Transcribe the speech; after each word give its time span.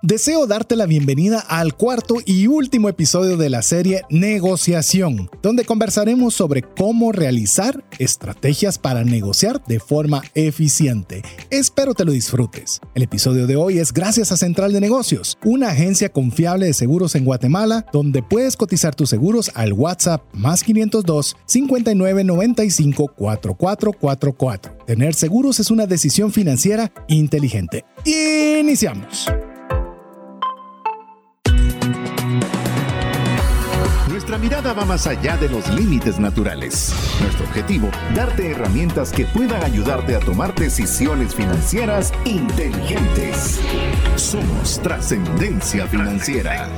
Deseo 0.00 0.46
darte 0.46 0.76
la 0.76 0.86
bienvenida 0.86 1.40
al 1.40 1.74
cuarto 1.74 2.18
y 2.24 2.46
último 2.46 2.88
episodio 2.88 3.36
de 3.36 3.50
la 3.50 3.62
serie 3.62 4.02
Negociación, 4.10 5.28
donde 5.42 5.64
conversaremos 5.64 6.34
sobre 6.34 6.62
cómo 6.62 7.10
realizar 7.10 7.82
estrategias 7.98 8.78
para 8.78 9.02
negociar 9.02 9.60
de 9.66 9.80
forma 9.80 10.22
eficiente. 10.36 11.22
Espero 11.50 11.94
te 11.94 12.04
lo 12.04 12.12
disfrutes. 12.12 12.80
El 12.94 13.02
episodio 13.02 13.48
de 13.48 13.56
hoy 13.56 13.80
es 13.80 13.92
gracias 13.92 14.30
a 14.30 14.36
Central 14.36 14.72
de 14.72 14.80
Negocios, 14.80 15.36
una 15.44 15.70
agencia 15.70 16.10
confiable 16.10 16.66
de 16.66 16.74
seguros 16.74 17.16
en 17.16 17.24
Guatemala, 17.24 17.84
donde 17.92 18.22
puedes 18.22 18.56
cotizar 18.56 18.94
tus 18.94 19.10
seguros 19.10 19.50
al 19.56 19.72
WhatsApp 19.72 20.22
más 20.32 20.62
502 20.62 21.36
59 21.44 22.22
95 22.22 23.14
4444. 23.16 24.78
Tener 24.86 25.16
seguros 25.16 25.58
es 25.58 25.72
una 25.72 25.86
decisión 25.86 26.30
financiera 26.30 26.92
inteligente. 27.08 27.84
Iniciamos. 28.04 29.26
Mirada 34.40 34.72
va 34.72 34.84
más 34.84 35.06
allá 35.08 35.36
de 35.36 35.48
los 35.48 35.68
límites 35.68 36.20
naturales. 36.20 36.94
Nuestro 37.20 37.44
objetivo, 37.46 37.90
darte 38.14 38.52
herramientas 38.52 39.10
que 39.10 39.24
puedan 39.24 39.64
ayudarte 39.64 40.14
a 40.14 40.20
tomar 40.20 40.54
decisiones 40.54 41.34
financieras 41.34 42.12
inteligentes. 42.24 43.58
Somos 44.14 44.80
trascendencia 44.80 45.86
financiera. 45.88 46.68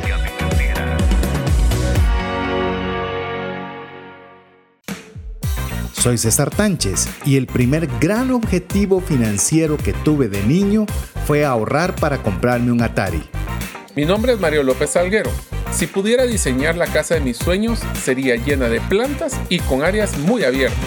Soy 5.93 6.17
César 6.17 6.49
Tánchez 6.49 7.09
y 7.27 7.37
el 7.37 7.47
primer 7.47 7.87
gran 8.01 8.31
objetivo 8.31 9.03
financiero 9.03 9.77
que 9.77 9.93
tuve 9.93 10.29
de 10.29 10.43
niño 10.45 10.87
fue 11.27 11.45
ahorrar 11.45 11.95
para 11.97 12.23
comprarme 12.23 12.73
un 12.73 12.81
Atari. 12.81 13.23
Mi 13.97 14.05
nombre 14.05 14.33
es 14.33 14.41
Mario 14.41 14.63
López 14.63 14.97
Alguero 14.97 15.31
si 15.73 15.87
pudiera 15.87 16.27
diseñar 16.27 16.77
la 16.77 16.87
casa 16.87 17.15
de 17.15 17.21
mis 17.21 17.37
sueños, 17.37 17.81
sería 18.03 18.35
llena 18.35 18.69
de 18.69 18.81
plantas 18.81 19.41
y 19.49 19.61
con 19.61 19.83
áreas 19.83 20.19
muy 20.19 20.43
abiertas. 20.43 20.79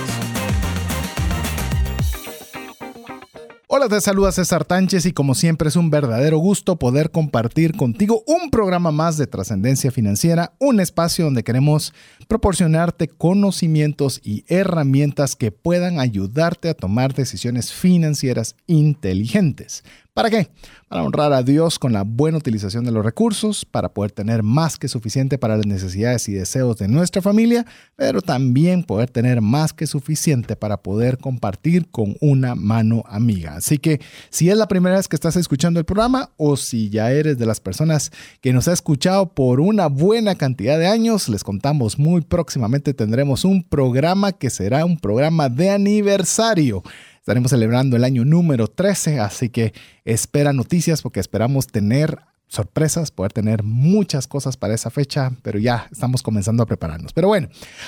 Hola, 3.68 3.88
te 3.90 4.00
saluda 4.02 4.32
César 4.32 4.66
Tánchez 4.66 5.08
y 5.08 5.14
como 5.14 5.34
siempre 5.34 5.70
es 5.70 5.76
un 5.76 5.90
verdadero 5.90 6.38
gusto 6.38 6.76
poder 6.76 7.10
compartir 7.10 7.76
contigo 7.76 8.24
un 8.28 8.52
programa 8.52 8.92
más 8.92 9.18
de 9.18 9.26
trascendencia 9.26 9.90
financiera, 9.90 10.54
un 10.60 10.80
espacio 10.80 11.26
donde 11.26 11.44
queremos 11.44 11.92
proporcionarte 12.28 13.08
conocimientos 13.08 14.22
y 14.24 14.46
herramientas 14.48 15.36
que 15.36 15.52
puedan 15.52 16.00
ayudarte 16.00 16.70
a 16.70 16.76
tomar 16.76 17.16
decisiones 17.16 17.74
financieras 17.74 18.56
inteligentes. 18.68 19.84
¿Para 20.14 20.30
qué? 20.30 20.48
Para 20.90 21.04
honrar 21.04 21.34
a 21.34 21.42
Dios 21.42 21.80
con 21.80 21.92
la 21.92 22.04
buena 22.04 22.38
utilización 22.38 22.84
de 22.84 22.92
los 22.92 23.04
recursos, 23.04 23.66
para 23.66 23.96
poder 23.96 24.12
tener 24.12 24.44
más 24.44 24.78
que 24.78 24.88
suficiente 24.88 25.40
para 25.40 25.58
las 25.58 25.66
necesidades 25.66 26.30
y 26.30 26.34
deseos 26.34 26.78
de 26.78 26.88
nuestra 26.88 27.20
familia, 27.20 27.66
pero 27.96 28.22
también 28.22 28.84
poder 28.84 29.10
tener 29.10 29.42
más 29.42 29.74
que 29.74 29.88
suficiente 29.88 30.56
para 30.56 30.78
poder 30.78 31.18
compartir 31.18 31.90
con 31.90 32.16
una 32.22 32.54
mano 32.54 33.04
amiga. 33.08 33.56
Así 33.56 33.80
que 33.80 34.02
si 34.30 34.52
es 34.52 34.58
la 34.58 34.68
primera 34.68 34.98
vez 34.98 35.08
que 35.08 35.16
estás 35.16 35.36
escuchando 35.36 35.80
el 35.80 35.86
programa 35.86 36.30
o 36.38 36.58
si 36.58 36.92
ya 36.92 37.12
eres 37.12 37.40
de 37.40 37.48
las 37.48 37.60
personas 37.60 38.12
que 38.40 38.54
nos 38.54 38.68
ha 38.68 38.74
escuchado 38.74 39.34
por 39.34 39.60
una 39.60 39.88
buena 39.88 40.36
cantidad 40.36 40.78
de 40.78 40.86
años, 40.86 41.28
les 41.28 41.44
contamos 41.44 41.98
muy 41.98 42.22
próximamente 42.22 42.94
tendremos 42.94 43.46
un 43.46 43.64
programa 43.64 44.32
que 44.32 44.52
será 44.52 44.86
un 44.86 45.00
programa 45.00 45.50
de 45.50 45.72
aniversario. 45.72 46.84
Estaremos 47.24 47.52
celebrando 47.52 47.96
el 47.96 48.04
año 48.04 48.26
número 48.26 48.68
13, 48.68 49.22
así 49.22 49.48
que 49.48 49.72
espera 50.04 50.52
noticias 50.52 51.02
porque 51.02 51.22
esperamos 51.22 51.68
tener 51.68 52.20
sorpresas, 52.50 53.12
poder 53.12 53.32
tener 53.32 53.64
muchas 53.64 54.28
cosas 54.28 54.58
para 54.58 54.74
esa 54.74 54.90
fecha, 54.90 55.32
pero 55.42 55.58
ya 55.58 55.88
estamos 55.90 56.22
comenzando 56.22 56.64
a 56.64 56.66
prepararnos. 56.66 57.14
Pero 57.14 57.30
bueno, 57.30 57.48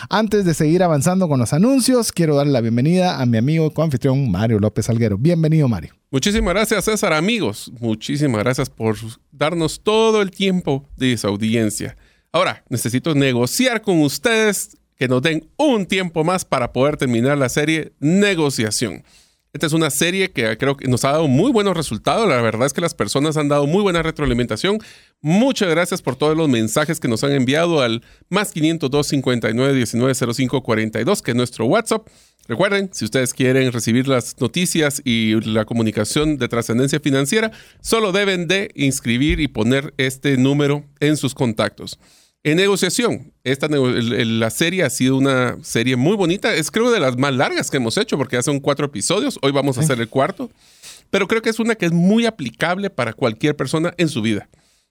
antes 0.09 0.45
de 0.45 0.53
seguir 0.53 0.83
avanzando 0.83 1.27
con 1.27 1.37
los 1.37 1.51
anuncios, 1.51 2.13
quiero 2.13 2.37
darle 2.37 2.53
la 2.53 2.61
bienvenida 2.61 3.19
a 3.19 3.25
mi 3.25 3.37
amigo 3.37 3.69
coanfitrión 3.71 4.31
Mario 4.31 4.57
López 4.61 4.89
Alguero. 4.89 5.17
Bienvenido, 5.17 5.67
Mario. 5.67 5.93
Muchísimas 6.11 6.53
gracias, 6.53 6.85
César, 6.85 7.11
amigos. 7.11 7.69
Muchísimas 7.81 8.41
gracias 8.41 8.69
por 8.69 8.95
darnos 9.33 9.81
todo 9.83 10.21
el 10.21 10.31
tiempo 10.31 10.87
de 10.95 11.11
esa 11.11 11.27
audiencia. 11.27 11.97
Ahora, 12.31 12.63
necesito 12.69 13.13
negociar 13.13 13.81
con 13.81 13.99
ustedes 13.99 14.77
que 14.95 15.09
nos 15.09 15.21
den 15.21 15.49
un 15.57 15.87
tiempo 15.87 16.23
más 16.23 16.45
para 16.45 16.71
poder 16.71 16.95
terminar 16.95 17.37
la 17.37 17.49
serie 17.49 17.91
Negociación. 17.99 19.03
Esta 19.55 19.67
es 19.67 19.71
una 19.73 19.89
serie 19.89 20.31
que 20.31 20.57
creo 20.57 20.75
que 20.75 20.89
nos 20.89 21.05
ha 21.05 21.13
dado 21.13 21.29
muy 21.29 21.49
buenos 21.49 21.77
resultados. 21.77 22.27
La 22.27 22.41
verdad 22.41 22.65
es 22.65 22.73
que 22.73 22.81
las 22.81 22.93
personas 22.93 23.37
han 23.37 23.47
dado 23.47 23.65
muy 23.67 23.81
buena 23.83 24.03
retroalimentación. 24.03 24.79
Muchas 25.21 25.69
gracias 25.69 26.01
por 26.01 26.17
todos 26.17 26.35
los 26.35 26.49
mensajes 26.49 26.99
que 26.99 27.07
nos 27.07 27.23
han 27.23 27.31
enviado 27.31 27.81
al 27.81 28.03
más 28.27 28.51
502 28.51 29.07
59 29.07 29.73
19 29.73 30.13
05 30.13 30.61
42, 30.61 31.21
que 31.21 31.31
es 31.31 31.37
nuestro 31.37 31.67
WhatsApp. 31.67 32.05
Recuerden, 32.49 32.89
si 32.91 33.05
ustedes 33.05 33.33
quieren 33.33 33.71
recibir 33.71 34.09
las 34.09 34.35
noticias 34.41 35.01
y 35.05 35.39
la 35.49 35.63
comunicación 35.63 36.37
de 36.37 36.49
trascendencia 36.49 36.99
financiera, 36.99 37.51
solo 37.79 38.11
deben 38.11 38.49
de 38.49 38.71
inscribir 38.75 39.39
y 39.39 39.47
poner 39.47 39.93
este 39.95 40.35
número 40.35 40.83
en 40.99 41.15
sus 41.15 41.33
contactos. 41.33 41.97
En 42.45 42.57
negociación, 42.57 43.33
esta 43.43 43.67
la 43.67 44.51
serie 44.51 44.83
ha 44.83 44.91
sido 44.91 45.17
una 45.17 45.57
serie 45.63 45.95
muy 45.95 46.15
bonita. 46.15 46.53
Es 46.53 46.69
creo 46.69 46.91
de 46.91 46.99
las 46.99 47.17
más 47.17 47.33
largas 47.33 47.71
que 47.71 47.77
hemos 47.77 47.97
hecho 47.97 48.19
porque 48.19 48.35
ya 48.35 48.43
son 48.43 48.59
cuatro 48.59 48.85
episodios. 48.85 49.39
Hoy 49.41 49.51
vamos 49.51 49.79
a 49.79 49.81
hacer 49.81 49.99
el 49.99 50.07
cuarto. 50.09 50.51
Pero 51.09 51.27
creo 51.27 51.41
que 51.41 51.49
es 51.49 51.57
una 51.57 51.73
que 51.73 51.87
es 51.87 51.91
muy 51.91 52.27
aplicable 52.27 52.91
para 52.91 53.13
cualquier 53.13 53.55
persona 53.55 53.95
en 53.97 54.09
su 54.09 54.21
vida. 54.21 54.47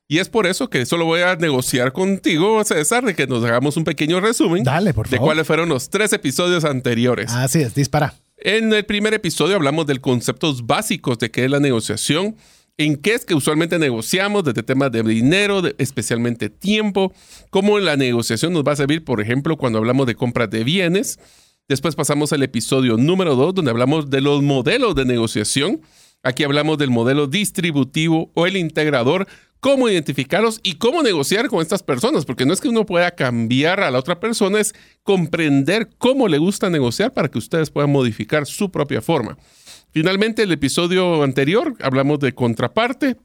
Y 0.08 0.18
es 0.18 0.28
por 0.28 0.48
eso 0.48 0.68
que 0.68 0.84
solo 0.84 1.04
voy 1.04 1.20
a 1.20 1.36
negociar 1.36 1.92
contigo, 1.92 2.64
César, 2.64 3.04
de 3.04 3.14
que 3.14 3.28
nos 3.28 3.44
hagamos 3.44 3.76
un 3.76 3.84
pequeño 3.84 4.18
resumen 4.18 4.64
Dale, 4.64 4.92
por 4.92 5.08
de 5.08 5.18
cuáles 5.18 5.46
fueron 5.46 5.68
los 5.68 5.90
tres 5.90 6.12
episodios 6.12 6.64
anteriores. 6.64 7.30
Así 7.30 7.62
es, 7.62 7.72
dispara. 7.72 8.14
En 8.36 8.72
el 8.72 8.84
primer 8.84 9.14
episodio 9.14 9.54
hablamos 9.54 9.86
de 9.86 10.00
conceptos 10.00 10.66
básicos 10.66 11.20
de 11.20 11.30
qué 11.30 11.44
es 11.44 11.50
la 11.52 11.60
negociación 11.60 12.34
en 12.76 12.96
qué 12.96 13.14
es 13.14 13.24
que 13.24 13.34
usualmente 13.34 13.78
negociamos 13.78 14.44
desde 14.44 14.62
temas 14.62 14.90
de 14.90 15.02
dinero, 15.02 15.62
especialmente 15.78 16.50
tiempo, 16.50 17.12
cómo 17.50 17.78
la 17.78 17.96
negociación 17.96 18.52
nos 18.52 18.64
va 18.64 18.72
a 18.72 18.76
servir, 18.76 19.04
por 19.04 19.20
ejemplo, 19.20 19.56
cuando 19.56 19.78
hablamos 19.78 20.06
de 20.06 20.16
compras 20.16 20.50
de 20.50 20.64
bienes. 20.64 21.18
Después 21.68 21.94
pasamos 21.94 22.32
al 22.32 22.42
episodio 22.42 22.96
número 22.96 23.36
2, 23.36 23.54
donde 23.54 23.70
hablamos 23.70 24.10
de 24.10 24.20
los 24.20 24.42
modelos 24.42 24.94
de 24.94 25.04
negociación. 25.04 25.80
Aquí 26.22 26.42
hablamos 26.42 26.78
del 26.78 26.90
modelo 26.90 27.26
distributivo 27.26 28.30
o 28.34 28.46
el 28.46 28.56
integrador, 28.56 29.28
cómo 29.60 29.88
identificarlos 29.88 30.60
y 30.62 30.74
cómo 30.74 31.02
negociar 31.02 31.48
con 31.48 31.62
estas 31.62 31.82
personas, 31.82 32.24
porque 32.24 32.44
no 32.44 32.52
es 32.52 32.60
que 32.60 32.68
uno 32.68 32.84
pueda 32.84 33.12
cambiar 33.12 33.80
a 33.80 33.90
la 33.90 33.98
otra 33.98 34.18
persona, 34.20 34.60
es 34.60 34.74
comprender 35.02 35.90
cómo 35.96 36.28
le 36.28 36.38
gusta 36.38 36.70
negociar 36.70 37.12
para 37.12 37.28
que 37.28 37.38
ustedes 37.38 37.70
puedan 37.70 37.92
modificar 37.92 38.46
su 38.46 38.70
propia 38.70 39.00
forma. 39.00 39.38
Finalmente, 39.94 40.42
el 40.42 40.50
episodio 40.50 41.22
anterior 41.22 41.76
hablamos 41.80 42.18
de 42.18 42.34
contraparte. 42.34 43.16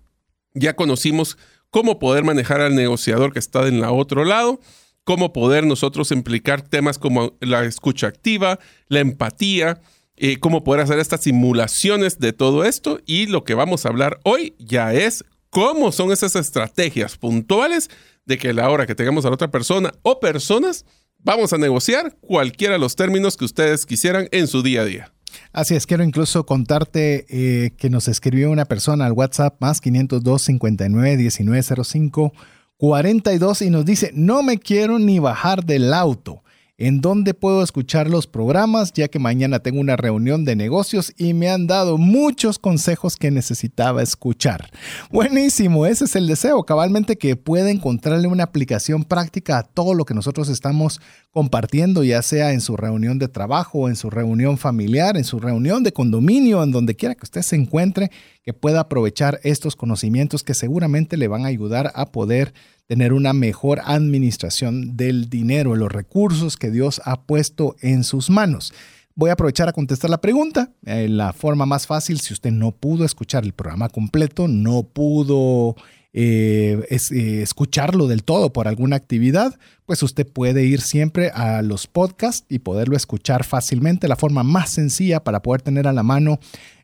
Ya 0.54 0.76
conocimos 0.76 1.36
cómo 1.72 1.98
poder 1.98 2.24
manejar 2.24 2.62
al 2.62 2.76
negociador 2.76 3.34
que 3.34 3.40
está 3.40 3.68
en 3.68 3.82
la 3.82 3.92
otro 3.92 4.24
lado, 4.24 4.60
cómo 5.04 5.34
poder 5.34 5.66
nosotros 5.66 6.12
implicar 6.12 6.62
temas 6.62 7.00
como 7.00 7.36
la 7.42 7.66
escucha 7.66 8.06
activa, 8.06 8.60
la 8.88 9.00
empatía, 9.00 9.82
eh, 10.16 10.38
cómo 10.38 10.64
poder 10.64 10.82
hacer 10.82 11.00
estas 11.00 11.24
simulaciones 11.24 12.20
de 12.20 12.34
todo 12.34 12.64
esto. 12.64 13.00
Y 13.08 13.26
lo 13.26 13.44
que 13.44 13.56
vamos 13.56 13.84
a 13.88 13.90
hablar 13.90 14.20
hoy 14.24 14.54
ya 14.60 14.94
es 14.94 15.26
cómo 15.50 15.92
son 15.92 16.12
esas 16.12 16.36
estrategias 16.36 17.18
puntuales 17.18 17.90
de 18.28 18.38
que 18.38 18.54
la 18.54 18.70
hora 18.70 18.86
que 18.86 18.94
tengamos 18.94 19.26
a 19.26 19.30
la 19.30 19.34
otra 19.34 19.50
persona 19.50 19.92
o 20.04 20.20
personas, 20.20 20.86
vamos 21.18 21.52
a 21.52 21.58
negociar 21.58 22.16
cualquiera 22.22 22.74
de 22.74 22.80
los 22.80 22.96
términos 22.96 23.38
que 23.38 23.46
ustedes 23.46 23.88
quisieran 23.88 24.28
en 24.32 24.48
su 24.48 24.62
día 24.62 24.82
a 24.82 24.86
día. 24.86 25.14
Así 25.52 25.76
es, 25.76 25.86
quiero 25.86 26.04
incluso 26.04 26.46
contarte 26.46 27.26
eh, 27.30 27.72
que 27.78 27.90
nos 27.90 28.08
escribió 28.08 28.52
una 28.52 28.66
persona 28.66 29.06
al 29.06 29.14
WhatsApp 29.14 29.56
más 29.60 29.82
502 29.82 30.42
59 30.42 31.18
1905 31.18 32.34
42 32.78 33.62
y 33.62 33.70
nos 33.70 33.84
dice, 33.84 34.12
no 34.14 34.42
me 34.42 34.58
quiero 34.58 35.00
ni 35.00 35.20
bajar 35.20 35.66
del 35.66 35.94
auto 35.94 36.44
en 36.80 37.02
dónde 37.02 37.34
puedo 37.34 37.62
escuchar 37.62 38.10
los 38.10 38.26
programas, 38.26 38.94
ya 38.94 39.10
que 39.10 39.20
mañana 39.20 39.60
tengo 39.60 39.82
una 39.82 39.98
reunión 39.98 40.46
de 40.46 40.56
negocios 40.56 41.14
y 41.18 41.34
me 41.34 41.50
han 41.50 41.68
dado 41.68 41.98
muchos 41.98 42.58
consejos 42.58 43.18
que 43.18 43.32
necesitaba 43.32 44.02
escuchar. 44.02 44.72
Buenísimo, 45.12 45.86
ese 45.86 46.06
es 46.06 46.16
el 46.16 46.26
deseo, 46.26 46.64
cabalmente 46.64 47.18
que 47.18 47.36
pueda 47.36 47.70
encontrarle 47.70 48.30
una 48.30 48.46
aplicación 48.46 49.04
práctica 49.04 49.58
a 49.58 49.64
todo 49.64 49.94
lo 49.94 50.06
que 50.06 50.14
nosotros 50.14 50.48
estamos 50.48 51.02
compartiendo, 51.32 52.04
ya 52.06 52.22
sea 52.22 52.54
en 52.54 52.62
su 52.62 52.78
reunión 52.78 53.20
de 53.20 53.28
trabajo, 53.28 53.90
en 53.90 53.98
su 53.98 54.10
reunión 54.10 54.58
familiar, 54.58 55.18
en 55.18 55.26
su 55.26 55.38
reunión 55.40 55.84
de 55.84 55.92
condominio, 55.92 56.64
en 56.64 56.72
donde 56.72 56.96
quiera 56.96 57.14
que 57.14 57.26
usted 57.26 57.42
se 57.42 57.58
encuentre, 57.58 58.10
que 58.42 58.54
pueda 58.54 58.80
aprovechar 58.80 59.42
estos 59.44 59.76
conocimientos 59.76 60.44
que 60.44 60.54
seguramente 60.54 61.18
le 61.18 61.28
van 61.28 61.44
a 61.44 61.50
ayudar 61.50 61.92
a 61.94 62.06
poder 62.14 62.54
tener 62.90 63.14
una 63.14 63.34
mejor 63.34 63.82
administración 63.86 64.98
del 64.98 65.30
dinero, 65.30 65.76
los 65.76 65.92
recursos 65.92 66.58
que 66.58 66.72
Dios 66.72 67.00
ha 67.06 67.22
puesto 67.22 67.76
en 67.82 68.04
sus 68.04 68.32
manos. 68.32 68.74
Voy 69.14 69.30
a 69.30 69.34
aprovechar 69.34 69.70
a 69.70 69.74
contestar 69.74 70.10
la 70.10 70.22
pregunta. 70.22 70.72
Eh, 70.88 71.08
la 71.08 71.32
forma 71.32 71.68
más 71.68 71.86
fácil, 71.86 72.20
si 72.20 72.34
usted 72.34 72.50
no 72.50 72.72
pudo 72.72 73.06
escuchar 73.06 73.44
el 73.44 73.54
programa 73.54 73.90
completo, 73.90 74.48
no 74.48 74.82
pudo 74.82 75.76
eh, 76.14 76.84
eh, 76.90 77.42
escucharlo 77.44 78.08
del 78.08 78.24
todo 78.24 78.52
por 78.52 78.68
alguna 78.68 78.96
actividad, 78.96 79.60
pues 79.86 80.02
usted 80.02 80.26
puede 80.26 80.66
ir 80.66 80.82
siempre 80.82 81.30
a 81.30 81.62
los 81.62 81.86
podcasts 81.86 82.48
y 82.50 82.58
poderlo 82.58 82.98
escuchar 82.98 83.44
fácilmente. 83.44 84.08
La 84.08 84.16
forma 84.16 84.42
más 84.42 84.72
sencilla 84.72 85.24
para 85.24 85.44
poder 85.44 85.62
tener 85.62 85.88
a 85.88 85.94
la 85.94 86.02
mano 86.02 86.40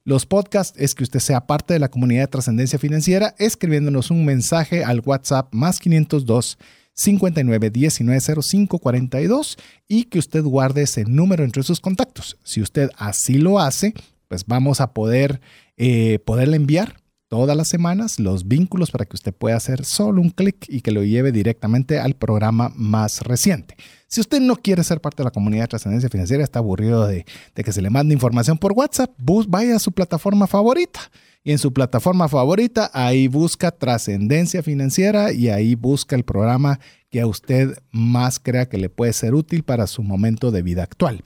los 0.06 0.28
podcasts 0.28 0.80
es 0.80 0.94
que 0.94 1.04
usted 1.04 1.20
sea 1.20 1.48
parte 1.48 1.74
de 1.74 1.80
la 1.80 1.90
comunidad 1.90 2.22
de 2.22 2.28
trascendencia 2.28 2.78
financiera 2.78 3.34
escribiéndonos 3.40 4.12
un 4.12 4.24
mensaje 4.24 4.84
al 4.84 5.02
WhatsApp 5.04 5.52
más 5.52 5.80
502 5.80 6.60
59 6.94 7.72
19 7.72 8.22
05 8.44 8.78
42 8.78 9.58
y 9.88 10.04
que 10.04 10.20
usted 10.20 10.44
guarde 10.44 10.84
ese 10.84 11.06
número 11.06 11.44
entre 11.44 11.64
sus 11.64 11.80
contactos. 11.80 12.38
Si 12.44 12.62
usted 12.62 12.92
así 12.98 13.40
lo 13.40 13.60
hace, 13.60 13.96
pues 14.28 14.46
vamos 14.46 14.80
a 14.80 14.94
poder 14.94 15.42
eh, 15.76 16.20
poderle 16.20 16.58
enviar 16.58 16.98
todas 17.28 17.58
las 17.58 17.68
semanas 17.68 18.20
los 18.20 18.48
vínculos 18.48 18.92
para 18.92 19.06
que 19.06 19.16
usted 19.16 19.34
pueda 19.34 19.56
hacer 19.56 19.86
solo 19.86 20.22
un 20.22 20.30
clic 20.30 20.68
y 20.70 20.82
que 20.82 20.92
lo 20.92 21.04
lleve 21.04 21.32
directamente 21.32 21.98
al 21.98 22.16
programa 22.16 22.72
más 22.76 23.22
reciente. 23.22 23.76
Si 24.16 24.22
usted 24.22 24.40
no 24.40 24.56
quiere 24.56 24.82
ser 24.86 25.02
parte 25.02 25.18
de 25.18 25.26
la 25.26 25.32
comunidad 25.32 25.64
de 25.64 25.68
trascendencia 25.68 26.10
financiera, 26.10 26.42
está 26.42 26.60
aburrido 26.60 27.06
de, 27.06 27.26
que 27.54 27.72
se 27.74 27.82
le 27.82 27.90
mande 27.90 28.14
información 28.14 28.58
por 28.58 28.72
WhatsApp, 28.72 29.12
vaya 29.50 29.76
a 29.76 29.80
su 29.80 29.92
plataforma 29.92 30.48
favorita. 30.48 31.02
Y 31.44 31.52
en 31.52 31.58
su 31.58 31.74
plataforma 31.74 32.30
favorita, 32.30 32.90
ahí 32.94 33.28
busca 33.28 33.72
trascendencia 33.72 34.64
financiera 34.64 35.34
y 35.34 35.50
ahí 35.50 35.76
busca 35.76 36.16
el 36.16 36.24
programa 36.24 36.80
que 37.10 37.20
a 37.20 37.28
usted 37.28 37.78
más 37.92 38.40
crea 38.40 38.70
que 38.70 38.78
le 38.78 38.88
puede 38.88 39.12
ser 39.12 39.36
útil 39.36 39.64
para 39.64 39.86
su 39.86 40.02
momento 40.02 40.50
de 40.50 40.62
vida 40.62 40.84
actual. 40.84 41.22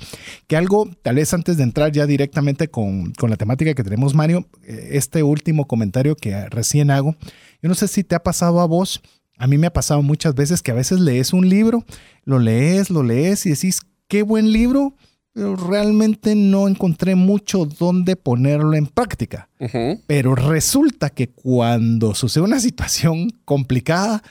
Que 0.48 0.58
algo, 0.58 0.90
tal 1.04 1.18
vez 1.18 1.32
antes 1.36 1.58
de 1.58 1.64
entrar 1.64 1.92
ya 1.92 2.08
directamente 2.08 2.70
con, 2.70 3.14
la 3.22 3.38
temática 3.38 3.76
que 3.76 3.84
tenemos, 3.84 4.16
Mario, 4.16 4.48
eh, 4.64 4.90
este 4.94 5.22
último 5.22 5.68
comentario 5.68 6.16
que 6.16 6.50
recién 6.50 6.90
hago, 6.90 7.16
yo 7.62 7.70
no 7.70 7.76
sé 7.76 7.88
si 7.88 8.04
te 8.04 8.16
ha 8.16 8.24
pasado 8.24 8.62
a 8.62 8.66
vos, 8.66 9.04
a 9.40 9.48
mí 9.48 9.58
me 9.58 9.68
ha 9.68 9.74
pasado 9.74 10.04
muchas 10.04 10.36
veces 10.36 10.62
que 10.62 10.72
a 10.72 10.76
veces 10.76 11.00
lees 11.00 11.34
un 11.34 11.48
libro, 11.48 11.86
lo 12.26 12.40
lees, 12.40 12.90
lo 12.90 13.02
lees 13.04 13.46
y 13.46 13.52
decís, 13.52 13.80
qué 14.10 14.22
buen 14.22 14.52
libro, 14.52 14.94
pero 15.32 15.56
realmente 15.56 16.36
no 16.36 16.68
encontré 16.68 17.16
mucho 17.16 17.66
dónde 17.66 18.18
ponerlo 18.18 18.74
en 18.76 18.86
práctica. 18.86 19.50
Pero 20.08 20.36
resulta 20.36 21.10
que 21.10 21.30
cuando 21.30 22.14
sucede 22.14 22.44
una 22.44 22.60
situación 22.60 23.32
complicada, 23.46 24.22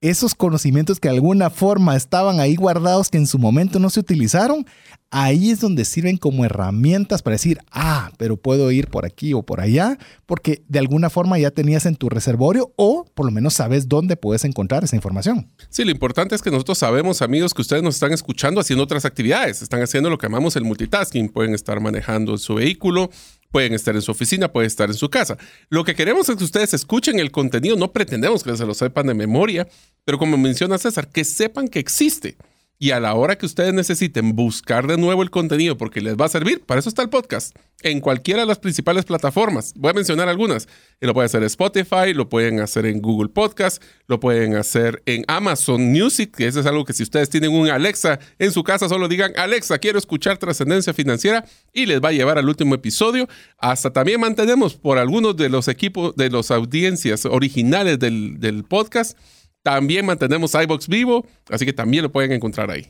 esos 0.00 0.34
conocimientos 0.34 0.98
que 0.98 1.08
de 1.08 1.14
alguna 1.14 1.50
forma 1.50 1.96
estaban 1.96 2.40
ahí 2.40 2.56
guardados 2.56 3.10
que 3.10 3.18
en 3.18 3.26
su 3.28 3.38
momento 3.38 3.78
no 3.78 3.90
se 3.90 4.00
utilizaron, 4.00 4.66
ahí 5.10 5.50
es 5.50 5.60
donde 5.60 5.84
sirven 5.84 6.16
como 6.16 6.44
herramientas 6.44 7.22
para 7.22 7.34
decir, 7.34 7.58
ah, 7.70 8.10
pero 8.18 8.36
puedo 8.36 8.70
ir 8.70 8.88
por 8.88 9.06
aquí 9.06 9.32
o 9.32 9.42
por 9.42 9.60
allá, 9.60 9.98
porque 10.26 10.62
de 10.68 10.78
alguna 10.78 11.10
forma 11.10 11.38
ya 11.38 11.50
tenías 11.50 11.86
en 11.86 11.96
tu 11.96 12.08
reservorio 12.08 12.72
o 12.76 13.04
por 13.14 13.26
lo 13.26 13.32
menos 13.32 13.54
sabes 13.54 13.88
dónde 13.88 14.16
puedes 14.16 14.44
encontrar 14.44 14.84
esa 14.84 14.96
información. 14.96 15.50
Sí, 15.70 15.84
lo 15.84 15.90
importante 15.90 16.34
es 16.34 16.42
que 16.42 16.50
nosotros 16.50 16.78
sabemos, 16.78 17.22
amigos, 17.22 17.54
que 17.54 17.62
ustedes 17.62 17.82
nos 17.82 17.94
están 17.94 18.12
escuchando 18.12 18.60
haciendo 18.60 18.84
otras 18.84 19.04
actividades, 19.04 19.62
están 19.62 19.82
haciendo 19.82 20.10
lo 20.10 20.18
que 20.18 20.26
llamamos 20.26 20.56
el 20.56 20.64
multitasking, 20.64 21.28
pueden 21.28 21.54
estar 21.54 21.80
manejando 21.80 22.36
su 22.38 22.54
vehículo, 22.54 23.10
Pueden 23.50 23.72
estar 23.72 23.94
en 23.94 24.02
su 24.02 24.12
oficina, 24.12 24.52
pueden 24.52 24.66
estar 24.66 24.90
en 24.90 24.94
su 24.94 25.08
casa. 25.08 25.38
Lo 25.70 25.82
que 25.82 25.94
queremos 25.94 26.28
es 26.28 26.36
que 26.36 26.44
ustedes 26.44 26.74
escuchen 26.74 27.18
el 27.18 27.30
contenido. 27.30 27.76
No 27.76 27.92
pretendemos 27.92 28.42
que 28.42 28.54
se 28.54 28.66
lo 28.66 28.74
sepan 28.74 29.06
de 29.06 29.14
memoria, 29.14 29.66
pero 30.04 30.18
como 30.18 30.36
menciona 30.36 30.76
César, 30.76 31.08
que 31.08 31.24
sepan 31.24 31.68
que 31.68 31.78
existe. 31.78 32.36
Y 32.80 32.92
a 32.92 33.00
la 33.00 33.14
hora 33.14 33.36
que 33.36 33.44
ustedes 33.44 33.74
necesiten 33.74 34.36
buscar 34.36 34.86
de 34.86 34.96
nuevo 34.96 35.24
el 35.24 35.30
contenido 35.30 35.76
porque 35.76 36.00
les 36.00 36.16
va 36.16 36.26
a 36.26 36.28
servir, 36.28 36.64
para 36.64 36.78
eso 36.78 36.88
está 36.88 37.02
el 37.02 37.08
podcast, 37.08 37.56
en 37.82 38.00
cualquiera 38.00 38.42
de 38.42 38.46
las 38.46 38.60
principales 38.60 39.04
plataformas. 39.04 39.72
Voy 39.74 39.90
a 39.90 39.94
mencionar 39.94 40.28
algunas. 40.28 40.68
Lo 41.00 41.12
pueden 41.12 41.26
hacer 41.26 41.42
en 41.42 41.46
Spotify, 41.46 42.14
lo 42.14 42.28
pueden 42.28 42.60
hacer 42.60 42.86
en 42.86 43.02
Google 43.02 43.30
Podcast, 43.30 43.82
lo 44.06 44.20
pueden 44.20 44.54
hacer 44.54 45.02
en 45.06 45.24
Amazon 45.26 45.90
Music, 45.90 46.32
que 46.36 46.46
eso 46.46 46.60
es 46.60 46.66
algo 46.66 46.84
que 46.84 46.92
si 46.92 47.02
ustedes 47.02 47.28
tienen 47.30 47.50
un 47.50 47.68
Alexa 47.68 48.20
en 48.38 48.52
su 48.52 48.62
casa, 48.62 48.88
solo 48.88 49.08
digan, 49.08 49.32
Alexa, 49.36 49.78
quiero 49.78 49.98
escuchar 49.98 50.38
trascendencia 50.38 50.94
financiera 50.94 51.44
y 51.72 51.86
les 51.86 52.00
va 52.00 52.10
a 52.10 52.12
llevar 52.12 52.38
al 52.38 52.48
último 52.48 52.76
episodio. 52.76 53.28
Hasta 53.58 53.92
también 53.92 54.20
mantenemos 54.20 54.76
por 54.76 54.98
algunos 54.98 55.36
de 55.36 55.48
los 55.48 55.66
equipos, 55.66 56.14
de 56.14 56.30
las 56.30 56.52
audiencias 56.52 57.26
originales 57.26 57.98
del, 57.98 58.38
del 58.38 58.62
podcast 58.62 59.18
también 59.68 60.06
mantenemos 60.06 60.54
iBox 60.54 60.88
vivo, 60.88 61.26
así 61.50 61.66
que 61.66 61.74
también 61.74 62.02
lo 62.02 62.10
pueden 62.10 62.32
encontrar 62.32 62.70
ahí. 62.70 62.86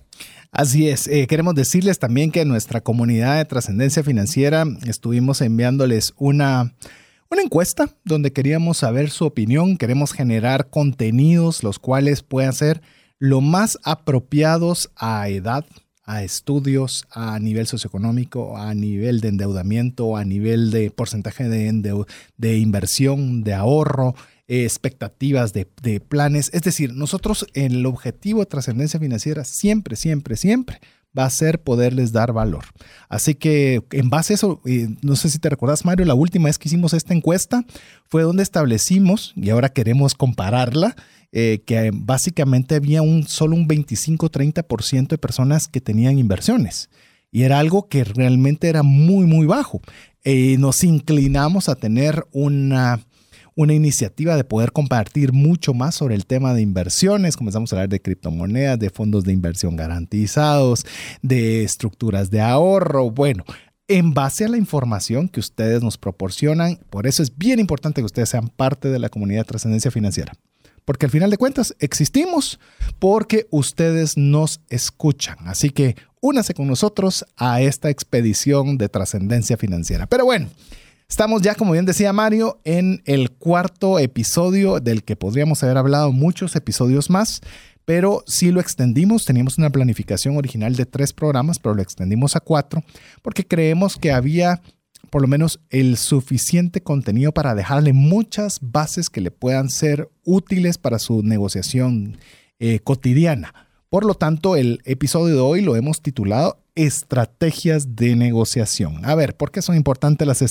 Así 0.52 0.88
es, 0.88 1.08
eh, 1.08 1.26
queremos 1.26 1.56
decirles 1.56 1.98
también 1.98 2.30
que 2.30 2.42
en 2.42 2.48
nuestra 2.48 2.80
comunidad 2.80 3.36
de 3.36 3.44
trascendencia 3.46 4.04
financiera 4.04 4.64
estuvimos 4.86 5.40
enviándoles 5.40 6.14
una, 6.18 6.76
una 7.30 7.42
encuesta 7.42 7.88
donde 8.04 8.32
queríamos 8.32 8.78
saber 8.78 9.10
su 9.10 9.24
opinión, 9.24 9.76
queremos 9.76 10.12
generar 10.12 10.70
contenidos 10.70 11.64
los 11.64 11.80
cuales 11.80 12.22
puedan 12.22 12.52
ser 12.52 12.80
lo 13.18 13.40
más 13.40 13.76
apropiados 13.82 14.92
a 14.94 15.28
edad, 15.28 15.66
a 16.04 16.22
estudios, 16.22 17.06
a 17.10 17.40
nivel 17.40 17.66
socioeconómico, 17.66 18.56
a 18.56 18.72
nivel 18.72 19.20
de 19.20 19.28
endeudamiento, 19.28 20.16
a 20.16 20.24
nivel 20.24 20.70
de 20.70 20.92
porcentaje 20.92 21.48
de, 21.48 22.04
de 22.36 22.58
inversión, 22.58 23.42
de 23.42 23.54
ahorro, 23.54 24.14
eh, 24.50 24.64
expectativas, 24.64 25.52
de, 25.52 25.66
planes. 26.00 26.48
Es 26.54 26.62
decir, 26.62 26.94
nosotros 26.94 27.46
el 27.52 27.84
objetivo 27.84 28.40
de 28.40 28.46
trascendencia 28.46 28.98
financiera 28.98 29.44
siempre, 29.44 29.94
siempre, 29.94 30.36
siempre 30.36 30.80
va 31.16 31.26
a 31.26 31.30
ser 31.30 31.62
poderles 31.62 32.12
dar 32.12 32.32
valor. 32.32 32.64
Así 33.10 33.34
que 33.34 33.82
en 33.92 34.08
base 34.08 34.32
a 34.32 34.36
eso, 34.36 34.62
eh, 34.64 34.88
no 35.02 35.16
sé 35.16 35.28
si 35.28 35.38
te 35.38 35.50
recuerdas, 35.50 35.84
Mario, 35.84 36.06
la 36.06 36.14
última 36.14 36.46
vez 36.46 36.56
que 36.56 36.70
hicimos 36.70 36.94
esta 36.94 37.12
encuesta 37.12 37.66
fue 38.06 38.22
donde 38.22 38.42
establecimos, 38.42 39.34
y 39.36 39.50
ahora 39.50 39.68
queremos 39.68 40.14
compararla, 40.14 40.96
eh, 41.30 41.62
que 41.66 41.90
básicamente 41.92 42.74
había 42.74 43.02
un, 43.02 43.24
solo 43.24 43.54
un 43.54 43.68
25-30% 43.68 45.08
de 45.08 45.18
personas 45.18 45.68
que 45.68 45.82
tenían 45.82 46.18
inversiones. 46.18 46.88
Y 47.30 47.42
era 47.42 47.58
algo 47.58 47.90
que 47.90 48.02
realmente 48.02 48.70
era 48.70 48.82
muy, 48.82 49.26
muy 49.26 49.44
bajo. 49.44 49.82
nos 50.24 50.84
inclinamos 50.84 51.68
a 51.68 51.74
tener 51.74 52.26
una 52.32 53.00
una 53.58 53.74
iniciativa 53.74 54.36
de 54.36 54.44
poder 54.44 54.70
compartir 54.70 55.32
mucho 55.32 55.74
más 55.74 55.96
sobre 55.96 56.14
el 56.14 56.26
tema 56.26 56.54
de 56.54 56.62
inversiones. 56.62 57.36
Comenzamos 57.36 57.72
a 57.72 57.76
hablar 57.76 57.88
de 57.88 58.00
criptomonedas, 58.00 58.78
de 58.78 58.88
fondos 58.88 59.24
de 59.24 59.32
inversión 59.32 59.74
garantizados, 59.74 60.86
de 61.22 61.64
estructuras 61.64 62.30
de 62.30 62.40
ahorro. 62.40 63.10
Bueno, 63.10 63.42
en 63.88 64.14
base 64.14 64.44
a 64.44 64.48
la 64.48 64.58
información 64.58 65.28
que 65.28 65.40
ustedes 65.40 65.82
nos 65.82 65.98
proporcionan, 65.98 66.78
por 66.88 67.08
eso 67.08 67.20
es 67.20 67.36
bien 67.36 67.58
importante 67.58 68.00
que 68.00 68.06
ustedes 68.06 68.28
sean 68.28 68.46
parte 68.48 68.90
de 68.90 69.00
la 69.00 69.08
comunidad 69.08 69.40
de 69.40 69.48
trascendencia 69.48 69.90
financiera. 69.90 70.34
Porque 70.84 71.06
al 71.06 71.10
final 71.10 71.28
de 71.28 71.36
cuentas 71.36 71.74
existimos 71.80 72.60
porque 73.00 73.48
ustedes 73.50 74.16
nos 74.16 74.60
escuchan. 74.70 75.36
Así 75.46 75.70
que 75.70 75.96
únase 76.20 76.54
con 76.54 76.68
nosotros 76.68 77.26
a 77.36 77.60
esta 77.60 77.90
expedición 77.90 78.78
de 78.78 78.88
trascendencia 78.88 79.56
financiera. 79.56 80.06
Pero 80.06 80.26
bueno, 80.26 80.48
Estamos 81.10 81.40
ya, 81.40 81.54
como 81.54 81.72
bien 81.72 81.86
decía 81.86 82.12
Mario, 82.12 82.60
en 82.64 83.02
el 83.06 83.30
cuarto 83.30 83.98
episodio 83.98 84.78
del 84.78 85.02
que 85.04 85.16
podríamos 85.16 85.62
haber 85.62 85.78
hablado 85.78 86.12
muchos 86.12 86.54
episodios 86.54 87.08
más, 87.08 87.40
pero 87.86 88.22
sí 88.26 88.52
lo 88.52 88.60
extendimos. 88.60 89.24
Teníamos 89.24 89.56
una 89.56 89.70
planificación 89.70 90.36
original 90.36 90.76
de 90.76 90.84
tres 90.84 91.14
programas, 91.14 91.58
pero 91.58 91.74
lo 91.74 91.80
extendimos 91.80 92.36
a 92.36 92.40
cuatro 92.40 92.84
porque 93.22 93.46
creemos 93.46 93.96
que 93.96 94.12
había 94.12 94.60
por 95.08 95.22
lo 95.22 95.28
menos 95.28 95.60
el 95.70 95.96
suficiente 95.96 96.82
contenido 96.82 97.32
para 97.32 97.54
dejarle 97.54 97.94
muchas 97.94 98.58
bases 98.60 99.08
que 99.08 99.22
le 99.22 99.30
puedan 99.30 99.70
ser 99.70 100.10
útiles 100.24 100.76
para 100.76 100.98
su 100.98 101.22
negociación 101.22 102.18
eh, 102.58 102.80
cotidiana. 102.80 103.54
Por 103.88 104.04
lo 104.04 104.12
tanto, 104.12 104.56
el 104.56 104.82
episodio 104.84 105.34
de 105.34 105.40
hoy 105.40 105.62
lo 105.62 105.74
hemos 105.74 106.02
titulado 106.02 106.58
estrategias 106.78 107.96
de 107.96 108.14
negociación. 108.14 109.04
A 109.04 109.16
ver, 109.16 109.36
¿por 109.36 109.50
qué 109.50 109.62
son 109.62 109.74
importantes 109.74 110.26
las 110.28 110.44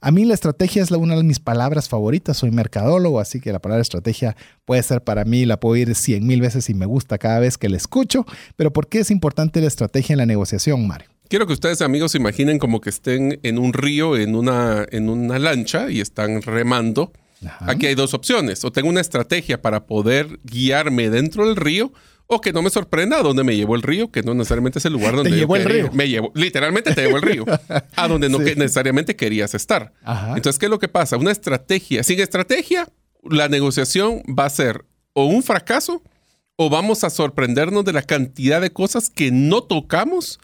A 0.00 0.10
mí 0.10 0.26
la 0.26 0.34
estrategia 0.34 0.82
es 0.82 0.90
una 0.90 1.16
de 1.16 1.22
mis 1.22 1.40
palabras 1.40 1.88
favoritas, 1.88 2.36
soy 2.36 2.50
mercadólogo, 2.50 3.18
así 3.18 3.40
que 3.40 3.50
la 3.50 3.60
palabra 3.60 3.80
estrategia 3.80 4.36
puede 4.66 4.82
ser 4.82 5.02
para 5.02 5.24
mí, 5.24 5.46
la 5.46 5.58
puedo 5.58 5.76
ir 5.76 5.94
cien 5.94 6.26
mil 6.26 6.42
veces 6.42 6.68
y 6.68 6.74
me 6.74 6.84
gusta 6.84 7.16
cada 7.16 7.40
vez 7.40 7.56
que 7.56 7.70
la 7.70 7.78
escucho, 7.78 8.26
pero 8.56 8.72
¿por 8.72 8.88
qué 8.88 8.98
es 8.98 9.10
importante 9.10 9.62
la 9.62 9.68
estrategia 9.68 10.12
en 10.12 10.18
la 10.18 10.26
negociación, 10.26 10.86
Mario? 10.86 11.08
Quiero 11.28 11.46
que 11.46 11.54
ustedes, 11.54 11.80
amigos, 11.80 12.12
se 12.12 12.18
imaginen 12.18 12.58
como 12.58 12.82
que 12.82 12.90
estén 12.90 13.40
en 13.42 13.58
un 13.58 13.72
río, 13.72 14.18
en 14.18 14.34
una, 14.34 14.84
en 14.90 15.08
una 15.08 15.38
lancha 15.38 15.90
y 15.90 16.00
están 16.00 16.42
remando. 16.42 17.12
Aquí 17.60 17.86
hay 17.86 17.94
dos 17.94 18.12
opciones. 18.12 18.64
O 18.64 18.72
tengo 18.72 18.88
una 18.88 19.00
estrategia 19.00 19.62
para 19.62 19.86
poder 19.86 20.40
guiarme 20.44 21.08
dentro 21.08 21.46
del 21.46 21.56
río 21.56 21.92
o 22.32 22.40
que 22.40 22.52
no 22.52 22.62
me 22.62 22.70
sorprenda 22.70 23.18
a 23.18 23.22
dónde 23.22 23.42
me 23.42 23.56
llevó 23.56 23.74
el 23.74 23.82
río, 23.82 24.12
que 24.12 24.22
no 24.22 24.34
necesariamente 24.34 24.78
es 24.78 24.84
el 24.84 24.92
lugar 24.92 25.14
donde 25.16 25.30
te 25.30 25.36
llevó 25.36 25.56
el 25.56 25.64
río. 25.64 25.90
Me 25.92 26.08
llevo, 26.08 26.30
literalmente 26.34 26.94
te 26.94 27.02
llevó 27.02 27.16
el 27.16 27.22
río, 27.22 27.44
a 27.96 28.08
donde 28.08 28.28
no 28.28 28.38
necesariamente 28.56 29.16
querías 29.16 29.52
estar. 29.54 29.92
Entonces, 30.36 30.58
¿qué 30.58 30.66
es 30.66 30.70
lo 30.70 30.78
que 30.78 30.88
pasa? 30.88 31.16
Una 31.16 31.32
estrategia, 31.32 32.04
sin 32.04 32.20
estrategia, 32.20 32.88
la 33.24 33.48
negociación 33.48 34.22
va 34.26 34.46
a 34.46 34.50
ser 34.50 34.84
o 35.12 35.24
un 35.24 35.42
fracaso 35.42 36.02
o 36.54 36.70
vamos 36.70 37.02
a 37.02 37.10
sorprendernos 37.10 37.84
de 37.84 37.92
la 37.92 38.02
cantidad 38.02 38.60
de 38.60 38.70
cosas 38.70 39.10
que 39.10 39.32
no 39.32 39.64
tocamos 39.64 40.38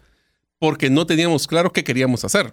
porque 0.58 0.90
no 0.90 1.06
teníamos 1.06 1.46
claro 1.46 1.72
qué 1.72 1.84
queríamos 1.84 2.24
hacer. 2.24 2.52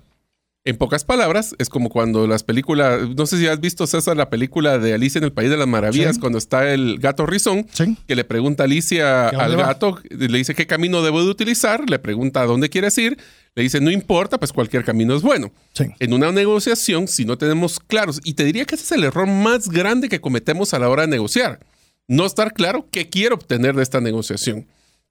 En 0.65 0.77
pocas 0.77 1.03
palabras, 1.03 1.55
es 1.59 1.67
como 1.67 1.89
cuando 1.89 2.25
las 2.25 2.43
películas, 2.43 3.01
no 3.17 3.25
sé 3.25 3.37
si 3.37 3.47
has 3.47 3.59
visto 3.59 3.85
César 3.85 4.15
la 4.15 4.29
película 4.29 4.77
de 4.79 4.93
Alicia 4.93 5.17
en 5.19 5.25
el 5.25 5.33
País 5.33 5.49
de 5.49 5.57
las 5.57 5.67
Maravillas, 5.67 6.15
Sí. 6.15 6.21
cuando 6.21 6.37
está 6.37 6.71
el 6.73 6.99
gato 6.99 7.25
rizón, 7.25 7.67
Sí. 7.73 7.97
que 8.07 8.15
le 8.15 8.23
pregunta 8.23 8.63
a 8.63 8.65
Alicia 8.65 9.27
¿Que 9.29 9.35
a 9.35 9.47
dónde 9.49 9.61
al 9.61 9.67
gato, 9.67 9.99
le 10.09 10.37
dice 10.37 10.55
qué 10.55 10.65
camino 10.65 11.01
debo 11.01 11.21
de 11.21 11.29
utilizar, 11.29 11.89
le 11.89 11.99
pregunta 11.99 12.41
a 12.41 12.45
dónde 12.45 12.69
quieres 12.69 12.97
ir, 12.97 13.17
le 13.55 13.63
dice 13.63 13.81
no 13.81 13.91
importa, 13.91 14.39
pues 14.39 14.53
cualquier 14.53 14.85
camino 14.85 15.13
es 15.17 15.21
bueno. 15.21 15.51
Sí. 15.73 15.83
En 15.99 16.13
una 16.13 16.31
negociación, 16.31 17.09
si 17.09 17.25
no 17.25 17.37
tenemos 17.37 17.81
claros, 17.81 18.21
y 18.23 18.35
te 18.35 18.45
diría 18.45 18.63
que 18.63 18.75
ese 18.75 18.85
es 18.85 18.91
el 18.93 19.03
error 19.03 19.27
más 19.27 19.67
grande 19.67 20.07
que 20.07 20.21
cometemos 20.21 20.73
a 20.73 20.79
la 20.79 20.87
hora 20.87 21.01
de 21.01 21.09
negociar, 21.09 21.59
no 22.07 22.25
estar 22.25 22.53
claro 22.53 22.87
qué 22.89 23.09
quiero 23.09 23.35
obtener 23.35 23.75
de 23.75 23.83
esta 23.83 23.99
negociación, 23.99 24.65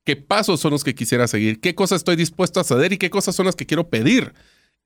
qué 0.04 0.16
pasos 0.16 0.60
son 0.60 0.70
los 0.70 0.82
que 0.82 0.94
quisiera 0.94 1.28
seguir, 1.28 1.60
qué 1.60 1.74
cosas 1.74 1.96
estoy 2.00 2.16
dispuesto 2.16 2.58
a 2.58 2.64
ceder 2.64 2.94
y 2.94 2.96
qué 2.96 3.10
cosas 3.10 3.36
son 3.36 3.44
las 3.44 3.54
que 3.54 3.66
quiero 3.66 3.90
pedir. 3.90 4.32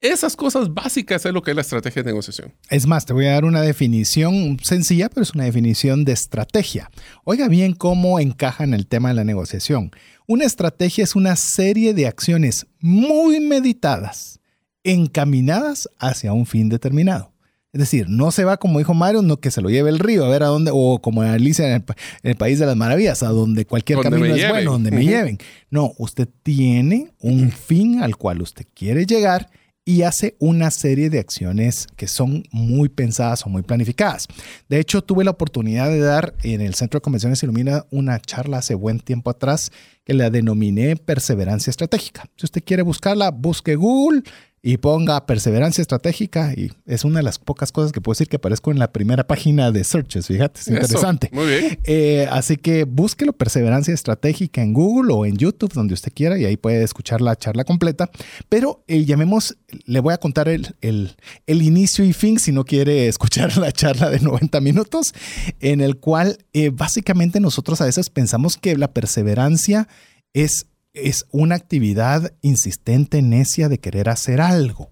Esas 0.00 0.37
cosas 0.37 0.75
básicas 0.75 1.25
es 1.25 1.33
lo 1.33 1.43
que 1.43 1.53
es 1.53 1.55
la 1.55 1.62
estrategia 1.62 2.03
de 2.03 2.11
negociación. 2.11 2.53
Es 2.69 2.87
más, 2.87 3.07
te 3.07 3.15
voy 3.15 3.26
a 3.26 3.33
dar 3.33 3.47
una 3.47 3.62
definición 3.62 4.59
sencilla, 4.62 5.09
pero 5.09 5.23
es 5.23 5.33
una 5.33 5.45
definición 5.45 6.05
de 6.05 6.12
estrategia. 6.12 6.91
Oiga 7.25 7.49
bien 7.49 7.73
cómo 7.73 8.21
encaja 8.21 8.65
en 8.65 8.75
el 8.75 8.87
tema 8.87 9.09
de 9.09 9.15
la 9.15 9.25
negociación. 9.25 9.91
Una 10.26 10.45
estrategia 10.45 11.03
es 11.03 11.17
una 11.17 11.35
serie 11.37 11.95
de 11.95 12.07
acciones 12.07 12.67
muy 12.79 13.41
meditadas, 13.41 14.41
encaminadas 14.85 15.88
hacia 15.99 16.35
un 16.35 16.45
fin 16.45 16.69
determinado. 16.69 17.33
Es 17.73 17.81
decir, 17.81 18.07
no 18.09 18.31
se 18.31 18.45
va 18.45 18.59
como 18.59 18.79
dijo 18.79 18.95
Mario, 18.95 19.23
no 19.23 19.38
que 19.38 19.50
se 19.50 19.61
lo 19.62 19.71
lleve 19.71 19.91
el 19.91 19.99
río, 19.99 20.25
a 20.25 20.29
ver 20.29 20.43
a 20.43 20.47
dónde, 20.47 20.71
o 20.75 21.00
como 21.00 21.23
Alicia 21.23 21.67
en 21.67 21.73
el, 21.73 21.85
en 22.23 22.31
el 22.31 22.37
País 22.37 22.59
de 22.59 22.67
las 22.67 22.76
Maravillas, 22.76 23.23
a 23.23 23.29
donde 23.29 23.65
cualquier 23.67 23.97
Donde 23.97 24.11
camino 24.11 24.35
es 24.35 24.41
lleven. 24.41 24.53
bueno, 24.53 24.73
donde 24.73 24.91
me 24.91 25.05
lleven. 25.05 25.38
No, 25.71 25.93
usted 25.99 26.29
tiene 26.43 27.12
un 27.21 27.50
fin 27.67 28.03
al 28.03 28.17
cual 28.17 28.43
usted 28.43 28.67
quiere 28.75 29.07
llegar 29.07 29.50
y 29.88 30.02
hace 30.02 30.35
una 30.40 30.73
serie 30.73 31.11
de 31.11 31.21
acciones 31.21 31.87
que 31.97 32.09
son 32.09 32.43
muy 32.50 32.88
pensadas 32.88 33.47
o 33.47 33.49
muy 33.49 33.62
planificadas. 33.62 34.26
De 34.69 34.81
hecho, 34.81 35.00
tuve 35.00 35.23
la 35.23 35.31
oportunidad 35.31 35.88
de 35.88 36.00
dar 36.00 36.35
en 36.43 36.61
el 36.61 36.75
Centro 36.75 36.99
de 36.99 37.02
Convenciones 37.02 37.40
Ilumina 37.45 37.87
una 37.93 38.21
charla 38.21 38.59
hace 38.59 38.75
buen 38.75 38.99
tiempo 38.99 39.31
atrás 39.31 39.71
que 40.05 40.12
la 40.12 40.28
denominé 40.28 40.97
perseverancia 40.97 41.71
estratégica. 41.71 42.25
Si 42.37 42.47
usted 42.47 42.64
quiere 42.64 42.83
buscarla, 42.83 43.31
busque 43.31 43.76
Google 43.76 44.23
y 44.69 44.79
ponga 44.79 45.27
perseverancia 45.27 45.81
estratégica 45.81 46.53
y 46.53 46.73
es 46.87 47.05
una 47.05 47.21
de 47.21 47.23
las 47.23 47.39
pocas 47.39 47.71
cosas 47.71 47.93
que 47.93 48.01
puedo 48.01 48.15
decir 48.15 48.27
que 48.29 48.35
aparezco 48.35 48.73
en 48.73 48.81
la 48.81 48.91
primera 48.93 49.25
página 49.25 49.71
de 49.71 49.85
searches, 49.85 50.27
fíjate, 50.27 50.59
es 50.59 50.67
Eso, 50.67 50.75
interesante. 50.77 51.31
Muy 51.33 51.47
bien. 51.47 51.79
Eh, 51.85 52.27
así 52.33 52.57
que 52.57 52.83
búsquelo 52.83 53.33
perseverancia 53.33 53.95
estratégica 53.95 54.63
en 54.63 54.73
Google 54.73 55.13
o 55.15 55.25
en 55.25 55.37
YouTube, 55.37 55.73
donde 55.73 55.95
usted 55.95 56.11
quiera, 56.13 56.37
y 56.37 56.47
ahí 56.47 56.57
puede 56.57 56.83
escuchar 56.83 57.21
la 57.21 57.37
charla 57.37 57.63
completa. 57.63 58.11
Pero 58.49 58.83
eh, 58.89 59.05
llamemos, 59.05 59.57
le 59.85 60.01
voy 60.01 60.13
a 60.15 60.19
contar 60.19 60.49
el, 60.49 60.75
el- 60.81 61.15
el 61.47 61.63
inicio 61.63 62.05
y 62.05 62.13
fin 62.13 62.41
si 62.41 62.51
no 62.51 62.65
quiere 62.65 63.07
escuchar 63.07 63.57
la 63.59 63.71
charla 63.71 64.11
de 64.11 64.19
90 64.19 64.61
minutos, 64.63 65.15
en 65.61 65.81
el 65.81 65.99
cual 65.99 66.39
eh, 66.55 66.71
básicamente 66.71 67.39
nosotros 67.39 67.81
a 67.81 67.85
veces 67.85 68.11
pensamos 68.11 68.57
que 68.57 68.77
la 68.77 68.89
perseverancia 68.93 69.87
es, 70.35 70.67
es 70.97 71.26
una 71.31 71.55
actividad 71.55 72.33
insistente, 72.41 73.23
necia 73.23 73.69
de 73.69 73.79
querer 73.79 74.09
hacer 74.09 74.41
algo. 74.41 74.91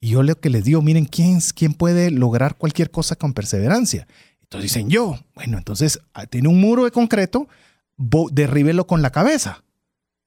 Y 0.00 0.10
yo 0.10 0.22
lo 0.22 0.38
que 0.38 0.50
les 0.50 0.64
digo, 0.64 0.82
miren, 0.82 1.06
¿quién, 1.06 1.40
¿quién 1.54 1.72
puede 1.74 2.10
lograr 2.10 2.56
cualquier 2.56 2.90
cosa 2.90 3.16
con 3.16 3.32
perseverancia? 3.32 4.06
Entonces 4.42 4.72
dicen 4.72 4.90
yo, 4.90 5.18
bueno, 5.34 5.56
entonces 5.56 6.00
ah, 6.12 6.26
tiene 6.26 6.48
un 6.48 6.60
muro 6.60 6.84
de 6.84 6.90
concreto, 6.90 7.48
derríbelo 7.96 8.86
con 8.86 9.00
la 9.00 9.10
cabeza. 9.10 9.64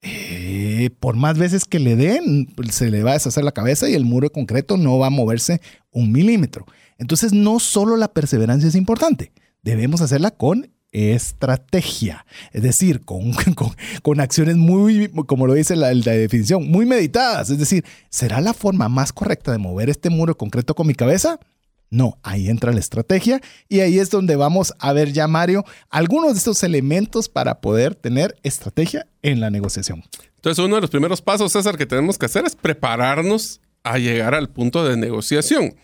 Eh, 0.02 0.90
por 1.00 1.16
más 1.16 1.38
veces 1.38 1.66
que 1.66 1.80
le 1.80 1.96
den, 1.96 2.48
se 2.72 2.90
le 2.90 3.04
va 3.04 3.12
a 3.12 3.14
deshacer 3.16 3.44
la 3.44 3.52
cabeza 3.52 3.90
y 3.90 3.94
el 3.94 4.06
muro 4.06 4.28
de 4.28 4.32
concreto 4.32 4.78
no 4.78 4.98
va 4.98 5.08
a 5.08 5.12
moverse 5.12 5.62
un 5.92 6.12
milímetro. 6.12 6.66
Entonces 6.98 7.34
no 7.34 7.60
solo 7.60 7.98
la 7.98 8.08
perseverancia 8.08 8.70
es 8.70 8.76
importante, 8.76 9.32
debemos 9.62 10.02
hacerla 10.02 10.32
con 10.32 10.72
estrategia, 10.98 12.26
es 12.52 12.64
decir, 12.64 13.02
con, 13.06 13.34
con, 14.02 14.20
acciones 14.20 14.58
muy, 14.58 15.10
como 15.26 15.48
lo 15.48 15.54
dice 15.54 15.76
la, 15.76 15.90
definición, 15.94 16.70
muy 16.70 16.86
meditadas. 16.86 17.50
Es 17.50 17.60
decir, 17.60 17.86
¿será 18.10 18.42
la 18.42 18.54
forma 18.54 18.90
más 18.90 19.14
correcta 19.14 19.52
de 19.52 19.58
mover 19.58 19.90
este 19.90 20.10
muro 20.10 20.38
concreto 20.38 20.76
con 20.76 20.88
mi 20.88 20.96
cabeza? 20.96 21.40
No, 21.90 22.18
ahí 22.22 22.50
entra 22.50 22.74
la 22.74 22.80
estrategia 22.80 23.40
y 23.70 23.80
ahí 23.80 24.00
es 24.00 24.10
donde 24.10 24.36
vamos 24.36 24.74
a 24.80 24.92
ver 24.92 25.14
ya, 25.14 25.28
Mario, 25.28 25.64
algunos 25.90 26.34
de 26.34 26.40
estos 26.40 26.64
elementos 26.64 27.30
para 27.30 27.62
poder 27.62 27.96
tener 27.96 28.36
estrategia 28.44 29.08
en 29.22 29.40
la 29.40 29.50
negociación. 29.50 30.04
Entonces, 30.36 30.64
uno 30.64 30.76
de 30.76 30.82
los 30.82 30.90
primeros 30.90 31.22
pasos, 31.22 31.54
César, 31.54 31.78
que 31.78 31.86
tenemos 31.86 32.18
que 32.18 32.26
hacer 32.26 32.46
es 32.46 32.56
prepararnos 32.56 33.62
a 33.84 33.98
llegar 33.98 34.36
al 34.36 34.50
punto 34.50 34.84
de 34.84 34.98
negociación. 34.98 35.76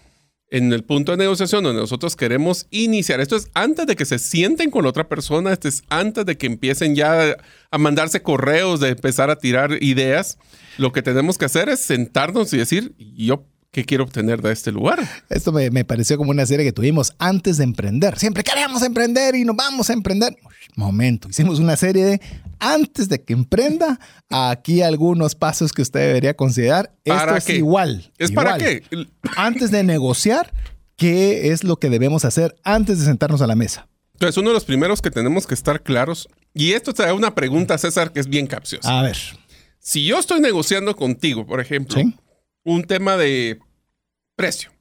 En 0.54 0.72
el 0.72 0.84
punto 0.84 1.12
de 1.14 1.18
negociación 1.18 1.64
donde 1.64 1.82
nosotros 1.82 2.16
queremos 2.16 2.68
iniciar, 2.70 3.20
esto 3.20 3.36
es 3.36 3.50
antes 3.56 3.88
de 3.88 3.96
que 3.96 4.06
se 4.06 4.20
sienten 4.20 4.70
con 4.70 4.86
otra 4.86 5.10
persona, 5.10 5.52
esto 5.52 5.68
es 5.68 5.82
antes 5.90 6.28
de 6.28 6.38
que 6.38 6.46
empiecen 6.46 6.94
ya 6.94 7.38
a 7.72 7.78
mandarse 7.80 8.22
correos, 8.22 8.80
de 8.80 8.90
empezar 8.90 9.32
a 9.32 9.38
tirar 9.38 9.82
ideas, 9.82 10.38
lo 10.78 10.92
que 10.92 11.02
tenemos 11.02 11.40
que 11.40 11.46
hacer 11.46 11.70
es 11.70 11.80
sentarnos 11.80 12.54
y 12.54 12.58
decir, 12.58 12.94
yo, 13.00 13.48
¿qué 13.74 13.84
quiero 13.84 14.04
obtener 14.06 14.42
de 14.42 14.54
este 14.54 14.72
lugar? 14.72 15.00
Esto 15.30 15.52
me, 15.52 15.70
me 15.72 15.84
pareció 15.84 16.16
como 16.18 16.30
una 16.32 16.46
serie 16.46 16.64
que 16.64 16.72
tuvimos 16.72 17.14
antes 17.18 17.58
de 17.58 17.64
emprender. 17.66 18.18
Siempre 18.20 18.44
queremos 18.44 18.84
emprender 18.84 19.36
y 19.36 19.44
nos 19.44 19.56
vamos 19.56 19.90
a 19.90 19.94
emprender. 19.94 20.38
Momento, 20.76 21.28
hicimos 21.30 21.60
una 21.60 21.76
serie 21.76 22.06
de 22.06 22.22
antes 22.60 23.10
de 23.10 23.22
que 23.22 23.34
emprenda, 23.34 24.00
aquí 24.30 24.82
algunos 24.84 25.36
pasos 25.36 25.74
que 25.74 25.82
usted 25.82 26.00
debería 26.08 26.36
considerar. 26.36 26.94
Esto 27.04 27.18
¿Para 27.20 27.38
es 27.38 27.46
qué? 27.46 27.56
igual. 27.58 28.12
¿Es 28.18 28.32
para 28.32 28.58
qué? 28.58 28.84
Antes 29.36 29.72
de 29.72 29.84
negociar, 29.84 30.54
¿qué 30.96 31.52
es 31.52 31.64
lo 31.64 31.78
que 31.78 31.90
debemos 31.90 32.26
hacer 32.26 32.56
antes 32.64 33.00
de 33.00 33.06
sentarnos 33.06 33.42
a 33.42 33.48
la 33.48 33.56
mesa? 33.56 33.90
Entonces, 34.14 34.38
uno 34.38 34.52
de 34.52 34.54
los 34.54 34.66
primeros 34.66 35.02
que 35.02 35.10
tenemos 35.10 35.48
que 35.48 35.56
estar 35.56 35.82
claros, 35.82 36.30
y 36.54 36.74
esto 36.74 36.94
te 36.94 37.04
da 37.04 37.14
una 37.16 37.34
pregunta, 37.34 37.78
César, 37.80 38.14
que 38.14 38.20
es 38.20 38.28
bien 38.28 38.46
capciosa. 38.46 39.00
A 39.00 39.02
ver. 39.02 39.18
Si 39.80 40.06
yo 40.06 40.18
estoy 40.20 40.40
negociando 40.40 40.96
contigo, 40.96 41.46
por 41.46 41.60
ejemplo, 41.60 42.00
Sí. 42.00 42.16
Un 42.64 42.84
tema 42.84 43.18
de 43.18 43.60
precio. 44.36 44.72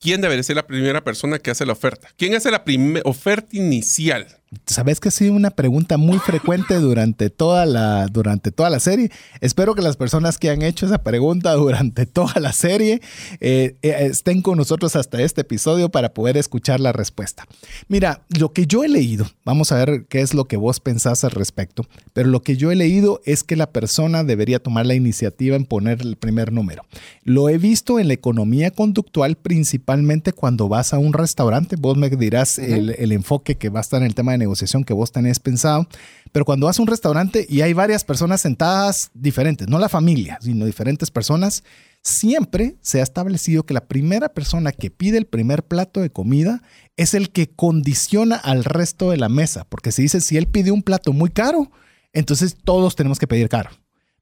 ¿quién 0.00 0.20
debería 0.20 0.42
ser 0.42 0.56
la 0.56 0.66
primera 0.66 1.04
persona 1.04 1.38
que 1.38 1.50
hace 1.50 1.66
la 1.66 1.72
oferta? 1.72 2.08
¿Quién 2.16 2.34
hace 2.34 2.50
la 2.50 2.64
oferta 3.04 3.56
inicial? 3.56 4.37
Sabes 4.66 4.98
que 4.98 5.08
ha 5.08 5.12
sido 5.12 5.34
una 5.34 5.50
pregunta 5.50 5.98
muy 5.98 6.18
frecuente 6.18 6.76
durante 6.76 7.28
toda 7.28 7.66
la 7.66 8.06
durante 8.06 8.50
toda 8.50 8.70
la 8.70 8.80
serie. 8.80 9.10
Espero 9.42 9.74
que 9.74 9.82
las 9.82 9.98
personas 9.98 10.38
que 10.38 10.48
han 10.48 10.62
hecho 10.62 10.86
esa 10.86 11.02
pregunta 11.02 11.52
durante 11.52 12.06
toda 12.06 12.40
la 12.40 12.52
serie 12.52 13.02
eh, 13.40 13.76
eh, 13.82 14.08
estén 14.10 14.40
con 14.40 14.56
nosotros 14.56 14.96
hasta 14.96 15.20
este 15.20 15.42
episodio 15.42 15.90
para 15.90 16.14
poder 16.14 16.38
escuchar 16.38 16.80
la 16.80 16.92
respuesta. 16.92 17.46
Mira, 17.88 18.22
lo 18.38 18.54
que 18.54 18.66
yo 18.66 18.84
he 18.84 18.88
leído, 18.88 19.26
vamos 19.44 19.70
a 19.70 19.84
ver 19.84 20.06
qué 20.08 20.22
es 20.22 20.32
lo 20.32 20.46
que 20.46 20.56
vos 20.56 20.80
pensás 20.80 21.24
al 21.24 21.32
respecto, 21.32 21.86
pero 22.14 22.30
lo 22.30 22.42
que 22.42 22.56
yo 22.56 22.72
he 22.72 22.76
leído 22.76 23.20
es 23.26 23.42
que 23.42 23.56
la 23.56 23.70
persona 23.70 24.24
debería 24.24 24.62
tomar 24.62 24.86
la 24.86 24.94
iniciativa 24.94 25.56
en 25.56 25.66
poner 25.66 26.00
el 26.00 26.16
primer 26.16 26.52
número. 26.52 26.84
Lo 27.22 27.50
he 27.50 27.58
visto 27.58 27.98
en 27.98 28.08
la 28.08 28.14
economía 28.14 28.70
conductual 28.70 29.36
principalmente 29.36 30.32
cuando 30.32 30.68
vas 30.68 30.94
a 30.94 30.98
un 30.98 31.12
restaurante. 31.12 31.76
Vos 31.76 31.98
me 31.98 32.08
dirás 32.08 32.58
el, 32.58 32.94
el 32.98 33.12
enfoque 33.12 33.56
que 33.56 33.68
va 33.68 33.80
a 33.80 33.82
estar 33.82 34.00
en 34.00 34.06
el 34.06 34.14
tema 34.14 34.32
de 34.32 34.37
negociación 34.38 34.84
que 34.84 34.94
vos 34.94 35.12
tenés 35.12 35.40
pensado. 35.40 35.86
Pero 36.32 36.44
cuando 36.44 36.66
vas 36.66 36.78
a 36.78 36.82
un 36.82 36.88
restaurante 36.88 37.46
y 37.48 37.60
hay 37.60 37.72
varias 37.72 38.04
personas 38.04 38.40
sentadas 38.40 39.10
diferentes, 39.14 39.68
no 39.68 39.78
la 39.78 39.88
familia, 39.88 40.38
sino 40.40 40.64
diferentes 40.64 41.10
personas, 41.10 41.64
siempre 42.02 42.76
se 42.80 43.00
ha 43.00 43.02
establecido 43.02 43.64
que 43.64 43.74
la 43.74 43.86
primera 43.86 44.28
persona 44.30 44.72
que 44.72 44.90
pide 44.90 45.18
el 45.18 45.26
primer 45.26 45.64
plato 45.64 46.00
de 46.00 46.10
comida 46.10 46.62
es 46.96 47.14
el 47.14 47.30
que 47.30 47.48
condiciona 47.48 48.36
al 48.36 48.64
resto 48.64 49.10
de 49.10 49.16
la 49.16 49.28
mesa. 49.28 49.66
Porque 49.68 49.92
se 49.92 50.02
dice, 50.02 50.20
si 50.20 50.36
él 50.36 50.46
pide 50.46 50.70
un 50.70 50.82
plato 50.82 51.12
muy 51.12 51.30
caro, 51.30 51.70
entonces 52.12 52.56
todos 52.64 52.96
tenemos 52.96 53.18
que 53.18 53.26
pedir 53.26 53.48
caro. 53.48 53.70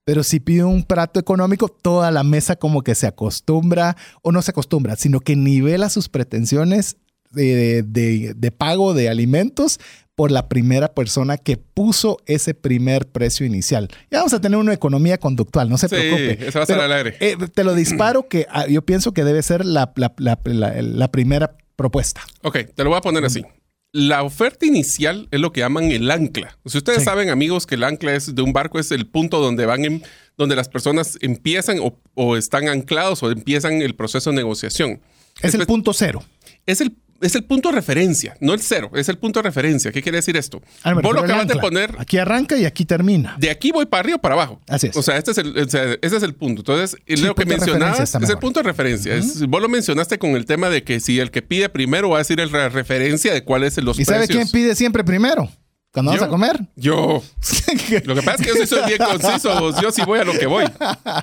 Pero 0.04 0.23
si 0.23 0.38
pide 0.38 0.62
un 0.62 0.85
plato 0.85 1.18
económico, 1.18 1.68
toda 1.68 2.12
la 2.12 2.23
mesa 2.23 2.54
como 2.54 2.82
que 2.82 2.94
se 2.94 3.08
acostumbra, 3.08 3.96
o 4.23 4.30
no 4.30 4.40
se 4.40 4.52
acostumbra, 4.52 4.94
sino 4.94 5.18
que 5.18 5.35
nivela 5.35 5.90
sus 5.90 6.08
pretensiones 6.08 6.96
de, 7.32 8.54
pago 8.56 8.94
de 8.94 9.08
alimentos 9.08 9.80
por 10.16 10.30
la 10.32 10.49
primera 10.49 10.94
persona 10.94 11.37
que 11.37 11.58
puso 11.58 12.18
ese 12.26 12.54
primer 12.54 13.06
precio 13.06 13.44
inicial. 13.46 13.88
Ya 14.11 14.18
vamos 14.18 14.32
a 14.32 14.40
tener 14.40 14.58
una 14.58 14.73
economía 14.73 15.18
conductual, 15.18 15.68
no 15.68 15.76
se 15.78 15.88
Sí, 15.88 15.94
preocupe. 15.94 16.49
eso 16.49 16.58
va 16.58 16.64
a 16.82 16.85
al 16.87 16.92
aire. 16.92 17.16
eh, 17.20 17.37
te 17.52 17.62
lo 17.64 17.75
disparo 17.75 18.26
que 18.26 18.46
ah, 18.50 18.66
yo 18.66 18.80
pienso 18.82 19.12
que 19.12 19.25
debe 19.25 19.42
ser 19.42 19.64
la, 19.66 19.92
la- 19.96 20.14
la- 20.16 20.40
la- 20.44 20.82
la 20.82 21.11
primera 21.12 21.56
propuesta. 21.76 22.23
Ok, 22.42 22.58
te 22.75 22.82
lo 22.82 22.90
voy 22.90 22.99
a 22.99 23.02
poner 23.02 23.25
así. 23.26 23.44
La 23.92 24.23
oferta 24.23 24.64
inicial 24.66 25.28
es 25.30 25.40
lo 25.40 25.52
que 25.52 25.61
llaman 25.61 25.85
el 25.90 26.11
ancla. 26.11 26.58
Si 26.64 26.78
ustedes 26.78 27.00
Sí. 27.00 27.04
saben, 27.04 27.28
amigos, 27.28 27.66
que 27.66 27.76
el 27.76 27.85
ancla 27.85 28.14
es 28.14 28.35
de 28.35 28.42
un 28.42 28.52
barco, 28.54 28.78
es 28.78 28.90
el 28.90 29.06
punto 29.06 29.38
donde 29.40 29.66
van, 29.66 29.85
en- 29.85 30.02
donde 30.38 30.56
las 30.56 30.68
personas 30.70 31.18
empiezan 31.20 31.78
o, 31.80 31.99
o 32.14 32.37
están 32.38 32.68
anclados 32.68 33.23
o 33.23 33.30
empiezan 33.30 33.82
el 33.82 33.94
proceso 33.94 34.30
de 34.30 34.37
negociación. 34.37 35.00
Es 35.42 35.52
el 35.54 35.66
punto 35.66 35.92
cero. 35.92 36.23
es 36.64 36.80
el, 36.80 36.96
es 37.20 37.35
el 37.35 37.44
punto 37.44 37.70
de 37.70 37.75
referencia, 37.76 38.37
no 38.40 38.52
el 38.54 38.61
cero, 38.61 38.90
es 38.94 39.08
el 39.08 39.18
punto 39.18 39.38
de 39.40 39.44
referencia. 39.44 39.92
¿Qué 39.92 40.02
quiere 40.02 40.16
decir 40.18 40.37
esto? 40.37 40.62
Ah, 40.82 40.94
Vos 40.94 41.14
lo 41.14 41.20
acabas 41.20 41.46
de 41.49 41.56
poner, 41.56 41.94
Aquí 41.99 42.18
arranca 42.18 42.56
y 42.56 42.64
aquí 42.64 42.85
termina. 42.85 43.37
de 43.38 43.50
aquí 43.50 43.73
voy 43.73 43.87
para 43.87 44.00
arriba 44.00 44.16
o 44.16 44.20
para 44.20 44.35
abajo. 44.35 44.61
Así 44.68 44.88
es. 44.88 44.96
O 44.96 45.02
sea, 45.02 45.16
este 45.16 45.30
es 45.32 45.38
el, 45.38 45.56
o 45.58 45.68
sea, 45.68 45.85
ese 46.02 46.16
es 46.16 46.23
el 46.23 46.35
punto. 46.35 46.61
Entonces, 46.62 46.99
Sí, 47.06 47.16
lo 47.16 47.35
que 47.35 47.44
mencionabas 47.46 48.14
es 48.14 48.30
el 48.30 48.38
punto 48.38 48.61
de 48.61 48.64
referencia. 48.64 49.14
Es- 49.14 49.46
vos 49.46 49.61
lo 49.62 49.68
mencionaste 49.68 50.18
con 50.18 50.30
el 50.30 50.44
tema 50.44 50.68
de 50.70 50.82
que 50.85 51.00
si 51.00 51.18
el 51.20 51.30
que 51.30 51.42
pide 51.42 51.68
primero 51.68 52.11
va 52.11 52.16
a 52.16 52.18
decir 52.18 52.38
la 52.50 52.68
referencia 52.68 53.32
de 53.32 53.42
cuáles 53.44 53.75
son 53.75 53.85
los 53.85 53.99
¿Y 53.99 54.04
sabe 54.04 54.26
quién 54.28 54.49
pide 54.49 54.75
siempre 54.75 55.04
primero? 55.04 55.50
Cuando 55.96 56.12
Yo. 56.12 56.18
vamos 56.20 56.28
a 56.28 56.30
comer. 56.30 56.60
Yo. 56.76 57.22
Lo 58.04 58.14
que 58.14 58.20
pasa 58.22 58.42
es 58.42 58.52
que 58.52 58.58
yo 58.58 58.66
soy 58.66 58.84
bien 58.86 58.98
conciso, 58.98 59.58
vos, 59.58 59.76
yo 59.80 59.90
sí 59.90 60.02
voy 60.04 60.18
a 60.18 60.24
lo 60.24 60.32
que 60.34 60.44
voy. 60.44 60.64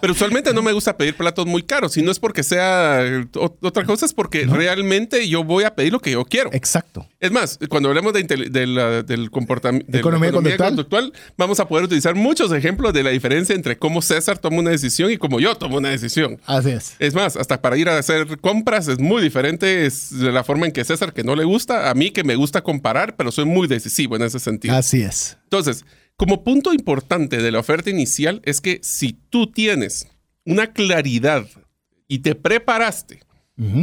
Pero 0.01 0.13
usualmente 0.13 0.51
no 0.51 0.63
me 0.63 0.71
gusta 0.71 0.97
pedir 0.97 1.15
platos 1.15 1.45
muy 1.45 1.61
caros, 1.61 1.91
si 1.93 2.01
no 2.01 2.09
es 2.11 2.17
porque 2.17 2.41
sea 2.41 3.03
otra 3.61 3.83
cosa, 3.85 4.07
es 4.07 4.13
porque 4.13 4.47
realmente 4.47 5.29
yo 5.29 5.43
voy 5.43 5.63
a 5.63 5.75
pedir 5.75 5.91
lo 5.93 5.99
que 5.99 6.09
yo 6.09 6.25
quiero. 6.25 6.49
Exacto. 6.53 7.07
Es 7.19 7.31
más, 7.31 7.59
cuando 7.69 7.89
hablemos 7.89 8.13
de, 8.13 8.23
de 8.23 8.65
la- 8.65 9.03
del 9.03 9.29
comportamiento 9.29 9.85
de 9.91 9.97
la 9.97 9.99
Economía 9.99 10.57
conductual. 10.57 11.13
vamos 11.37 11.59
a 11.59 11.67
poder 11.67 11.85
utilizar 11.85 12.15
muchos 12.15 12.51
ejemplos 12.51 12.93
de 12.93 13.03
la 13.03 13.11
diferencia 13.11 13.53
entre 13.53 13.77
cómo 13.77 14.01
César 14.01 14.39
toma 14.39 14.57
una 14.57 14.71
decisión 14.71 15.11
y 15.11 15.17
cómo 15.17 15.39
yo 15.39 15.53
tomo 15.55 15.77
una 15.77 15.89
decisión. 15.89 16.39
Así 16.47 16.71
es. 16.71 16.95
Es 16.97 17.13
más, 17.13 17.37
hasta 17.37 17.61
para 17.61 17.77
ir 17.77 17.89
a 17.89 17.99
hacer 17.99 18.39
compras 18.39 18.87
es 18.87 18.97
muy 18.97 19.21
diferente 19.21 19.85
es 19.85 20.17
de 20.17 20.31
la 20.31 20.43
forma 20.43 20.65
en 20.65 20.71
que 20.71 20.83
César, 20.83 21.13
que 21.13 21.23
no 21.23 21.35
le 21.35 21.43
gusta, 21.43 21.91
a 21.91 21.93
mí 21.93 22.09
que 22.09 22.23
me 22.23 22.35
gusta 22.35 22.61
comparar, 22.63 23.15
pero 23.15 23.31
soy 23.31 23.45
muy 23.45 23.67
decisivo 23.67 24.15
en 24.15 24.23
ese 24.23 24.39
sentido. 24.39 24.62
Así 24.69 25.01
es. 25.01 25.37
Entonces, 25.43 25.85
como 26.15 26.43
punto 26.43 26.73
importante 26.73 27.37
de 27.37 27.51
la 27.51 27.59
oferta 27.59 27.89
inicial 27.89 28.41
es 28.45 28.61
que 28.61 28.79
si 28.83 29.13
tú 29.13 29.51
tienes 29.51 30.07
una 30.45 30.73
claridad 30.73 31.45
y 32.07 32.19
te 32.19 32.35
preparaste, 32.35 33.21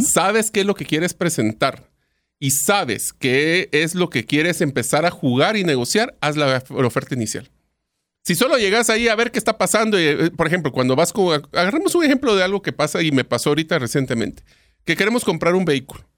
sabes 0.01 0.51
qué 0.51 0.61
es 0.61 0.67
lo 0.67 0.75
que 0.75 0.85
quieres 0.85 1.15
presentar 1.15 1.91
y 2.39 2.53
sabes 2.53 3.13
qué 3.13 3.69
es 3.73 3.95
lo 3.95 4.09
que 4.11 4.25
quieres 4.25 4.61
empezar 4.61 5.05
a 5.05 5.11
jugar 5.11 5.57
y 5.57 5.65
negociar, 5.65 6.17
haz 6.21 6.37
la, 6.37 6.63
oferta 6.71 7.15
inicial. 7.15 7.51
Si 8.23 8.35
solo 8.35 8.57
llegas 8.59 8.91
ahí 8.91 9.09
a 9.09 9.15
ver 9.15 9.31
qué 9.31 9.39
está 9.39 9.59
pasando, 9.59 9.99
eh, 9.99 10.31
por 10.31 10.47
ejemplo, 10.47 10.73
cuando 10.73 10.97
vas 10.97 11.13
con... 11.13 11.43
Agarremos 11.53 11.95
un 11.95 12.05
ejemplo 12.05 12.37
de 12.37 12.43
algo 12.43 12.63
que 12.63 12.73
pasa 12.73 13.03
y 13.03 13.13
me 13.13 13.25
pasó 13.25 13.51
ahorita 13.51 13.79
recientemente, 13.79 14.43
que 14.85 14.97
queremos 14.97 15.25
comprar 15.25 15.55
un 15.55 15.65
vehículo. 15.65 16.09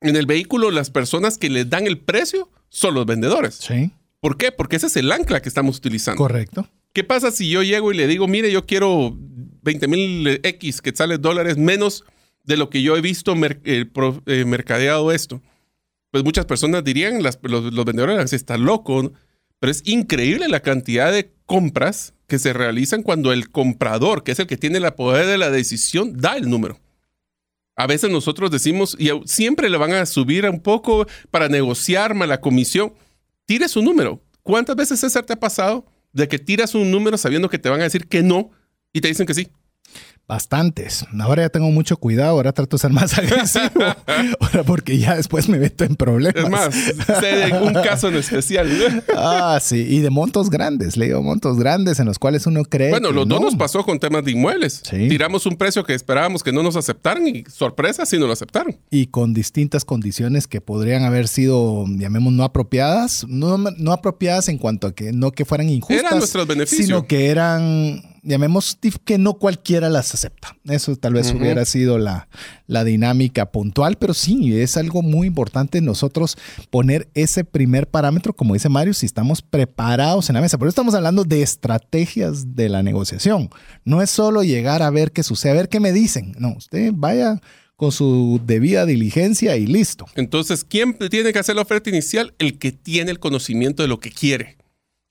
En 0.00 0.14
el 0.16 0.26
vehículo 0.26 0.70
las 0.70 0.90
personas 0.90 1.38
que 1.38 1.50
les 1.50 1.68
dan 1.68 1.86
el 1.86 1.98
precio 1.98 2.50
son 2.68 2.94
los 2.94 3.06
vendedores. 3.06 3.54
Sí. 3.54 3.92
¿Por 4.20 4.36
qué? 4.36 4.52
Porque 4.52 4.76
ese 4.76 4.86
es 4.88 4.96
el 4.96 5.10
ancla 5.12 5.40
que 5.42 5.48
estamos 5.48 5.76
utilizando. 5.78 6.18
Correcto. 6.18 6.68
¿Qué 6.92 7.04
pasa 7.04 7.30
si 7.30 7.48
yo 7.50 7.62
llego 7.62 7.92
y 7.92 7.96
le 7.96 8.06
digo, 8.06 8.26
mire, 8.26 8.50
yo 8.50 8.66
quiero 8.66 9.16
20 9.62 9.88
mil 9.88 10.40
X 10.42 10.80
quetzales 10.82 11.20
dólares 11.20 11.56
menos 11.56 12.04
de 12.44 12.56
lo 12.56 12.70
que 12.70 12.82
yo 12.82 12.96
he 12.96 13.00
visto 13.00 13.34
mer- 13.36 13.60
eh, 13.64 13.84
pro- 13.84 14.22
eh, 14.26 14.44
mercadeado 14.44 15.12
esto? 15.12 15.40
Pues 16.10 16.24
muchas 16.24 16.46
personas 16.46 16.82
dirían, 16.82 17.22
las- 17.22 17.38
los, 17.42 17.72
los 17.72 17.84
vendedores 17.84 18.14
dirán, 18.14 18.28
"Sí, 18.28 18.36
está 18.36 18.56
loco, 18.56 19.02
¿no?". 19.02 19.12
pero 19.60 19.70
es 19.70 19.82
increíble 19.86 20.48
la 20.48 20.60
cantidad 20.60 21.12
de 21.12 21.32
compras 21.46 22.14
que 22.26 22.38
se 22.38 22.52
realizan 22.52 23.02
cuando 23.02 23.32
el 23.32 23.50
comprador, 23.50 24.22
que 24.24 24.32
es 24.32 24.38
el 24.38 24.46
que 24.46 24.56
tiene 24.56 24.80
la 24.80 24.96
poder 24.96 25.26
de 25.26 25.38
la 25.38 25.50
decisión, 25.50 26.16
da 26.16 26.36
el 26.36 26.48
número. 26.48 26.78
A 27.78 27.86
veces 27.86 28.10
nosotros 28.10 28.50
decimos, 28.50 28.96
y 28.98 29.08
siempre 29.24 29.70
le 29.70 29.78
van 29.78 29.92
a 29.92 30.04
subir 30.04 30.44
un 30.46 30.60
poco 30.60 31.06
para 31.30 31.48
negociar 31.48 32.16
la 32.16 32.40
comisión. 32.40 32.92
Tire 33.46 33.68
su 33.68 33.82
número. 33.82 34.20
¿Cuántas 34.42 34.74
veces, 34.74 34.98
César, 34.98 35.24
te 35.24 35.34
ha 35.34 35.38
pasado 35.38 35.86
de 36.12 36.26
que 36.26 36.40
tiras 36.40 36.74
un 36.74 36.90
número 36.90 37.16
sabiendo 37.16 37.48
que 37.48 37.56
te 37.56 37.68
van 37.68 37.78
a 37.78 37.84
decir 37.84 38.08
que 38.08 38.24
no 38.24 38.50
y 38.92 39.00
te 39.00 39.06
dicen 39.06 39.26
que 39.26 39.34
sí? 39.34 39.52
Bastantes. 40.28 41.06
Ahora 41.18 41.44
ya 41.44 41.48
tengo 41.48 41.70
mucho 41.70 41.96
cuidado. 41.96 42.32
Ahora 42.32 42.52
trato 42.52 42.76
de 42.76 42.80
ser 42.82 42.92
más 42.92 43.16
agresivo. 43.18 43.82
Ahora 44.40 44.62
porque 44.64 44.98
ya 44.98 45.16
después 45.16 45.48
me 45.48 45.58
meto 45.58 45.84
en 45.84 45.96
problemas. 45.96 46.44
Es 46.44 46.50
más, 46.50 46.74
sé 47.20 47.26
de 47.36 47.52
un 47.60 47.72
caso 47.72 48.08
en 48.08 48.16
especial. 48.16 48.68
Ah, 49.16 49.58
sí. 49.62 49.86
Y 49.88 50.00
de 50.00 50.10
montos 50.10 50.50
grandes. 50.50 50.96
Le 50.96 51.06
digo 51.06 51.22
montos 51.22 51.58
grandes 51.58 51.98
en 51.98 52.06
los 52.06 52.18
cuales 52.18 52.46
uno 52.46 52.62
cree. 52.64 52.90
Bueno, 52.90 53.10
los 53.10 53.26
dos 53.26 53.40
no. 53.40 53.46
nos 53.46 53.56
pasó 53.56 53.84
con 53.84 53.98
temas 53.98 54.24
de 54.24 54.32
inmuebles. 54.32 54.82
Sí. 54.88 55.08
Tiramos 55.08 55.46
un 55.46 55.56
precio 55.56 55.82
que 55.84 55.94
esperábamos 55.94 56.42
que 56.42 56.52
no 56.52 56.62
nos 56.62 56.76
aceptaran 56.76 57.26
y 57.26 57.44
sorpresa, 57.50 58.04
sí 58.06 58.18
nos 58.18 58.26
lo 58.26 58.32
aceptaron. 58.34 58.76
y 58.90 59.06
con 59.06 59.32
distintas 59.34 59.84
condiciones 59.84 60.46
que 60.46 60.60
podrían 60.60 61.04
haber 61.04 61.26
sido, 61.28 61.84
llamemos, 61.88 62.32
no 62.32 62.44
apropiadas, 62.44 63.26
no, 63.28 63.56
no 63.58 63.92
apropiadas 63.92 64.48
en 64.48 64.58
cuanto 64.58 64.88
a 64.88 64.94
que 64.94 65.12
no 65.12 65.32
que 65.32 65.44
fueran 65.44 65.68
injustas, 65.70 65.98
Eran 66.04 66.18
nuestros 66.18 66.46
beneficios. 66.46 66.86
sino 66.86 67.06
que 67.06 67.30
eran, 67.30 68.02
llamemos, 68.28 68.78
que 69.04 69.18
no 69.18 69.34
cualquiera 69.34 69.88
las 69.88 70.14
acepta. 70.14 70.56
Eso 70.68 70.94
tal 70.96 71.14
vez 71.14 71.32
hubiera 71.32 71.64
sido 71.64 71.98
la, 71.98 72.28
la 72.66 72.84
dinámica 72.84 73.50
puntual, 73.50 73.96
pero 73.96 74.14
sí, 74.14 74.60
es 74.60 74.76
algo 74.76 75.02
muy 75.02 75.26
importante 75.26 75.80
nosotros 75.80 76.36
poner 76.70 77.08
ese 77.14 77.44
primer 77.44 77.88
parámetro, 77.88 78.34
como 78.34 78.54
dice 78.54 78.68
Mario, 78.68 78.94
si 78.94 79.06
estamos 79.06 79.42
preparados 79.42 80.28
en 80.28 80.34
la 80.34 80.40
mesa. 80.40 80.58
Por 80.58 80.68
eso 80.68 80.72
estamos 80.72 80.94
hablando 80.94 81.24
de 81.24 81.42
estrategias 81.42 82.54
de 82.54 82.68
la 82.68 82.82
negociación. 82.82 83.50
No 83.84 84.02
es 84.02 84.10
solo 84.10 84.42
llegar 84.42 84.82
a 84.82 84.90
ver 84.90 85.12
qué 85.12 85.22
sucede, 85.22 85.52
a 85.52 85.56
ver 85.56 85.68
qué 85.68 85.80
me 85.80 85.92
dicen. 85.92 86.34
No, 86.38 86.54
usted 86.56 86.92
vaya 86.94 87.40
con 87.78 87.92
su 87.92 88.40
debida 88.44 88.86
diligencia 88.86 89.56
y 89.56 89.66
listo. 89.66 90.06
Entonces, 90.16 90.64
¿quién 90.64 90.98
tiene 91.10 91.32
que 91.32 91.38
hacer 91.38 91.54
la 91.54 91.62
oferta 91.62 91.88
inicial? 91.88 92.34
El 92.38 92.58
que 92.58 92.72
tiene 92.72 93.12
el 93.12 93.20
conocimiento 93.20 93.82
de 93.82 93.88
lo 93.88 94.00
que 94.00 94.10
quiere. 94.10 94.57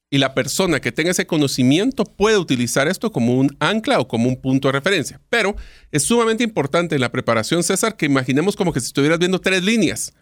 Y 0.10 0.20
la 0.20 0.34
persona 0.34 0.80
que 0.80 0.92
tenga 0.94 1.12
ese 1.12 1.28
conocimiento 1.28 2.06
puede 2.06 2.38
utilizar 2.38 2.88
esto 2.88 3.12
como 3.12 3.36
un 3.38 3.56
ancla 3.60 4.00
o 4.00 4.08
como 4.08 4.30
un 4.30 4.40
punto 4.42 4.70
de 4.70 4.72
referencia. 4.74 5.20
Pero 5.30 5.56
es 5.92 6.04
sumamente 6.04 6.44
importante 6.46 6.96
en 6.96 7.02
la 7.02 7.12
preparación, 7.12 7.62
César, 7.64 7.98
que 7.98 8.06
imaginemos 8.06 8.56
como 8.56 8.72
que 8.72 8.80
si 8.80 8.88
estuvieras 8.88 9.20
viendo 9.20 9.40
tres 9.42 9.64
líneas. 9.64 10.14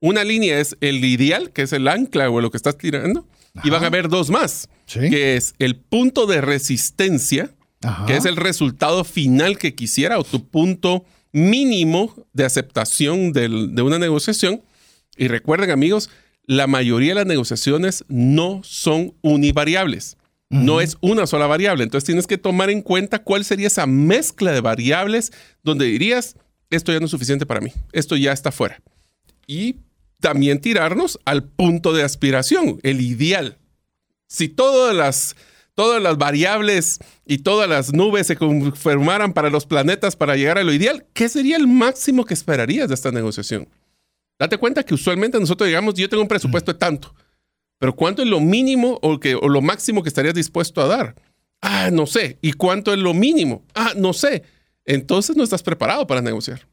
Una 0.00 0.22
línea 0.24 0.58
es 0.60 0.76
el 0.80 1.02
ideal, 1.04 1.50
que 1.50 1.62
es 1.62 1.72
el 1.72 1.88
ancla 1.88 2.28
o 2.28 2.40
lo 2.42 2.50
que 2.50 2.56
estás 2.58 2.76
tirando, 2.76 3.26
y 3.64 3.70
van 3.70 3.84
a 3.84 3.86
haber 3.86 4.08
dos 4.08 4.28
más, 4.30 4.68
Sí. 4.86 4.98
que 5.08 5.36
es 5.36 5.54
el 5.58 5.76
punto 5.76 6.26
de 6.26 6.40
resistencia, 6.42 7.50
Ajá. 7.82 8.04
que 8.06 8.16
es 8.16 8.24
el 8.26 8.36
resultado 8.36 9.04
final 9.04 9.58
que 9.58 9.74
quisiera 9.74 10.18
o 10.18 10.24
tu 10.24 10.46
punto 10.48 11.04
mínimo 11.32 12.14
de 12.32 12.44
aceptación 12.44 13.32
del- 13.32 13.74
de 13.74 13.82
una 13.82 13.98
negociación. 13.98 14.62
Y 15.16 15.28
recuerden 15.28 15.70
amigos, 15.70 16.10
la 16.46 16.66
mayoría 16.66 17.10
de 17.10 17.16
las 17.16 17.26
negociaciones 17.26 18.04
no 18.08 18.60
son 18.64 19.14
univariables. 19.22 20.16
No 20.50 20.82
es 20.82 20.98
una 21.00 21.26
sola 21.26 21.46
variable. 21.46 21.82
Entonces 21.82 22.04
tienes 22.04 22.26
que 22.26 22.36
tomar 22.36 22.68
en 22.68 22.82
cuenta 22.82 23.20
cuál 23.20 23.42
sería 23.42 23.68
esa 23.68 23.86
mezcla 23.86 24.52
de 24.52 24.60
variables 24.60 25.32
donde 25.62 25.86
dirías, 25.86 26.36
esto 26.68 26.92
ya 26.92 26.98
no 26.98 27.06
es 27.06 27.10
suficiente 27.10 27.46
para 27.46 27.62
mí, 27.62 27.72
esto 27.92 28.16
ya 28.16 28.32
está 28.32 28.52
fuera. 28.52 28.82
Y 29.46 29.76
también 30.20 30.60
tirarnos 30.60 31.18
al 31.24 31.44
punto 31.44 31.94
de 31.94 32.02
aspiración, 32.02 32.80
el 32.82 33.00
ideal. 33.00 33.56
Si 34.26 34.48
todas 34.48 34.94
las, 34.94 35.36
todas 35.74 36.02
las 36.02 36.18
variables 36.18 36.98
y 37.24 37.38
todas 37.38 37.66
las 37.66 37.94
nubes 37.94 38.26
se 38.26 38.36
conformaran 38.36 39.32
para 39.32 39.48
los 39.48 39.64
planetas 39.64 40.16
para 40.16 40.36
llegar 40.36 40.58
a 40.58 40.64
lo 40.64 40.72
ideal, 40.74 41.06
¿qué 41.14 41.30
sería 41.30 41.56
el 41.56 41.66
máximo 41.66 42.26
que 42.26 42.34
esperarías 42.34 42.88
de 42.88 42.94
esta 42.94 43.10
negociación? 43.10 43.68
Date 44.38 44.58
cuenta 44.58 44.82
que 44.82 44.94
usualmente 44.94 45.38
nosotros 45.38 45.68
digamos, 45.68 45.94
yo 45.94 46.08
tengo 46.08 46.22
un 46.22 46.28
presupuesto 46.28 46.72
de 46.72 46.78
tanto, 46.78 47.14
pero 47.78 47.94
¿cuánto 47.94 48.22
es 48.22 48.28
lo 48.28 48.40
mínimo 48.40 48.98
o, 49.02 49.18
que, 49.18 49.34
o 49.34 49.48
lo 49.48 49.60
máximo 49.60 50.02
que 50.02 50.08
estarías 50.08 50.34
dispuesto 50.34 50.80
a 50.80 50.86
dar? 50.86 51.14
Ah, 51.60 51.90
no 51.92 52.06
sé. 52.06 52.38
¿Y 52.42 52.52
cuánto 52.52 52.92
es 52.92 52.98
lo 52.98 53.14
mínimo? 53.14 53.64
Ah, 53.74 53.92
no 53.96 54.12
sé. 54.12 54.42
Entonces 54.84 55.36
no 55.36 55.44
estás 55.44 55.62
preparado 55.62 56.06
para 56.06 56.20
negociar. 56.20 56.66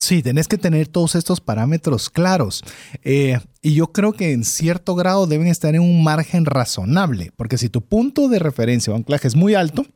Sí, 0.00 0.22
tenés 0.22 0.48
que 0.48 0.58
tener 0.58 0.86
todos 0.86 1.14
estos 1.14 1.40
parámetros 1.40 2.10
claros. 2.10 2.62
Eh, 3.02 3.38
y 3.62 3.74
yo 3.74 3.88
creo 3.88 4.12
que 4.12 4.32
en 4.32 4.44
cierto 4.44 4.94
grado 4.94 5.26
deben 5.26 5.46
estar 5.46 5.74
en 5.74 5.80
un 5.80 6.04
margen 6.04 6.44
razonable, 6.44 7.32
porque 7.36 7.56
si 7.56 7.68
tu 7.68 7.80
punto 7.80 8.28
de 8.28 8.38
referencia 8.38 8.92
o 8.92 8.96
anclaje 8.96 9.28
es 9.28 9.34
muy 9.34 9.54
alto, 9.54 9.86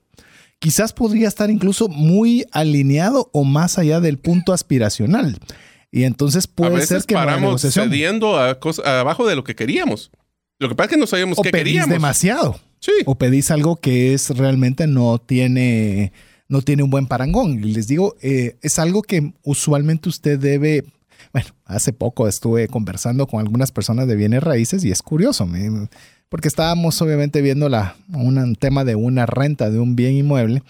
quizás 0.61 0.93
podría 0.93 1.29
estar 1.29 1.51
incluso 1.51 1.89
muy 1.89 2.47
alineado 2.53 3.29
o 3.33 3.45
más 3.45 3.79
allá 3.79 4.01
del 4.01 4.19
punto 4.19 4.53
aspiracional. 4.53 5.39
Y 5.91 6.05
entonces 6.05 6.47
a 6.47 6.55
puede 6.55 6.75
veces 6.75 6.89
ser 6.89 7.03
que 7.05 7.15
paramos 7.15 7.43
negociación 7.43 7.89
cediendo 7.91 8.39
a 8.39 8.59
cosas 8.61 8.87
abajo 8.87 9.27
de 9.27 9.37
lo 9.37 9.45
que 9.45 9.55
queríamos. 9.55 10.11
Lo 10.59 10.69
que 10.69 10.75
pasa 10.75 10.87
es 10.87 10.91
que 10.93 11.01
no 11.01 11.07
sabíamos 11.07 11.39
o 11.39 11.43
qué 11.43 11.51
pedís 11.51 11.65
queríamos. 11.65 11.91
demasiado 11.91 12.61
Sí. 12.81 12.93
o 13.07 13.17
pedís 13.17 13.51
algo 13.51 13.77
que 13.77 14.13
es 14.15 14.31
realmente 14.31 14.87
no 14.87 15.19
tiene, 15.19 16.13
no 16.49 16.63
tiene 16.63 16.83
un 16.83 16.91
buen 16.91 17.07
parangón. 17.07 17.59
Y 17.65 17.73
les 17.73 17.89
digo, 17.89 18.17
eh, 18.23 18.57
es 18.63 18.79
algo 18.79 19.03
que 19.03 19.33
usualmente 19.45 20.09
usted 20.09 20.39
debe. 20.39 20.85
Bueno, 21.33 21.49
hace 21.65 21.93
poco 21.93 22.29
estuve 22.29 22.69
conversando 22.69 23.27
con 23.27 23.41
algunas 23.41 23.73
personas 23.73 24.07
de 24.09 24.17
bienes 24.17 24.43
raíces 24.43 24.85
y 24.85 24.91
es 24.91 25.03
curioso, 25.03 25.47
me- 25.47 25.89
porque 26.29 26.49
estábamos 26.49 27.01
obviamente 27.03 27.41
viendo 27.41 27.69
la, 27.69 27.97
un 28.13 28.55
tema 28.57 28.85
de 28.85 28.95
una 28.95 29.27
renta 29.27 29.71
de 29.71 29.79
un 29.79 29.97
bien 29.97 30.15
inmueble 30.15 30.63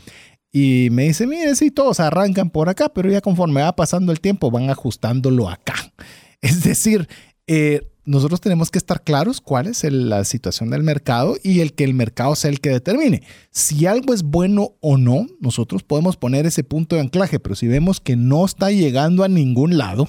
y 0.50 0.88
me 0.90 1.04
dice, 1.04 1.26
mire, 1.26 1.54
sí, 1.54 1.70
todos 1.70 2.00
arrancan 2.00 2.50
por 2.50 2.68
acá, 2.68 2.88
pero 2.88 3.10
ya 3.10 3.20
conforme 3.20 3.62
va 3.62 3.76
pasando 3.76 4.12
el 4.12 4.20
tiempo 4.20 4.50
van 4.50 4.70
ajustándolo 4.70 5.48
acá. 5.48 5.74
Es 6.40 6.62
decir, 6.62 7.08
eh, 7.48 7.90
nosotros 8.04 8.40
tenemos 8.40 8.70
que 8.70 8.78
estar 8.78 9.02
claros 9.02 9.40
cuál 9.40 9.66
es 9.66 9.82
la 9.84 10.24
situación 10.24 10.70
del 10.70 10.82
mercado 10.82 11.36
y 11.42 11.60
el 11.60 11.74
que 11.74 11.84
el 11.84 11.92
mercado 11.92 12.36
sea 12.36 12.50
el 12.50 12.60
que 12.60 12.70
determine. 12.70 13.22
Si 13.50 13.86
algo 13.86 14.14
es 14.14 14.22
bueno 14.22 14.76
o 14.80 14.96
no, 14.96 15.26
nosotros 15.40 15.82
podemos 15.82 16.16
poner 16.16 16.46
ese 16.46 16.64
punto 16.64 16.96
de 16.96 17.02
anclaje, 17.02 17.38
pero 17.40 17.54
si 17.54 17.66
vemos 17.66 18.00
que 18.00 18.16
no 18.16 18.44
está 18.46 18.70
llegando 18.70 19.24
a 19.24 19.28
ningún 19.28 19.76
lado, 19.76 20.08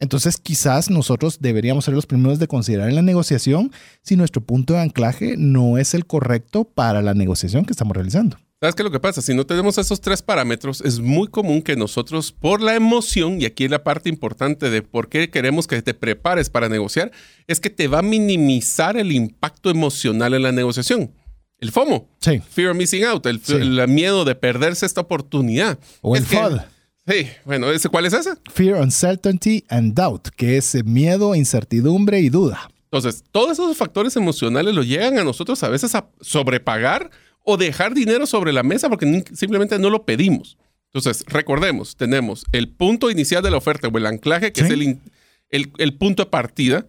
Entonces 0.00 0.36
quizás 0.36 0.90
nosotros 0.90 1.38
deberíamos 1.40 1.84
ser 1.84 1.94
los 1.94 2.06
primeros 2.06 2.40
de 2.40 2.48
considerar 2.48 2.88
en 2.88 2.96
la 2.96 3.02
negociación 3.02 3.70
si 4.02 4.16
nuestro 4.16 4.42
punto 4.44 4.74
de 4.74 4.80
anclaje 4.80 5.36
no 5.38 5.78
es 5.78 5.94
el 5.94 6.06
correcto 6.06 6.64
para 6.64 7.02
la 7.02 7.14
negociación 7.14 7.64
que 7.64 7.72
estamos 7.72 7.96
realizando. 7.96 8.36
¿Sabes 8.62 8.76
qué 8.76 8.82
es 8.82 8.84
lo 8.84 8.92
que 8.92 9.00
pasa? 9.00 9.20
Si 9.20 9.34
no 9.34 9.44
tenemos 9.44 9.76
esos 9.76 10.00
tres 10.00 10.22
parámetros, 10.22 10.82
es 10.82 11.00
muy 11.00 11.26
común 11.26 11.62
que 11.62 11.74
nosotros, 11.74 12.30
por 12.30 12.60
la 12.60 12.76
emoción, 12.76 13.40
y 13.40 13.44
aquí 13.44 13.64
es 13.64 13.72
la 13.72 13.82
parte 13.82 14.08
importante 14.08 14.70
de 14.70 14.82
por 14.82 15.08
qué 15.08 15.30
queremos 15.30 15.66
que 15.66 15.82
te 15.82 15.94
prepares 15.94 16.48
para 16.48 16.68
negociar, 16.68 17.10
es 17.48 17.58
que 17.58 17.70
te 17.70 17.88
va 17.88 17.98
a 17.98 18.02
minimizar 18.02 18.96
el 18.96 19.10
impacto 19.10 19.68
emocional 19.68 20.32
en 20.34 20.42
la 20.44 20.52
negociación. 20.52 21.10
El 21.58 21.72
FOMO. 21.72 22.08
Sí. 22.20 22.40
Fear 22.50 22.70
of 22.70 22.76
missing 22.76 23.02
out. 23.02 23.26
El, 23.26 23.40
Sí. 23.42 23.54
el 23.54 23.88
miedo 23.88 24.24
de 24.24 24.36
perderse 24.36 24.86
esta 24.86 25.00
oportunidad. 25.00 25.80
O 26.00 26.14
el 26.14 26.22
Es 26.22 26.28
que- 26.28 26.36
FUD. 26.36 26.58
Sí, 27.08 27.26
bueno, 27.44 27.68
¿ese, 27.68 27.88
¿cuál 27.88 28.06
es 28.06 28.12
ese? 28.12 28.30
Fear, 28.54 28.80
uncertainty 28.80 29.64
and 29.70 29.92
doubt, 29.92 30.28
que 30.36 30.56
es 30.56 30.72
eh, 30.76 30.84
miedo, 30.84 31.34
incertidumbre 31.34 32.20
y 32.20 32.28
duda. 32.28 32.70
Entonces, 32.92 33.24
todos 33.32 33.50
esos 33.52 33.76
factores 33.76 34.14
emocionales 34.14 34.72
lo 34.72 34.84
llegan 34.84 35.18
a 35.18 35.24
nosotros 35.24 35.60
a 35.64 35.68
veces 35.68 35.96
a 35.96 36.06
sobrepagar 36.20 37.10
o 37.44 37.56
dejar 37.56 37.94
dinero 37.94 38.26
sobre 38.26 38.52
la 38.52 38.62
mesa 38.62 38.88
porque 38.88 39.24
simplemente 39.34 39.78
no 39.78 39.90
lo 39.90 40.04
pedimos. 40.04 40.56
Entonces, 40.94 41.24
recordemos, 41.26 41.96
tenemos 41.96 42.44
el 42.52 42.68
punto 42.68 43.10
inicial 43.10 43.42
de 43.42 43.50
la 43.50 43.56
oferta 43.56 43.88
o 43.88 43.96
el 43.98 44.06
anclaje, 44.06 44.52
que 44.52 44.60
Sí. 44.60 44.66
es 44.66 44.72
el, 44.72 44.98
el- 45.50 45.72
el 45.78 45.94
punto 45.94 46.24
de 46.24 46.30
partida, 46.30 46.86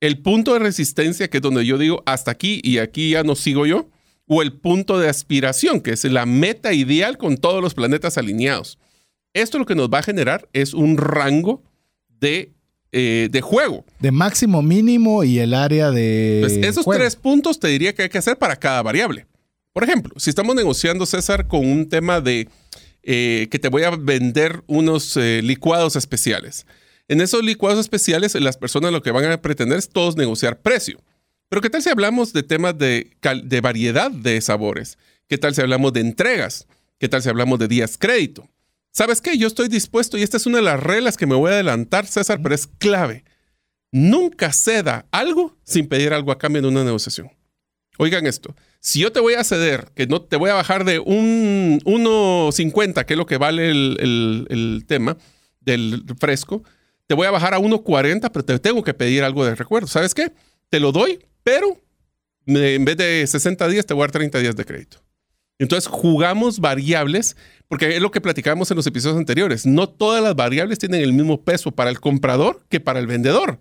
el 0.00 0.18
punto 0.18 0.52
de 0.54 0.58
resistencia, 0.60 1.28
que 1.28 1.38
es 1.38 1.42
donde 1.42 1.64
yo 1.66 1.78
digo 1.78 2.02
hasta 2.06 2.30
aquí 2.30 2.60
y 2.62 2.78
aquí 2.78 3.10
ya 3.10 3.22
no 3.22 3.34
sigo 3.36 3.66
yo, 3.66 3.88
o 4.26 4.42
el 4.42 4.52
punto 4.52 4.98
de 4.98 5.08
aspiración, 5.08 5.80
que 5.80 5.92
es 5.92 6.04
la 6.04 6.26
meta 6.26 6.72
ideal 6.72 7.16
con 7.18 7.36
todos 7.36 7.62
los 7.62 7.74
planetas 7.74 8.18
alineados. 8.18 8.78
Esto 9.34 9.58
lo 9.58 9.66
que 9.66 9.74
nos 9.74 9.88
va 9.90 9.98
a 9.98 10.02
generar 10.02 10.48
es 10.52 10.72
un 10.74 10.96
rango 10.96 11.62
de, 12.08 12.52
eh, 12.92 13.28
de 13.30 13.40
juego. 13.42 13.84
De 14.00 14.10
máximo, 14.10 14.62
mínimo 14.62 15.22
y 15.24 15.38
el 15.38 15.52
área 15.54 15.90
de. 15.90 16.38
Pues 16.42 16.54
esos 16.56 16.84
juego. 16.84 17.00
tres 17.02 17.14
puntos 17.16 17.60
te 17.60 17.68
diría 17.68 17.94
que 17.94 18.02
hay 18.04 18.08
que 18.08 18.18
hacer 18.18 18.38
para 18.38 18.56
cada 18.56 18.82
variable. 18.82 19.26
Por 19.76 19.84
ejemplo, 19.84 20.14
si 20.16 20.30
estamos 20.30 20.56
negociando, 20.56 21.04
César, 21.04 21.48
con 21.48 21.66
un 21.66 21.86
tema 21.86 22.22
de 22.22 22.48
eh, 23.02 23.46
que 23.50 23.58
te 23.58 23.68
voy 23.68 23.82
a 23.82 23.90
vender 23.90 24.62
unos 24.66 25.18
eh, 25.18 25.42
licuados 25.42 25.96
especiales. 25.96 26.64
En 27.08 27.20
esos 27.20 27.44
licuados 27.44 27.80
especiales, 27.80 28.34
las 28.36 28.56
personas 28.56 28.90
lo 28.90 29.02
que 29.02 29.10
van 29.10 29.30
a 29.30 29.42
pretender 29.42 29.78
es 29.78 29.90
todos 29.90 30.16
negociar 30.16 30.62
precio. 30.62 31.04
Pero 31.50 31.60
¿qué 31.60 31.68
tal 31.68 31.82
si 31.82 31.90
hablamos 31.90 32.32
de 32.32 32.42
temas 32.42 32.78
de, 32.78 33.18
de 33.44 33.60
variedad 33.60 34.10
de 34.10 34.40
sabores? 34.40 34.96
¿Qué 35.28 35.36
tal 35.36 35.54
si 35.54 35.60
hablamos 35.60 35.92
de 35.92 36.00
entregas? 36.00 36.66
¿Qué 36.98 37.10
tal 37.10 37.22
si 37.22 37.28
hablamos 37.28 37.58
de 37.58 37.68
días 37.68 37.98
crédito? 37.98 38.48
¿Sabes 38.94 39.20
qué? 39.20 39.36
Yo 39.36 39.46
estoy 39.46 39.68
dispuesto, 39.68 40.16
y 40.16 40.22
esta 40.22 40.38
es 40.38 40.46
una 40.46 40.56
de 40.56 40.64
las 40.64 40.82
reglas 40.82 41.18
que 41.18 41.26
me 41.26 41.34
voy 41.34 41.50
a 41.50 41.54
adelantar, 41.56 42.06
César, 42.06 42.40
pero 42.42 42.54
es 42.54 42.66
clave. 42.66 43.24
Nunca 43.92 44.52
ceda 44.54 45.04
algo 45.10 45.54
sin 45.64 45.86
pedir 45.86 46.14
algo 46.14 46.32
a 46.32 46.38
cambio 46.38 46.60
en 46.60 46.64
una 46.64 46.82
negociación. 46.82 47.30
Oigan 47.98 48.26
esto, 48.26 48.54
si 48.86 49.00
yo 49.00 49.10
te 49.10 49.18
voy 49.18 49.34
a 49.34 49.42
ceder, 49.42 49.90
que 49.96 50.06
no 50.06 50.22
te 50.22 50.36
voy 50.36 50.48
a 50.48 50.54
bajar 50.54 50.84
de 50.84 51.00
un 51.00 51.80
1.50, 51.84 53.04
que 53.04 53.14
es 53.14 53.18
lo 53.18 53.26
que 53.26 53.36
vale 53.36 53.68
el, 53.68 53.96
el- 54.48 54.84
tema 54.86 55.16
del 55.58 56.04
fresco, 56.20 56.62
te 57.08 57.16
voy 57.16 57.26
a 57.26 57.32
bajar 57.32 57.52
a 57.52 57.58
1.40, 57.58 58.30
pero 58.30 58.44
te 58.44 58.56
tengo 58.60 58.84
que 58.84 58.94
pedir 58.94 59.24
algo 59.24 59.44
de 59.44 59.56
recuerdo. 59.56 59.88
¿Sabes 59.88 60.14
qué? 60.14 60.30
Te 60.68 60.78
lo 60.78 60.92
doy, 60.92 61.18
pero 61.42 61.80
en 62.46 62.84
vez 62.84 62.96
de 62.96 63.26
60 63.26 63.66
días 63.66 63.86
te 63.86 63.92
voy 63.92 64.02
a 64.02 64.06
dar 64.06 64.12
30 64.12 64.38
días 64.38 64.54
de 64.54 64.64
crédito. 64.64 64.98
Entonces 65.58 65.88
jugamos 65.88 66.60
variables, 66.60 67.36
porque 67.66 67.96
es 67.96 68.00
lo 68.00 68.12
que 68.12 68.20
platicábamos 68.20 68.70
en 68.70 68.76
los 68.76 68.86
episodios 68.86 69.18
anteriores. 69.18 69.66
No 69.66 69.88
todas 69.88 70.22
las 70.22 70.36
variables 70.36 70.78
tienen 70.78 71.00
el 71.00 71.12
mismo 71.12 71.42
peso 71.42 71.72
para 71.72 71.90
el 71.90 71.98
comprador 71.98 72.64
que 72.68 72.78
para 72.78 73.00
el 73.00 73.08
vendedor. 73.08 73.58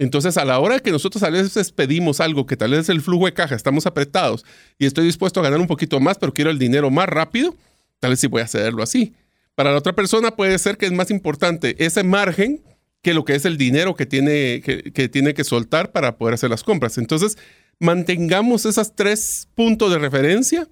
Entonces, 0.00 0.38
a 0.38 0.46
la 0.46 0.58
hora 0.60 0.78
que 0.78 0.90
nosotros 0.90 1.22
a 1.22 1.28
veces 1.28 1.72
pedimos 1.72 2.20
algo 2.20 2.46
que 2.46 2.56
tal 2.56 2.70
vez 2.70 2.80
es 2.80 2.88
el 2.88 3.02
flujo 3.02 3.26
de 3.26 3.34
caja, 3.34 3.54
estamos 3.54 3.84
apretados 3.84 4.46
y 4.78 4.86
estoy 4.86 5.04
dispuesto 5.04 5.40
a 5.40 5.42
ganar 5.42 5.60
un 5.60 5.66
poquito 5.66 6.00
más, 6.00 6.16
pero 6.16 6.32
quiero 6.32 6.50
el 6.50 6.58
dinero 6.58 6.90
más 6.90 7.06
rápido, 7.06 7.54
tal 7.98 8.12
vez 8.12 8.20
sí 8.20 8.26
voy 8.26 8.40
a 8.40 8.48
cederlo 8.48 8.82
así. 8.82 9.12
Para 9.54 9.72
la 9.72 9.76
otra 9.76 9.92
persona 9.92 10.30
puede 10.30 10.58
ser 10.58 10.78
que 10.78 10.86
es 10.86 10.92
más 10.92 11.10
importante 11.10 11.76
ese 11.84 12.02
margen 12.02 12.62
que 13.02 13.12
lo 13.12 13.26
que 13.26 13.34
es 13.34 13.44
el 13.44 13.58
dinero 13.58 13.94
que 13.94 14.06
tiene 14.06 14.62
que, 14.64 14.84
que 14.90 15.10
tiene 15.10 15.34
que 15.34 15.44
soltar 15.44 15.92
para 15.92 16.16
poder 16.16 16.32
hacer 16.32 16.48
las 16.48 16.64
compras. 16.64 16.96
Entonces, 16.96 17.36
mantengamos 17.78 18.64
esos 18.64 18.96
tres 18.96 19.48
puntos 19.54 19.92
de 19.92 19.98
referencia 19.98 20.66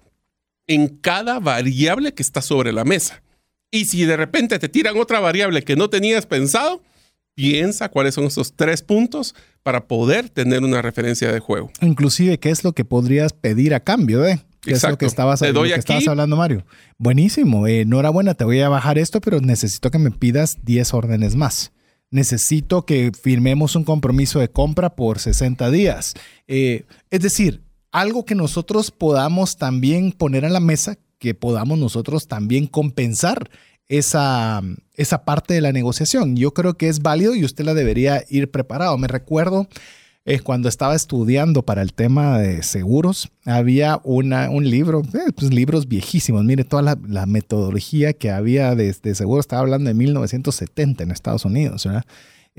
en 0.65 0.87
cada 0.87 1.39
variable 1.39 2.15
que 2.15 2.23
está 2.23 2.41
sobre 2.41 2.73
la 2.73 2.83
mesa. 2.83 3.21
Y 3.69 3.85
si 3.85 4.05
de 4.05 4.17
repente 4.17 4.57
te 4.57 4.69
tiran 4.69 4.97
otra 4.97 5.19
variable 5.19 5.61
que 5.61 5.75
no 5.75 5.91
tenías 5.91 6.25
pensado, 6.25 6.81
piensa 7.39 7.87
cuáles 7.87 8.15
son 8.15 8.25
esos 8.25 8.51
tres 8.53 8.81
puntos 8.81 9.33
para 9.63 9.87
poder 9.87 10.27
tener 10.27 10.61
una 10.61 10.81
referencia 10.81 11.31
de 11.31 11.39
juego. 11.39 11.71
Inclusive, 11.79 12.37
¿qué 12.37 12.49
es 12.49 12.65
lo 12.65 12.73
que 12.73 12.83
podrías 12.83 13.31
pedir 13.31 13.73
a 13.73 13.79
cambio 13.79 14.19
de? 14.19 14.41
¿Qué 14.59 14.71
es 14.71 14.83
lo 14.83 14.89
Exacto. 14.89 14.97
que 14.97 15.05
estabas, 15.05 15.39
lo 15.39 15.63
que 15.63 15.73
estabas 15.73 16.05
hablando, 16.09 16.35
Mario? 16.35 16.65
Buenísimo. 16.97 17.65
Eh, 17.65 17.81
enhorabuena, 17.81 18.33
te 18.33 18.43
voy 18.43 18.59
a 18.59 18.67
bajar 18.67 18.97
esto, 18.97 19.21
pero 19.21 19.39
necesito 19.39 19.89
que 19.89 19.99
me 19.99 20.11
pidas 20.11 20.57
10 20.63 20.93
órdenes 20.93 21.37
más. 21.37 21.71
Necesito 22.11 22.85
que 22.85 23.13
firmemos 23.13 23.77
un 23.77 23.85
compromiso 23.85 24.39
de 24.39 24.51
compra 24.51 24.97
por 24.97 25.19
60 25.19 25.71
días. 25.71 26.15
Eh, 26.49 26.83
es 27.09 27.21
decir, 27.21 27.63
algo 27.93 28.25
que 28.25 28.35
nosotros 28.35 28.91
podamos 28.91 29.55
también 29.55 30.11
poner 30.11 30.43
a 30.43 30.49
la 30.49 30.59
mesa, 30.59 30.97
que 31.19 31.35
podamos 31.35 31.79
nosotros 31.79 32.27
también 32.27 32.67
compensar 32.67 33.49
esa, 33.89 34.61
esa 34.95 35.25
parte 35.25 35.53
de 35.55 35.61
la 35.61 35.73
negociación. 35.73 36.37
Yo 36.37 36.53
creo 36.53 36.75
que 36.75 36.87
es 36.87 37.01
válido 37.01 37.35
y 37.35 37.43
usted 37.43 37.65
la 37.65 37.73
debería 37.73 38.23
ir 38.29 38.49
preparado. 38.49 38.97
Me 38.97 39.07
recuerdo 39.07 39.67
eh, 40.25 40.39
cuando 40.39 40.69
estaba 40.69 40.95
estudiando 40.95 41.63
para 41.63 41.81
el 41.81 41.93
tema 41.93 42.37
de 42.37 42.61
seguros, 42.61 43.31
había 43.45 43.99
una, 44.03 44.49
un 44.51 44.69
libro, 44.69 45.01
eh, 45.01 45.31
pues 45.35 45.51
libros 45.51 45.87
viejísimos. 45.87 46.45
Mire, 46.45 46.63
toda 46.63 46.97
la, 47.07 47.25
metodología 47.25 48.13
que 48.13 48.29
había 48.29 48.75
de, 48.75 48.95
de 49.01 49.15
seguros, 49.15 49.43
estaba 49.43 49.63
hablando 49.63 49.87
de 49.87 49.95
1970 49.95 51.03
en 51.03 51.11
Estados 51.11 51.45
Unidos, 51.45 51.83
¿verdad? 51.85 52.05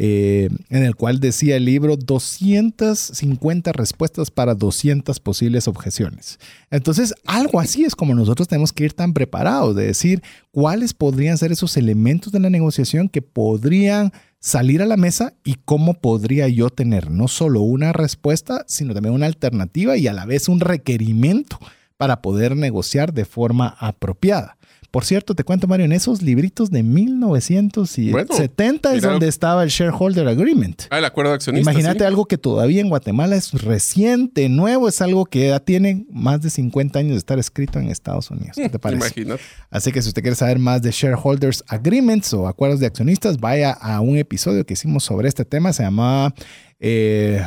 Eh, 0.02 0.48
en 0.70 0.82
el 0.82 0.96
cual 0.96 1.20
decía 1.20 1.56
el 1.56 1.66
libro 1.66 1.94
250 1.94 3.70
respuestas 3.74 4.30
para 4.30 4.54
200 4.54 5.20
posibles 5.20 5.68
objeciones. 5.68 6.38
Entonces, 6.70 7.12
algo 7.26 7.60
así 7.60 7.84
es 7.84 7.94
como 7.94 8.14
nosotros 8.14 8.48
tenemos 8.48 8.72
que 8.72 8.84
ir 8.84 8.94
tan 8.94 9.12
preparados 9.12 9.76
de 9.76 9.84
decir 9.84 10.22
cuáles 10.52 10.94
podrían 10.94 11.36
ser 11.36 11.52
esos 11.52 11.76
elementos 11.76 12.32
de 12.32 12.40
la 12.40 12.48
negociación 12.48 13.10
que 13.10 13.20
podrían 13.20 14.10
salir 14.38 14.80
a 14.80 14.86
la 14.86 14.96
mesa 14.96 15.34
y 15.44 15.56
cómo 15.66 15.92
podría 15.92 16.48
yo 16.48 16.70
tener 16.70 17.10
no 17.10 17.28
solo 17.28 17.60
una 17.60 17.92
respuesta, 17.92 18.64
sino 18.66 18.94
también 18.94 19.14
una 19.14 19.26
alternativa 19.26 19.98
y 19.98 20.06
a 20.08 20.14
la 20.14 20.24
vez 20.24 20.48
un 20.48 20.60
requerimiento 20.60 21.58
para 21.98 22.22
poder 22.22 22.56
negociar 22.56 23.12
de 23.12 23.26
forma 23.26 23.76
apropiada. 23.78 24.56
Por 24.90 25.04
cierto, 25.04 25.36
te 25.36 25.44
cuento, 25.44 25.68
Mario, 25.68 25.86
en 25.86 25.92
esos 25.92 26.20
libritos 26.20 26.70
de 26.70 26.82
1970 26.82 28.88
es 28.88 28.94
mira. 28.96 29.10
donde 29.10 29.28
estaba 29.28 29.62
el 29.62 29.70
Shareholder 29.70 30.26
Agreement. 30.26 30.82
Ah, 30.90 30.98
el 30.98 31.04
acuerdo 31.04 31.30
de 31.30 31.36
accionistas. 31.36 31.72
Imagínate 31.72 32.00
sí. 32.00 32.04
algo 32.04 32.26
que 32.26 32.38
todavía 32.38 32.80
en 32.80 32.88
Guatemala 32.88 33.36
es 33.36 33.52
reciente, 33.52 34.48
nuevo, 34.48 34.88
es 34.88 35.00
algo 35.00 35.26
que 35.26 35.48
ya 35.48 35.60
tiene 35.60 36.06
más 36.10 36.42
de 36.42 36.50
50 36.50 36.98
años 36.98 37.12
de 37.12 37.18
estar 37.18 37.38
escrito 37.38 37.78
en 37.78 37.88
Estados 37.88 38.32
Unidos. 38.32 38.56
¿Qué 38.56 38.68
te 38.68 38.80
parece? 38.80 39.06
Imagínate. 39.06 39.42
Así 39.70 39.92
que 39.92 40.02
si 40.02 40.08
usted 40.08 40.22
quiere 40.22 40.34
saber 40.34 40.58
más 40.58 40.82
de 40.82 40.90
Shareholders 40.90 41.62
Agreements 41.68 42.34
o 42.34 42.48
acuerdos 42.48 42.80
de 42.80 42.86
accionistas, 42.86 43.38
vaya 43.38 43.70
a 43.70 44.00
un 44.00 44.16
episodio 44.16 44.66
que 44.66 44.74
hicimos 44.74 45.04
sobre 45.04 45.28
este 45.28 45.44
tema. 45.44 45.72
Se 45.72 45.84
llamaba 45.84 46.34
eh, 46.80 47.44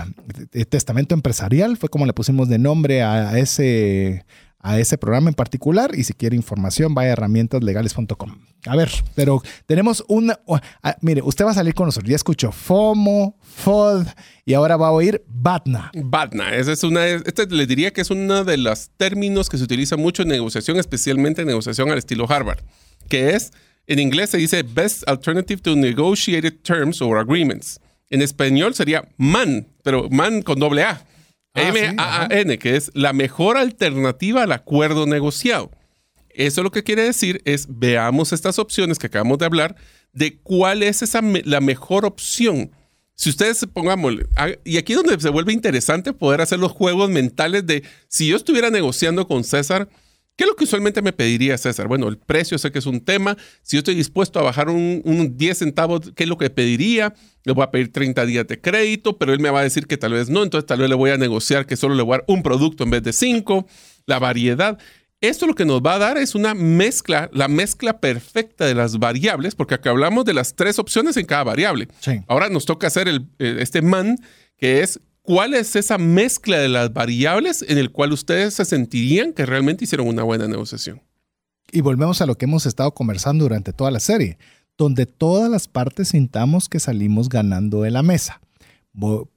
Testamento 0.70 1.14
Empresarial. 1.14 1.76
Fue 1.76 1.90
como 1.90 2.06
le 2.06 2.14
pusimos 2.14 2.48
de 2.48 2.58
nombre 2.58 3.04
a 3.04 3.38
ese, 3.38 4.24
a 4.64 4.80
ese 4.80 4.98
programa 4.98 5.30
en 5.30 5.36
particular. 5.36 5.92
Y 5.94 6.06
si 6.06 6.14
quiere 6.14 6.36
información, 6.36 6.96
vaya 6.96 7.10
a 7.10 7.14
herramientaslegales.com. 7.14 8.38
A 8.66 8.76
ver, 8.76 8.90
pero 9.14 9.44
tenemos 9.68 10.04
una... 10.08 10.40
ah, 10.82 10.96
mire, 11.02 11.22
usted 11.22 11.46
va 11.46 11.52
a 11.52 11.54
salir 11.54 11.76
con 11.76 11.86
nosotros. 11.86 12.10
Ya 12.10 12.16
escuchó 12.16 12.52
FOMO, 12.52 13.38
FOD 13.42 14.08
y 14.46 14.54
ahora 14.54 14.78
va 14.78 14.88
a 14.88 14.92
oír 14.92 15.24
BATNA. 15.28 15.92
BATNA, 15.94 16.56
esa 16.56 16.72
es 16.72 16.84
una, 16.84 17.06
este 17.06 17.46
le 17.48 17.68
diría 17.68 17.92
que 17.92 18.02
es 18.02 18.10
uno 18.10 18.46
de 18.46 18.58
los 18.58 18.90
términos 18.98 19.50
que 19.50 19.58
se 19.58 19.66
utiliza 19.66 19.98
mucho 19.98 20.24
en 20.24 20.30
negociación, 20.30 20.78
especialmente 20.78 21.42
en 21.42 21.48
negociación 21.48 21.92
al 21.92 21.98
estilo 21.98 22.26
Harvard, 22.30 22.60
que 23.10 23.36
es, 23.36 23.52
en 23.86 24.00
inglés 24.00 24.30
se 24.30 24.38
dice 24.38 24.64
Best 24.64 25.08
Alternative 25.08 25.62
to 25.62 25.76
Negotiated 25.76 26.54
Terms 26.62 27.02
or 27.02 27.18
Agreements. 27.18 27.82
En 28.10 28.22
español 28.22 28.74
sería 28.76 29.10
MAN, 29.18 29.68
pero 29.84 30.08
MAN 30.10 30.42
con 30.42 30.60
doble 30.60 30.84
A. 30.84 31.06
Ah, 31.56 31.72
sí, 31.74 31.80
M-A-A-N, 31.80 32.58
que 32.60 32.76
es 32.76 32.92
la 32.94 33.14
mejor 33.14 33.58
alternativa 33.58 34.44
al 34.44 34.52
acuerdo 34.52 35.06
negociado. 35.06 35.72
Eso 36.30 36.64
lo 36.64 36.72
que 36.72 36.84
quiere 36.84 37.04
decir 37.04 37.42
es, 37.46 37.68
veamos 37.70 38.34
estas 38.34 38.58
opciones 38.58 38.98
que 38.98 39.08
acabamos 39.08 39.38
de 39.38 39.46
hablar, 39.46 39.76
de 40.14 40.40
cuál 40.40 40.82
es 40.84 41.02
esa 41.04 41.22
me- 41.22 41.44
la 41.46 41.62
mejor 41.62 42.06
opción. 42.06 42.72
Si 43.16 43.30
ustedes 43.30 43.64
pongamos, 43.72 44.14
y 44.64 44.78
aquí 44.78 44.94
es 44.94 44.98
donde 45.04 45.20
se 45.22 45.30
vuelve 45.30 45.54
interesante 45.54 46.12
poder 46.14 46.42
hacer 46.42 46.58
los 46.58 46.72
juegos 46.72 47.12
mentales 47.12 47.68
de, 47.68 47.84
si 48.08 48.28
yo 48.28 48.36
estuviera 48.36 48.72
negociando 48.72 49.28
con 49.28 49.44
César 49.44 49.88
¿Qué 50.36 50.46
es 50.46 50.50
lo 50.50 50.56
que 50.56 50.64
usualmente 50.64 51.02
me 51.04 51.14
pediría 51.14 51.58
César? 51.58 51.88
Bueno, 51.88 52.08
el 52.08 52.18
precio 52.18 52.58
sé 52.58 52.72
que 52.72 52.80
es 52.80 52.88
un 52.88 53.02
tema. 53.02 53.38
Si 53.62 53.76
yo 53.76 53.80
estoy 53.80 53.94
dispuesto 53.94 54.40
a 54.40 54.44
bajar 54.44 54.70
un, 54.70 55.02
un 55.06 55.38
10 55.38 55.58
centavos, 55.58 56.12
¿qué 56.16 56.24
es 56.24 56.30
lo 56.30 56.38
que 56.38 56.50
pediría? 56.50 57.14
Le 57.44 57.54
voy 57.54 57.64
a 57.64 57.70
pedir 57.70 57.92
30 57.92 58.26
días 58.26 58.48
de 58.48 58.60
crédito, 58.60 59.18
pero 59.20 59.34
él 59.34 59.40
me 59.40 59.52
va 59.52 59.60
a 59.60 59.64
decir 59.64 59.86
que 59.86 59.98
tal 59.98 60.14
vez 60.14 60.30
no. 60.30 60.42
Entonces 60.42 60.66
tal 60.66 60.80
vez 60.80 60.90
le 60.90 60.96
voy 60.96 61.12
a 61.12 61.18
negociar 61.18 61.68
que 61.68 61.76
solo 61.76 61.94
le 61.94 62.02
voy 62.02 62.16
a 62.16 62.18
dar 62.18 62.26
un 62.28 62.42
producto 62.42 62.84
en 62.84 62.90
vez 62.90 63.04
de 63.04 63.14
cinco. 63.14 63.68
La 64.08 64.18
variedad. 64.18 64.80
Esto 65.22 65.48
lo 65.48 65.56
que 65.56 65.64
nos 65.64 65.82
va 65.82 65.94
a 65.94 66.00
dar 66.00 66.18
es 66.18 66.36
una 66.36 66.54
mezcla, 66.54 67.30
la 67.32 67.48
mezcla 67.48 68.00
perfecta 68.02 68.66
de 68.66 68.76
las 68.76 69.00
variables, 69.00 69.56
porque 69.56 69.76
acá 69.76 69.92
hablamos 69.92 70.26
de 70.26 70.34
las 70.34 70.54
tres 70.54 70.80
opciones 70.80 71.16
en 71.16 71.26
cada 71.26 71.46
variable. 71.46 71.88
Ahora 72.28 72.50
nos 72.50 72.66
toca 72.66 72.88
hacer 72.88 73.08
el, 73.08 73.30
este 73.38 73.82
man, 73.82 74.18
que 74.58 74.82
es 74.82 75.00
cuál 75.24 75.56
es 75.56 75.76
esa 75.76 75.98
mezcla 75.98 76.60
de 76.60 76.70
las 76.70 76.94
variables 76.94 77.66
en 77.68 77.80
el 77.80 77.92
cual 77.92 78.14
ustedes 78.14 78.54
se 78.54 78.66
sentirían 78.66 79.34
que 79.34 79.46
realmente 79.46 79.86
hicieron 79.86 80.08
una 80.08 80.24
buena 80.24 80.48
negociación. 80.48 81.02
Y 81.72 81.82
volvemos 81.82 82.22
a 82.22 82.28
lo 82.28 82.36
que 82.36 82.46
hemos 82.46 82.68
estado 82.68 82.94
conversando 82.94 83.46
durante 83.46 83.74
toda 83.74 83.90
la 83.90 84.00
serie, 84.00 84.38
donde 84.78 85.08
todas 85.08 85.50
las 85.50 85.68
partes 85.68 86.10
sintamos 86.10 86.70
que 86.70 86.80
salimos 86.80 87.30
ganando 87.30 87.82
de 87.82 87.92
la 87.92 88.04
mesa. 88.04 88.42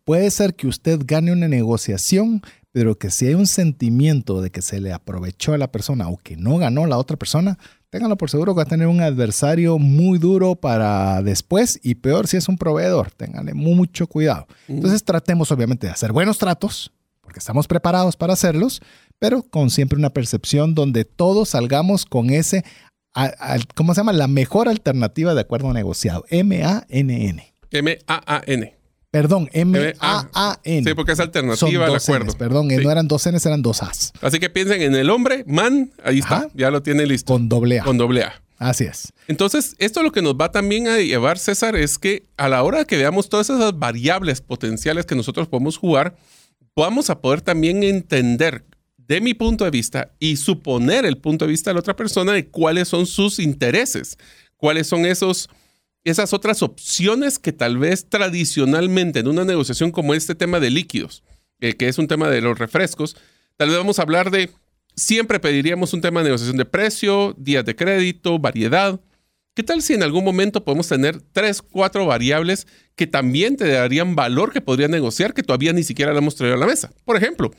Puede 0.04 0.30
ser 0.30 0.54
que 0.54 0.66
usted 0.66 1.00
gane 1.04 1.32
una 1.32 1.48
negociación, 1.48 2.42
pero 2.72 2.98
que 2.98 3.10
si 3.10 3.26
hay 3.26 3.34
un 3.34 3.46
sentimiento 3.46 4.42
de 4.42 4.50
que 4.50 4.60
se 4.60 4.80
le 4.80 4.92
aprovechó 4.92 5.54
a 5.54 5.58
la 5.58 5.72
persona 5.72 6.08
o 6.08 6.18
que 6.18 6.36
no 6.36 6.58
ganó 6.58 6.86
la 6.86 6.98
otra 6.98 7.16
persona, 7.16 7.58
ténganlo 7.90 8.16
por 8.16 8.30
seguro 8.30 8.52
que 8.52 8.58
va 8.58 8.62
a 8.62 8.66
tener 8.66 8.86
un 8.86 9.00
adversario 9.00 9.78
muy 9.78 10.18
duro 10.18 10.56
para 10.56 11.22
después 11.22 11.78
y 11.82 11.96
peor 11.96 12.26
si 12.26 12.36
es 12.36 12.48
un 12.48 12.58
proveedor, 12.58 13.10
ténganle 13.10 13.54
mucho 13.54 14.06
cuidado. 14.06 14.46
Entonces 14.68 15.04
tratemos 15.04 15.50
obviamente 15.52 15.86
de 15.86 15.92
hacer 15.92 16.12
buenos 16.12 16.38
tratos, 16.38 16.92
porque 17.20 17.38
estamos 17.38 17.66
preparados 17.66 18.16
para 18.16 18.34
hacerlos, 18.34 18.80
pero 19.18 19.42
con 19.42 19.70
siempre 19.70 19.98
una 19.98 20.10
percepción 20.10 20.74
donde 20.74 21.04
todos 21.04 21.50
salgamos 21.50 22.04
con 22.04 22.30
ese, 22.30 22.64
¿cómo 23.74 23.94
se 23.94 24.00
llama? 24.00 24.12
La 24.12 24.28
mejor 24.28 24.68
alternativa 24.68 25.34
de 25.34 25.40
acuerdo 25.40 25.72
negociado, 25.72 26.24
M-A-N-N. 26.28 27.54
M-A-A-N. 27.70 28.75
Perdón, 29.16 29.48
M-A-A-N. 29.54 30.84
Sí, 30.86 30.94
porque 30.94 31.12
es 31.12 31.20
alternativa 31.20 31.86
al 31.86 31.96
acuerdo. 31.96 32.34
perdón, 32.36 32.68
no 32.68 32.90
eran 32.90 33.08
dos 33.08 33.26
N's, 33.26 33.46
eran 33.46 33.62
dos 33.62 33.82
A's. 33.82 34.12
Así 34.20 34.38
que 34.38 34.50
piensen 34.50 34.82
en 34.82 34.94
el 34.94 35.08
hombre, 35.08 35.42
man, 35.46 35.90
ahí 36.04 36.18
está, 36.18 36.48
ya 36.52 36.70
lo 36.70 36.82
tiene 36.82 37.06
listo. 37.06 37.32
Con 37.32 37.48
doble 37.48 37.80
A. 37.80 37.84
Con 37.84 37.96
doble 37.96 38.24
A. 38.24 38.42
Así 38.58 38.84
es. 38.84 39.14
Entonces, 39.26 39.74
esto 39.78 40.02
lo 40.02 40.12
que 40.12 40.20
nos 40.20 40.34
va 40.34 40.52
también 40.52 40.86
a 40.88 40.98
llevar, 40.98 41.38
César, 41.38 41.76
es 41.76 41.98
que 41.98 42.24
a 42.36 42.50
la 42.50 42.62
hora 42.62 42.84
que 42.84 42.98
veamos 42.98 43.30
todas 43.30 43.48
esas 43.48 43.78
variables 43.78 44.42
potenciales 44.42 45.06
que 45.06 45.14
nosotros 45.14 45.48
podemos 45.48 45.78
jugar, 45.78 46.14
vamos 46.74 47.08
a 47.08 47.18
poder 47.22 47.40
también 47.40 47.84
entender 47.84 48.66
de 48.98 49.22
mi 49.22 49.32
punto 49.32 49.64
de 49.64 49.70
vista 49.70 50.10
y 50.18 50.36
suponer 50.36 51.06
el 51.06 51.16
punto 51.16 51.46
de 51.46 51.52
vista 51.52 51.70
de 51.70 51.74
la 51.74 51.80
otra 51.80 51.96
persona 51.96 52.32
de 52.32 52.48
cuáles 52.48 52.88
son 52.88 53.06
sus 53.06 53.38
intereses, 53.38 54.18
cuáles 54.58 54.86
son 54.86 55.06
esos 55.06 55.48
esas 56.10 56.32
otras 56.32 56.62
opciones 56.62 57.38
que 57.38 57.52
tal 57.52 57.78
vez 57.78 58.08
tradicionalmente 58.08 59.18
en 59.18 59.28
una 59.28 59.44
negociación 59.44 59.90
como 59.90 60.14
este 60.14 60.36
tema 60.36 60.60
de 60.60 60.70
líquidos, 60.70 61.24
eh, 61.60 61.74
que 61.74 61.88
es 61.88 61.98
un 61.98 62.06
tema 62.06 62.30
de 62.30 62.40
los 62.40 62.58
refrescos, 62.58 63.16
tal 63.56 63.70
vez 63.70 63.78
vamos 63.78 63.98
a 63.98 64.02
hablar 64.02 64.30
de, 64.30 64.50
siempre 64.94 65.40
pediríamos 65.40 65.92
un 65.94 66.00
tema 66.00 66.20
de 66.20 66.26
negociación 66.26 66.58
de 66.58 66.64
precio, 66.64 67.34
días 67.36 67.64
de 67.64 67.74
crédito, 67.74 68.38
variedad. 68.38 69.00
¿Qué 69.54 69.64
tal 69.64 69.82
si 69.82 69.94
en 69.94 70.04
algún 70.04 70.24
momento 70.24 70.64
podemos 70.64 70.86
tener 70.86 71.20
tres, 71.32 71.60
cuatro 71.60 72.06
variables 72.06 72.68
que 72.94 73.08
también 73.08 73.56
te 73.56 73.66
darían 73.66 74.14
valor 74.14 74.52
que 74.52 74.60
podrían 74.60 74.92
negociar 74.92 75.34
que 75.34 75.42
todavía 75.42 75.72
ni 75.72 75.82
siquiera 75.82 76.12
le 76.12 76.18
hemos 76.18 76.36
traído 76.36 76.54
a 76.54 76.60
la 76.60 76.66
mesa? 76.66 76.92
Por 77.04 77.16
ejemplo, 77.16 77.50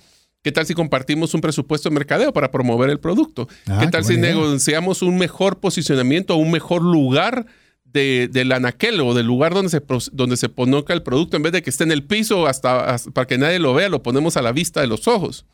¿Qué 0.44 0.52
tal 0.54 0.66
si 0.66 0.76
compartimos 0.76 1.34
un 1.34 1.42
presupuesto 1.42 1.90
de 1.90 1.96
mercadeo 1.96 2.32
para 2.32 2.52
promover 2.52 2.90
el 2.90 3.02
producto? 3.02 3.50
Ah, 3.66 3.80
¿Qué 3.82 3.88
tal 3.88 4.06
si 4.06 4.16
negociamos 4.16 5.02
un 5.02 5.18
mejor 5.18 5.60
posicionamiento, 5.60 6.38
un 6.38 6.52
mejor 6.52 6.84
lugar 6.84 7.48
de, 7.94 8.30
del 8.32 8.52
anaquel 8.52 9.00
o 9.02 9.14
del 9.14 9.26
lugar 9.26 9.54
donde 9.54 9.70
se, 9.70 9.82
donde 10.12 10.38
se 10.38 10.50
ponoca 10.50 10.94
el 10.94 11.04
producto, 11.04 11.38
en 11.38 11.44
vez 11.44 11.54
de 11.54 11.62
que 11.62 11.70
esté 11.70 11.84
en 11.84 11.92
el 11.92 12.04
piso 12.04 12.48
hasta, 12.48 12.98
para 13.14 13.28
que 13.28 13.38
nadie 13.38 13.60
lo 13.60 13.74
vea, 13.74 13.90
lo 13.90 14.04
ponemos 14.04 14.38
a 14.38 14.42
la 14.42 14.52
vista 14.52 14.82
de 14.82 14.88
los 14.88 15.08
ojos. 15.08 15.46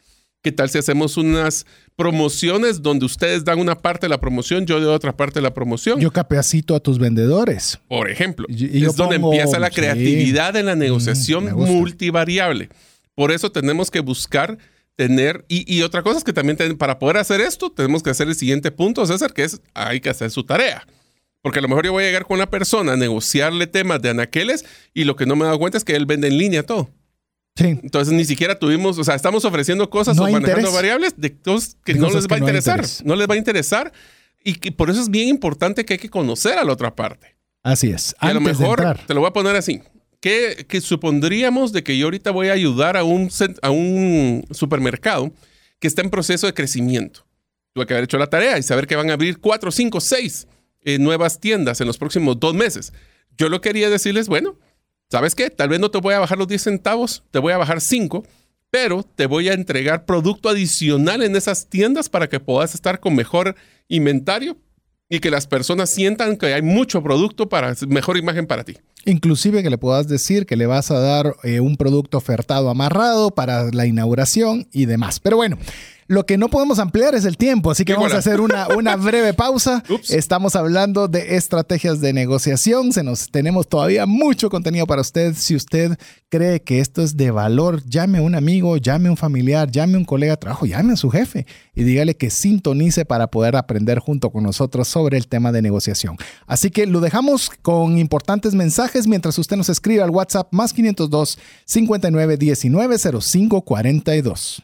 ¿Qué 0.44 0.52
tal 0.52 0.70
si 0.70 0.78
hacemos 0.78 1.16
unas 1.16 1.66
promociones 1.96 2.82
donde 2.82 3.06
ustedes 3.06 3.46
dan 3.46 3.60
una 3.60 3.76
parte 3.76 4.08
de 4.08 4.10
la 4.10 4.20
promoción, 4.20 4.66
yo 4.66 4.78
doy 4.82 4.94
otra 4.94 5.16
parte 5.16 5.36
de 5.36 5.42
la 5.44 5.54
promoción? 5.54 6.02
Yo 6.02 6.12
capacito 6.12 6.76
a 6.76 6.82
tus 6.82 7.00
vendedores. 7.00 7.80
Por 7.88 8.10
ejemplo. 8.10 8.46
Y, 8.50 8.86
es 8.86 8.98
donde 8.98 9.16
empieza 9.16 9.58
la 9.58 9.70
creatividad 9.70 10.58
en 10.58 10.66
la 10.66 10.76
negociación 10.76 11.50
multivariable. 11.56 12.68
Por 13.16 13.32
eso 13.32 13.54
tenemos 13.54 13.90
que 13.90 14.02
buscar 14.02 14.58
tener, 14.98 15.46
y, 15.48 15.82
otra 15.82 16.04
cosa 16.04 16.18
es 16.18 16.24
que 16.26 16.34
también 16.34 16.58
para 16.78 17.00
poder 17.00 17.18
hacer 17.18 17.40
esto, 17.40 17.72
tenemos 17.72 18.04
que 18.04 18.10
hacer 18.10 18.28
el 18.28 18.36
siguiente 18.36 18.70
punto, 18.70 19.06
César, 19.06 19.34
que 19.34 19.46
es 19.46 19.62
hay 19.74 20.02
que 20.02 20.10
hacer 20.10 20.30
su 20.30 20.44
tarea. 20.44 20.86
Porque 21.44 21.60
a 21.60 21.62
lo 21.62 21.68
mejor 21.68 21.86
yo 21.86 21.92
voy 21.92 22.06
a 22.06 22.08
llegar 22.08 22.26
con 22.26 22.36
una 22.36 22.50
persona 22.50 22.94
a 22.94 22.96
negociarle 22.96 23.68
temas 23.68 24.02
de 24.02 24.10
anaqueles 24.10 24.64
y 24.94 25.04
lo 25.04 25.18
que 25.18 25.26
no 25.26 25.36
me 25.36 25.42
he 25.42 25.46
dado 25.46 25.60
cuenta 25.60 25.78
es 25.78 25.84
que 25.84 25.94
él 25.94 26.06
vende 26.06 26.30
en 26.30 26.38
línea 26.38 26.66
todo. 26.66 26.90
Sí. 27.58 27.66
Entonces 27.84 28.14
ni 28.14 28.24
siquiera 28.24 28.58
tuvimos, 28.58 28.98
o 28.98 29.04
sea, 29.04 29.14
estamos 29.14 29.44
ofreciendo 29.44 29.90
cosas 29.90 30.18
o 30.18 30.30
manejando 30.30 30.72
variables 30.72 31.16
de 31.18 31.38
cosas 31.38 31.76
que 31.84 31.96
no 31.96 32.10
les 32.10 32.28
va 32.28 32.38
a 32.38 32.40
interesar. 32.40 32.86
No, 33.04 33.18
les 33.18 33.30
va 33.30 33.34
a 33.34 33.38
interesar. 33.38 33.92
Y 34.42 34.56
que 34.56 34.72
por 34.72 34.90
eso 34.90 35.02
es 35.02 35.10
bien 35.10 35.28
importante 35.28 35.84
que 35.84 35.96
hay 35.96 36.00
que 36.00 36.10
conocer 36.10 36.58
a 36.58 36.64
la 36.64 36.72
otra 36.72 36.96
parte. 36.96 37.36
Así 37.62 37.92
es. 37.92 38.16
a 38.20 38.34
lo 38.34 38.40
mejor, 38.40 39.00
te 39.06 39.14
lo 39.14 39.20
voy 39.20 39.30
a 39.30 39.34
poner 39.34 39.58
así. 39.58 39.82
¿Qué, 40.22 40.66
que 40.70 40.80
supondríamos 40.80 41.74
de 41.74 41.84
que 41.84 41.98
yo 41.98 42.06
ahorita 42.06 42.32
voy 42.32 42.48
a 42.48 42.54
ayudar 42.54 42.96
a 42.96 43.04
un, 43.04 43.30
a 43.62 43.70
un 43.70 44.46
supermercado 44.52 45.34
que 45.80 45.90
está 45.90 46.02
en 46.02 46.10
proceso 46.10 46.48
de 46.48 46.54
crecimiento? 46.54 47.26
Tuve 47.74 47.86
que 47.86 47.94
haber 47.94 48.06
hecho 48.06 48.18
la 48.18 48.28
tarea 48.28 48.58
y 48.58 48.64
saber 48.64 48.88
que 48.88 48.96
van 48.96 49.10
a 49.10 49.14
abrir 49.14 49.40
cuatro, 49.40 49.72
cinco, 49.72 50.00
seis 50.00 50.48
nuevas 51.00 51.40
tiendas 51.40 51.82
en 51.82 51.88
los 51.88 51.98
próximos 51.98 52.40
dos 52.40 52.54
meses. 52.54 52.94
Yo 53.38 53.50
lo 53.50 53.62
quería 53.62 53.90
decirles, 53.90 54.28
bueno, 54.28 54.58
¿sabes 55.10 55.36
qué? 55.36 55.50
Tal 55.50 55.70
vez 55.70 55.80
no 55.80 55.92
te 55.92 56.00
voy 56.00 56.14
a 56.14 56.20
bajar 56.20 56.38
los 56.38 56.48
10 56.48 56.62
centavos, 56.62 57.24
te 57.32 57.40
voy 57.40 57.54
a 57.54 57.58
bajar 57.58 57.82
5, 57.82 58.24
pero 58.70 59.04
te 59.04 59.28
voy 59.28 59.50
a 59.50 59.54
entregar 59.54 60.06
producto 60.06 60.50
adicional 60.50 61.22
en 61.24 61.36
esas 61.36 61.68
tiendas 61.68 62.10
para 62.10 62.28
que 62.28 62.40
puedas 62.40 62.74
estar 62.74 63.00
con 63.00 63.16
mejor 63.16 63.56
inventario 63.88 64.58
y 65.10 65.20
que 65.20 65.30
las 65.30 65.46
personas 65.46 65.92
sientan 65.92 66.38
que 66.38 66.54
hay 66.56 66.64
mucho 66.64 67.04
producto 67.04 67.48
para 67.50 67.76
mejor 67.88 68.18
imagen 68.18 68.48
para 68.48 68.64
ti. 68.64 68.78
Inclusive 69.06 69.62
que 69.62 69.70
le 69.70 69.78
puedas 69.78 70.08
decir 70.08 70.48
que 70.48 70.56
le 70.56 70.66
vas 70.66 70.90
a 70.90 70.98
dar 70.98 71.36
eh, 71.44 71.60
un 71.60 71.76
producto 71.78 72.18
ofertado 72.18 72.70
amarrado 72.70 73.30
para 73.30 73.70
la 73.72 73.86
inauguración 73.86 74.68
y 74.72 74.88
demás. 74.88 75.20
Pero 75.20 75.36
bueno, 75.38 75.60
lo 76.08 76.26
que 76.26 76.38
no 76.38 76.50
podemos 76.50 76.80
ampliar 76.80 77.16
es 77.16 77.26
el 77.26 77.38
tiempo, 77.38 77.72
así 77.72 77.86
que 77.86 77.94
vamos 77.94 78.14
a 78.14 78.18
hacer 78.18 78.42
una, 78.42 78.68
una 78.76 78.96
breve 78.98 79.34
pausa. 79.34 79.84
Estamos 80.10 80.56
hablando 80.56 81.08
de 81.08 81.36
estrategias 81.36 82.02
de 82.02 82.14
negociación. 82.14 82.92
Se 82.92 83.04
nos, 83.04 83.30
tenemos 83.30 83.68
todavía 83.68 84.06
mucho 84.06 84.50
contenido 84.50 84.86
para 84.86 85.02
usted. 85.02 85.34
Si 85.36 85.56
usted 85.56 85.98
cree 86.30 86.62
que 86.62 86.80
esto 86.80 87.02
es 87.02 87.16
de 87.16 87.32
valor, 87.32 87.84
llame 87.86 88.18
a 88.18 88.22
un 88.22 88.36
amigo, 88.36 88.78
llame 88.78 89.08
a 89.08 89.12
un 89.12 89.18
familiar, 89.18 89.70
llame 89.70 89.96
a 89.96 89.98
un 90.00 90.06
colega 90.06 90.34
de 90.34 90.38
trabajo, 90.38 90.66
llame 90.66 90.94
a 90.94 90.98
su 90.98 91.10
jefe 91.10 91.46
y 91.76 91.84
dígale 91.84 92.16
que 92.16 92.30
sintonice 92.30 93.06
para 93.06 93.28
poder 93.28 93.56
aprender 93.56 94.00
junto 94.00 94.32
con 94.32 94.44
nosotros 94.44 94.88
sobre 94.88 95.18
el 95.18 95.28
tema 95.28 95.52
de 95.52 95.62
negociación. 95.62 96.18
Así 96.48 96.72
que 96.72 96.86
lo 96.86 97.02
dejamos 97.02 97.52
con 97.62 97.98
importantes 97.98 98.56
mensajes 98.56 99.08
mientras 99.08 99.38
usted 99.38 99.58
nos 99.58 99.70
escribe 99.70 100.02
al 100.02 100.10
WhatsApp 100.10 100.48
más 100.52 100.74
502 100.74 101.38
59 101.66 102.38
19 102.38 102.98
05 102.98 103.62
42. 103.62 104.64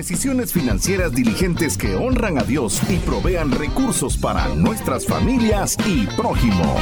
Decisiones 0.00 0.54
financieras 0.54 1.12
diligentes 1.12 1.76
que 1.76 1.94
honran 1.94 2.38
a 2.38 2.42
Dios 2.42 2.80
y 2.88 2.96
provean 2.96 3.50
recursos 3.50 4.16
para 4.16 4.48
nuestras 4.54 5.04
familias 5.04 5.76
y 5.86 6.06
prójimo. 6.16 6.74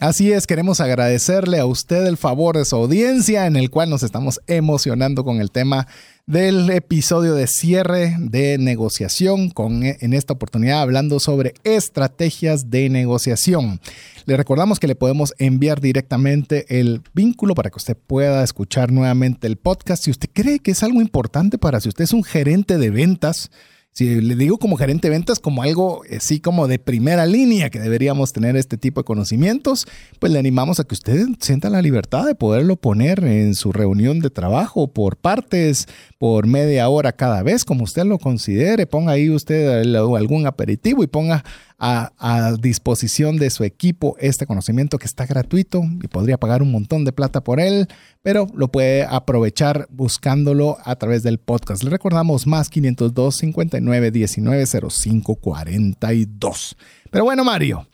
Así 0.00 0.32
es, 0.32 0.46
queremos 0.46 0.80
agradecerle 0.80 1.58
a 1.58 1.66
usted 1.66 2.06
el 2.06 2.16
favor 2.16 2.56
de 2.56 2.64
su 2.64 2.76
audiencia 2.76 3.44
en 3.44 3.56
el 3.56 3.68
cual 3.68 3.90
nos 3.90 4.02
estamos 4.02 4.40
emocionando 4.46 5.22
con 5.22 5.42
el 5.42 5.50
tema 5.50 5.86
del 6.28 6.68
episodio 6.68 7.34
de 7.34 7.46
cierre 7.46 8.14
de 8.18 8.58
negociación, 8.58 9.48
con 9.48 9.82
en 9.82 10.12
esta 10.12 10.34
oportunidad 10.34 10.82
hablando 10.82 11.20
sobre 11.20 11.54
estrategias 11.64 12.68
de 12.68 12.90
negociación. 12.90 13.80
Le 14.26 14.36
recordamos 14.36 14.78
que 14.78 14.88
le 14.88 14.94
podemos 14.94 15.32
enviar 15.38 15.80
directamente 15.80 16.80
el 16.80 17.00
vínculo 17.14 17.54
para 17.54 17.70
que 17.70 17.78
usted 17.78 17.96
pueda 17.96 18.44
escuchar 18.44 18.92
nuevamente 18.92 19.46
el 19.46 19.56
podcast. 19.56 20.04
Si 20.04 20.10
usted 20.10 20.28
cree 20.30 20.58
que 20.58 20.72
es 20.72 20.82
algo 20.82 21.00
importante 21.00 21.56
para 21.56 21.80
si 21.80 21.88
usted 21.88 22.04
es 22.04 22.12
un 22.12 22.24
gerente 22.24 22.76
de 22.76 22.90
ventas, 22.90 23.50
si 23.98 24.20
le 24.20 24.36
digo 24.36 24.58
como 24.58 24.76
gerente 24.76 25.08
de 25.08 25.10
ventas 25.10 25.40
como 25.40 25.64
algo 25.64 26.02
así 26.16 26.36
eh, 26.36 26.40
como 26.40 26.68
de 26.68 26.78
primera 26.78 27.26
línea 27.26 27.68
que 27.68 27.80
deberíamos 27.80 28.32
tener 28.32 28.54
este 28.54 28.76
tipo 28.76 29.00
de 29.00 29.04
conocimientos, 29.04 29.88
pues 30.20 30.30
le 30.30 30.38
animamos 30.38 30.78
a 30.78 30.84
que 30.84 30.94
usted 30.94 31.26
sienta 31.40 31.68
la 31.68 31.82
libertad 31.82 32.24
de 32.24 32.36
poderlo 32.36 32.76
poner 32.76 33.24
en 33.24 33.56
su 33.56 33.72
reunión 33.72 34.20
de 34.20 34.30
trabajo 34.30 34.86
por 34.86 35.16
partes, 35.16 35.88
por 36.16 36.46
media 36.46 36.88
hora 36.88 37.10
cada 37.10 37.42
vez, 37.42 37.64
como 37.64 37.82
usted 37.82 38.04
lo 38.04 38.20
considere. 38.20 38.86
Ponga 38.86 39.14
ahí 39.14 39.30
usted 39.30 39.92
algún 39.96 40.46
aperitivo 40.46 41.02
y 41.02 41.08
ponga 41.08 41.44
a, 41.78 42.56
disposición 42.60 43.36
de 43.36 43.50
su 43.50 43.62
equipo 43.62 44.16
este 44.18 44.46
conocimiento 44.46 44.98
que 44.98 45.06
está 45.06 45.26
gratuito 45.26 45.82
y 46.02 46.08
podría 46.08 46.38
pagar 46.38 46.62
un 46.62 46.72
montón 46.72 47.04
de 47.04 47.12
plata 47.12 47.42
por 47.42 47.60
él, 47.60 47.86
pero 48.22 48.48
lo 48.54 48.68
puede 48.68 49.04
aprovechar 49.04 49.86
buscándolo 49.90 50.78
a 50.84 50.96
través 50.96 51.22
del 51.22 51.38
podcast. 51.38 51.84
Le 51.84 51.90
recordamos 51.90 52.46
más 52.46 52.68
502 52.68 53.36
59 53.36 54.10
19 54.10 54.66
05 54.66 55.34
42. 55.36 56.76
Pero 57.10 57.24
bueno, 57.24 57.44
Mario. 57.44 57.86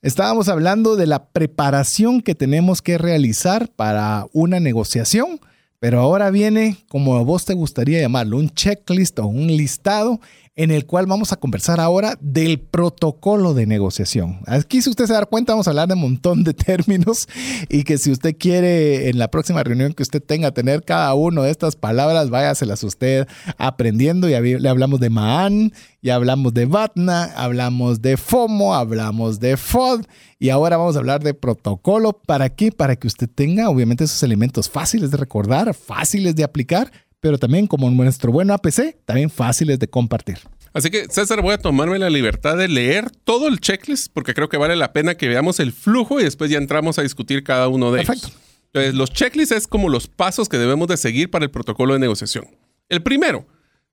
Estábamos 0.00 0.48
hablando 0.48 0.94
de 0.94 1.08
la 1.08 1.26
preparación 1.26 2.22
que 2.22 2.36
tenemos 2.36 2.82
que 2.82 2.98
realizar 2.98 3.68
para 3.74 4.26
una 4.32 4.60
negociación, 4.60 5.40
pero 5.80 5.98
ahora 5.98 6.30
viene, 6.30 6.76
como 6.88 7.16
a 7.16 7.22
vos 7.22 7.44
te 7.44 7.54
gustaría 7.54 8.00
llamarlo, 8.00 8.36
un 8.36 8.50
checklist 8.50 9.18
o 9.18 9.26
un 9.26 9.48
listado 9.48 10.20
en 10.58 10.72
el 10.72 10.86
cual 10.86 11.06
vamos 11.06 11.32
a 11.32 11.36
conversar 11.36 11.78
ahora 11.78 12.18
del 12.20 12.58
protocolo 12.58 13.54
de 13.54 13.64
negociación. 13.64 14.40
Aquí, 14.44 14.82
si 14.82 14.90
usted 14.90 15.06
se 15.06 15.12
da 15.12 15.24
cuenta, 15.24 15.52
vamos 15.52 15.68
a 15.68 15.70
hablar 15.70 15.86
de 15.86 15.94
un 15.94 16.00
montón 16.00 16.42
de 16.42 16.52
términos 16.54 17.28
y 17.68 17.84
que 17.84 17.96
si 17.96 18.10
usted 18.10 18.36
quiere 18.36 19.08
en 19.08 19.20
la 19.20 19.30
próxima 19.30 19.62
reunión 19.62 19.92
que 19.92 20.02
usted 20.02 20.20
tenga 20.20 20.50
tener 20.50 20.82
cada 20.82 21.14
una 21.14 21.42
de 21.42 21.52
estas 21.52 21.76
palabras, 21.76 22.30
váyaselas 22.30 22.82
usted 22.82 23.28
aprendiendo. 23.56 24.28
Ya 24.28 24.40
le 24.40 24.68
hablamos 24.68 24.98
de 24.98 25.10
Maan, 25.10 25.72
ya 26.02 26.16
hablamos 26.16 26.52
de 26.54 26.66
Batna, 26.66 27.26
hablamos 27.36 28.02
de 28.02 28.16
FOMO, 28.16 28.74
hablamos 28.74 29.38
de 29.38 29.56
FOD 29.56 30.06
y 30.40 30.48
ahora 30.48 30.76
vamos 30.76 30.96
a 30.96 30.98
hablar 30.98 31.22
de 31.22 31.34
protocolo. 31.34 32.14
¿Para 32.14 32.48
qué? 32.48 32.72
Para 32.72 32.96
que 32.96 33.06
usted 33.06 33.28
tenga, 33.32 33.70
obviamente, 33.70 34.02
esos 34.02 34.24
elementos 34.24 34.68
fáciles 34.68 35.12
de 35.12 35.18
recordar, 35.18 35.72
fáciles 35.72 36.34
de 36.34 36.42
aplicar 36.42 36.90
pero 37.20 37.38
también 37.38 37.66
como 37.66 37.90
nuestro 37.90 38.32
buen 38.32 38.50
APC, 38.50 38.96
también 39.04 39.30
fáciles 39.30 39.78
de 39.78 39.88
compartir. 39.88 40.38
Así 40.72 40.90
que 40.90 41.06
César, 41.08 41.42
voy 41.42 41.54
a 41.54 41.58
tomarme 41.58 41.98
la 41.98 42.10
libertad 42.10 42.56
de 42.56 42.68
leer 42.68 43.10
todo 43.24 43.48
el 43.48 43.60
checklist 43.60 44.12
porque 44.12 44.34
creo 44.34 44.48
que 44.48 44.58
vale 44.58 44.76
la 44.76 44.92
pena 44.92 45.16
que 45.16 45.28
veamos 45.28 45.60
el 45.60 45.72
flujo 45.72 46.20
y 46.20 46.24
después 46.24 46.50
ya 46.50 46.58
entramos 46.58 46.98
a 46.98 47.02
discutir 47.02 47.42
cada 47.42 47.68
uno 47.68 47.90
de 47.90 48.02
ellos. 48.02 48.32
Entonces, 48.66 48.94
los 48.94 49.10
checklists 49.10 49.54
es 49.56 49.66
como 49.66 49.88
los 49.88 50.08
pasos 50.08 50.48
que 50.48 50.58
debemos 50.58 50.88
de 50.88 50.96
seguir 50.96 51.30
para 51.30 51.44
el 51.44 51.50
protocolo 51.50 51.94
de 51.94 52.00
negociación. 52.00 52.46
El 52.88 53.02
primero 53.02 53.46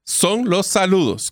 son 0.04 0.50
los 0.50 0.68
saludos. 0.68 1.32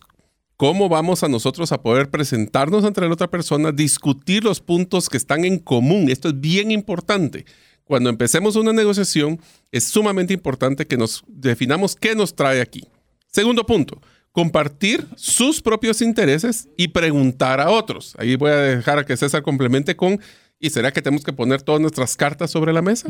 ¿Cómo 0.55 0.87
vamos 0.87 1.23
a 1.23 1.27
nosotros 1.27 1.71
a 1.71 1.81
poder 1.81 2.09
presentarnos 2.09 2.85
ante 2.85 3.01
la 3.01 3.11
otra 3.11 3.29
persona, 3.29 3.71
discutir 3.71 4.43
los 4.43 4.61
puntos 4.61 5.09
que 5.09 5.17
están 5.17 5.43
en 5.43 5.59
común? 5.59 6.09
Esto 6.09 6.29
es 6.29 6.39
bien 6.39 6.71
importante 6.71 7.45
cuando 7.83 8.09
empecemos 8.09 8.55
una 8.55 8.73
negociación, 8.73 9.39
es 9.71 9.87
sumamente 9.87 10.33
importante 10.33 10.87
que 10.87 10.97
nos 10.97 11.23
definamos 11.27 11.95
qué 11.95 12.15
nos 12.15 12.35
trae 12.35 12.61
aquí. 12.61 12.87
Segundo 13.27 13.65
punto, 13.65 14.01
compartir 14.31 15.05
sus 15.15 15.61
propios 15.61 16.01
intereses 16.01 16.67
y 16.77 16.89
preguntar 16.89 17.61
a 17.61 17.69
otros. 17.69 18.15
Ahí 18.17 18.35
voy 18.35 18.51
a 18.51 18.57
dejar 18.57 18.99
a 18.99 19.05
que 19.05 19.15
César 19.15 19.43
complemente 19.43 19.95
con, 19.95 20.19
¿y 20.59 20.69
será 20.69 20.91
que 20.91 21.01
tenemos 21.01 21.23
que 21.23 21.33
poner 21.33 21.61
todas 21.61 21.81
nuestras 21.81 22.15
cartas 22.15 22.51
sobre 22.51 22.73
la 22.73 22.81
mesa? 22.81 23.07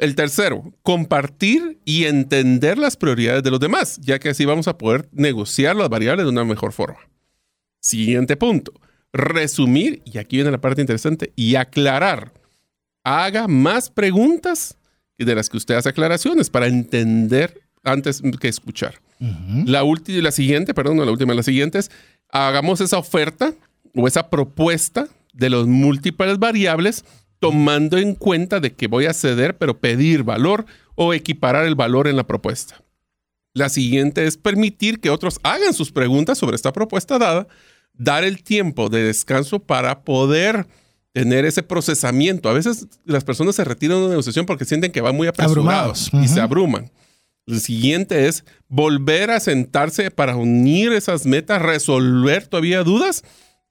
el 0.00 0.14
tercero, 0.14 0.72
compartir 0.82 1.80
y 1.84 2.04
entender 2.04 2.78
las 2.78 2.96
prioridades 2.96 3.42
de 3.42 3.50
los 3.50 3.60
demás, 3.60 3.98
ya 4.00 4.18
que 4.18 4.30
así 4.30 4.44
vamos 4.44 4.68
a 4.68 4.78
poder 4.78 5.08
negociar 5.12 5.76
las 5.76 5.88
variables 5.88 6.24
de 6.26 6.30
una 6.30 6.44
mejor 6.44 6.72
forma. 6.72 7.00
Siguiente 7.80 8.36
punto, 8.36 8.72
resumir, 9.12 10.02
y 10.04 10.18
aquí 10.18 10.36
viene 10.36 10.50
la 10.50 10.60
parte 10.60 10.80
interesante, 10.80 11.32
y 11.36 11.54
aclarar 11.54 12.32
haga 13.06 13.46
más 13.46 13.88
preguntas 13.88 14.76
de 15.16 15.32
las 15.32 15.48
que 15.48 15.56
usted 15.56 15.76
hace 15.76 15.90
aclaraciones 15.90 16.50
para 16.50 16.66
entender 16.66 17.62
antes 17.84 18.20
que 18.40 18.48
escuchar. 18.48 18.96
La 19.64 19.84
última, 19.84 20.20
la 20.22 20.32
siguiente, 20.32 20.74
perdón, 20.74 20.96
no 20.96 21.04
la 21.04 21.12
última, 21.12 21.32
la 21.32 21.44
siguiente 21.44 21.78
es 21.78 21.90
hagamos 22.30 22.80
esa 22.80 22.98
oferta 22.98 23.54
o 23.94 24.08
esa 24.08 24.28
propuesta 24.28 25.06
de 25.32 25.50
los 25.50 25.68
múltiples 25.68 26.40
variables 26.40 27.04
tomando 27.38 27.96
en 27.96 28.16
cuenta 28.16 28.58
de 28.58 28.72
que 28.72 28.88
voy 28.88 29.06
a 29.06 29.14
ceder 29.14 29.56
pero 29.56 29.78
pedir 29.78 30.24
valor 30.24 30.66
o 30.96 31.14
equiparar 31.14 31.64
el 31.64 31.76
valor 31.76 32.08
en 32.08 32.16
la 32.16 32.26
propuesta. 32.26 32.82
La 33.54 33.68
siguiente 33.68 34.26
es 34.26 34.36
permitir 34.36 34.98
que 34.98 35.10
otros 35.10 35.38
hagan 35.44 35.74
sus 35.74 35.92
preguntas 35.92 36.38
sobre 36.38 36.56
esta 36.56 36.72
propuesta 36.72 37.20
dada, 37.20 37.46
dar 37.94 38.24
el 38.24 38.42
tiempo 38.42 38.88
de 38.88 39.04
descanso 39.04 39.60
para 39.60 40.02
poder 40.02 40.66
tener 41.16 41.46
ese 41.46 41.62
procesamiento. 41.62 42.50
A 42.50 42.52
veces 42.52 42.88
las 43.06 43.24
personas 43.24 43.56
se 43.56 43.64
retiran 43.64 43.96
de 43.96 44.02
una 44.02 44.10
negociación 44.10 44.44
porque 44.44 44.66
sienten 44.66 44.92
que 44.92 45.00
van 45.00 45.16
muy 45.16 45.26
apresurados 45.26 46.10
y 46.12 46.28
se 46.28 46.42
abruman. 46.42 46.90
El 47.46 47.62
siguiente 47.62 48.28
es 48.28 48.44
volver 48.68 49.30
a 49.30 49.40
sentarse 49.40 50.10
para 50.10 50.36
unir 50.36 50.92
esas 50.92 51.24
metas, 51.24 51.62
resolver 51.62 52.46
todavía 52.46 52.84
dudas 52.84 53.24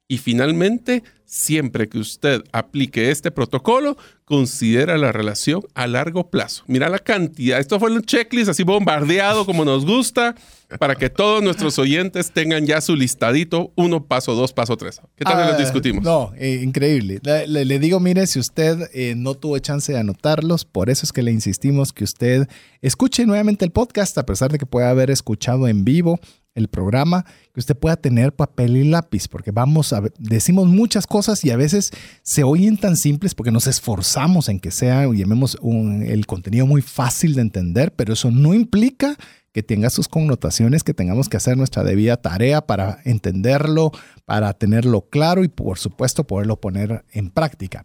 y 0.08 0.18
finalmente, 0.18 1.02
siempre 1.24 1.88
que 1.88 1.98
usted 1.98 2.44
aplique 2.52 3.10
este 3.10 3.32
protocolo, 3.32 3.96
considera 4.24 4.96
la 4.98 5.10
relación 5.10 5.62
a 5.74 5.88
largo 5.88 6.30
plazo. 6.30 6.62
Mira 6.68 6.88
la 6.88 7.00
cantidad. 7.00 7.58
Esto 7.58 7.80
fue 7.80 7.90
un 7.90 8.02
checklist 8.02 8.50
así 8.50 8.62
bombardeado 8.62 9.44
como 9.44 9.64
nos 9.64 9.84
gusta 9.84 10.36
para 10.78 10.94
que 10.94 11.10
todos 11.10 11.42
nuestros 11.42 11.78
oyentes 11.80 12.30
tengan 12.30 12.66
ya 12.66 12.80
su 12.80 12.94
listadito, 12.94 13.72
uno, 13.74 14.04
paso 14.04 14.36
dos, 14.36 14.52
paso 14.52 14.76
tres. 14.76 15.00
¿Qué 15.16 15.24
tal 15.24 15.54
ah, 15.54 15.56
discutimos? 15.56 16.04
No, 16.04 16.32
eh, 16.36 16.60
increíble. 16.62 17.20
Le, 17.24 17.78
digo, 17.80 17.98
mire, 17.98 18.28
si 18.28 18.38
usted 18.38 18.88
eh, 18.94 19.14
no 19.16 19.34
tuvo 19.34 19.58
chance 19.58 19.92
de 19.92 19.98
anotarlos, 19.98 20.64
por 20.64 20.88
eso 20.88 21.04
es 21.04 21.12
que 21.12 21.22
le 21.22 21.32
insistimos 21.32 21.92
que 21.92 22.04
usted 22.04 22.48
escuche 22.80 23.26
nuevamente 23.26 23.64
el 23.64 23.72
podcast, 23.72 24.16
a 24.18 24.26
pesar 24.26 24.52
de 24.52 24.58
que 24.58 24.66
pueda 24.66 24.90
haber 24.90 25.10
escuchado 25.10 25.66
en 25.66 25.84
vivo 25.84 26.20
el 26.56 26.68
programa, 26.68 27.24
que 27.54 27.60
usted 27.60 27.76
pueda 27.76 27.96
tener 27.96 28.34
papel 28.34 28.76
y 28.76 28.84
lápiz, 28.84 29.28
porque 29.28 29.52
vamos 29.52 29.92
a 29.92 30.02
decimos 30.18 30.66
muchas 30.66 31.06
cosas 31.06 31.44
y 31.44 31.50
a 31.50 31.56
veces 31.56 31.92
se 32.22 32.42
oyen 32.42 32.76
tan 32.76 32.96
simples 32.96 33.34
porque 33.34 33.52
nos 33.52 33.68
esforzamos 33.68 34.48
en 34.48 34.58
que 34.58 34.72
sea, 34.72 35.06
llamemos 35.12 35.56
el 35.62 36.26
contenido 36.26 36.66
muy 36.66 36.82
fácil 36.82 37.34
de 37.34 37.42
entender, 37.42 37.92
pero 37.94 38.14
eso 38.14 38.30
no 38.30 38.54
implica 38.54 39.16
que 39.52 39.62
tenga 39.62 39.88
sus 39.88 40.08
connotaciones, 40.08 40.84
que 40.84 40.92
tengamos 40.92 41.30
que 41.30 41.38
hacer 41.38 41.56
nuestra 41.56 41.82
debida 41.82 42.18
tarea 42.18 42.66
para 42.66 42.98
entenderlo, 43.04 43.90
para 44.26 44.52
tenerlo 44.52 45.08
claro 45.08 45.44
y 45.44 45.48
por 45.48 45.78
supuesto 45.78 46.26
poderlo 46.26 46.60
poner 46.60 47.06
en 47.12 47.30
práctica. 47.30 47.82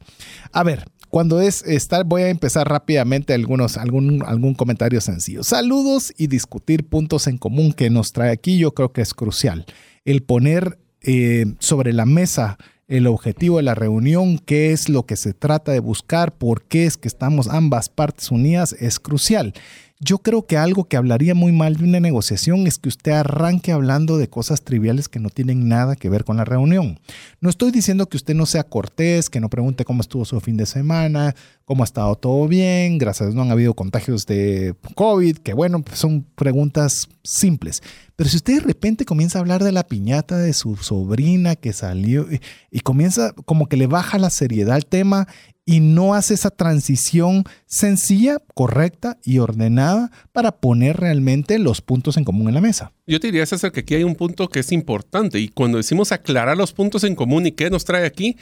A 0.52 0.64
ver, 0.64 0.86
cuando 1.12 1.42
es 1.42 1.64
estar, 1.64 2.06
voy 2.06 2.24
a 2.24 2.30
empezar 2.30 2.68
rápidamente 2.68 3.34
algunos, 3.34 3.78
algún, 3.78 4.24
algún 4.26 4.56
comentario 4.56 5.02
sencillo. 5.02 5.44
Saludos 5.44 6.14
y 6.18 6.28
discutir 6.28 6.88
puntos 6.88 7.28
en 7.28 7.38
común 7.38 7.74
que 7.74 7.90
nos 7.90 8.14
trae 8.14 8.32
aquí, 8.32 8.58
yo 8.58 8.74
creo 8.74 8.94
que 8.94 9.02
es 9.02 9.14
crucial. 9.14 9.66
El 10.06 10.24
poner 10.24 10.80
eh, 11.02 11.46
sobre 11.60 11.92
la 11.92 12.06
mesa 12.06 12.58
el 12.88 13.08
objetivo 13.08 13.58
de 13.58 13.64
la 13.64 13.76
reunión, 13.76 14.38
qué 14.38 14.74
es 14.74 14.90
lo 14.90 15.06
que 15.06 15.16
se 15.16 15.34
trata 15.34 15.72
de 15.72 15.80
buscar, 15.80 16.34
por 16.34 16.64
qué 16.64 16.86
es 16.86 16.98
que 16.98 17.08
estamos 17.08 17.48
ambas 17.48 17.88
partes 17.88 18.32
unidas, 18.32 18.74
es 18.80 19.00
crucial. 19.00 19.54
Yo 20.04 20.18
creo 20.18 20.48
que 20.48 20.58
algo 20.58 20.86
que 20.86 20.98
hablaría 20.98 21.36
muy 21.36 21.52
mal 21.52 21.76
de 21.76 21.84
una 21.84 22.00
negociación 22.00 22.66
es 22.66 22.80
que 22.80 22.90
usted 22.90 23.12
arranque 23.12 23.72
hablando 23.72 24.18
de 24.18 24.28
cosas 24.28 24.64
triviales 24.64 25.08
que 25.08 25.20
no 25.20 25.30
tienen 25.30 25.68
nada 25.68 25.96
que 25.96 26.10
ver 26.10 26.24
con 26.24 26.38
la 26.38 26.44
reunión. 26.44 27.00
No 27.40 27.52
estoy 27.52 27.70
diciendo 27.70 28.10
que 28.10 28.18
usted 28.18 28.34
no 28.34 28.48
sea 28.48 28.64
cortés, 28.64 29.30
que 29.30 29.40
no 29.40 29.48
pregunte 29.48 29.86
cómo 29.86 30.02
estuvo 30.02 30.26
su 30.26 30.40
fin 30.42 30.58
de 30.58 30.66
semana, 30.66 31.36
cómo 31.66 31.84
ha 31.84 31.86
estado 31.86 32.16
todo 32.16 32.48
bien, 32.48 32.98
gracias 32.98 33.22
a 33.22 33.26
Dios 33.26 33.36
no 33.36 33.44
han 33.44 33.52
habido 33.52 33.76
contagios 33.76 34.26
de 34.26 34.74
COVID, 34.96 35.38
que 35.38 35.54
bueno, 35.54 35.84
pues 35.84 36.00
son 36.00 36.26
preguntas 36.34 37.08
simples. 37.24 37.84
Pero 38.22 38.30
si 38.30 38.38
usted 38.38 38.54
de 38.54 38.60
repente 38.60 39.04
comienza 39.04 39.40
a 39.40 39.42
hablar 39.42 39.64
de 39.64 39.72
la 39.72 39.88
piñata 39.88 40.38
de 40.38 40.54
su 40.54 40.76
sobrina 40.76 41.56
que 41.56 41.74
salió 41.74 42.28
y, 42.70 42.80
comienza 42.82 43.34
como 43.46 43.68
que 43.68 43.78
le 43.78 43.88
baja 43.88 44.20
la 44.20 44.30
seriedad 44.30 44.76
al 44.76 44.86
tema 44.86 45.28
y 45.66 45.80
no 45.80 46.14
hace 46.14 46.36
esa 46.36 46.52
transición 46.52 47.46
sencilla, 47.66 48.38
correcta 48.54 49.18
y 49.24 49.40
ordenada 49.40 50.12
para 50.34 50.52
poner 50.52 50.98
realmente 50.98 51.58
los 51.58 51.82
puntos 51.82 52.16
en 52.16 52.24
común 52.24 52.48
en 52.48 52.54
la 52.54 52.62
mesa. 52.62 52.94
Yo 53.08 53.20
te 53.20 53.26
diría, 53.26 53.44
César, 53.48 53.72
que 53.72 53.80
aquí 53.80 53.96
hay 53.96 54.04
un 54.04 54.14
punto 54.14 54.50
que 54.50 54.60
es 54.60 54.72
importante 54.72 55.40
y 55.40 55.48
cuando 55.48 55.80
decimos 55.80 56.12
aclarar 56.12 56.56
los 56.56 56.74
puntos 56.74 57.04
en 57.04 57.16
común 57.16 57.48
y 57.48 57.54
qué 57.54 57.72
nos 57.72 57.86
trae 57.86 58.06
aquí, 58.06 58.38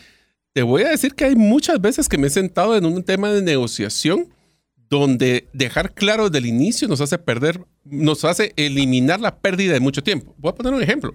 Te 0.51 0.62
voy 0.62 0.84
a 0.84 0.89
decir 0.89 1.16
que 1.16 1.24
hay 1.24 1.38
muchas 1.38 1.80
veces 1.80 2.10
que 2.10 2.18
me 2.18 2.28
he 2.28 2.32
sentado 2.32 2.76
en 2.76 2.86
un 2.86 3.01
tema 3.01 3.32
de 3.32 3.41
negociación 3.41 4.28
donde 4.90 5.48
dejar 5.54 5.94
claro 5.94 6.30
desde 6.30 6.40
el 6.40 6.46
inicio 6.48 6.88
nos 6.88 7.02
hace 7.02 7.18
perder, 7.18 7.62
nos 7.86 8.26
hace 8.26 8.54
eliminar 8.56 9.20
la 9.20 9.38
pérdida 9.38 9.74
de 9.74 9.80
mucho 9.80 10.04
tiempo. 10.04 10.36
Voy 10.38 10.50
a 10.50 10.56
poner 10.56 10.74
un 10.74 10.82
ejemplo. 10.82 11.14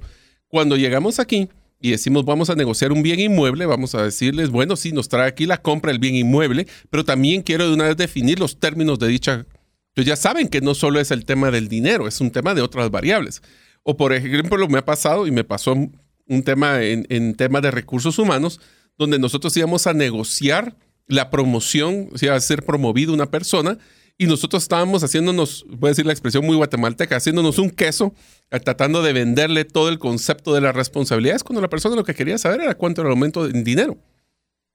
Cuando 0.49 0.77
llegamos 0.77 1.19
aquí 1.19 1.49
y 1.81 1.91
decimos 1.91 2.25
vamos 2.25 2.51
a 2.51 2.55
negociar 2.55 2.93
un 2.93 3.03
bien 3.03 3.19
inmueble, 3.19 3.67
vamos 3.67 3.95
a 3.95 4.05
decirles, 4.05 4.51
bueno, 4.51 4.77
sí, 4.77 4.93
nos 4.93 5.09
trae 5.09 5.29
aquí 5.29 5.47
la 5.47 5.61
compra 5.61 5.91
del 5.91 5.99
bien 5.99 6.15
inmueble, 6.15 6.67
pero 6.89 7.05
también 7.05 7.43
quiero 7.43 7.67
de 7.67 7.75
una 7.75 7.89
vez 7.89 7.97
definir 7.97 8.39
los 8.39 8.59
términos 8.61 8.99
de 8.99 9.09
dicha. 9.09 9.47
Entonces 9.89 10.09
ya 10.09 10.17
saben 10.17 10.49
que 10.49 10.61
no 10.61 10.75
solo 10.75 11.01
es 11.01 11.11
el 11.11 11.25
tema 11.25 11.51
del 11.51 11.69
dinero, 11.69 12.07
es 12.07 12.21
un 12.21 12.31
tema 12.31 12.55
de 12.55 12.63
otras 12.63 12.91
variables. 12.91 13.43
O 13.83 13.97
por 13.97 14.13
ejemplo, 14.13 14.57
lo 14.57 14.69
me 14.69 14.79
ha 14.79 14.85
pasado 14.85 15.27
y 15.27 15.31
me 15.33 15.45
pasó 15.45 15.73
un 15.73 16.43
tema 16.43 16.83
en, 16.83 17.07
en 17.11 17.35
temas 17.35 17.63
de 17.63 17.71
recursos 17.71 18.19
humanos, 18.19 18.61
donde 18.97 19.19
nosotros 19.19 19.57
íbamos 19.57 19.87
a 19.87 19.93
negociar 19.93 20.77
la 21.07 21.31
promoción, 21.31 22.09
o 22.13 22.19
sea, 22.19 22.39
ser 22.41 22.65
promovido 22.65 23.13
una 23.13 23.31
persona, 23.31 23.79
y 24.17 24.27
nosotros 24.27 24.63
estábamos 24.63 25.03
haciéndonos, 25.03 25.65
voy 25.69 25.89
a 25.89 25.91
decir 25.91 26.07
la 26.07 26.13
expresión 26.13 26.47
muy 26.47 26.57
guatemalteca, 26.57 27.17
haciéndonos 27.17 27.59
un 27.59 27.71
queso, 27.71 28.15
eh, 28.51 28.61
tratando 28.61 29.03
de 29.03 29.13
venderle 29.13 29.65
todo 29.65 29.89
el 29.89 29.99
concepto 29.99 30.55
de 30.55 30.61
las 30.61 30.75
responsabilidades, 30.75 31.43
cuando 31.43 31.61
la 31.61 31.69
persona 31.69 31.97
lo 31.97 32.05
que 32.05 32.15
quería 32.15 32.39
saber 32.39 32.61
era 32.61 32.77
cuánto 32.77 33.01
era 33.01 33.09
el 33.09 33.15
aumento 33.15 33.47
en 33.47 33.65
dinero. 33.65 33.99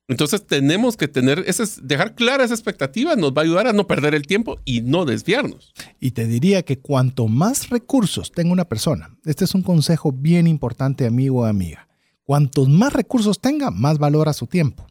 Entonces 0.10 0.46
tenemos 0.46 0.98
que 0.98 1.08
tener, 1.08 1.44
ese, 1.46 1.64
dejar 1.84 2.16
clara 2.16 2.44
esa 2.44 2.56
expectativa 2.56 3.16
nos 3.16 3.32
va 3.32 3.42
a 3.42 3.46
ayudar 3.46 3.68
a 3.68 3.74
no 3.74 3.86
perder 3.86 4.16
el 4.16 4.26
tiempo 4.26 4.60
y 4.66 4.82
no 4.82 5.06
desviarnos. 5.06 5.72
Y 6.00 6.12
te 6.12 6.26
diría 6.26 6.64
que 6.64 6.80
cuanto 6.80 7.28
más 7.28 7.70
recursos 7.70 8.32
tenga 8.32 8.52
una 8.52 8.66
persona, 8.66 9.16
este 9.24 9.46
es 9.46 9.54
un 9.54 9.62
consejo 9.62 10.12
bien 10.12 10.48
importante 10.48 11.06
amigo 11.06 11.42
o 11.42 11.46
amiga, 11.46 11.88
cuantos 12.24 12.68
más 12.68 12.92
recursos 12.92 13.40
tenga, 13.40 13.70
más 13.70 14.00
valora 14.00 14.34
su 14.34 14.48
tiempo. 14.48 14.88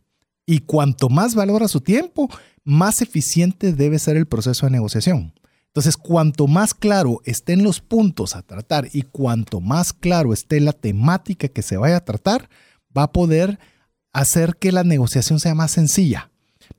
Y 0.51 0.61
cuanto 0.61 1.11
más 1.11 1.35
valora 1.35 1.69
su 1.69 1.83
tiempo, 1.83 2.31
más 2.65 3.03
eficiente 3.03 3.75
debe 3.75 3.99
ser 3.99 4.17
el 4.17 4.25
proceso 4.25 4.65
de 4.65 4.73
negociación. 4.73 5.35
Entonces, 5.67 5.99
cuanto 5.99 6.47
más 6.47 6.73
claro 6.73 7.21
estén 7.27 7.63
los 7.63 7.83
puntos 7.83 8.35
a 8.35 8.41
tratar 8.41 8.89
y 8.95 9.03
cuanto 9.03 9.61
más 9.61 9.93
claro 9.93 10.33
esté 10.33 10.59
la 10.61 10.73
temática 10.73 11.49
que 11.49 11.61
se 11.61 11.77
vaya 11.77 11.99
a 11.99 12.05
tratar, 12.07 12.49
va 12.97 13.03
a 13.03 13.13
poder 13.13 13.59
hacer 14.15 14.57
que 14.57 14.73
la 14.73 14.85
negociación 14.85 15.39
sea 15.39 15.55
más 15.55 15.73
sencilla. 15.73 16.31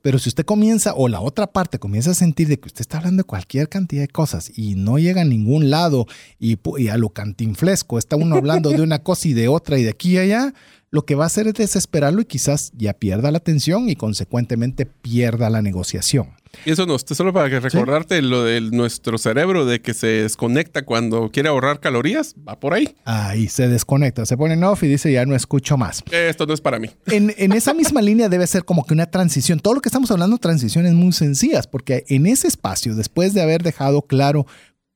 Pero 0.02 0.18
si 0.18 0.30
usted 0.30 0.44
comienza, 0.44 0.94
o 0.94 1.06
la 1.06 1.20
otra 1.20 1.46
parte 1.46 1.78
comienza 1.78 2.10
a 2.10 2.14
sentir 2.14 2.48
de 2.48 2.58
que 2.58 2.66
usted 2.66 2.80
está 2.80 2.98
hablando 2.98 3.22
de 3.22 3.26
cualquier 3.28 3.68
cantidad 3.68 4.02
de 4.02 4.08
cosas 4.08 4.50
y 4.52 4.74
no 4.74 4.98
llega 4.98 5.22
a 5.22 5.24
ningún 5.24 5.70
lado 5.70 6.08
y, 6.40 6.58
y 6.76 6.88
a 6.88 6.96
lo 6.96 7.10
cantinflesco, 7.10 7.98
está 7.98 8.16
uno 8.16 8.34
hablando 8.34 8.70
de 8.70 8.82
una 8.82 9.04
cosa 9.04 9.28
y 9.28 9.32
de 9.32 9.46
otra 9.46 9.78
y 9.78 9.84
de 9.84 9.90
aquí 9.90 10.14
y 10.14 10.18
allá, 10.18 10.54
lo 10.90 11.04
que 11.04 11.14
va 11.14 11.24
a 11.24 11.26
hacer 11.28 11.46
es 11.46 11.54
desesperarlo 11.54 12.20
y 12.20 12.24
quizás 12.24 12.72
ya 12.76 12.92
pierda 12.94 13.30
la 13.30 13.38
atención 13.38 13.88
y 13.88 13.96
consecuentemente 13.96 14.86
pierda 14.86 15.48
la 15.48 15.62
negociación. 15.62 16.30
Y 16.64 16.72
eso 16.72 16.84
no, 16.84 16.98
solo 16.98 17.32
para 17.32 17.48
que 17.48 17.60
recordarte 17.60 18.20
lo 18.22 18.42
de 18.42 18.60
nuestro 18.60 19.18
cerebro 19.18 19.66
de 19.66 19.80
que 19.80 19.94
se 19.94 20.06
desconecta 20.08 20.84
cuando 20.84 21.30
quiere 21.30 21.48
ahorrar 21.48 21.78
calorías, 21.78 22.34
va 22.46 22.58
por 22.58 22.74
ahí. 22.74 22.96
Ahí 23.04 23.46
se 23.46 23.68
desconecta, 23.68 24.26
se 24.26 24.36
pone 24.36 24.54
en 24.54 24.64
off 24.64 24.82
y 24.82 24.88
dice 24.88 25.12
ya 25.12 25.24
no 25.26 25.36
escucho 25.36 25.76
más. 25.76 26.02
Esto 26.10 26.46
no 26.46 26.54
es 26.54 26.60
para 26.60 26.80
mí. 26.80 26.90
En, 27.06 27.32
en 27.38 27.52
esa 27.52 27.72
misma 27.72 28.02
línea 28.02 28.28
debe 28.28 28.48
ser 28.48 28.64
como 28.64 28.84
que 28.84 28.94
una 28.94 29.06
transición. 29.06 29.60
Todo 29.60 29.74
lo 29.74 29.80
que 29.80 29.88
estamos 29.88 30.10
hablando, 30.10 30.38
transiciones 30.38 30.92
muy 30.94 31.12
sencillas, 31.12 31.68
porque 31.68 32.04
en 32.08 32.26
ese 32.26 32.48
espacio, 32.48 32.96
después 32.96 33.32
de 33.32 33.42
haber 33.42 33.62
dejado 33.62 34.02
claro 34.02 34.44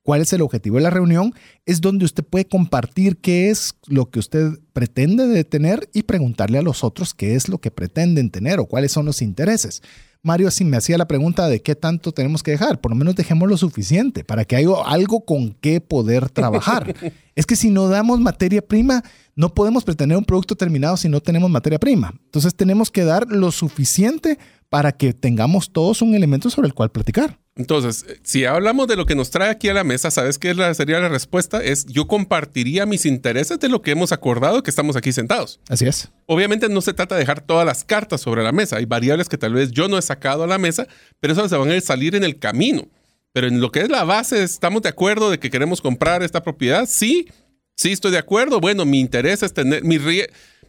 cuál 0.04 0.20
es 0.20 0.32
el 0.32 0.42
objetivo 0.42 0.76
de 0.76 0.82
la 0.82 0.90
reunión, 0.90 1.34
es 1.66 1.80
donde 1.80 2.04
usted 2.04 2.22
puede 2.22 2.44
compartir 2.44 3.16
qué 3.16 3.50
es 3.50 3.74
lo 3.86 4.10
que 4.10 4.20
usted 4.20 4.60
pretende 4.72 5.26
de 5.26 5.44
tener 5.44 5.88
y 5.92 6.04
preguntarle 6.04 6.58
a 6.58 6.62
los 6.62 6.84
otros 6.84 7.14
qué 7.14 7.34
es 7.34 7.48
lo 7.48 7.58
que 7.58 7.72
pretenden 7.72 8.30
tener 8.30 8.60
o 8.60 8.66
cuáles 8.66 8.92
son 8.92 9.06
los 9.06 9.22
intereses. 9.22 9.82
Mario 10.22 10.50
si 10.50 10.64
me 10.64 10.76
hacía 10.76 10.96
la 10.96 11.08
pregunta 11.08 11.48
de 11.48 11.60
qué 11.60 11.74
tanto 11.74 12.12
tenemos 12.12 12.42
que 12.42 12.50
dejar, 12.50 12.80
por 12.80 12.90
lo 12.90 12.96
menos 12.96 13.14
dejemos 13.14 13.48
lo 13.48 13.56
suficiente 13.56 14.24
para 14.24 14.44
que 14.44 14.56
haya 14.56 14.70
algo 14.86 15.24
con 15.24 15.52
qué 15.52 15.80
poder 15.80 16.30
trabajar. 16.30 16.94
es 17.34 17.46
que 17.46 17.56
si 17.56 17.70
no 17.70 17.88
damos 17.88 18.20
materia 18.20 18.62
prima, 18.62 19.02
no 19.36 19.52
podemos 19.54 19.84
pretender 19.84 20.16
un 20.16 20.24
producto 20.24 20.54
terminado 20.54 20.96
si 20.96 21.08
no 21.08 21.20
tenemos 21.20 21.50
materia 21.50 21.78
prima. 21.78 22.14
Entonces 22.24 22.54
tenemos 22.54 22.90
que 22.90 23.04
dar 23.04 23.26
lo 23.28 23.50
suficiente 23.50 24.38
para 24.68 24.92
que 24.92 25.12
tengamos 25.12 25.72
todos 25.72 26.02
un 26.02 26.14
elemento 26.14 26.50
sobre 26.50 26.68
el 26.68 26.74
cual 26.74 26.90
platicar. 26.90 27.38
Entonces, 27.56 28.04
si 28.24 28.44
hablamos 28.44 28.88
de 28.88 28.96
lo 28.96 29.06
que 29.06 29.14
nos 29.14 29.30
trae 29.30 29.48
aquí 29.48 29.68
a 29.68 29.74
la 29.74 29.84
mesa, 29.84 30.10
¿sabes 30.10 30.38
qué 30.38 30.54
sería 30.74 30.98
la 30.98 31.08
respuesta? 31.08 31.62
Es 31.62 31.86
yo 31.86 32.08
compartiría 32.08 32.84
mis 32.84 33.06
intereses 33.06 33.60
de 33.60 33.68
lo 33.68 33.80
que 33.80 33.92
hemos 33.92 34.10
acordado 34.10 34.64
que 34.64 34.70
estamos 34.70 34.96
aquí 34.96 35.12
sentados. 35.12 35.60
Así 35.68 35.86
es. 35.86 36.10
Obviamente 36.26 36.68
no 36.68 36.80
se 36.80 36.94
trata 36.94 37.14
de 37.14 37.20
dejar 37.20 37.42
todas 37.42 37.64
las 37.64 37.84
cartas 37.84 38.20
sobre 38.20 38.42
la 38.42 38.50
mesa. 38.50 38.76
Hay 38.76 38.86
variables 38.86 39.28
que 39.28 39.38
tal 39.38 39.54
vez 39.54 39.70
yo 39.70 39.86
no 39.86 39.96
he 39.98 40.02
sacado 40.02 40.42
a 40.42 40.46
la 40.48 40.58
mesa, 40.58 40.88
pero 41.20 41.32
esas 41.32 41.48
se 41.48 41.56
van 41.56 41.70
a 41.70 41.80
salir 41.80 42.16
en 42.16 42.24
el 42.24 42.40
camino. 42.40 42.88
Pero 43.32 43.46
en 43.46 43.60
lo 43.60 43.70
que 43.70 43.82
es 43.82 43.88
la 43.88 44.02
base, 44.02 44.42
¿estamos 44.42 44.82
de 44.82 44.88
acuerdo 44.88 45.30
de 45.30 45.38
que 45.38 45.50
queremos 45.50 45.80
comprar 45.80 46.24
esta 46.24 46.42
propiedad? 46.42 46.88
Sí, 46.90 47.28
sí 47.76 47.92
estoy 47.92 48.10
de 48.10 48.18
acuerdo. 48.18 48.60
Bueno, 48.60 48.84
mi 48.84 48.98
interés 48.98 49.44
es 49.44 49.54
tener, 49.54 49.84
mi, 49.84 50.00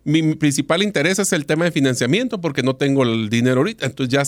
mi 0.04 0.36
principal 0.36 0.84
interés 0.84 1.18
es 1.18 1.34
el 1.34 1.48
tema 1.48 1.66
de 1.66 1.72
financiamiento 1.72 2.42
porque 2.42 2.62
no 2.62 2.76
tengo 2.76 3.02
el 3.02 3.30
dinero 3.30 3.62
ahorita. 3.62 3.88
Entonces 3.88 4.14
ya 4.14 4.24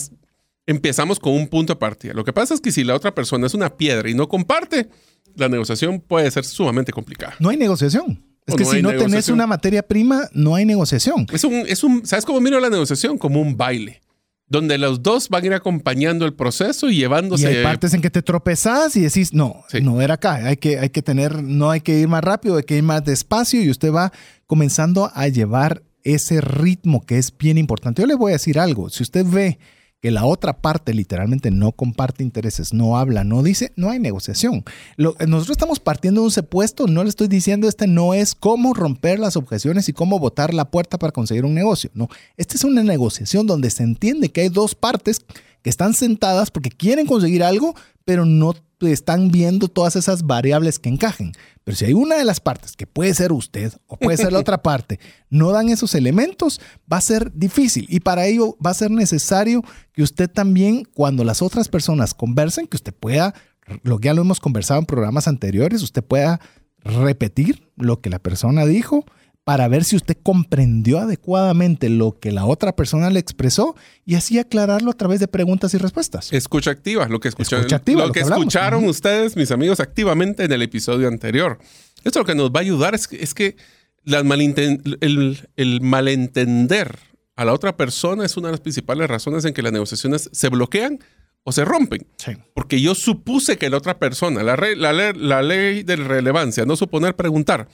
empezamos 0.68 1.18
con 1.18 1.32
un 1.32 1.48
punto 1.48 1.72
de 1.72 1.78
partida. 1.78 2.12
Lo 2.12 2.24
que 2.24 2.32
pasa 2.32 2.52
es 2.52 2.60
que 2.60 2.70
si 2.70 2.84
la 2.84 2.94
otra 2.94 3.14
persona 3.14 3.46
es 3.46 3.54
una 3.54 3.74
piedra 3.74 4.08
y 4.10 4.14
no 4.14 4.28
comparte, 4.28 4.88
la 5.34 5.48
negociación 5.48 5.98
puede 5.98 6.30
ser 6.30 6.44
sumamente 6.44 6.92
complicada. 6.92 7.34
No 7.40 7.48
hay 7.48 7.56
negociación. 7.56 8.22
Es 8.46 8.54
que 8.54 8.64
si 8.66 8.82
no 8.82 8.90
tenés 8.90 9.30
una 9.30 9.46
materia 9.46 9.82
prima, 9.82 10.28
no 10.32 10.54
hay 10.54 10.66
negociación. 10.66 11.26
Es 11.32 11.44
un, 11.44 11.54
es 11.66 11.82
un, 11.82 12.06
¿Sabes 12.06 12.24
cómo 12.24 12.40
miro 12.40 12.60
la 12.60 12.68
negociación? 12.68 13.16
Como 13.16 13.40
un 13.40 13.56
baile. 13.56 14.02
Donde 14.46 14.76
los 14.78 15.02
dos 15.02 15.30
van 15.30 15.42
a 15.42 15.46
ir 15.46 15.54
acompañando 15.54 16.26
el 16.26 16.34
proceso 16.34 16.90
y 16.90 16.96
llevándose. 16.96 17.50
Y 17.50 17.56
hay 17.56 17.62
partes 17.62 17.94
en 17.94 18.02
que 18.02 18.10
te 18.10 18.22
tropezás 18.22 18.94
y 18.96 19.00
decís, 19.00 19.32
no, 19.32 19.64
no 19.82 20.02
era 20.02 20.14
acá. 20.14 20.34
Hay 20.46 20.56
que, 20.58 20.78
hay 20.78 20.90
que 20.90 21.02
tener, 21.02 21.42
no 21.42 21.70
hay 21.70 21.80
que 21.80 21.98
ir 21.98 22.08
más 22.08 22.22
rápido, 22.24 22.56
hay 22.56 22.64
que 22.64 22.76
ir 22.76 22.82
más 22.82 23.04
despacio 23.04 23.62
y 23.62 23.70
usted 23.70 23.92
va 23.92 24.12
comenzando 24.46 25.10
a 25.14 25.28
llevar 25.28 25.82
ese 26.02 26.42
ritmo 26.42 27.04
que 27.04 27.18
es 27.18 27.36
bien 27.36 27.56
importante. 27.56 28.02
Yo 28.02 28.06
le 28.06 28.14
voy 28.14 28.32
a 28.32 28.34
decir 28.34 28.58
algo. 28.58 28.90
Si 28.90 29.02
usted 29.02 29.24
ve 29.26 29.58
que 30.00 30.10
la 30.10 30.24
otra 30.24 30.60
parte 30.60 30.94
literalmente 30.94 31.50
no 31.50 31.72
comparte 31.72 32.22
intereses, 32.22 32.72
no 32.72 32.96
habla, 32.96 33.24
no 33.24 33.42
dice, 33.42 33.72
no 33.76 33.90
hay 33.90 33.98
negociación. 33.98 34.64
nosotros 34.96 35.50
estamos 35.50 35.80
partiendo 35.80 36.20
de 36.20 36.26
un 36.26 36.30
supuesto, 36.30 36.86
no 36.86 37.02
le 37.02 37.10
estoy 37.10 37.26
diciendo 37.26 37.68
este 37.68 37.86
no 37.86 38.14
es 38.14 38.34
cómo 38.34 38.74
romper 38.74 39.18
las 39.18 39.36
objeciones 39.36 39.88
y 39.88 39.92
cómo 39.92 40.18
botar 40.18 40.54
la 40.54 40.70
puerta 40.70 40.98
para 40.98 41.12
conseguir 41.12 41.44
un 41.44 41.54
negocio. 41.54 41.90
No, 41.94 42.08
esta 42.36 42.54
es 42.54 42.64
una 42.64 42.82
negociación 42.82 43.46
donde 43.46 43.70
se 43.70 43.82
entiende 43.82 44.30
que 44.30 44.42
hay 44.42 44.48
dos 44.48 44.74
partes 44.74 45.20
que 45.62 45.70
están 45.70 45.94
sentadas 45.94 46.50
porque 46.50 46.70
quieren 46.70 47.06
conseguir 47.06 47.42
algo, 47.42 47.74
pero 48.04 48.24
no 48.24 48.54
están 48.86 49.30
viendo 49.30 49.68
todas 49.68 49.96
esas 49.96 50.22
variables 50.22 50.78
que 50.78 50.88
encajen. 50.88 51.32
Pero 51.64 51.76
si 51.76 51.86
hay 51.86 51.94
una 51.94 52.16
de 52.16 52.24
las 52.24 52.40
partes, 52.40 52.76
que 52.76 52.86
puede 52.86 53.12
ser 53.14 53.32
usted 53.32 53.72
o 53.86 53.96
puede 53.96 54.16
ser 54.16 54.32
la 54.32 54.38
otra 54.40 54.62
parte, 54.62 55.00
no 55.30 55.50
dan 55.50 55.68
esos 55.68 55.94
elementos, 55.94 56.60
va 56.90 56.98
a 56.98 57.02
ser 57.02 57.32
difícil. 57.34 57.86
Y 57.88 58.00
para 58.00 58.26
ello 58.26 58.56
va 58.64 58.70
a 58.70 58.74
ser 58.74 58.90
necesario 58.90 59.62
que 59.92 60.02
usted 60.02 60.30
también, 60.30 60.84
cuando 60.94 61.24
las 61.24 61.42
otras 61.42 61.68
personas 61.68 62.14
conversen, 62.14 62.66
que 62.66 62.76
usted 62.76 62.94
pueda, 62.94 63.34
lo 63.82 63.98
que 63.98 64.06
ya 64.06 64.14
lo 64.14 64.22
hemos 64.22 64.40
conversado 64.40 64.80
en 64.80 64.86
programas 64.86 65.28
anteriores, 65.28 65.82
usted 65.82 66.04
pueda 66.04 66.40
repetir 66.84 67.68
lo 67.76 68.00
que 68.00 68.10
la 68.10 68.18
persona 68.18 68.64
dijo 68.64 69.04
para 69.48 69.66
ver 69.66 69.82
si 69.82 69.96
usted 69.96 70.14
comprendió 70.22 70.98
adecuadamente 70.98 71.88
lo 71.88 72.18
que 72.20 72.32
la 72.32 72.44
otra 72.44 72.76
persona 72.76 73.08
le 73.08 73.18
expresó 73.18 73.74
y 74.04 74.16
así 74.16 74.38
aclararlo 74.38 74.90
a 74.90 74.92
través 74.92 75.20
de 75.20 75.26
preguntas 75.26 75.72
y 75.72 75.78
respuestas. 75.78 76.30
Escucha 76.34 76.70
activa, 76.70 77.08
lo 77.08 77.18
que, 77.18 77.28
escucharon, 77.28 77.66
lo, 77.66 78.12
que, 78.12 78.20
escucharon 78.20 78.84
ustedes, 78.84 79.36
mis 79.36 79.50
amigos, 79.50 79.80
activamente 79.80 80.44
en 80.44 80.52
el 80.52 80.60
episodio 80.60 81.08
anterior. 81.08 81.58
Esto 82.04 82.18
lo 82.18 82.26
que 82.26 82.34
nos 82.34 82.50
va 82.50 82.58
a 82.58 82.60
ayudar 82.60 82.94
es, 82.94 83.08
es 83.10 83.32
que 83.32 83.56
el, 84.04 85.48
el, 85.56 85.80
malentender 85.80 86.98
a 87.34 87.46
la 87.46 87.54
otra 87.54 87.74
persona 87.74 88.26
es 88.26 88.36
una 88.36 88.48
de 88.48 88.52
las 88.52 88.60
principales 88.60 89.08
razones 89.08 89.46
en 89.46 89.54
que 89.54 89.62
las 89.62 89.72
negociaciones 89.72 90.28
se 90.30 90.50
bloquean 90.50 90.98
o 91.44 91.52
se 91.52 91.64
rompen. 91.64 92.06
Porque 92.52 92.82
yo 92.82 92.94
supuse 92.94 93.56
que 93.56 93.70
la 93.70 93.78
otra 93.78 93.98
persona, 93.98 94.42
la, 94.42 94.56
la, 94.76 95.12
la 95.14 95.42
ley 95.42 95.84
de 95.84 95.96
relevancia, 95.96 96.66
no 96.66 96.76
suponer 96.76 97.16
preguntar, 97.16 97.66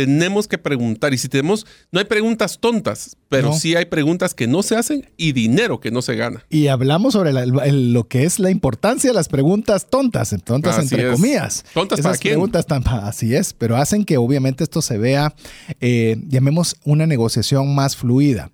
tenemos 0.00 0.48
que 0.48 0.56
preguntar. 0.56 1.12
Y 1.12 1.18
si 1.18 1.28
tenemos, 1.28 1.66
no 1.92 1.98
hay 1.98 2.06
preguntas 2.06 2.58
tontas, 2.58 3.18
pero 3.28 3.52
sí 3.52 3.76
hay 3.76 3.84
preguntas 3.84 4.32
que 4.32 4.46
no 4.46 4.62
se 4.62 4.74
hacen 4.76 5.10
y 5.18 5.32
dinero 5.32 5.78
que 5.78 5.90
no 5.90 6.00
se 6.00 6.16
gana. 6.16 6.42
Y 6.48 6.68
hablamos 6.68 7.12
sobre 7.12 7.32
lo 7.34 8.08
que 8.08 8.24
es 8.24 8.38
la 8.38 8.50
importancia 8.50 9.10
de 9.10 9.14
las 9.14 9.28
preguntas 9.28 9.88
tontas, 9.90 10.34
tontas 10.42 10.78
entre 10.78 11.10
comillas. 11.10 11.66
Tontas 11.74 12.00
para 12.00 12.16
quién? 12.16 12.32
preguntas 12.32 12.64
tan, 12.66 12.82
así 12.88 13.34
es, 13.34 13.52
pero 13.52 13.76
hacen 13.76 14.06
que 14.06 14.16
obviamente 14.16 14.64
esto 14.64 14.80
se 14.80 14.96
vea, 14.96 15.34
eh, 15.82 16.16
llamemos 16.28 16.76
una 16.84 17.06
negociación 17.06 17.74
más 17.74 17.94
fluida. 17.94 18.50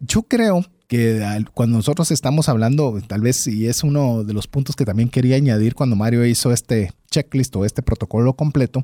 Yo 0.00 0.22
creo 0.22 0.66
que 0.88 1.44
cuando 1.52 1.76
nosotros 1.76 2.10
estamos 2.10 2.48
hablando, 2.48 2.98
tal 3.06 3.20
vez, 3.20 3.46
y 3.46 3.66
es 3.66 3.84
uno 3.84 4.24
de 4.24 4.32
los 4.32 4.46
puntos 4.46 4.74
que 4.74 4.86
también 4.86 5.10
quería 5.10 5.36
añadir 5.36 5.74
cuando 5.74 5.96
Mario 5.96 6.24
hizo 6.24 6.50
este 6.50 6.92
checklist 7.10 7.54
o 7.56 7.64
este 7.66 7.82
protocolo 7.82 8.32
completo, 8.34 8.82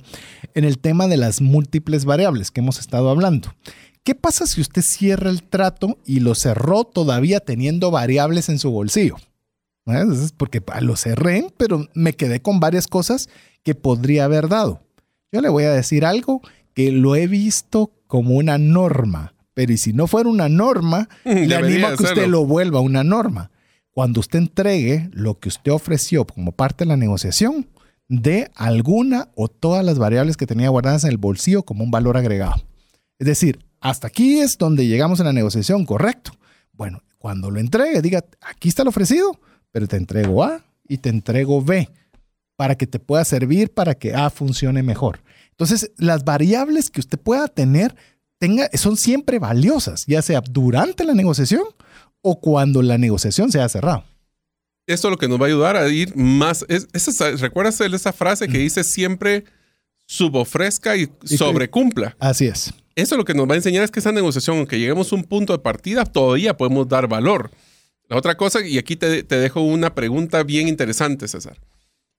en 0.54 0.64
el 0.64 0.78
tema 0.78 1.08
de 1.08 1.16
las 1.16 1.40
múltiples 1.40 2.04
variables 2.04 2.50
que 2.50 2.60
hemos 2.60 2.78
estado 2.78 3.08
hablando. 3.08 3.54
¿Qué 4.02 4.14
pasa 4.14 4.46
si 4.46 4.60
usted 4.60 4.82
cierra 4.82 5.30
el 5.30 5.42
trato 5.42 5.98
y 6.04 6.20
lo 6.20 6.34
cerró 6.34 6.84
todavía 6.84 7.40
teniendo 7.40 7.90
variables 7.90 8.50
en 8.50 8.58
su 8.58 8.70
bolsillo? 8.70 9.16
Es 9.86 10.32
porque 10.32 10.62
lo 10.82 10.96
cerré, 10.96 11.46
pero 11.56 11.88
me 11.94 12.14
quedé 12.14 12.40
con 12.40 12.60
varias 12.60 12.86
cosas 12.86 13.30
que 13.62 13.74
podría 13.74 14.26
haber 14.26 14.48
dado. 14.48 14.82
Yo 15.32 15.40
le 15.40 15.48
voy 15.48 15.64
a 15.64 15.72
decir 15.72 16.04
algo 16.04 16.42
que 16.74 16.92
lo 16.92 17.16
he 17.16 17.26
visto 17.26 17.92
como 18.06 18.36
una 18.36 18.58
norma, 18.58 19.33
pero 19.54 19.72
y 19.72 19.78
si 19.78 19.92
no 19.92 20.06
fuera 20.06 20.28
una 20.28 20.48
norma, 20.48 21.08
le 21.24 21.54
animo 21.54 21.86
a 21.86 21.96
que 21.96 22.02
usted 22.02 22.26
lo 22.26 22.44
vuelva 22.44 22.80
una 22.80 23.04
norma. 23.04 23.50
Cuando 23.90 24.20
usted 24.20 24.40
entregue 24.40 25.08
lo 25.12 25.38
que 25.38 25.48
usted 25.48 25.72
ofreció 25.72 26.26
como 26.26 26.52
parte 26.52 26.84
de 26.84 26.88
la 26.88 26.96
negociación, 26.96 27.68
de 28.08 28.50
alguna 28.54 29.28
o 29.34 29.48
todas 29.48 29.84
las 29.84 29.98
variables 29.98 30.36
que 30.36 30.46
tenía 30.46 30.68
guardadas 30.68 31.04
en 31.04 31.10
el 31.10 31.16
bolsillo 31.16 31.62
como 31.62 31.84
un 31.84 31.90
valor 31.90 32.16
agregado. 32.16 32.56
Es 33.18 33.26
decir, 33.26 33.64
hasta 33.80 34.08
aquí 34.08 34.40
es 34.40 34.58
donde 34.58 34.86
llegamos 34.86 35.20
en 35.20 35.26
la 35.26 35.32
negociación, 35.32 35.86
correcto. 35.86 36.32
Bueno, 36.72 37.02
cuando 37.18 37.50
lo 37.50 37.60
entregue, 37.60 38.02
diga, 38.02 38.24
aquí 38.40 38.68
está 38.68 38.82
el 38.82 38.88
ofrecido, 38.88 39.38
pero 39.70 39.86
te 39.86 39.96
entrego 39.96 40.42
A 40.42 40.64
y 40.88 40.98
te 40.98 41.08
entrego 41.08 41.62
B 41.62 41.88
para 42.56 42.76
que 42.76 42.86
te 42.86 42.98
pueda 42.98 43.24
servir 43.24 43.72
para 43.72 43.94
que 43.94 44.14
A 44.14 44.30
funcione 44.30 44.82
mejor. 44.82 45.20
Entonces, 45.50 45.92
las 45.96 46.24
variables 46.24 46.90
que 46.90 47.00
usted 47.00 47.18
pueda 47.18 47.48
tener 47.48 47.94
tenga, 48.38 48.68
son 48.74 48.96
siempre 48.96 49.38
valiosas, 49.38 50.04
ya 50.06 50.22
sea 50.22 50.40
durante 50.40 51.04
la 51.04 51.14
negociación 51.14 51.62
o 52.22 52.40
cuando 52.40 52.82
la 52.82 52.98
negociación 52.98 53.52
se 53.52 53.60
ha 53.60 53.68
cerrado. 53.68 54.04
Esto 54.86 55.08
es 55.08 55.12
lo 55.12 55.18
que 55.18 55.28
nos 55.28 55.40
va 55.40 55.44
a 55.44 55.48
ayudar 55.48 55.76
a 55.76 55.88
ir 55.88 56.14
más. 56.14 56.64
Es, 56.68 56.88
¿Recuerdas 57.40 57.80
esa 57.80 58.12
frase 58.12 58.48
que 58.48 58.58
dice 58.58 58.84
siempre 58.84 59.44
subofrezca 60.06 60.96
y, 60.96 61.10
sobrecumpla? 61.24 62.16
Así 62.18 62.46
es. 62.46 62.74
Eso 62.94 63.16
lo 63.16 63.24
que 63.24 63.34
nos 63.34 63.48
va 63.48 63.54
a 63.54 63.56
enseñar 63.56 63.82
es 63.82 63.90
que 63.90 64.00
esa 64.00 64.12
negociación, 64.12 64.58
aunque 64.58 64.78
lleguemos 64.78 65.10
a 65.12 65.16
un 65.16 65.24
punto 65.24 65.52
de 65.52 65.58
partida, 65.58 66.04
todavía 66.04 66.56
podemos 66.56 66.88
dar 66.88 67.08
valor. 67.08 67.50
La 68.08 68.18
otra 68.18 68.36
cosa, 68.36 68.64
y 68.64 68.78
aquí 68.78 68.96
te, 68.96 69.22
te 69.22 69.36
dejo 69.36 69.62
una 69.62 69.94
pregunta 69.94 70.42
bien 70.42 70.68
interesante, 70.68 71.26
César. 71.28 71.58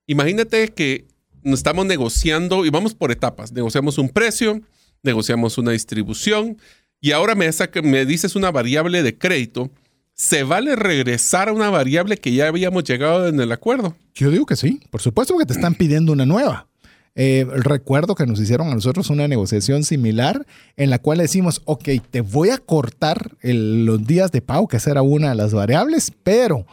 Imagínate 0.08 0.70
que 0.70 1.06
estamos 1.44 1.86
negociando 1.86 2.66
y 2.66 2.70
vamos 2.70 2.96
por 2.96 3.12
etapas. 3.12 3.52
Negociamos 3.52 3.98
un 3.98 4.10
precio, 4.10 4.62
negociamos 5.06 5.58
una 5.58 5.72
distribución 5.72 6.58
y 7.00 7.12
ahora 7.12 7.36
me, 7.36 7.50
me 7.84 8.06
dices 8.06 8.36
una 8.36 8.52
variable 8.52 9.04
de 9.04 9.18
crédito. 9.18 9.70
¿Se 10.16 10.44
vale 10.44 10.76
regresar 10.76 11.50
a 11.50 11.54
una 11.54 11.70
variable 11.70 12.18
que 12.18 12.34
ya 12.34 12.48
habíamos 12.48 12.84
llegado 12.86 13.28
en 13.28 13.40
el 13.40 13.52
acuerdo? 13.52 13.96
Yo 14.14 14.32
digo 14.32 14.46
que 14.46 14.56
sí, 14.56 14.80
por 14.90 15.02
supuesto 15.02 15.38
que 15.38 15.46
te 15.46 15.54
están 15.54 15.76
pidiendo 15.76 16.14
una 16.14 16.26
nueva. 16.26 16.68
Eh, 17.18 17.46
recuerdo 17.50 18.14
que 18.14 18.26
nos 18.26 18.40
hicieron 18.42 18.68
a 18.68 18.76
nosotros 18.76 19.10
una 19.10 19.28
negociación 19.28 19.84
similar 19.84 20.46
en 20.76 20.90
la 20.90 21.00
cual 21.00 21.20
decimos, 21.20 21.62
ok, 21.64 21.90
te 22.12 22.22
voy 22.22 22.50
a 22.50 22.58
cortar 22.58 23.38
los 23.42 24.06
días 24.06 24.32
de 24.32 24.42
pago, 24.42 24.68
que 24.68 24.78
esa 24.78 24.92
era 24.92 25.02
una 25.02 25.30
de 25.30 25.36
las 25.36 25.54
variables, 25.54 26.12
pero 26.24 26.66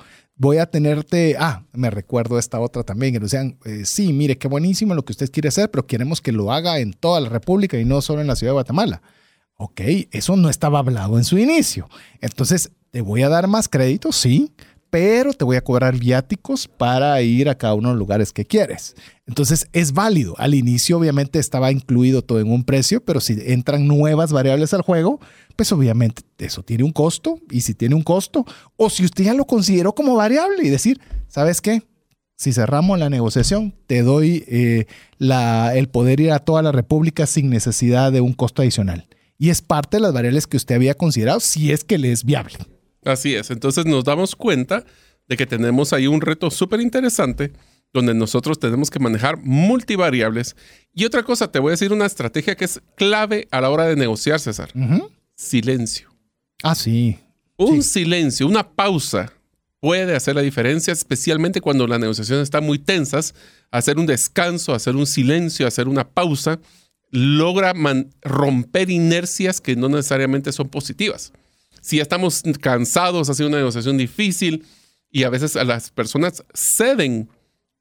voy 0.42 0.58
a 0.58 0.66
tenerte, 0.66 1.36
ah, 1.38 1.62
me 1.72 1.88
recuerdo 1.88 2.36
esta 2.36 2.58
otra 2.58 2.82
también, 2.82 3.12
que 3.12 3.20
nos 3.20 3.30
decían, 3.30 3.58
eh, 3.64 3.84
sí, 3.84 4.12
mire, 4.12 4.38
qué 4.38 4.48
buenísimo 4.48 4.92
lo 4.92 5.04
que 5.04 5.12
usted 5.12 5.30
quiere 5.30 5.50
hacer, 5.50 5.70
pero 5.70 5.86
queremos 5.86 6.20
que 6.20 6.32
lo 6.32 6.50
haga 6.52 6.80
en 6.80 6.94
toda 6.94 7.20
la 7.20 7.28
República 7.28 7.78
y 7.78 7.84
no 7.84 8.02
solo 8.02 8.20
en 8.22 8.26
la 8.26 8.34
ciudad 8.34 8.50
de 8.50 8.54
Guatemala. 8.54 9.02
Ok, 9.56 9.80
eso 10.10 10.34
no 10.36 10.48
estaba 10.48 10.80
hablado 10.80 11.16
en 11.16 11.22
su 11.22 11.38
inicio. 11.38 11.88
Entonces, 12.20 12.72
te 12.90 13.02
voy 13.02 13.22
a 13.22 13.28
dar 13.28 13.46
más 13.46 13.68
crédito, 13.68 14.10
sí, 14.10 14.52
pero 14.92 15.32
te 15.32 15.44
voy 15.44 15.56
a 15.56 15.64
cobrar 15.64 15.96
viáticos 15.96 16.68
para 16.68 17.22
ir 17.22 17.48
a 17.48 17.54
cada 17.54 17.74
uno 17.74 17.88
de 17.90 17.94
los 17.94 17.98
lugares 18.00 18.30
que 18.30 18.44
quieres. 18.44 18.94
Entonces 19.26 19.66
es 19.72 19.92
válido. 19.92 20.34
Al 20.36 20.54
inicio 20.54 20.98
obviamente 20.98 21.38
estaba 21.38 21.72
incluido 21.72 22.20
todo 22.20 22.40
en 22.40 22.50
un 22.50 22.64
precio, 22.64 23.02
pero 23.02 23.18
si 23.20 23.38
entran 23.46 23.86
nuevas 23.86 24.32
variables 24.32 24.74
al 24.74 24.82
juego, 24.82 25.18
pues 25.54 25.72
obviamente 25.72 26.22
eso 26.38 26.62
tiene 26.62 26.84
un 26.84 26.92
costo. 26.92 27.38
Y 27.50 27.62
si 27.62 27.74
tiene 27.74 27.94
un 27.94 28.02
costo, 28.02 28.44
o 28.76 28.90
si 28.90 29.04
usted 29.04 29.24
ya 29.24 29.34
lo 29.34 29.46
consideró 29.46 29.94
como 29.94 30.14
variable 30.14 30.64
y 30.64 30.68
decir, 30.68 31.00
¿sabes 31.28 31.60
qué? 31.60 31.82
Si 32.36 32.52
cerramos 32.52 32.98
la 32.98 33.10
negociación, 33.10 33.74
te 33.86 34.02
doy 34.02 34.44
eh, 34.48 34.86
la, 35.18 35.74
el 35.76 35.88
poder 35.88 36.20
ir 36.20 36.32
a 36.32 36.40
toda 36.40 36.62
la 36.62 36.72
República 36.72 37.26
sin 37.26 37.50
necesidad 37.50 38.10
de 38.10 38.20
un 38.20 38.32
costo 38.32 38.62
adicional. 38.62 39.06
Y 39.38 39.50
es 39.50 39.62
parte 39.62 39.96
de 39.96 40.02
las 40.02 40.12
variables 40.12 40.46
que 40.46 40.56
usted 40.56 40.74
había 40.74 40.94
considerado 40.94 41.40
si 41.40 41.72
es 41.72 41.84
que 41.84 41.98
le 41.98 42.12
es 42.12 42.24
viable. 42.24 42.58
Así 43.04 43.34
es. 43.34 43.50
Entonces 43.50 43.86
nos 43.86 44.04
damos 44.04 44.36
cuenta 44.36 44.84
de 45.28 45.36
que 45.36 45.46
tenemos 45.46 45.92
ahí 45.92 46.06
un 46.06 46.20
reto 46.20 46.50
súper 46.50 46.80
interesante 46.80 47.52
donde 47.92 48.14
nosotros 48.14 48.58
tenemos 48.58 48.90
que 48.90 48.98
manejar 48.98 49.36
multivariables. 49.38 50.56
Y 50.94 51.04
otra 51.04 51.22
cosa, 51.22 51.50
te 51.52 51.58
voy 51.58 51.70
a 51.70 51.72
decir 51.72 51.92
una 51.92 52.06
estrategia 52.06 52.56
que 52.56 52.64
es 52.64 52.80
clave 52.96 53.48
a 53.50 53.60
la 53.60 53.70
hora 53.70 53.86
de 53.86 53.96
negociar, 53.96 54.40
César. 54.40 54.70
Silencio. 55.42 56.10
Ah, 56.62 56.74
sí. 56.74 57.18
Un 57.56 57.82
silencio, 57.82 58.46
una 58.46 58.68
pausa 58.68 59.32
puede 59.80 60.14
hacer 60.14 60.34
la 60.34 60.42
diferencia, 60.42 60.92
especialmente 60.92 61.60
cuando 61.60 61.86
las 61.86 62.00
negociaciones 62.00 62.44
están 62.44 62.64
muy 62.64 62.78
tensas. 62.78 63.34
Hacer 63.70 63.98
un 63.98 64.06
descanso, 64.06 64.74
hacer 64.74 64.96
un 64.96 65.06
silencio, 65.06 65.66
hacer 65.66 65.88
una 65.88 66.08
pausa, 66.08 66.60
logra 67.10 67.74
romper 68.22 68.90
inercias 68.90 69.60
que 69.60 69.76
no 69.76 69.88
necesariamente 69.88 70.52
son 70.52 70.68
positivas 70.68 71.32
si 71.82 71.96
ya 71.96 72.02
estamos 72.02 72.42
cansados, 72.60 73.28
ha 73.28 73.34
sido 73.34 73.48
una 73.48 73.58
negociación 73.58 73.98
difícil 73.98 74.64
y 75.10 75.24
a 75.24 75.30
veces 75.30 75.56
a 75.56 75.64
las 75.64 75.90
personas 75.90 76.42
ceden 76.54 77.28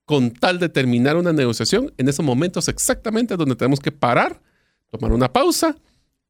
con 0.05 0.32
tal 0.32 0.59
de 0.59 0.68
terminar 0.68 1.16
una 1.16 1.32
negociación, 1.32 1.93
en 1.97 2.09
esos 2.09 2.26
momentos 2.26 2.68
exactamente 2.68 3.38
donde 3.38 3.55
tenemos 3.55 3.80
que 3.80 3.91
parar, 3.91 4.41
tomar 4.89 5.14
una 5.14 5.32
pausa, 5.32 5.78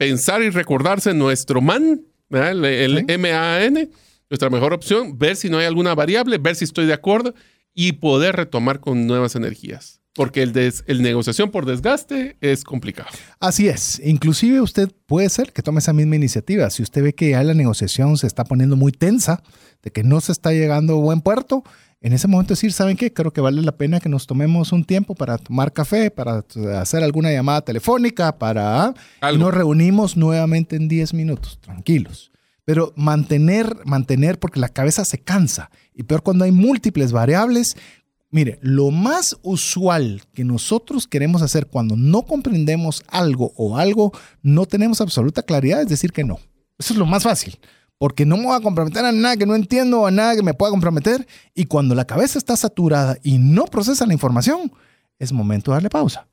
pensar 0.01 0.41
y 0.41 0.49
recordarse 0.49 1.13
nuestro 1.13 1.61
MAN, 1.61 2.01
el, 2.31 2.65
el 2.65 3.19
MAN, 3.19 3.87
nuestra 4.31 4.49
mejor 4.49 4.73
opción, 4.73 5.19
ver 5.19 5.35
si 5.35 5.47
no 5.47 5.59
hay 5.59 5.67
alguna 5.67 5.93
variable, 5.93 6.39
ver 6.39 6.55
si 6.55 6.63
estoy 6.63 6.87
de 6.87 6.93
acuerdo 6.93 7.35
y 7.75 7.91
poder 7.91 8.35
retomar 8.35 8.79
con 8.79 9.05
nuevas 9.05 9.35
energías. 9.35 10.01
Porque 10.15 10.41
el, 10.41 10.53
des, 10.53 10.83
el 10.87 11.03
negociación 11.03 11.51
por 11.51 11.67
desgaste 11.67 12.35
es 12.41 12.63
complicado. 12.63 13.11
Así 13.39 13.67
es. 13.67 14.01
Inclusive 14.03 14.61
usted 14.61 14.89
puede 15.05 15.29
ser 15.29 15.53
que 15.53 15.61
tome 15.61 15.77
esa 15.77 15.93
misma 15.93 16.15
iniciativa. 16.15 16.71
Si 16.71 16.81
usted 16.81 17.03
ve 17.03 17.13
que 17.13 17.29
ya 17.29 17.43
la 17.43 17.53
negociación 17.53 18.17
se 18.17 18.25
está 18.25 18.43
poniendo 18.43 18.75
muy 18.75 18.91
tensa, 18.91 19.43
de 19.83 19.91
que 19.91 20.03
no 20.03 20.19
se 20.19 20.31
está 20.31 20.51
llegando 20.51 20.93
a 20.93 21.01
buen 21.01 21.21
puerto, 21.21 21.63
en 22.01 22.13
ese 22.13 22.27
momento 22.27 22.53
decir, 22.53 22.73
¿saben 22.73 22.97
qué? 22.97 23.13
Creo 23.13 23.31
que 23.31 23.41
vale 23.41 23.61
la 23.61 23.77
pena 23.77 23.99
que 23.99 24.09
nos 24.09 24.25
tomemos 24.25 24.71
un 24.71 24.83
tiempo 24.83 25.13
para 25.13 25.37
tomar 25.37 25.71
café, 25.71 26.09
para 26.09 26.43
hacer 26.79 27.03
alguna 27.03 27.31
llamada 27.31 27.61
telefónica, 27.61 28.39
para... 28.39 28.95
Y 29.31 29.37
nos 29.37 29.53
reunimos 29.53 30.17
nuevamente 30.17 30.75
en 30.75 30.87
10 30.87 31.13
minutos, 31.13 31.59
tranquilos. 31.61 32.31
Pero 32.65 32.91
mantener, 32.95 33.75
mantener, 33.85 34.39
porque 34.39 34.59
la 34.59 34.69
cabeza 34.69 35.05
se 35.05 35.19
cansa. 35.19 35.69
Y 35.93 36.03
peor 36.03 36.23
cuando 36.23 36.43
hay 36.43 36.51
múltiples 36.51 37.11
variables, 37.11 37.75
Mire, 38.33 38.59
lo 38.61 38.91
más 38.91 39.37
usual 39.41 40.21
que 40.33 40.45
nosotros 40.45 41.05
queremos 41.05 41.41
hacer 41.41 41.67
cuando 41.67 41.97
no 41.97 42.21
comprendemos 42.21 43.03
algo 43.09 43.51
o 43.57 43.75
algo 43.77 44.13
no 44.41 44.65
tenemos 44.65 45.01
absoluta 45.01 45.43
claridad 45.43 45.81
es 45.81 45.89
decir 45.89 46.13
que 46.13 46.23
no. 46.23 46.39
Eso 46.79 46.93
es 46.93 46.97
lo 46.97 47.05
más 47.05 47.23
fácil, 47.23 47.59
porque 48.01 48.25
no 48.25 48.35
me 48.35 48.47
voy 48.47 48.55
a 48.55 48.61
comprometer 48.61 49.05
a 49.05 49.11
nada 49.11 49.37
que 49.37 49.45
no 49.45 49.53
entiendo, 49.53 50.07
a 50.07 50.09
nada 50.09 50.35
que 50.35 50.41
me 50.41 50.55
pueda 50.55 50.71
comprometer. 50.71 51.27
Y 51.53 51.65
cuando 51.65 51.93
la 51.93 52.05
cabeza 52.05 52.39
está 52.39 52.57
saturada 52.57 53.19
y 53.21 53.37
no 53.37 53.65
procesa 53.65 54.07
la 54.07 54.13
información, 54.13 54.71
es 55.19 55.31
momento 55.31 55.69
de 55.69 55.75
darle 55.75 55.89
pausa. 55.91 56.27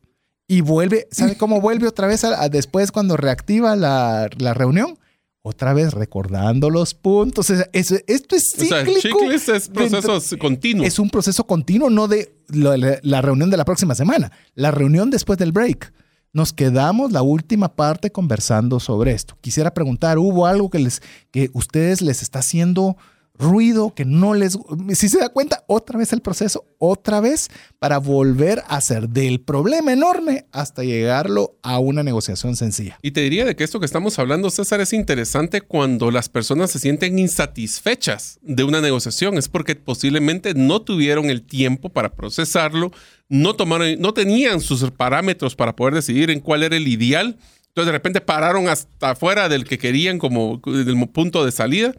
Y 0.47 0.63
vuelve, 0.63 1.09
¿sabe 1.11 1.37
cómo 1.37 1.61
vuelve 1.61 1.87
otra 1.87 2.07
vez 2.07 2.25
después 2.51 2.91
cuando 2.91 3.19
reactiva 3.19 3.77
la, 3.77 4.31
la 4.39 4.55
reunión? 4.55 4.99
otra 5.43 5.75
vez 5.75 5.93
recordando 5.93 6.71
los 6.71 6.95
puntos. 6.95 7.51
esto 7.51 8.37
es 8.37 8.51
cíclico. 8.57 9.19
O 9.19 9.39
sea, 9.39 9.57
es 9.57 9.69
proceso 9.69 10.39
continuo. 10.39 10.87
Es 10.87 10.99
un 10.99 11.11
proceso 11.11 11.47
continuo, 11.47 11.91
no 11.91 12.09
de 12.09 12.35
la, 12.49 13.21
reunión 13.21 13.51
de 13.51 13.59
la 13.59 13.67
próxima 13.67 13.95
semana, 13.95 14.33
la 14.55 14.71
reunión 14.71 15.11
después 15.11 15.39
del 15.39 15.53
break. 15.53 15.93
Nos 16.33 16.53
quedamos 16.53 17.13
la 17.13 17.23
última 17.23 17.75
parte 17.75 18.13
conversando 18.13 18.81
sobre 18.81 19.13
esto. 19.13 19.37
Quisiera 19.41 19.73
preguntar, 19.73 20.19
¿hubo 20.19 20.47
algo 20.47 20.71
que 20.71 20.79
les 20.79 21.03
que 21.31 21.51
ustedes 21.55 22.03
les 22.03 22.23
está 22.23 22.41
haciendo 22.41 22.97
ruido 23.39 23.95
que 23.95 24.05
no 24.05 24.35
les... 24.35 24.59
Si 24.95 25.09
se 25.09 25.19
da 25.19 25.29
cuenta, 25.29 25.65
otra 25.67 25.99
vez 25.99 26.13
el 26.13 26.21
proceso, 26.21 26.67
otra 26.79 27.21
vez 27.21 27.49
para 27.79 27.99
volver 27.99 28.61
a 28.67 28.77
hacer 28.77 29.09
del 29.09 29.41
problema 29.41 29.93
enorme 29.93 30.47
hasta 30.53 30.83
llegarlo 30.83 31.57
a 31.63 31.79
una 31.79 32.03
negociación 32.03 32.57
sencilla. 32.57 32.99
Y 33.03 33.13
te 33.13 33.21
diría 33.21 33.45
de 33.45 33.55
que 33.57 33.65
esto 33.65 33.81
que 33.81 33.87
estamos 33.87 34.19
hablando, 34.19 34.51
César, 34.51 34.81
es 34.81 34.93
interesante 34.93 35.61
cuando 35.61 36.11
las 36.11 36.29
personas 36.29 36.71
se 36.71 36.79
sienten 36.79 37.19
insatisfechas 37.19 38.39
de 38.43 38.65
una 38.65 38.81
negociación. 38.81 39.39
Es 39.39 39.49
porque 39.49 39.77
posiblemente 39.77 40.55
no 40.55 40.83
tuvieron 40.83 41.31
el 41.31 41.43
tiempo 41.43 41.89
para 41.91 42.15
procesarlo, 42.15 42.91
no, 43.29 43.55
tomaron, 43.55 44.01
no 44.01 44.15
tenían 44.15 44.61
sus 44.61 44.91
parámetros 44.91 45.55
para 45.55 45.77
poder 45.77 45.95
decidir 45.95 46.31
en 46.31 46.41
cuál 46.41 46.63
era 46.63 46.77
el 46.77 46.89
ideal. 46.89 47.39
Entonces 47.69 47.87
de 47.87 47.93
repente 47.93 48.21
pararon 48.21 48.69
hasta 48.69 49.11
afuera 49.11 49.49
del 49.49 49.65
que 49.65 49.79
querían 49.79 50.19
como 50.19 50.61
del 50.65 51.09
punto 51.09 51.45
de 51.45 51.53
salida 51.53 51.95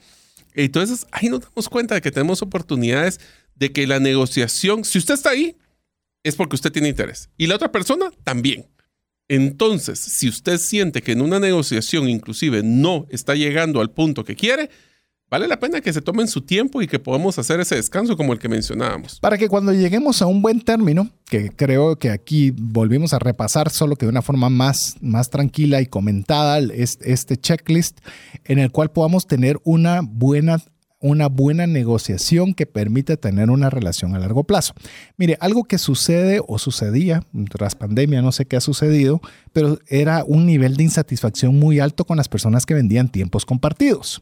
entonces, 0.54 1.06
ahí 1.12 1.30
nos 1.30 1.42
damos 1.42 1.70
cuenta 1.70 1.96
de 1.96 2.02
que 2.02 2.12
tenemos 2.12 2.42
oportunidades 2.42 3.20
de 3.56 3.72
que 3.72 3.88
la 3.88 4.00
negociación, 4.00 4.84
si 4.84 4.98
usted 4.98 5.16
está 5.16 5.32
ahí, 5.32 5.58
es 6.24 6.36
porque 6.36 6.56
usted 6.56 6.72
tiene 6.72 6.90
interés. 6.90 7.30
Y 7.38 7.48
la 7.48 7.56
otra 7.56 7.72
persona 7.72 8.12
también. 8.24 8.68
Entonces, 9.28 10.00
si 10.00 10.28
usted 10.28 10.58
siente 10.58 11.02
que 11.02 11.12
en 11.12 11.22
una 11.22 11.40
negociación 11.40 12.10
inclusive 12.10 12.64
no 12.64 13.06
está 13.10 13.36
llegando 13.36 13.80
al 13.80 13.92
punto 13.92 14.24
que 14.24 14.36
quiere, 14.36 14.70
vale 15.30 15.48
la 15.48 15.60
pena 15.60 15.82
que 15.82 15.94
se 15.94 16.02
tomen 16.02 16.28
su 16.28 16.42
tiempo 16.42 16.82
y 16.82 16.88
que 16.88 17.00
podamos 17.00 17.38
hacer 17.40 17.60
ese 17.60 17.76
descanso 17.76 18.18
como 18.18 18.34
el 18.34 18.40
que 18.40 18.50
mencionábamos. 18.50 19.20
Para 19.20 19.38
que 19.38 19.48
cuando 19.48 19.74
lleguemos 19.74 20.22
a 20.22 20.26
un 20.26 20.42
buen 20.42 20.62
término, 20.62 21.10
que 21.26 21.50
creo 21.50 21.98
que 21.98 22.10
aquí 22.10 22.52
volvimos 22.52 23.14
a 23.14 23.20
repasar 23.20 23.70
solo 23.70 23.96
que 23.96 24.06
de 24.06 24.12
una 24.12 24.22
forma 24.22 24.50
más, 24.50 24.96
más 25.02 25.30
tranquila 25.30 25.82
y 25.82 25.86
comentada 25.86 26.60
este 26.60 27.38
checklist, 27.38 28.00
en 28.46 28.60
el 28.60 28.72
cual 28.72 28.92
podamos 28.92 29.28
tener 29.28 29.60
una 29.64 30.02
buena 30.04 30.60
una 31.00 31.28
buena 31.28 31.66
negociación 31.68 32.54
que 32.54 32.66
permite 32.66 33.18
tener 33.18 33.50
una 33.50 33.70
relación 33.70 34.16
a 34.16 34.20
largo 34.20 34.44
plazo. 34.44 34.74
Mire, 35.18 35.38
algo 35.40 35.64
que 35.64 35.78
sucede 35.78 36.42
o 36.46 36.60
sucedía 36.60 37.24
tras 37.50 37.76
pandemia, 37.76 38.22
no 38.22 38.32
sé 38.32 38.46
qué 38.46 38.58
ha 38.58 38.62
sucedido, 38.62 39.22
pero 39.54 39.80
era 39.88 40.24
un 40.26 40.46
nivel 40.46 40.76
de 40.76 40.84
insatisfacción 40.84 41.58
muy 41.58 41.80
alto 41.80 42.06
con 42.06 42.18
las 42.18 42.28
personas 42.28 42.66
que 42.66 42.74
vendían 42.74 43.10
tiempos 43.10 43.46
compartidos, 43.46 44.22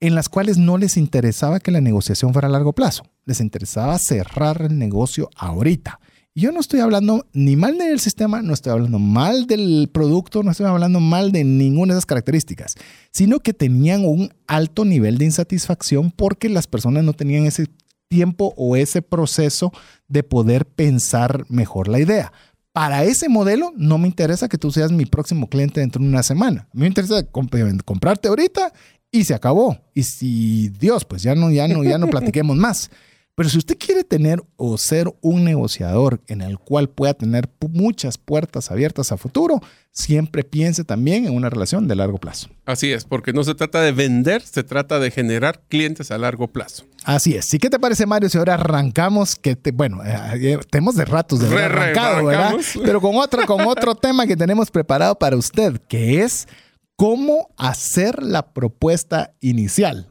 en 0.00 0.14
las 0.14 0.28
cuales 0.28 0.58
no 0.58 0.78
les 0.78 0.96
interesaba 0.96 1.60
que 1.60 1.70
la 1.70 1.80
negociación 1.80 2.32
fuera 2.32 2.48
a 2.48 2.52
largo 2.52 2.72
plazo, 2.72 3.04
les 3.24 3.40
interesaba 3.40 3.98
cerrar 3.98 4.62
el 4.62 4.78
negocio 4.78 5.30
ahorita. 5.36 6.00
Yo 6.34 6.52
no 6.52 6.60
estoy 6.60 6.78
hablando 6.78 7.26
ni 7.32 7.56
mal 7.56 7.78
del 7.78 7.98
sistema, 7.98 8.42
no 8.42 8.54
estoy 8.54 8.70
hablando 8.70 9.00
mal 9.00 9.48
del 9.48 9.90
producto, 9.92 10.44
no 10.44 10.52
estoy 10.52 10.66
hablando 10.66 11.00
mal 11.00 11.32
de 11.32 11.42
ninguna 11.42 11.94
de 11.94 11.98
esas 11.98 12.06
características, 12.06 12.76
sino 13.10 13.40
que 13.40 13.52
tenían 13.52 14.04
un 14.04 14.32
alto 14.46 14.84
nivel 14.84 15.18
de 15.18 15.26
insatisfacción 15.26 16.10
porque 16.10 16.48
las 16.48 16.66
personas 16.66 17.04
no 17.04 17.12
tenían 17.12 17.46
ese 17.46 17.66
tiempo 18.08 18.54
o 18.56 18.76
ese 18.76 19.02
proceso 19.02 19.72
de 20.08 20.22
poder 20.22 20.66
pensar 20.66 21.44
mejor 21.48 21.88
la 21.88 22.00
idea. 22.00 22.32
Para 22.72 23.04
ese 23.04 23.28
modelo 23.28 23.72
no 23.76 23.98
me 23.98 24.08
interesa 24.08 24.48
que 24.48 24.58
tú 24.58 24.70
seas 24.70 24.92
mi 24.92 25.04
próximo 25.04 25.48
cliente 25.48 25.80
dentro 25.80 26.02
de 26.02 26.08
una 26.08 26.22
semana. 26.22 26.68
Me 26.72 26.86
interesa 26.86 27.22
comprarte 27.24 28.28
ahorita 28.28 28.72
y 29.10 29.24
se 29.24 29.34
acabó. 29.34 29.78
Y 29.94 30.02
si 30.04 30.68
Dios, 30.68 31.04
pues 31.04 31.22
ya 31.22 31.34
no, 31.34 31.50
ya 31.50 31.66
no, 31.68 31.82
ya 31.82 31.98
no 31.98 32.06
platiquemos 32.10 32.56
más. 32.56 32.90
Pero 33.38 33.50
si 33.50 33.58
usted 33.58 33.78
quiere 33.78 34.02
tener 34.02 34.42
o 34.56 34.76
ser 34.78 35.14
un 35.20 35.44
negociador 35.44 36.20
en 36.26 36.40
el 36.40 36.58
cual 36.58 36.88
pueda 36.88 37.14
tener 37.14 37.48
muchas 37.70 38.18
puertas 38.18 38.72
abiertas 38.72 39.12
a 39.12 39.16
futuro, 39.16 39.60
siempre 39.92 40.42
piense 40.42 40.82
también 40.82 41.24
en 41.24 41.36
una 41.36 41.48
relación 41.48 41.86
de 41.86 41.94
largo 41.94 42.18
plazo. 42.18 42.48
Así 42.66 42.92
es, 42.92 43.04
porque 43.04 43.32
no 43.32 43.44
se 43.44 43.54
trata 43.54 43.80
de 43.80 43.92
vender, 43.92 44.42
se 44.42 44.64
trata 44.64 44.98
de 44.98 45.12
generar 45.12 45.62
clientes 45.68 46.10
a 46.10 46.18
largo 46.18 46.48
plazo. 46.48 46.84
Así 47.04 47.36
es. 47.36 47.54
¿Y 47.54 47.60
qué 47.60 47.70
te 47.70 47.78
parece, 47.78 48.06
Mario, 48.06 48.28
si 48.28 48.38
ahora 48.38 48.54
arrancamos? 48.54 49.36
Que 49.36 49.54
te, 49.54 49.70
bueno, 49.70 50.04
eh, 50.04 50.54
eh, 50.54 50.58
tenemos 50.68 50.96
de 50.96 51.04
ratos 51.04 51.38
de 51.38 51.62
arrancado, 51.62 52.24
¿verdad? 52.24 52.54
Pero 52.84 53.00
con 53.00 53.14
otro, 53.14 53.46
con 53.46 53.60
otro 53.60 53.94
tema 53.94 54.26
que 54.26 54.36
tenemos 54.36 54.68
preparado 54.72 55.16
para 55.16 55.36
usted, 55.36 55.80
que 55.86 56.24
es 56.24 56.48
cómo 56.96 57.54
hacer 57.56 58.20
la 58.20 58.52
propuesta 58.52 59.32
inicial. 59.38 60.07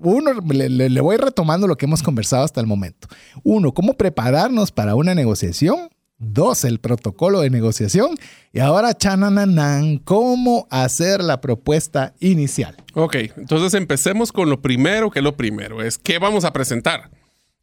Uno, 0.00 0.32
le, 0.32 1.00
voy 1.00 1.16
retomando 1.16 1.66
lo 1.66 1.76
que 1.76 1.86
hemos 1.86 2.02
conversado 2.02 2.44
hasta 2.44 2.60
el 2.60 2.66
momento. 2.66 3.08
Uno, 3.42 3.72
cómo 3.72 3.94
prepararnos 3.94 4.72
para 4.72 4.94
una 4.94 5.14
negociación. 5.14 5.88
Dos, 6.18 6.64
el 6.64 6.78
protocolo 6.78 7.40
de 7.40 7.50
negociación. 7.50 8.16
Y 8.52 8.60
ahora, 8.60 8.94
chanananan, 8.94 9.98
cómo 9.98 10.66
hacer 10.70 11.22
la 11.22 11.42
propuesta 11.42 12.14
inicial. 12.20 12.74
Ok, 12.94 13.16
entonces 13.36 13.74
empecemos 13.74 14.32
con 14.32 14.48
lo 14.48 14.62
primero, 14.62 15.10
que 15.10 15.20
lo 15.20 15.36
primero 15.36 15.82
es 15.82 15.98
qué 15.98 16.18
vamos 16.18 16.44
a 16.44 16.52
presentar. 16.52 17.10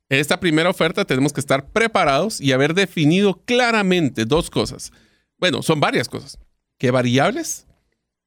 Esta 0.09 0.39
primera 0.39 0.69
oferta 0.69 1.05
tenemos 1.05 1.33
que 1.33 1.39
estar 1.39 1.65
preparados 1.69 2.39
y 2.39 2.51
haber 2.51 2.75
definido 2.75 3.41
claramente 3.45 4.25
dos 4.25 4.51
cosas. 4.51 4.91
Bueno, 5.39 5.63
son 5.63 5.79
varias 5.79 6.07
cosas. 6.07 6.37
¿Qué 6.77 6.91
variables? 6.91 7.65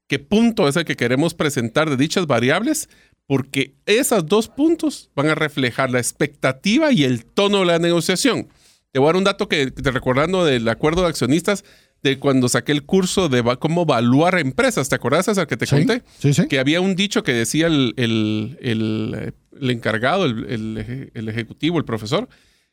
¿Qué 0.08 0.18
punto 0.18 0.68
es 0.68 0.76
el 0.76 0.84
que 0.84 0.96
queremos 0.96 1.34
presentar 1.34 1.90
de 1.90 1.96
dichas 1.96 2.26
variables? 2.26 2.88
Porque 3.26 3.74
esos 3.86 4.26
dos 4.26 4.48
puntos 4.48 5.10
van 5.14 5.28
a 5.28 5.34
reflejar 5.34 5.90
la 5.90 5.98
expectativa 5.98 6.92
y 6.92 7.04
el 7.04 7.24
tono 7.24 7.60
de 7.60 7.66
la 7.66 7.78
negociación. 7.78 8.48
Te 8.92 8.98
voy 8.98 9.06
a 9.06 9.08
dar 9.08 9.16
un 9.16 9.24
dato 9.24 9.48
que 9.48 9.70
te 9.70 9.90
recordando 9.90 10.44
del 10.44 10.68
acuerdo 10.68 11.02
de 11.02 11.08
accionistas 11.08 11.64
de 12.02 12.18
cuando 12.18 12.48
saqué 12.48 12.72
el 12.72 12.84
curso 12.84 13.28
de 13.28 13.42
cómo 13.58 13.82
evaluar 13.82 14.38
empresas. 14.38 14.88
¿Te 14.88 14.94
acuerdas, 14.94 15.26
César, 15.26 15.46
que 15.46 15.56
te 15.56 15.66
conté? 15.66 16.02
Sí, 16.18 16.32
sí. 16.32 16.46
Que 16.46 16.58
había 16.58 16.80
un 16.80 16.94
dicho 16.94 17.22
que 17.22 17.32
decía 17.32 17.66
el, 17.66 17.94
el, 17.96 18.56
el 19.60 19.70
encargado, 19.70 20.24
el, 20.24 21.28
ejecutivo, 21.28 21.78
el 21.78 21.84
profesor, 21.84 22.28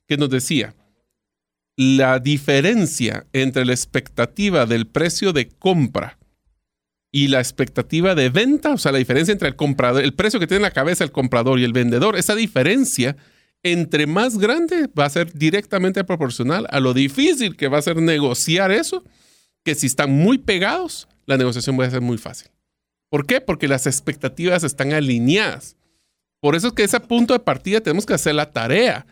que 0.07 0.17
nos 0.17 0.29
decía, 0.29 0.75
la 1.75 2.19
diferencia 2.19 3.25
entre 3.33 3.65
la 3.65 3.73
expectativa 3.73 4.65
del 4.65 4.87
precio 4.87 5.33
de 5.33 5.49
compra 5.49 6.19
y 7.15 7.27
la 7.27 7.39
expectativa 7.39 8.15
de 8.15 8.29
venta, 8.29 8.73
o 8.73 8.77
sea, 8.79 8.91
la 8.91 8.97
diferencia 8.97 9.31
entre 9.31 9.47
el 9.47 9.55
comprador, 9.55 10.03
el 10.03 10.15
precio 10.15 10.39
que 10.39 10.47
tiene 10.47 10.57
en 10.57 10.63
la 10.63 10.71
cabeza 10.71 11.03
el 11.03 11.11
comprador 11.11 11.59
y 11.59 11.63
el 11.63 11.71
vendedor, 11.71 12.17
esa 12.17 12.33
diferencia 12.33 13.15
entre 13.61 14.07
más 14.07 14.39
grande 14.39 14.89
va 14.97 15.05
a 15.05 15.11
ser 15.11 15.31
directamente 15.31 16.03
proporcional 16.03 16.65
a 16.71 16.79
lo 16.79 16.95
difícil 16.95 17.55
que 17.55 17.67
va 17.67 17.77
a 17.77 17.83
ser 17.83 17.97
negociar 17.97 18.71
eso, 18.71 19.03
que 19.63 19.75
si 19.75 19.85
están 19.85 20.11
muy 20.11 20.39
pegados, 20.39 21.07
la 21.27 21.37
negociación 21.37 21.79
va 21.79 21.85
a 21.85 21.91
ser 21.91 22.01
muy 22.01 22.17
fácil. 22.17 22.49
¿Por 23.09 23.27
qué? 23.27 23.41
Porque 23.41 23.67
las 23.67 23.85
expectativas 23.85 24.63
están 24.63 24.91
alineadas. 24.91 25.77
Por 26.39 26.55
eso 26.55 26.69
es 26.69 26.73
que 26.73 26.83
ese 26.83 26.99
punto 26.99 27.35
de 27.35 27.39
partida 27.39 27.79
tenemos 27.79 28.07
que 28.07 28.15
hacer 28.15 28.33
la 28.33 28.49
tarea. 28.49 29.05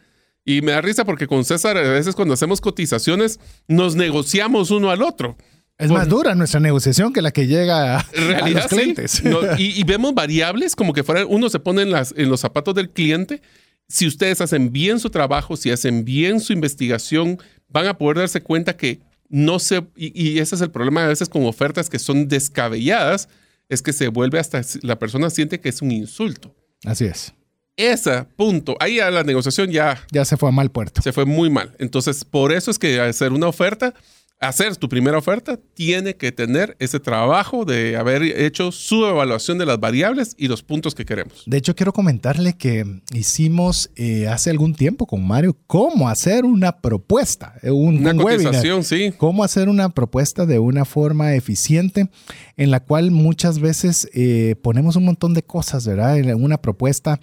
Y 0.43 0.63
me 0.63 0.71
da 0.71 0.81
risa 0.81 1.05
porque 1.05 1.27
con 1.27 1.45
César 1.45 1.77
a 1.77 1.81
veces 1.81 2.15
cuando 2.15 2.33
hacemos 2.33 2.61
cotizaciones 2.61 3.39
nos 3.67 3.95
negociamos 3.95 4.71
uno 4.71 4.89
al 4.89 5.03
otro. 5.03 5.37
Es 5.81 5.89
más 5.89 6.07
dura 6.07 6.35
nuestra 6.35 6.59
negociación 6.59 7.11
que 7.11 7.23
la 7.23 7.31
que 7.31 7.47
llega 7.47 7.97
a, 7.97 8.05
los 8.49 8.67
clientes. 8.67 9.23
y, 9.57 9.83
vemos 9.83 10.13
variables 10.13 10.75
como 10.75 10.93
que 10.93 11.03
fuera, 11.03 11.25
uno 11.25 11.49
se 11.49 11.59
pone 11.59 11.81
en, 11.81 11.91
las, 11.91 12.13
en 12.15 12.29
los 12.29 12.39
zapatos 12.39 12.75
del 12.75 12.91
cliente. 12.91 13.41
Si 13.89 14.07
ustedes 14.07 14.41
hacen 14.41 14.71
bien 14.71 14.99
su 14.99 15.09
trabajo, 15.09 15.57
si 15.57 15.71
hacen 15.71 16.05
bien 16.05 16.39
su 16.39 16.53
investigación, 16.53 17.39
van 17.67 17.87
a 17.87 17.97
poder 17.97 18.17
darse 18.17 18.41
cuenta 18.41 18.77
que 18.77 18.99
no 19.27 19.57
se, 19.57 19.83
y, 19.95 20.37
ese 20.39 20.55
es 20.55 20.61
el 20.61 20.69
problema 20.69 21.03
a 21.03 21.07
veces 21.07 21.29
con 21.29 21.45
ofertas 21.45 21.89
que 21.89 21.97
son 21.97 22.27
descabelladas, 22.27 23.27
es 23.67 23.81
que 23.81 23.91
se 23.91 24.09
vuelve 24.09 24.37
hasta, 24.37 24.61
la 24.83 24.99
persona 24.99 25.29
siente 25.29 25.59
que 25.59 25.69
es 25.69 25.81
un 25.81 25.91
insulto. 25.91 26.55
Así 26.85 27.05
es. 27.05 27.33
Ese 27.75 28.25
punto, 28.35 28.77
ahí 28.79 28.99
a 28.99 29.09
la 29.09 29.23
negociación 29.23 29.71
ya... 29.71 30.05
Ya 30.11 30.25
se 30.25 30.37
fue 30.37 30.49
a 30.49 30.51
mal 30.51 30.69
puerto. 30.69 31.01
Se 31.01 31.11
fue 31.11 31.25
muy 31.25 31.49
mal. 31.49 31.73
Entonces, 31.79 32.23
por 32.23 32.51
eso 32.51 32.69
es 32.69 32.77
que 32.77 32.99
hacer 32.99 33.31
una 33.31 33.47
oferta 33.47 33.93
hacer 34.41 34.75
tu 34.75 34.89
primera 34.89 35.19
oferta, 35.19 35.59
tiene 35.75 36.15
que 36.15 36.31
tener 36.31 36.75
ese 36.79 36.99
trabajo 36.99 37.63
de 37.63 37.95
haber 37.95 38.23
hecho 38.23 38.71
su 38.71 39.05
evaluación 39.05 39.59
de 39.59 39.67
las 39.67 39.79
variables 39.79 40.33
y 40.35 40.47
los 40.47 40.63
puntos 40.63 40.95
que 40.95 41.05
queremos. 41.05 41.43
De 41.45 41.57
hecho, 41.57 41.75
quiero 41.75 41.93
comentarle 41.93 42.53
que 42.53 43.01
hicimos 43.13 43.91
eh, 43.95 44.27
hace 44.27 44.49
algún 44.49 44.73
tiempo 44.73 45.05
con 45.05 45.25
Mario 45.25 45.55
cómo 45.67 46.09
hacer 46.09 46.43
una 46.43 46.79
propuesta, 46.81 47.53
eh, 47.61 47.69
una 47.69 48.15
cotización, 48.15 48.83
sí. 48.83 49.13
Cómo 49.15 49.43
hacer 49.43 49.69
una 49.69 49.89
propuesta 49.89 50.47
de 50.47 50.57
una 50.57 50.85
forma 50.85 51.35
eficiente 51.35 52.09
en 52.57 52.71
la 52.71 52.79
cual 52.79 53.11
muchas 53.11 53.59
veces 53.59 54.09
eh, 54.13 54.55
ponemos 54.63 54.95
un 54.95 55.05
montón 55.05 55.35
de 55.35 55.43
cosas, 55.43 55.85
¿verdad? 55.85 56.17
En 56.17 56.43
una 56.43 56.59
propuesta, 56.59 57.19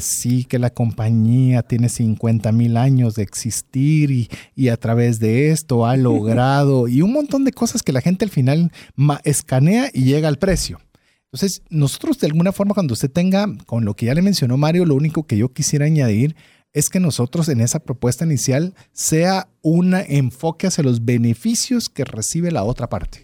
sí 0.00 0.44
que 0.44 0.60
la 0.60 0.70
compañía 0.70 1.62
tiene 1.62 1.88
50 1.88 2.52
mil 2.52 2.76
años 2.76 3.16
de 3.16 3.24
existir 3.24 4.12
y, 4.12 4.28
y 4.54 4.68
a 4.68 4.76
través 4.76 5.18
de 5.18 5.50
esto 5.50 5.84
ha 5.84 5.96
logrado 5.96 6.27
grado 6.28 6.88
y 6.88 7.02
un 7.02 7.12
montón 7.12 7.44
de 7.44 7.52
cosas 7.52 7.82
que 7.82 7.92
la 7.92 8.00
gente 8.00 8.24
al 8.24 8.30
final 8.30 8.72
escanea 9.24 9.90
y 9.92 10.04
llega 10.04 10.28
al 10.28 10.38
precio. 10.38 10.80
Entonces, 11.32 11.62
nosotros 11.68 12.18
de 12.18 12.26
alguna 12.26 12.52
forma, 12.52 12.74
cuando 12.74 12.94
usted 12.94 13.10
tenga, 13.10 13.46
con 13.66 13.84
lo 13.84 13.94
que 13.94 14.06
ya 14.06 14.14
le 14.14 14.22
mencionó 14.22 14.56
Mario, 14.56 14.86
lo 14.86 14.94
único 14.94 15.26
que 15.26 15.36
yo 15.36 15.52
quisiera 15.52 15.84
añadir 15.84 16.36
es 16.72 16.88
que 16.88 17.00
nosotros 17.00 17.48
en 17.48 17.60
esa 17.60 17.80
propuesta 17.80 18.24
inicial 18.24 18.74
sea 18.92 19.48
un 19.62 19.94
enfoque 19.94 20.66
hacia 20.66 20.84
los 20.84 21.04
beneficios 21.04 21.88
que 21.88 22.04
recibe 22.04 22.50
la 22.50 22.64
otra 22.64 22.88
parte. 22.88 23.20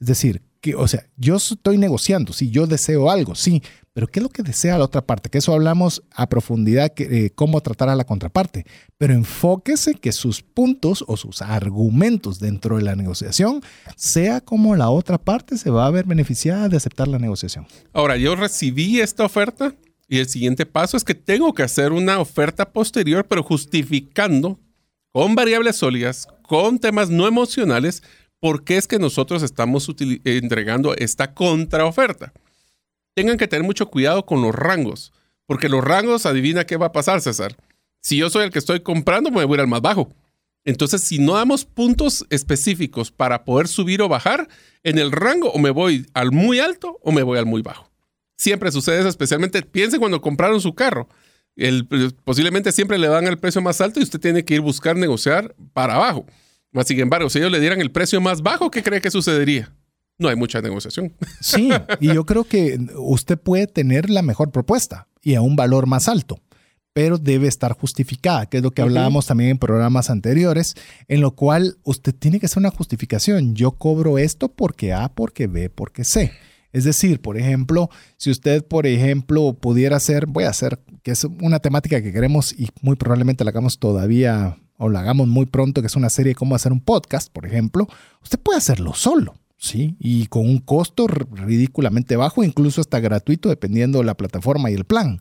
Es 0.00 0.06
decir, 0.06 0.42
que, 0.60 0.74
o 0.74 0.88
sea, 0.88 1.06
yo 1.16 1.36
estoy 1.36 1.78
negociando, 1.78 2.32
si 2.32 2.50
yo 2.50 2.66
deseo 2.66 3.10
algo, 3.10 3.34
sí, 3.34 3.62
pero 3.96 4.08
¿qué 4.08 4.18
es 4.18 4.22
lo 4.22 4.28
que 4.28 4.42
desea 4.42 4.76
la 4.76 4.84
otra 4.84 5.00
parte? 5.00 5.30
Que 5.30 5.38
eso 5.38 5.54
hablamos 5.54 6.02
a 6.12 6.28
profundidad, 6.28 6.92
que, 6.92 7.04
eh, 7.04 7.30
cómo 7.34 7.62
tratar 7.62 7.88
a 7.88 7.96
la 7.96 8.04
contraparte. 8.04 8.66
Pero 8.98 9.14
enfóquese 9.14 9.94
que 9.94 10.12
sus 10.12 10.42
puntos 10.42 11.02
o 11.08 11.16
sus 11.16 11.40
argumentos 11.40 12.38
dentro 12.38 12.76
de 12.76 12.82
la 12.82 12.94
negociación 12.94 13.62
sea 13.96 14.42
como 14.42 14.76
la 14.76 14.90
otra 14.90 15.16
parte 15.16 15.56
se 15.56 15.70
va 15.70 15.86
a 15.86 15.90
ver 15.90 16.04
beneficiada 16.04 16.68
de 16.68 16.76
aceptar 16.76 17.08
la 17.08 17.18
negociación. 17.18 17.66
Ahora, 17.94 18.18
yo 18.18 18.36
recibí 18.36 19.00
esta 19.00 19.24
oferta 19.24 19.74
y 20.06 20.18
el 20.18 20.28
siguiente 20.28 20.66
paso 20.66 20.98
es 20.98 21.02
que 21.02 21.14
tengo 21.14 21.54
que 21.54 21.62
hacer 21.62 21.92
una 21.92 22.18
oferta 22.18 22.70
posterior, 22.70 23.24
pero 23.26 23.42
justificando 23.42 24.60
con 25.10 25.34
variables 25.34 25.76
sólidas, 25.76 26.28
con 26.42 26.80
temas 26.80 27.08
no 27.08 27.26
emocionales, 27.26 28.02
por 28.40 28.62
qué 28.62 28.76
es 28.76 28.86
que 28.86 28.98
nosotros 28.98 29.42
estamos 29.42 29.90
entregando 30.26 30.94
esta 30.98 31.32
contraoferta 31.32 32.34
tengan 33.16 33.38
que 33.38 33.48
tener 33.48 33.64
mucho 33.64 33.88
cuidado 33.88 34.26
con 34.26 34.42
los 34.42 34.54
rangos, 34.54 35.12
porque 35.46 35.70
los 35.70 35.82
rangos, 35.82 36.26
adivina 36.26 36.66
qué 36.66 36.76
va 36.76 36.86
a 36.86 36.92
pasar, 36.92 37.22
César. 37.22 37.56
Si 38.02 38.18
yo 38.18 38.28
soy 38.28 38.44
el 38.44 38.50
que 38.50 38.58
estoy 38.58 38.80
comprando, 38.80 39.30
me 39.30 39.44
voy 39.44 39.54
a 39.54 39.56
ir 39.56 39.60
al 39.62 39.68
más 39.68 39.80
bajo. 39.80 40.14
Entonces, 40.64 41.00
si 41.00 41.18
no 41.18 41.34
damos 41.34 41.64
puntos 41.64 42.26
específicos 42.28 43.10
para 43.10 43.44
poder 43.44 43.68
subir 43.68 44.02
o 44.02 44.08
bajar, 44.08 44.48
en 44.82 44.98
el 44.98 45.12
rango 45.12 45.50
o 45.50 45.58
me 45.58 45.70
voy 45.70 46.06
al 46.12 46.30
muy 46.30 46.60
alto 46.60 46.98
o 47.02 47.10
me 47.10 47.22
voy 47.22 47.38
al 47.38 47.46
muy 47.46 47.62
bajo. 47.62 47.90
Siempre 48.36 48.70
sucede 48.70 48.98
eso, 48.98 49.08
especialmente 49.08 49.62
piense 49.62 49.98
cuando 49.98 50.20
compraron 50.20 50.60
su 50.60 50.74
carro. 50.74 51.08
El, 51.56 51.86
posiblemente 52.22 52.70
siempre 52.70 52.98
le 52.98 53.08
dan 53.08 53.26
el 53.26 53.38
precio 53.38 53.62
más 53.62 53.80
alto 53.80 53.98
y 53.98 54.02
usted 54.02 54.20
tiene 54.20 54.44
que 54.44 54.54
ir 54.54 54.60
buscar 54.60 54.94
negociar 54.94 55.54
para 55.72 55.94
abajo. 55.94 56.26
Más 56.70 56.86
sin 56.86 57.00
embargo, 57.00 57.30
si 57.30 57.38
ellos 57.38 57.50
le 57.50 57.60
dieran 57.60 57.80
el 57.80 57.90
precio 57.90 58.20
más 58.20 58.42
bajo, 58.42 58.70
¿qué 58.70 58.82
cree 58.82 59.00
que 59.00 59.10
sucedería? 59.10 59.72
No 60.18 60.28
hay 60.28 60.36
mucha 60.36 60.60
negociación. 60.60 61.12
Sí, 61.40 61.70
y 62.00 62.06
yo 62.08 62.24
creo 62.24 62.44
que 62.44 62.78
usted 62.96 63.38
puede 63.38 63.66
tener 63.66 64.10
la 64.10 64.22
mejor 64.22 64.50
propuesta 64.50 65.08
y 65.22 65.34
a 65.34 65.42
un 65.42 65.56
valor 65.56 65.86
más 65.86 66.08
alto, 66.08 66.40
pero 66.92 67.18
debe 67.18 67.46
estar 67.46 67.72
justificada, 67.72 68.46
que 68.46 68.56
es 68.56 68.62
lo 68.62 68.70
que 68.70 68.82
hablábamos 68.82 69.26
también 69.26 69.50
en 69.50 69.58
programas 69.58 70.08
anteriores, 70.10 70.74
en 71.08 71.20
lo 71.20 71.32
cual 71.32 71.76
usted 71.84 72.14
tiene 72.14 72.40
que 72.40 72.46
hacer 72.46 72.58
una 72.58 72.70
justificación. 72.70 73.54
Yo 73.54 73.72
cobro 73.72 74.18
esto 74.18 74.48
porque 74.48 74.92
A, 74.92 75.10
porque 75.14 75.46
B, 75.46 75.68
porque 75.68 76.04
C. 76.04 76.32
Es 76.72 76.84
decir, 76.84 77.20
por 77.20 77.38
ejemplo, 77.38 77.90
si 78.16 78.30
usted, 78.30 78.64
por 78.64 78.86
ejemplo, 78.86 79.54
pudiera 79.54 79.96
hacer, 79.96 80.26
voy 80.26 80.44
a 80.44 80.50
hacer, 80.50 80.80
que 81.02 81.10
es 81.12 81.24
una 81.24 81.58
temática 81.60 82.02
que 82.02 82.12
queremos 82.12 82.52
y 82.52 82.68
muy 82.82 82.96
probablemente 82.96 83.44
la 83.44 83.50
hagamos 83.50 83.78
todavía 83.78 84.58
o 84.78 84.88
la 84.88 85.00
hagamos 85.00 85.28
muy 85.28 85.46
pronto, 85.46 85.80
que 85.80 85.86
es 85.86 85.96
una 85.96 86.10
serie 86.10 86.30
de 86.30 86.36
cómo 86.36 86.54
hacer 86.54 86.72
un 86.72 86.80
podcast, 86.80 87.32
por 87.32 87.46
ejemplo, 87.46 87.86
usted 88.22 88.38
puede 88.38 88.58
hacerlo 88.58 88.94
solo. 88.94 89.34
¿Sí? 89.56 89.96
Y 89.98 90.26
con 90.26 90.48
un 90.48 90.58
costo 90.58 91.06
ridículamente 91.06 92.16
bajo, 92.16 92.44
incluso 92.44 92.80
hasta 92.80 93.00
gratuito, 93.00 93.48
dependiendo 93.48 93.98
de 93.98 94.04
la 94.04 94.16
plataforma 94.16 94.70
y 94.70 94.74
el 94.74 94.84
plan. 94.84 95.20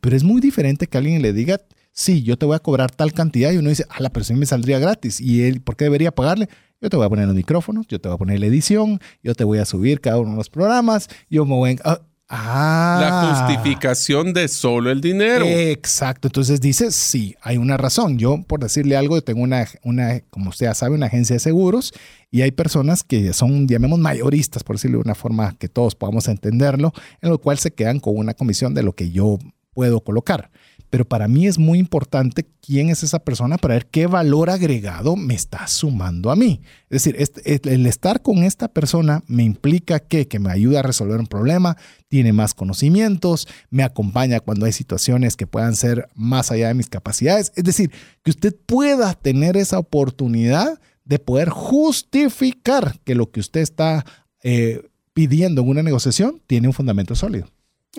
Pero 0.00 0.16
es 0.16 0.24
muy 0.24 0.40
diferente 0.40 0.86
que 0.86 0.98
alguien 0.98 1.22
le 1.22 1.32
diga, 1.32 1.60
sí, 1.92 2.22
yo 2.22 2.36
te 2.36 2.46
voy 2.46 2.56
a 2.56 2.60
cobrar 2.60 2.90
tal 2.90 3.12
cantidad 3.12 3.52
y 3.52 3.56
uno 3.56 3.70
dice, 3.70 3.86
ah, 3.88 3.96
la 4.00 4.10
persona 4.10 4.38
me 4.38 4.46
saldría 4.46 4.78
gratis. 4.78 5.20
¿Y 5.20 5.42
él 5.44 5.60
por 5.60 5.76
qué 5.76 5.84
debería 5.84 6.14
pagarle? 6.14 6.48
Yo 6.80 6.90
te 6.90 6.96
voy 6.96 7.06
a 7.06 7.08
poner 7.08 7.26
los 7.26 7.34
micrófonos, 7.34 7.86
yo 7.88 7.98
te 8.00 8.08
voy 8.08 8.16
a 8.16 8.18
poner 8.18 8.38
la 8.38 8.46
edición, 8.46 9.00
yo 9.22 9.34
te 9.34 9.44
voy 9.44 9.58
a 9.58 9.64
subir 9.64 10.00
cada 10.00 10.18
uno 10.18 10.32
de 10.32 10.36
los 10.36 10.50
programas, 10.50 11.08
yo 11.30 11.44
me 11.46 11.54
voy 11.54 11.78
a... 11.84 12.00
Ah, 12.28 12.98
la 13.00 13.48
justificación 13.48 14.32
de 14.32 14.48
solo 14.48 14.90
el 14.90 15.00
dinero. 15.00 15.44
Exacto. 15.46 16.26
Entonces 16.28 16.60
dice, 16.60 16.90
sí, 16.90 17.36
hay 17.40 17.56
una 17.56 17.76
razón. 17.76 18.18
Yo, 18.18 18.42
por 18.46 18.60
decirle 18.60 18.96
algo, 18.96 19.20
tengo 19.22 19.42
una, 19.42 19.66
una, 19.84 20.20
como 20.30 20.50
usted 20.50 20.66
ya 20.66 20.74
sabe, 20.74 20.96
una 20.96 21.06
agencia 21.06 21.34
de 21.34 21.40
seguros 21.40 21.92
y 22.30 22.42
hay 22.42 22.50
personas 22.50 23.04
que 23.04 23.32
son, 23.32 23.68
llamemos, 23.68 24.00
mayoristas, 24.00 24.64
por 24.64 24.76
decirlo 24.76 24.98
de 24.98 25.02
una 25.02 25.14
forma 25.14 25.56
que 25.58 25.68
todos 25.68 25.94
podamos 25.94 26.26
entenderlo, 26.26 26.92
en 27.20 27.30
lo 27.30 27.38
cual 27.38 27.58
se 27.58 27.72
quedan 27.72 28.00
con 28.00 28.16
una 28.16 28.34
comisión 28.34 28.74
de 28.74 28.82
lo 28.82 28.94
que 28.94 29.10
yo 29.10 29.38
puedo 29.72 30.00
colocar 30.00 30.50
pero 30.90 31.04
para 31.04 31.28
mí 31.28 31.46
es 31.46 31.58
muy 31.58 31.78
importante 31.78 32.46
quién 32.60 32.90
es 32.90 33.02
esa 33.02 33.18
persona 33.18 33.58
para 33.58 33.74
ver 33.74 33.86
qué 33.86 34.06
valor 34.06 34.50
agregado 34.50 35.16
me 35.16 35.34
está 35.34 35.66
sumando 35.66 36.30
a 36.30 36.36
mí. 36.36 36.60
Es 36.88 37.02
decir, 37.02 37.16
el 37.64 37.86
estar 37.86 38.22
con 38.22 38.44
esta 38.44 38.68
persona 38.68 39.22
me 39.26 39.42
implica 39.42 39.98
que, 40.00 40.28
que 40.28 40.38
me 40.38 40.50
ayuda 40.50 40.80
a 40.80 40.82
resolver 40.82 41.18
un 41.18 41.26
problema, 41.26 41.76
tiene 42.08 42.32
más 42.32 42.54
conocimientos, 42.54 43.48
me 43.70 43.82
acompaña 43.82 44.40
cuando 44.40 44.66
hay 44.66 44.72
situaciones 44.72 45.36
que 45.36 45.46
puedan 45.46 45.76
ser 45.76 46.08
más 46.14 46.50
allá 46.50 46.68
de 46.68 46.74
mis 46.74 46.88
capacidades. 46.88 47.52
Es 47.56 47.64
decir, 47.64 47.90
que 48.22 48.30
usted 48.30 48.54
pueda 48.66 49.14
tener 49.14 49.56
esa 49.56 49.78
oportunidad 49.78 50.80
de 51.04 51.18
poder 51.18 51.50
justificar 51.50 52.98
que 53.04 53.14
lo 53.14 53.30
que 53.30 53.40
usted 53.40 53.60
está 53.60 54.04
eh, 54.42 54.82
pidiendo 55.12 55.62
en 55.62 55.68
una 55.68 55.82
negociación 55.82 56.42
tiene 56.46 56.68
un 56.68 56.74
fundamento 56.74 57.14
sólido. 57.14 57.48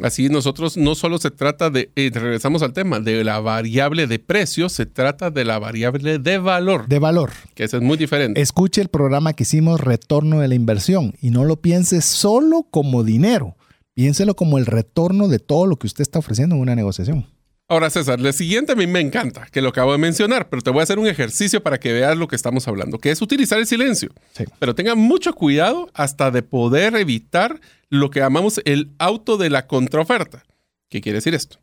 Así 0.01 0.29
nosotros 0.29 0.77
no 0.77 0.93
solo 0.93 1.17
se 1.17 1.31
trata 1.31 1.69
de, 1.69 1.91
eh, 1.95 2.11
regresamos 2.13 2.61
al 2.61 2.73
tema, 2.73 2.99
de 2.99 3.23
la 3.23 3.39
variable 3.39 4.05
de 4.05 4.19
precio, 4.19 4.69
se 4.69 4.85
trata 4.85 5.31
de 5.31 5.43
la 5.43 5.57
variable 5.57 6.19
de 6.19 6.38
valor. 6.38 6.88
De 6.88 6.99
valor. 6.99 7.31
Que 7.55 7.63
eso 7.63 7.77
es 7.77 7.83
muy 7.83 7.97
diferente. 7.97 8.39
Escuche 8.39 8.81
el 8.81 8.89
programa 8.89 9.33
que 9.33 9.43
hicimos, 9.43 9.81
Retorno 9.81 10.39
de 10.39 10.47
la 10.47 10.55
Inversión, 10.55 11.13
y 11.19 11.31
no 11.31 11.45
lo 11.45 11.61
piense 11.61 12.01
solo 12.01 12.67
como 12.69 13.03
dinero, 13.03 13.57
piénselo 13.95 14.35
como 14.35 14.59
el 14.59 14.67
retorno 14.67 15.27
de 15.27 15.39
todo 15.39 15.65
lo 15.65 15.77
que 15.77 15.88
usted 15.88 16.03
está 16.03 16.19
ofreciendo 16.19 16.55
en 16.55 16.61
una 16.61 16.75
negociación. 16.75 17.25
Ahora, 17.70 17.89
César, 17.89 18.22
lo 18.22 18.32
siguiente 18.32 18.72
a 18.72 18.76
mí 18.76 18.88
me 18.88 19.01
encanta, 19.01 19.45
que 19.51 19.61
lo 19.61 19.70
acabo 19.70 19.91
de 19.91 19.97
mencionar, 19.97 20.47
pero 20.47 20.61
te 20.61 20.70
voy 20.70 20.80
a 20.80 20.84
hacer 20.84 20.99
un 20.99 21.07
ejercicio 21.07 21.61
para 21.61 21.78
que 21.80 21.91
veas 21.91 22.18
lo 22.18 22.30
que 22.30 22.38
estamos 22.38 22.65
hablando, 22.70 22.97
que 22.97 23.11
es 23.11 23.22
utilizar 23.22 23.59
el 23.59 23.68
silencio. 23.68 24.09
Pero 24.57 24.74
tenga 24.74 24.95
mucho 24.95 25.34
cuidado 25.34 25.89
hasta 25.93 26.32
de 26.32 26.43
poder 26.43 26.95
evitar 26.95 27.59
lo 27.89 28.09
que 28.09 28.22
llamamos 28.22 28.61
el 28.63 28.91
auto 28.99 29.36
de 29.36 29.49
la 29.49 29.68
contraoferta. 29.68 30.45
¿Qué 30.89 31.01
quiere 31.01 31.18
decir 31.18 31.36
esto? 31.36 31.59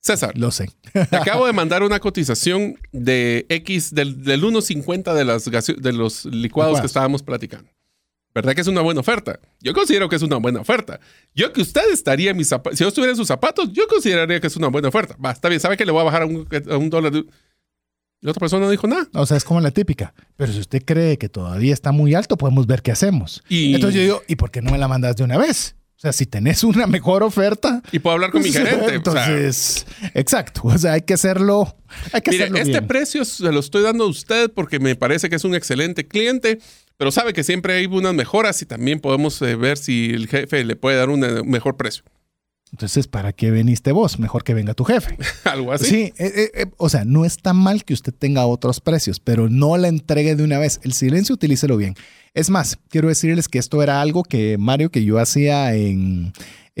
César. 0.00 0.36
Lo 0.36 0.50
sé. 0.50 0.70
te 0.92 1.16
acabo 1.16 1.46
de 1.46 1.52
mandar 1.52 1.84
una 1.84 2.00
cotización 2.00 2.76
de 2.90 3.46
X 3.48 3.94
del, 3.94 4.24
del 4.24 4.42
1.50 4.42 5.14
de, 5.14 5.74
de 5.80 5.92
los 5.92 6.24
licuados 6.24 6.80
que 6.80 6.86
estábamos 6.86 7.22
platicando. 7.22 7.70
¿Verdad 8.34 8.54
que 8.54 8.62
es 8.62 8.66
una 8.66 8.80
buena 8.80 9.00
oferta? 9.00 9.38
Yo 9.60 9.72
considero 9.72 10.08
que 10.08 10.16
es 10.16 10.22
una 10.22 10.38
buena 10.38 10.60
oferta. 10.60 10.98
Yo 11.34 11.52
que 11.52 11.62
usted 11.62 11.92
estaría 11.92 12.32
en 12.32 12.36
mis 12.36 12.48
zapatos, 12.48 12.76
si 12.76 12.82
yo 12.82 12.88
estuviera 12.88 13.12
en 13.12 13.16
sus 13.16 13.28
zapatos, 13.28 13.72
yo 13.72 13.86
consideraría 13.86 14.40
que 14.40 14.48
es 14.48 14.56
una 14.56 14.68
buena 14.68 14.88
oferta. 14.88 15.16
Va, 15.24 15.30
está 15.30 15.48
bien, 15.48 15.60
sabe 15.60 15.76
que 15.76 15.86
le 15.86 15.92
voy 15.92 16.00
a 16.00 16.04
bajar 16.04 16.22
a 16.22 16.26
un, 16.26 16.90
dólar. 16.90 17.12
La 18.20 18.30
otra 18.30 18.40
persona 18.40 18.64
no 18.64 18.70
dijo 18.72 18.88
nada. 18.88 19.08
O 19.12 19.24
sea, 19.24 19.36
es 19.36 19.44
como 19.44 19.60
la 19.60 19.70
típica. 19.70 20.14
Pero 20.34 20.52
si 20.52 20.58
usted 20.58 20.82
cree 20.84 21.16
que 21.16 21.28
todavía 21.28 21.72
está 21.72 21.92
muy 21.92 22.14
alto, 22.14 22.36
podemos 22.36 22.66
ver 22.66 22.82
qué 22.82 22.90
hacemos. 22.90 23.44
Y... 23.48 23.76
Entonces 23.76 23.94
yo 23.94 24.02
digo, 24.02 24.22
¿y 24.26 24.34
por 24.34 24.50
qué 24.50 24.62
no 24.62 24.72
me 24.72 24.78
la 24.78 24.88
mandas 24.88 25.14
de 25.14 25.22
una 25.22 25.38
vez? 25.38 25.76
O 25.96 26.00
sea, 26.00 26.12
si 26.12 26.26
tenés 26.26 26.64
una 26.64 26.88
mejor 26.88 27.22
oferta. 27.22 27.82
Y 27.92 28.00
puedo 28.00 28.14
hablar 28.14 28.32
con 28.32 28.42
mi 28.42 28.50
gerente. 28.50 28.94
Entonces, 28.94 29.86
exacto. 30.12 30.62
O 30.64 30.76
sea, 30.76 30.94
hay 30.94 31.02
que 31.02 31.14
hacerlo. 31.14 31.76
Hay 32.12 32.20
que 32.20 32.32
mire, 32.32 32.50
este 32.60 32.82
precio 32.82 33.24
se 33.24 33.52
lo 33.52 33.60
estoy 33.60 33.82
dando 33.82 34.04
a 34.04 34.08
usted 34.08 34.50
porque 34.52 34.80
me 34.80 34.96
parece 34.96 35.30
que 35.30 35.36
es 35.36 35.44
un 35.44 35.54
excelente 35.54 36.08
cliente 36.08 36.58
pero 36.96 37.10
sabe 37.10 37.32
que 37.32 37.42
siempre 37.42 37.74
hay 37.74 37.86
unas 37.86 38.14
mejoras 38.14 38.60
y 38.62 38.66
también 38.66 39.00
podemos 39.00 39.40
eh, 39.42 39.56
ver 39.56 39.76
si 39.76 40.10
el 40.10 40.28
jefe 40.28 40.64
le 40.64 40.76
puede 40.76 40.96
dar 40.96 41.10
un 41.10 41.24
eh, 41.24 41.42
mejor 41.44 41.76
precio. 41.76 42.04
Entonces, 42.70 43.06
¿para 43.06 43.32
qué 43.32 43.50
veniste 43.52 43.92
vos? 43.92 44.18
Mejor 44.18 44.42
que 44.42 44.52
venga 44.52 44.74
tu 44.74 44.84
jefe. 44.84 45.16
Algo 45.44 45.72
así. 45.72 45.84
Sí, 45.84 46.12
eh, 46.18 46.66
o 46.76 46.88
sea, 46.88 47.04
no 47.04 47.24
está 47.24 47.52
mal 47.52 47.84
que 47.84 47.94
usted 47.94 48.12
tenga 48.12 48.46
otros 48.46 48.80
precios, 48.80 49.20
pero 49.20 49.48
no 49.48 49.76
la 49.76 49.88
entregue 49.88 50.34
de 50.34 50.42
una 50.42 50.58
vez. 50.58 50.80
El 50.82 50.92
silencio, 50.92 51.34
utilícelo 51.34 51.76
bien. 51.76 51.94
Es 52.32 52.50
más, 52.50 52.78
quiero 52.88 53.08
decirles 53.08 53.48
que 53.48 53.60
esto 53.60 53.80
era 53.80 54.00
algo 54.00 54.24
que 54.24 54.56
Mario, 54.58 54.90
que 54.90 55.04
yo 55.04 55.20
hacía 55.20 55.72
en, 55.76 56.32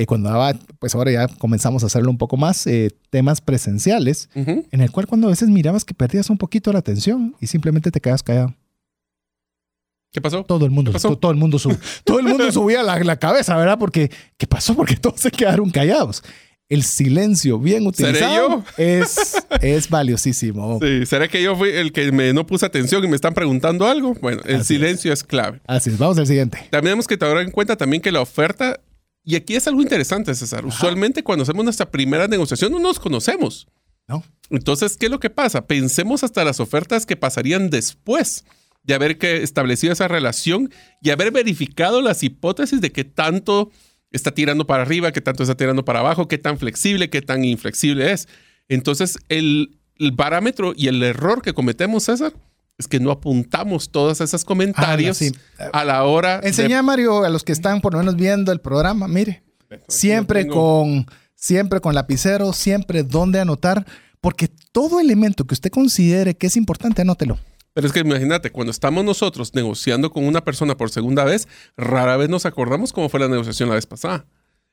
cuando 0.08 0.30
daba, 0.30 0.54
pues 0.80 0.96
ahora 0.96 1.12
ya 1.12 1.28
comenzamos 1.28 1.84
a 1.84 1.86
hacerlo 1.86 2.10
un 2.10 2.18
poco 2.18 2.36
más, 2.36 2.64
temas 3.10 3.40
presenciales, 3.40 4.28
en 4.34 4.80
el 4.80 4.90
cual 4.90 5.06
cuando 5.06 5.28
a 5.28 5.30
veces 5.30 5.48
mirabas 5.48 5.84
que 5.84 5.94
perdías 5.94 6.28
un 6.28 6.38
poquito 6.38 6.72
la 6.72 6.80
atención 6.80 7.36
y 7.40 7.46
simplemente 7.46 7.92
te 7.92 8.00
quedas 8.00 8.24
callado. 8.24 8.52
¿Qué 10.14 10.20
pasó? 10.20 10.44
Todo 10.44 10.64
el 10.64 10.70
mundo, 10.70 10.92
todo 10.92 11.32
el 11.32 11.36
mundo, 11.36 11.58
todo 12.04 12.20
el 12.20 12.26
mundo 12.26 12.52
subía 12.52 12.84
la, 12.84 13.16
cabeza, 13.16 13.56
¿verdad? 13.56 13.80
Porque, 13.80 14.12
¿qué 14.36 14.46
pasó? 14.46 14.76
Porque 14.76 14.94
todos 14.94 15.20
se 15.20 15.32
quedaron 15.32 15.70
callados. 15.70 16.22
El 16.68 16.84
silencio 16.84 17.58
bien 17.58 17.84
utilizado 17.84 18.64
es, 18.76 19.34
es 19.60 19.90
valiosísimo. 19.90 20.78
Sí, 20.80 21.04
¿será 21.04 21.26
que 21.26 21.42
yo 21.42 21.56
fui 21.56 21.70
el 21.70 21.90
que 21.90 22.12
me, 22.12 22.32
no 22.32 22.46
puse 22.46 22.64
atención 22.64 23.04
y 23.04 23.08
me 23.08 23.16
están 23.16 23.34
preguntando 23.34 23.88
algo? 23.88 24.14
Bueno, 24.14 24.40
el 24.44 24.64
silencio 24.64 25.12
es. 25.12 25.24
clave. 25.24 25.60
Así 25.66 25.90
es, 25.90 25.98
vamos 25.98 26.16
al 26.16 26.28
siguiente. 26.28 26.58
También 26.70 26.92
tenemos 26.92 27.08
que 27.08 27.16
tener 27.16 27.38
en 27.38 27.50
cuenta 27.50 27.74
también 27.74 28.00
que 28.00 28.12
la 28.12 28.20
oferta, 28.20 28.78
y 29.24 29.34
aquí 29.34 29.56
es 29.56 29.66
algo 29.66 29.82
interesante, 29.82 30.32
César, 30.32 30.64
usualmente 30.64 31.24
cuando 31.24 31.42
hacemos 31.42 31.64
nuestra 31.64 31.90
primera 31.90 32.28
negociación 32.28 32.70
no 32.70 32.78
nos 32.78 33.00
conocemos. 33.00 33.66
No. 34.06 34.22
Entonces, 34.48 34.96
¿qué 34.96 35.06
es 35.06 35.10
lo 35.10 35.18
que 35.18 35.30
pasa? 35.30 35.66
Pensemos 35.66 36.22
hasta 36.22 36.44
las 36.44 36.60
ofertas 36.60 37.04
que 37.04 37.16
pasarían 37.16 37.68
después 37.68 38.44
de 38.84 38.94
haber 38.94 39.18
que 39.18 39.42
establecido 39.42 39.92
esa 39.92 40.08
relación 40.08 40.70
y 41.00 41.10
haber 41.10 41.32
verificado 41.32 42.00
las 42.02 42.22
hipótesis 42.22 42.80
de 42.80 42.92
qué 42.92 43.04
tanto 43.04 43.70
está 44.12 44.32
tirando 44.32 44.66
para 44.66 44.82
arriba, 44.82 45.10
qué 45.10 45.20
tanto 45.20 45.42
está 45.42 45.56
tirando 45.56 45.84
para 45.84 46.00
abajo, 46.00 46.28
qué 46.28 46.38
tan 46.38 46.58
flexible, 46.58 47.10
qué 47.10 47.20
tan 47.20 47.44
inflexible 47.44 48.12
es. 48.12 48.28
Entonces, 48.68 49.18
el, 49.28 49.78
parámetro 50.16 50.72
y 50.76 50.88
el 50.88 51.02
error 51.02 51.42
que 51.42 51.52
cometemos, 51.52 52.04
César, 52.04 52.32
es 52.78 52.86
que 52.86 53.00
no 53.00 53.10
apuntamos 53.10 53.90
todos 53.90 54.20
esos 54.20 54.44
comentarios 54.44 55.20
ah, 55.58 55.70
a 55.72 55.84
la 55.84 56.04
hora. 56.04 56.40
Enseña, 56.42 56.82
Mario, 56.82 57.24
a 57.24 57.28
los 57.28 57.42
que 57.42 57.52
están 57.52 57.80
por 57.80 57.92
lo 57.92 58.00
menos 58.00 58.16
viendo 58.16 58.52
el 58.52 58.60
programa, 58.60 59.08
mire, 59.08 59.42
siempre 59.88 60.46
con, 60.46 61.06
siempre 61.34 61.80
con 61.80 61.94
lapicero, 61.94 62.52
siempre 62.52 63.02
donde 63.02 63.40
anotar, 63.40 63.86
porque 64.20 64.48
todo 64.72 65.00
elemento 65.00 65.44
que 65.44 65.54
usted 65.54 65.70
considere 65.70 66.36
que 66.36 66.46
es 66.46 66.56
importante, 66.56 67.02
anótelo. 67.02 67.38
Pero 67.74 67.88
es 67.88 67.92
que 67.92 68.00
imagínate, 68.00 68.50
cuando 68.50 68.70
estamos 68.70 69.04
nosotros 69.04 69.52
negociando 69.52 70.10
con 70.10 70.24
una 70.24 70.44
persona 70.44 70.76
por 70.76 70.90
segunda 70.90 71.24
vez, 71.24 71.48
rara 71.76 72.16
vez 72.16 72.28
nos 72.28 72.46
acordamos 72.46 72.92
cómo 72.92 73.08
fue 73.08 73.20
la 73.20 73.28
negociación 73.28 73.68
la 73.68 73.74
vez 73.74 73.86
pasada. 73.86 74.26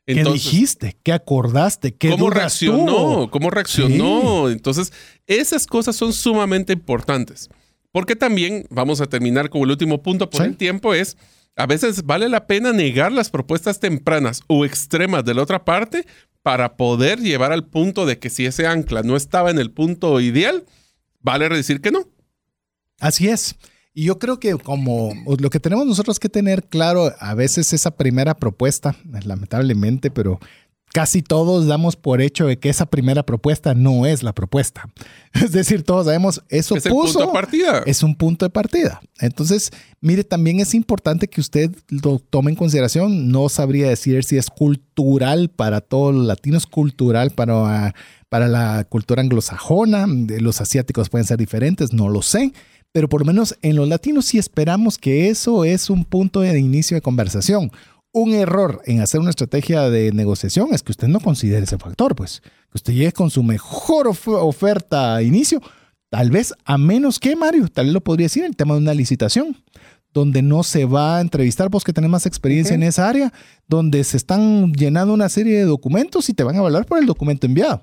¿Qué 0.05 0.23
dijiste? 0.23 0.97
¿Qué 1.03 1.11
acordaste? 1.11 1.95
¿Qué 1.95 2.09
¿Cómo 2.09 2.29
reaccionó? 2.29 3.29
¿Cómo 3.31 3.49
reaccionó? 3.49 4.49
Entonces, 4.49 4.93
esas 5.27 5.67
cosas 5.67 5.95
son 5.95 6.13
sumamente 6.13 6.73
importantes. 6.73 7.49
Porque 7.91 8.15
también, 8.15 8.65
vamos 8.69 9.01
a 9.01 9.07
terminar 9.07 9.49
con 9.49 9.61
el 9.61 9.71
último 9.71 10.01
punto 10.01 10.29
por 10.29 10.45
el 10.45 10.55
tiempo, 10.55 10.93
es 10.93 11.17
a 11.55 11.65
veces 11.65 12.03
vale 12.05 12.29
la 12.29 12.47
pena 12.47 12.71
negar 12.71 13.11
las 13.11 13.29
propuestas 13.29 13.79
tempranas 13.79 14.41
o 14.47 14.63
extremas 14.63 15.25
de 15.25 15.33
la 15.33 15.43
otra 15.43 15.65
parte 15.65 16.05
para 16.41 16.77
poder 16.77 17.19
llevar 17.19 17.51
al 17.51 17.65
punto 17.65 18.05
de 18.05 18.17
que 18.17 18.29
si 18.29 18.45
ese 18.45 18.65
ancla 18.65 19.03
no 19.03 19.15
estaba 19.15 19.51
en 19.51 19.59
el 19.59 19.71
punto 19.71 20.19
ideal, 20.19 20.65
vale 21.19 21.49
decir 21.49 21.81
que 21.81 21.91
no. 21.91 22.07
Así 23.01 23.27
es. 23.27 23.55
Y 23.93 24.05
yo 24.05 24.19
creo 24.19 24.39
que 24.39 24.53
como 24.53 25.11
lo 25.39 25.49
que 25.49 25.59
tenemos 25.59 25.85
nosotros 25.85 26.17
que 26.17 26.29
tener 26.29 26.63
claro, 26.63 27.13
a 27.19 27.33
veces 27.33 27.73
esa 27.73 27.91
primera 27.91 28.35
propuesta, 28.35 28.95
lamentablemente, 29.25 30.09
pero 30.11 30.39
casi 30.93 31.21
todos 31.21 31.67
damos 31.67 31.95
por 31.95 32.21
hecho 32.21 32.47
de 32.47 32.57
que 32.57 32.69
esa 32.69 32.85
primera 32.85 33.23
propuesta 33.23 33.73
no 33.73 34.05
es 34.05 34.23
la 34.23 34.33
propuesta. 34.33 34.89
Es 35.33 35.51
decir, 35.53 35.83
todos 35.83 36.05
sabemos, 36.05 36.41
eso 36.49 36.75
es 36.75 36.83
punto 36.83 37.19
de 37.19 37.27
partida. 37.27 37.83
Es 37.85 38.03
un 38.03 38.15
punto 38.15 38.45
de 38.45 38.49
partida. 38.49 39.01
Entonces, 39.19 39.71
mire, 40.01 40.23
también 40.23 40.59
es 40.59 40.73
importante 40.73 41.27
que 41.27 41.39
usted 41.41 41.71
lo 41.87 42.19
tome 42.19 42.51
en 42.51 42.57
consideración. 42.57 43.29
No 43.29 43.47
sabría 43.47 43.87
decir 43.87 44.23
si 44.25 44.37
es 44.37 44.47
cultural 44.47 45.49
para 45.49 45.79
todos 45.79 46.13
los 46.13 46.25
latinos, 46.25 46.67
cultural 46.67 47.31
para, 47.31 47.95
para 48.27 48.47
la 48.49 48.83
cultura 48.83 49.21
anglosajona. 49.21 50.05
Los 50.07 50.59
asiáticos 50.59 51.09
pueden 51.09 51.25
ser 51.25 51.37
diferentes, 51.37 51.93
no 51.93 52.09
lo 52.09 52.21
sé. 52.21 52.51
Pero 52.93 53.07
por 53.07 53.21
lo 53.21 53.25
menos 53.25 53.57
en 53.61 53.75
los 53.75 53.87
latinos 53.87 54.25
sí 54.25 54.37
esperamos 54.37 54.97
que 54.97 55.29
eso 55.29 55.63
es 55.65 55.89
un 55.89 56.03
punto 56.03 56.41
de 56.41 56.59
inicio 56.59 56.95
de 56.95 57.01
conversación 57.01 57.71
un 58.13 58.33
error 58.33 58.81
en 58.85 59.01
hacer 59.01 59.19
una 59.19 59.29
estrategia 59.29 59.89
de 59.89 60.11
negociación 60.11 60.73
es 60.73 60.83
que 60.83 60.91
usted 60.91 61.07
no 61.07 61.19
considere 61.19 61.63
ese 61.63 61.77
factor, 61.77 62.15
pues. 62.15 62.41
Que 62.41 62.75
usted 62.75 62.93
llegue 62.93 63.11
con 63.11 63.29
su 63.29 63.43
mejor 63.43 64.07
oferta 64.07 65.15
a 65.15 65.23
inicio, 65.23 65.61
tal 66.09 66.29
vez 66.29 66.53
a 66.65 66.77
menos 66.77 67.19
que, 67.19 67.35
Mario, 67.35 67.67
tal 67.69 67.85
vez 67.85 67.93
lo 67.93 68.01
podría 68.01 68.25
decir, 68.25 68.43
el 68.43 68.55
tema 68.55 68.73
de 68.73 68.81
una 68.81 68.93
licitación, 68.93 69.57
donde 70.13 70.41
no 70.41 70.63
se 70.63 70.85
va 70.85 71.17
a 71.17 71.21
entrevistar 71.21 71.69
vos 71.69 71.83
que 71.83 71.93
tenés 71.93 72.09
más 72.09 72.25
experiencia 72.25 72.75
en 72.75 72.83
esa 72.83 73.07
área, 73.07 73.31
donde 73.67 74.03
se 74.03 74.17
están 74.17 74.73
llenando 74.73 75.13
una 75.13 75.29
serie 75.29 75.57
de 75.57 75.63
documentos 75.63 76.27
y 76.27 76.33
te 76.33 76.43
van 76.43 76.55
a 76.55 76.59
evaluar 76.59 76.85
por 76.85 76.99
el 76.99 77.05
documento 77.05 77.47
enviado. 77.47 77.81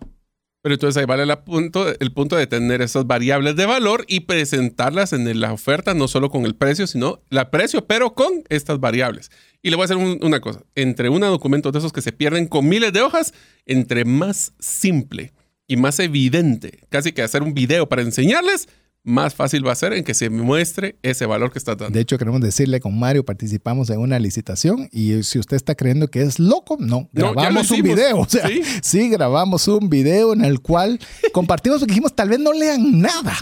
Pero 0.68 0.74
entonces 0.74 1.00
ahí 1.00 1.06
vale 1.06 1.22
el 1.22 1.38
punto, 1.38 1.86
el 1.98 2.12
punto 2.12 2.36
de 2.36 2.46
tener 2.46 2.82
esas 2.82 3.06
variables 3.06 3.56
de 3.56 3.64
valor 3.64 4.04
y 4.06 4.20
presentarlas 4.20 5.14
en 5.14 5.40
la 5.40 5.50
oferta, 5.50 5.94
no 5.94 6.08
solo 6.08 6.28
con 6.28 6.44
el 6.44 6.56
precio, 6.56 6.86
sino 6.86 7.22
el 7.30 7.46
precio, 7.46 7.86
pero 7.86 8.12
con 8.12 8.44
estas 8.50 8.78
variables. 8.78 9.30
Y 9.62 9.70
le 9.70 9.76
voy 9.76 9.84
a 9.84 9.86
hacer 9.86 9.96
una 9.96 10.40
cosa, 10.42 10.60
entre 10.74 11.08
un 11.08 11.22
documento 11.22 11.72
de 11.72 11.78
esos 11.78 11.90
que 11.90 12.02
se 12.02 12.12
pierden 12.12 12.48
con 12.48 12.68
miles 12.68 12.92
de 12.92 13.00
hojas, 13.00 13.32
entre 13.64 14.04
más 14.04 14.52
simple 14.58 15.32
y 15.66 15.78
más 15.78 16.00
evidente, 16.00 16.80
casi 16.90 17.12
que 17.12 17.22
hacer 17.22 17.42
un 17.42 17.54
video 17.54 17.88
para 17.88 18.02
enseñarles, 18.02 18.68
más 19.08 19.34
fácil 19.34 19.66
va 19.66 19.72
a 19.72 19.74
ser 19.74 19.92
en 19.92 20.04
que 20.04 20.14
se 20.14 20.30
muestre 20.30 20.96
ese 21.02 21.26
valor 21.26 21.50
que 21.50 21.58
está 21.58 21.74
dando. 21.74 21.94
De 21.94 22.00
hecho, 22.00 22.18
queremos 22.18 22.40
decirle 22.40 22.80
con 22.80 22.98
Mario, 22.98 23.24
participamos 23.24 23.90
en 23.90 23.98
una 23.98 24.18
licitación 24.18 24.88
y 24.92 25.22
si 25.22 25.38
usted 25.38 25.56
está 25.56 25.74
creyendo 25.74 26.08
que 26.08 26.22
es 26.22 26.38
loco, 26.38 26.76
no, 26.78 27.08
grabamos 27.12 27.70
un 27.70 27.82
video. 27.82 28.18
O 28.28 28.28
sea, 28.28 28.48
¿Sí? 28.82 29.08
grabamos 29.08 29.68
un 29.68 29.88
video 29.88 30.32
en 30.32 30.44
el 30.44 30.60
cual 30.60 30.98
compartimos 31.32 31.80
porque 31.80 31.92
dijimos, 31.92 32.14
tal 32.14 32.28
vez 32.28 32.38
no 32.38 32.52
lean 32.52 33.00
nada. 33.00 33.34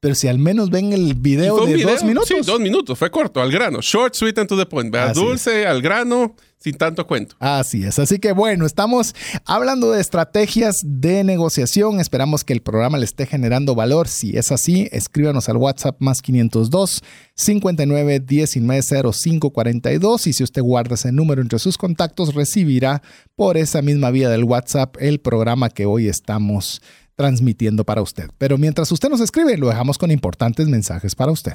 Pero 0.00 0.14
si 0.14 0.28
al 0.28 0.38
menos 0.38 0.70
ven 0.70 0.92
el 0.92 1.14
video 1.14 1.66
de 1.66 1.82
dos 1.82 2.04
minutos. 2.04 2.28
Sí, 2.28 2.34
dos 2.44 2.60
minutos, 2.60 2.98
fue 2.98 3.10
corto, 3.10 3.40
al 3.40 3.50
grano. 3.50 3.80
Short, 3.80 4.14
sweet 4.14 4.38
and 4.38 4.48
to 4.48 4.56
the 4.56 4.66
point. 4.66 4.94
Dulce, 5.14 5.66
al 5.66 5.82
grano, 5.82 6.36
sin 6.58 6.76
tanto 6.76 7.06
cuento. 7.06 7.36
Así 7.38 7.84
es. 7.84 7.98
Así 7.98 8.18
que 8.18 8.32
bueno, 8.32 8.66
estamos 8.66 9.14
hablando 9.44 9.92
de 9.92 10.00
estrategias 10.00 10.80
de 10.84 11.24
negociación. 11.24 12.00
Esperamos 12.00 12.44
que 12.44 12.52
el 12.52 12.62
programa 12.62 12.98
le 12.98 13.04
esté 13.04 13.26
generando 13.26 13.74
valor. 13.74 14.08
Si 14.08 14.36
es 14.36 14.50
así, 14.50 14.88
escríbanos 14.92 15.48
al 15.48 15.56
WhatsApp 15.56 15.96
más 16.00 16.20
502 16.20 17.02
59 17.34 18.20
19 18.20 19.12
05 19.12 19.50
42. 19.50 20.26
Y 20.26 20.32
si 20.32 20.42
usted 20.44 20.62
guarda 20.62 20.94
ese 20.94 21.12
número 21.12 21.42
entre 21.42 21.58
sus 21.58 21.78
contactos, 21.78 22.34
recibirá 22.34 23.02
por 23.36 23.56
esa 23.56 23.80
misma 23.82 24.10
vía 24.10 24.28
del 24.28 24.44
WhatsApp 24.44 24.96
el 24.98 25.20
programa 25.20 25.70
que 25.70 25.86
hoy 25.86 26.08
estamos 26.08 26.82
transmitiendo 27.14 27.84
para 27.84 28.02
usted. 28.02 28.30
Pero 28.38 28.58
mientras 28.58 28.90
usted 28.92 29.08
nos 29.08 29.20
escribe, 29.20 29.56
lo 29.56 29.68
dejamos 29.68 29.98
con 29.98 30.10
importantes 30.10 30.68
mensajes 30.68 31.14
para 31.14 31.32
usted. 31.32 31.54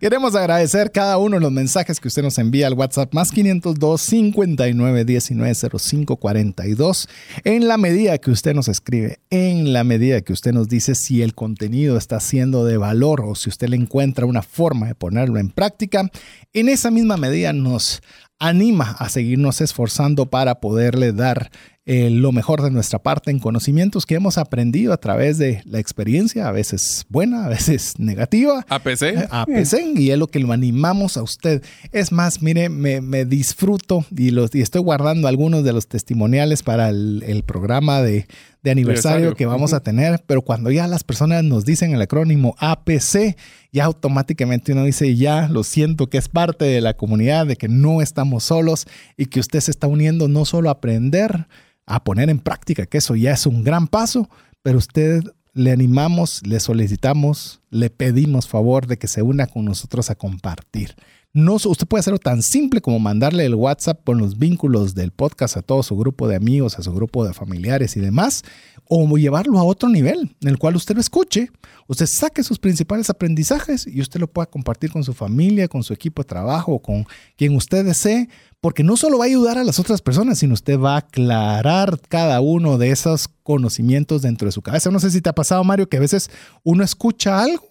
Queremos 0.00 0.34
agradecer 0.34 0.92
cada 0.92 1.18
uno 1.18 1.36
de 1.36 1.42
los 1.42 1.52
mensajes 1.52 2.00
que 2.00 2.08
usted 2.08 2.22
nos 2.22 2.38
envía 2.38 2.66
al 2.66 2.72
WhatsApp 2.72 3.12
más 3.12 3.30
502 3.32 4.00
59 4.00 5.04
19 5.04 5.54
05 5.54 6.16
42 6.16 7.06
en 7.44 7.68
la 7.68 7.76
medida 7.76 8.16
que 8.16 8.30
usted 8.30 8.54
nos 8.54 8.68
escribe, 8.68 9.18
en 9.28 9.74
la 9.74 9.84
medida 9.84 10.22
que 10.22 10.32
usted 10.32 10.54
nos 10.54 10.68
dice 10.68 10.94
si 10.94 11.20
el 11.20 11.34
contenido 11.34 11.98
está 11.98 12.18
siendo 12.18 12.64
de 12.64 12.78
valor 12.78 13.20
o 13.20 13.34
si 13.34 13.50
usted 13.50 13.68
le 13.68 13.76
encuentra 13.76 14.24
una 14.24 14.40
forma 14.40 14.86
de 14.86 14.94
ponerlo 14.94 15.38
en 15.38 15.50
práctica, 15.50 16.08
en 16.54 16.70
esa 16.70 16.90
misma 16.90 17.18
medida 17.18 17.52
nos 17.52 18.00
anima 18.38 18.92
a 18.92 19.10
seguirnos 19.10 19.60
esforzando 19.60 20.30
para 20.30 20.60
poderle 20.60 21.12
dar 21.12 21.50
eh, 21.86 22.10
lo 22.10 22.30
mejor 22.30 22.62
de 22.62 22.70
nuestra 22.70 23.02
parte 23.02 23.30
en 23.30 23.38
conocimientos 23.38 24.04
que 24.04 24.14
hemos 24.14 24.36
aprendido 24.36 24.92
a 24.92 24.98
través 24.98 25.38
de 25.38 25.62
la 25.64 25.78
experiencia, 25.78 26.46
a 26.46 26.52
veces 26.52 27.06
buena, 27.08 27.46
a 27.46 27.48
veces 27.48 27.94
negativa. 27.98 28.66
APC. 28.68 29.02
Eh, 29.02 29.28
APC, 29.30 29.96
y 29.96 30.10
es 30.10 30.18
lo 30.18 30.26
que 30.26 30.40
lo 30.40 30.52
animamos 30.52 31.16
a 31.16 31.22
usted. 31.22 31.64
Es 31.90 32.12
más, 32.12 32.42
mire, 32.42 32.68
me, 32.68 33.24
disfruto 33.24 34.04
y, 34.14 34.30
los, 34.30 34.54
y 34.54 34.60
estoy 34.60 34.82
guardando 34.82 35.26
algunos 35.26 35.64
de 35.64 35.72
los 35.72 35.88
testimoniales 35.88 36.62
para 36.62 36.90
el, 36.90 37.42
programa 37.46 38.02
de, 38.02 38.26
aniversario, 38.64 39.34
que 39.34 39.46
vamos 39.46 39.72
a 39.72 39.80
tener, 39.80 40.22
pero 40.26 40.42
cuando 40.42 40.70
ya 40.70 40.86
las 40.86 41.02
personas 41.02 41.42
nos 41.44 41.64
dicen 41.64 41.94
el 41.94 42.02
acrónimo 42.02 42.56
APC, 42.58 43.36
ya 43.72 43.86
automáticamente 43.86 44.72
uno 44.72 44.84
dice, 44.84 45.16
ya 45.16 45.48
lo 45.48 45.64
siento 45.64 46.08
que 46.08 46.18
es 46.18 46.28
parte 46.28 46.66
de 46.66 46.82
la 46.82 46.94
comunidad, 46.94 47.46
de 47.46 47.56
que 47.56 47.68
no 47.68 48.02
estamos 48.02 48.44
solos 48.44 48.86
y 49.16 49.26
que 49.26 49.40
usted 49.40 49.60
se 49.60 49.70
está 49.70 49.86
uniendo 49.86 50.28
no 50.28 50.44
solo 50.44 50.68
a 50.68 50.72
aprender, 50.72 51.46
a 51.90 52.04
poner 52.04 52.30
en 52.30 52.38
práctica, 52.38 52.86
que 52.86 52.98
eso 52.98 53.16
ya 53.16 53.32
es 53.32 53.46
un 53.46 53.64
gran 53.64 53.88
paso, 53.88 54.30
pero 54.62 54.78
usted 54.78 55.24
le 55.54 55.72
animamos, 55.72 56.40
le 56.46 56.60
solicitamos, 56.60 57.60
le 57.70 57.90
pedimos 57.90 58.46
favor 58.46 58.86
de 58.86 58.96
que 58.96 59.08
se 59.08 59.22
una 59.22 59.48
con 59.48 59.64
nosotros 59.64 60.08
a 60.08 60.14
compartir. 60.14 60.94
No, 61.32 61.54
usted 61.54 61.86
puede 61.86 62.00
hacerlo 62.00 62.18
tan 62.18 62.42
simple 62.42 62.80
como 62.80 62.98
mandarle 62.98 63.44
el 63.44 63.54
WhatsApp 63.54 64.02
con 64.04 64.18
los 64.18 64.36
vínculos 64.36 64.96
del 64.96 65.12
podcast 65.12 65.56
a 65.56 65.62
todo 65.62 65.84
su 65.84 65.96
grupo 65.96 66.26
de 66.26 66.34
amigos, 66.34 66.76
a 66.76 66.82
su 66.82 66.92
grupo 66.92 67.24
de 67.24 67.32
familiares 67.32 67.96
y 67.96 68.00
demás, 68.00 68.42
o 68.88 69.16
llevarlo 69.16 69.60
a 69.60 69.62
otro 69.62 69.88
nivel 69.88 70.34
en 70.40 70.48
el 70.48 70.58
cual 70.58 70.74
usted 70.74 70.96
lo 70.96 71.00
escuche, 71.00 71.52
usted 71.86 72.06
saque 72.06 72.42
sus 72.42 72.58
principales 72.58 73.10
aprendizajes 73.10 73.86
y 73.86 74.00
usted 74.00 74.18
lo 74.18 74.26
pueda 74.26 74.46
compartir 74.46 74.90
con 74.90 75.04
su 75.04 75.12
familia, 75.12 75.68
con 75.68 75.84
su 75.84 75.92
equipo 75.92 76.22
de 76.22 76.28
trabajo, 76.28 76.80
con 76.80 77.06
quien 77.36 77.54
usted 77.54 77.84
desee, 77.84 78.28
porque 78.60 78.82
no 78.82 78.96
solo 78.96 79.18
va 79.18 79.26
a 79.26 79.28
ayudar 79.28 79.56
a 79.56 79.62
las 79.62 79.78
otras 79.78 80.02
personas, 80.02 80.38
sino 80.38 80.54
usted 80.54 80.80
va 80.80 80.94
a 80.94 80.98
aclarar 80.98 82.00
cada 82.08 82.40
uno 82.40 82.76
de 82.76 82.90
esos 82.90 83.28
conocimientos 83.44 84.22
dentro 84.22 84.46
de 84.46 84.52
su 84.52 84.62
cabeza. 84.62 84.90
No 84.90 84.98
sé 84.98 85.12
si 85.12 85.20
te 85.20 85.30
ha 85.30 85.34
pasado, 85.34 85.62
Mario, 85.62 85.88
que 85.88 85.98
a 85.98 86.00
veces 86.00 86.28
uno 86.64 86.82
escucha 86.82 87.40
algo, 87.40 87.68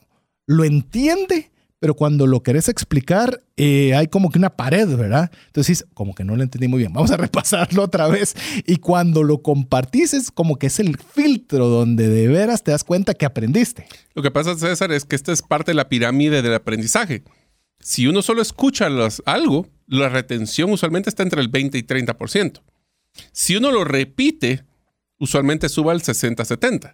lo 0.47 0.63
entiende, 0.63 1.51
pero 1.79 1.95
cuando 1.95 2.27
lo 2.27 2.43
querés 2.43 2.67
explicar, 2.67 3.41
eh, 3.55 3.95
hay 3.95 4.07
como 4.07 4.29
que 4.29 4.37
una 4.37 4.49
pared, 4.49 4.87
¿verdad? 4.97 5.31
Entonces, 5.47 5.85
como 5.93 6.13
que 6.13 6.25
no 6.25 6.35
lo 6.35 6.43
entendí 6.43 6.67
muy 6.67 6.79
bien, 6.79 6.93
vamos 6.93 7.11
a 7.11 7.17
repasarlo 7.17 7.83
otra 7.83 8.07
vez. 8.07 8.35
Y 8.67 8.77
cuando 8.77 9.23
lo 9.23 9.41
compartís, 9.41 10.13
es 10.13 10.31
como 10.31 10.57
que 10.57 10.67
es 10.67 10.79
el 10.79 10.97
filtro 10.97 11.67
donde 11.67 12.09
de 12.09 12.27
veras 12.27 12.63
te 12.63 12.71
das 12.71 12.83
cuenta 12.83 13.13
que 13.13 13.25
aprendiste. 13.25 13.87
Lo 14.13 14.21
que 14.21 14.31
pasa, 14.31 14.55
César, 14.57 14.91
es 14.91 15.05
que 15.05 15.15
esta 15.15 15.31
es 15.31 15.41
parte 15.41 15.71
de 15.71 15.75
la 15.75 15.87
pirámide 15.87 16.41
del 16.41 16.53
aprendizaje. 16.53 17.23
Si 17.79 18.07
uno 18.07 18.21
solo 18.21 18.41
escucha 18.41 18.87
algo, 19.25 19.67
la 19.87 20.09
retención 20.09 20.71
usualmente 20.71 21.09
está 21.09 21.23
entre 21.23 21.39
el 21.39 21.47
20 21.47 21.77
y 21.77 21.83
30%. 21.83 22.61
Si 23.31 23.55
uno 23.55 23.71
lo 23.71 23.85
repite, 23.85 24.65
usualmente 25.17 25.69
suba 25.69 25.93
al 25.93 26.01
60-70%. 26.01 26.93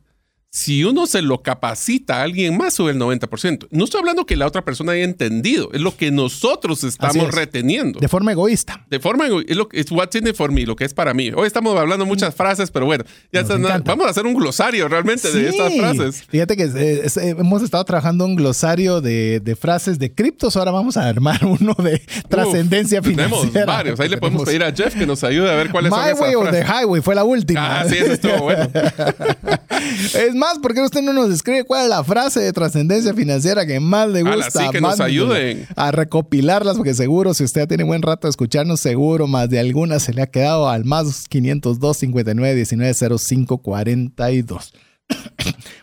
Si 0.55 0.85
uno 0.85 1.05
se 1.05 1.21
lo 1.21 1.41
capacita 1.41 2.21
a 2.21 2.23
alguien 2.23 2.55
más, 2.55 2.75
sube 2.75 2.91
el 2.91 2.97
90%. 2.97 3.67
No 3.71 3.83
estoy 3.83 3.99
hablando 3.99 4.25
que 4.25 4.37
la 4.37 4.47
otra 4.47 4.63
persona 4.63 4.93
haya 4.93 5.03
entendido, 5.03 5.69
es 5.73 5.81
lo 5.81 5.97
que 5.97 6.11
nosotros 6.11 6.85
estamos 6.85 7.29
reteniendo. 7.33 7.99
De 7.99 8.07
forma 8.07 8.31
egoísta. 8.31 8.85
De 8.89 9.01
forma 9.01 9.27
egoísta, 9.27 9.51
es, 9.51 9.57
lo, 9.57 9.67
es 9.73 9.91
what's 9.91 10.15
in 10.15 10.25
it 10.27 10.35
for 10.37 10.53
me, 10.53 10.65
lo 10.65 10.77
que 10.77 10.85
es 10.85 10.93
para 10.93 11.13
mí. 11.13 11.29
Hoy 11.35 11.45
estamos 11.45 11.77
hablando 11.77 12.05
muchas 12.05 12.33
mm. 12.33 12.37
frases, 12.37 12.71
pero 12.71 12.85
bueno, 12.85 13.03
ya 13.33 13.43
vamos 13.83 14.07
a 14.07 14.09
hacer 14.11 14.25
un 14.25 14.33
glosario 14.33 14.87
realmente 14.87 15.29
de 15.29 15.49
estas 15.49 15.75
frases. 15.75 16.23
Fíjate 16.29 16.55
que 16.55 16.63
eh, 16.63 17.01
eh, 17.03 17.35
hemos 17.37 17.61
estado 17.61 17.83
trabajando 17.83 18.23
un 18.23 18.37
glosario 18.37 19.01
de, 19.01 19.57
frases 19.59 19.99
de 19.99 20.13
criptos, 20.13 20.55
ahora 20.55 20.71
vamos 20.71 20.95
a 20.95 21.05
armar 21.05 21.43
uno 21.45 21.73
de 21.73 22.01
trascendencia 22.29 23.03
financiera. 23.03 23.51
Tenemos 23.51 23.67
varios, 23.67 23.99
ahí 23.99 24.07
le 24.07 24.17
podemos 24.19 24.43
pedir 24.45 24.63
a 24.63 24.71
Jeff 24.71 24.95
que 24.95 25.05
nos 25.05 25.21
ayude 25.25 25.51
a 25.51 25.55
ver 25.55 25.69
cuáles 25.69 25.89
son 25.91 25.99
esas 25.99 26.17
My 26.17 26.33
Way 26.33 26.35
o 26.35 26.49
The 26.49 26.63
Highway 26.63 27.01
fue 27.01 27.13
la 27.13 27.25
última. 27.25 27.81
Ah, 27.81 27.85
sí, 27.89 27.97
eso 27.97 28.13
estuvo 28.13 28.37
bueno. 28.43 28.69
es 30.13 30.33
más, 30.33 30.44
¿por 30.61 30.73
qué 30.73 30.81
usted 30.81 31.01
no 31.01 31.13
nos 31.13 31.31
escribe 31.31 31.63
cuál 31.63 31.83
es 31.83 31.89
la 31.89 32.03
frase 32.03 32.39
de 32.39 32.53
trascendencia 32.53 33.13
financiera 33.13 33.65
que 33.65 33.79
más 33.79 34.09
le 34.09 34.23
gusta? 34.23 34.69
que 34.71 34.81
nos 34.81 34.99
ayuden. 34.99 35.67
A 35.75 35.91
recopilarlas, 35.91 36.77
porque 36.77 36.93
seguro, 36.93 37.33
si 37.33 37.43
usted 37.43 37.67
tiene 37.67 37.83
buen 37.83 38.01
rato 38.01 38.27
de 38.27 38.31
escucharnos, 38.31 38.79
seguro 38.79 39.27
más 39.27 39.49
de 39.49 39.59
alguna 39.59 39.99
se 39.99 40.13
le 40.13 40.21
ha 40.21 40.27
quedado 40.27 40.69
al 40.69 40.85
más 40.85 41.27
502 41.27 41.97
59 41.97 42.55
19 42.55 43.17
05 43.17 43.57
42. 43.59 44.73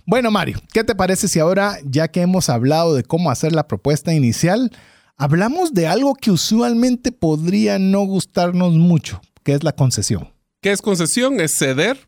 bueno, 0.07 0.31
Mario, 0.31 0.61
¿qué 0.73 0.85
te 0.85 0.95
parece 0.95 1.29
si 1.29 1.39
ahora, 1.39 1.79
ya 1.85 2.09
que 2.09 2.23
hemos 2.23 2.49
hablado 2.49 2.95
de 2.95 3.05
cómo 3.05 3.31
hacer 3.31 3.53
la 3.53 3.69
propuesta 3.69 4.13
inicial, 4.13 4.71
hablamos 5.17 5.75
de 5.75 5.87
algo 5.87 6.15
que 6.15 6.31
usualmente 6.31 7.13
podría 7.13 7.79
no 7.79 8.01
gustarnos 8.01 8.75
mucho, 8.75 9.21
que 9.43 9.55
es 9.55 9.63
la 9.63 9.73
concesión? 9.73 10.33
¿Qué 10.61 10.73
es 10.73 10.83
concesión? 10.83 11.41
Es 11.41 11.57
ceder, 11.57 11.99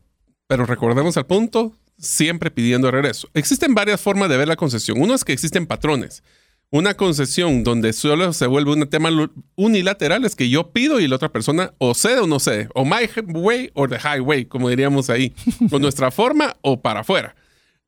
pero 0.47 0.65
recordemos 0.65 1.17
al 1.17 1.25
punto, 1.25 1.73
siempre 1.97 2.51
pidiendo 2.51 2.91
regreso. 2.91 3.29
Existen 3.33 3.73
varias 3.73 4.01
formas 4.01 4.29
de 4.29 4.37
ver 4.37 4.47
la 4.47 4.55
concesión. 4.55 4.99
Uno 4.99 5.13
es 5.13 5.23
que 5.23 5.33
existen 5.33 5.65
patrones. 5.65 6.23
Una 6.71 6.95
concesión 6.95 7.63
donde 7.63 7.93
solo 7.93 8.33
se 8.33 8.47
vuelve 8.47 8.73
un 8.73 8.89
tema 8.89 9.09
unilateral 9.55 10.25
es 10.25 10.35
que 10.35 10.49
yo 10.49 10.71
pido 10.71 10.99
y 10.99 11.07
la 11.07 11.15
otra 11.15 11.31
persona 11.31 11.73
o 11.77 11.93
cede 11.93 12.19
o 12.19 12.27
no 12.27 12.39
cede, 12.39 12.69
o 12.73 12.83
my 12.83 13.07
way 13.27 13.69
o 13.75 13.87
the 13.87 13.97
highway, 13.97 14.45
como 14.45 14.69
diríamos 14.69 15.09
ahí, 15.09 15.33
con 15.69 15.81
nuestra 15.81 16.11
forma 16.11 16.57
o 16.61 16.81
para 16.81 17.01
afuera. 17.01 17.35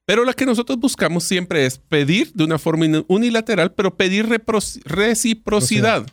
Pero 0.07 0.23
la 0.23 0.31
que 0.31 0.45
nosotros 0.45 0.79
buscamos 0.79 1.25
siempre 1.25 1.65
es 1.65 1.79
pedir 1.79 2.31
de 2.31 2.45
una 2.45 2.57
forma 2.57 2.85
unilateral, 3.09 3.73
pero 3.73 3.97
pedir 3.97 4.25
reciprocidad. 4.85 6.07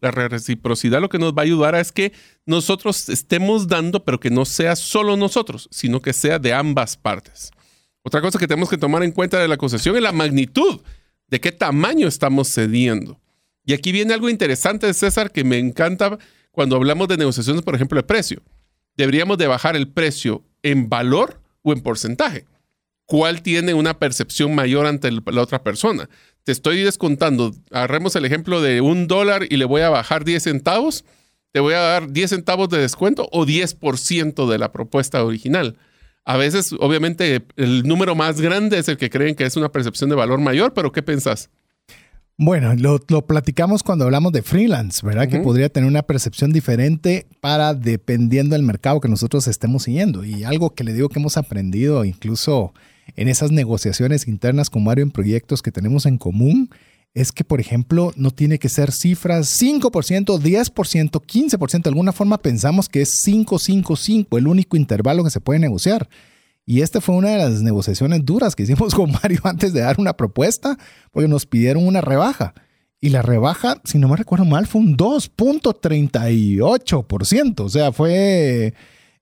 La 0.00 0.12
reciprocidad 0.12 1.00
lo 1.00 1.08
que 1.08 1.18
nos 1.18 1.32
va 1.32 1.42
a 1.42 1.46
ayudar 1.46 1.74
es 1.74 1.90
que 1.90 2.12
nosotros 2.46 3.08
estemos 3.08 3.66
dando, 3.66 4.04
pero 4.04 4.20
que 4.20 4.30
no 4.30 4.44
sea 4.44 4.76
solo 4.76 5.16
nosotros, 5.16 5.68
sino 5.72 6.00
que 6.00 6.12
sea 6.12 6.38
de 6.38 6.52
ambas 6.52 6.96
partes. 6.96 7.50
Otra 8.04 8.20
cosa 8.20 8.38
que 8.38 8.46
tenemos 8.46 8.70
que 8.70 8.78
tomar 8.78 9.02
en 9.02 9.10
cuenta 9.10 9.40
de 9.40 9.48
la 9.48 9.56
concesión 9.56 9.96
es 9.96 10.02
la 10.02 10.12
magnitud, 10.12 10.80
de 11.26 11.40
qué 11.40 11.50
tamaño 11.50 12.06
estamos 12.06 12.46
cediendo. 12.46 13.20
Y 13.64 13.72
aquí 13.72 13.90
viene 13.90 14.14
algo 14.14 14.30
interesante, 14.30 14.94
César, 14.94 15.32
que 15.32 15.42
me 15.42 15.58
encanta 15.58 16.16
cuando 16.52 16.76
hablamos 16.76 17.08
de 17.08 17.16
negociaciones, 17.16 17.62
por 17.62 17.74
ejemplo, 17.74 17.96
de 17.96 18.04
precio. 18.04 18.40
Deberíamos 18.96 19.36
de 19.36 19.48
bajar 19.48 19.74
el 19.74 19.88
precio 19.88 20.44
en 20.62 20.88
valor 20.88 21.40
o 21.62 21.72
en 21.72 21.80
porcentaje 21.80 22.46
cuál 23.06 23.42
tiene 23.42 23.74
una 23.74 23.98
percepción 23.98 24.54
mayor 24.54 24.86
ante 24.86 25.10
la 25.10 25.42
otra 25.42 25.62
persona. 25.62 26.08
Te 26.44 26.52
estoy 26.52 26.82
descontando, 26.82 27.52
agarremos 27.70 28.16
el 28.16 28.24
ejemplo 28.24 28.60
de 28.60 28.80
un 28.80 29.06
dólar 29.06 29.46
y 29.48 29.56
le 29.56 29.64
voy 29.64 29.82
a 29.82 29.90
bajar 29.90 30.24
10 30.24 30.42
centavos, 30.42 31.04
te 31.52 31.60
voy 31.60 31.74
a 31.74 31.80
dar 31.80 32.10
10 32.10 32.30
centavos 32.30 32.68
de 32.68 32.78
descuento 32.78 33.28
o 33.30 33.46
10% 33.46 34.48
de 34.48 34.58
la 34.58 34.72
propuesta 34.72 35.22
original. 35.24 35.78
A 36.24 36.36
veces, 36.36 36.72
obviamente, 36.78 37.44
el 37.56 37.82
número 37.82 38.14
más 38.14 38.40
grande 38.40 38.78
es 38.78 38.88
el 38.88 38.96
que 38.96 39.10
creen 39.10 39.34
que 39.34 39.44
es 39.44 39.56
una 39.56 39.70
percepción 39.70 40.08
de 40.08 40.16
valor 40.16 40.40
mayor, 40.40 40.72
pero 40.72 40.92
¿qué 40.92 41.02
pensás? 41.02 41.50
Bueno, 42.38 42.74
lo, 42.74 42.98
platicamos 43.26 43.82
cuando 43.82 44.04
hablamos 44.04 44.32
de 44.32 44.42
freelance, 44.42 45.04
¿verdad? 45.06 45.28
Que 45.28 45.40
podría 45.40 45.68
tener 45.68 45.88
una 45.88 46.02
percepción 46.02 46.52
diferente 46.52 47.26
para 47.40 47.74
dependiendo 47.74 48.54
del 48.54 48.62
mercado 48.62 49.00
que 49.00 49.08
nosotros 49.08 49.46
estemos 49.46 49.84
siguiendo. 49.84 50.24
Y 50.24 50.44
algo 50.44 50.74
que 50.74 50.82
le 50.82 50.94
digo 50.94 51.08
que 51.08 51.18
hemos 51.18 51.36
aprendido 51.36 52.04
incluso 52.04 52.72
en 53.16 53.28
esas 53.28 53.50
negociaciones 53.50 54.28
internas 54.28 54.70
con 54.70 54.84
Mario 54.84 55.04
en 55.04 55.10
proyectos 55.10 55.62
que 55.62 55.72
tenemos 55.72 56.06
en 56.06 56.18
común 56.18 56.70
es 57.14 57.30
que, 57.30 57.44
por 57.44 57.60
ejemplo, 57.60 58.12
no 58.16 58.30
tiene 58.30 58.58
que 58.58 58.70
ser 58.70 58.90
cifras 58.90 59.60
5%, 59.60 60.38
10%, 60.38 61.10
15%. 61.10 61.82
De 61.82 61.90
alguna 61.90 62.12
forma 62.12 62.38
pensamos 62.38 62.88
que 62.88 63.02
es 63.02 63.20
5, 63.22 63.58
5, 63.58 63.96
5, 63.96 64.38
el 64.38 64.46
único 64.46 64.76
intervalo 64.76 65.24
que 65.24 65.30
se 65.30 65.40
puede 65.40 65.60
negociar. 65.60 66.08
Y 66.64 66.80
esta 66.80 67.00
fue 67.00 67.16
una 67.16 67.30
de 67.30 67.38
las 67.38 67.60
negociaciones 67.60 68.24
duras 68.24 68.54
que 68.54 68.62
hicimos 68.62 68.94
con 69.00 69.10
Mario 69.12 69.40
antes 69.44 69.74
de 69.74 69.80
dar 69.80 69.96
una 69.98 70.16
propuesta, 70.16 70.78
porque 71.10 71.28
nos 71.28 71.44
pidieron 71.44 71.86
una 71.86 72.00
rebaja. 72.00 72.54
Y 73.00 73.10
la 73.10 73.20
rebaja, 73.20 73.80
si 73.84 73.98
no 73.98 74.08
me 74.08 74.16
recuerdo 74.16 74.44
mal, 74.44 74.66
fue 74.66 74.80
un 74.80 74.96
2.38%. 74.96 77.60
O 77.60 77.68
sea, 77.68 77.92
fue 77.92 78.74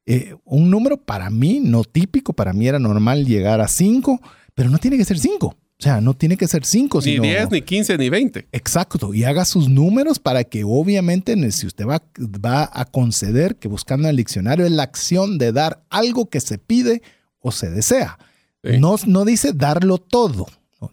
eh, 0.07 0.34
un 0.44 0.70
número 0.70 0.96
para 0.96 1.30
mí 1.30 1.61
no 1.62 1.84
típico, 1.84 2.32
para 2.32 2.53
mí 2.53 2.66
era 2.66 2.78
normal 2.78 3.26
llegar 3.26 3.61
a 3.61 3.68
5, 3.68 4.20
pero 4.55 4.70
no 4.70 4.78
tiene 4.78 4.96
que 4.96 5.05
ser 5.05 5.18
5. 5.18 5.46
O 5.46 5.82
sea, 5.82 6.03
no 6.03 6.12
tiene 6.12 6.36
que 6.36 6.46
ser 6.46 6.66
5. 6.66 7.01
Ni 7.07 7.18
10, 7.18 7.51
ni 7.53 7.62
15, 7.62 7.96
ni 7.96 8.11
20. 8.11 8.48
Exacto. 8.53 9.14
Y 9.14 9.24
haga 9.24 9.46
sus 9.46 9.70
números 9.70 10.18
para 10.18 10.44
que 10.44 10.62
obviamente 10.62 11.51
si 11.53 11.66
usted 11.66 11.86
va, 11.86 12.03
va 12.44 12.68
a 12.70 12.84
conceder 12.84 13.57
que 13.57 13.66
buscando 13.66 14.07
en 14.07 14.11
el 14.11 14.16
diccionario 14.16 14.66
es 14.66 14.72
la 14.72 14.82
acción 14.82 15.38
de 15.38 15.53
dar 15.53 15.82
algo 15.88 16.28
que 16.28 16.40
se 16.40 16.59
pide 16.59 17.01
o 17.38 17.51
se 17.51 17.70
desea. 17.70 18.18
No, 18.62 18.96
no 19.07 19.24
dice 19.24 19.55
darlo 19.55 19.96
todo, 19.96 20.48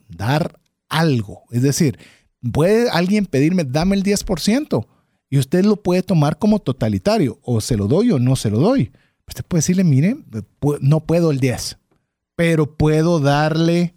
dar 0.07 0.57
algo. 0.87 1.43
Es 1.51 1.63
decir, 1.63 1.99
puede 2.53 2.89
alguien 2.89 3.25
pedirme, 3.25 3.65
dame 3.65 3.97
el 3.97 4.03
10%. 4.03 4.87
Y 5.29 5.37
usted 5.37 5.65
lo 5.65 5.77
puede 5.77 6.03
tomar 6.03 6.37
como 6.37 6.59
totalitario, 6.59 7.39
o 7.41 7.61
se 7.61 7.75
lo 7.75 7.87
doy 7.87 8.11
o 8.11 8.19
no 8.19 8.35
se 8.35 8.49
lo 8.49 8.59
doy. 8.59 8.91
Usted 9.27 9.43
puede 9.45 9.59
decirle, 9.59 9.83
mire, 9.83 10.15
no 10.81 11.01
puedo 11.01 11.31
el 11.31 11.39
10, 11.39 11.77
pero 12.35 12.77
puedo 12.77 13.19
darle 13.19 13.93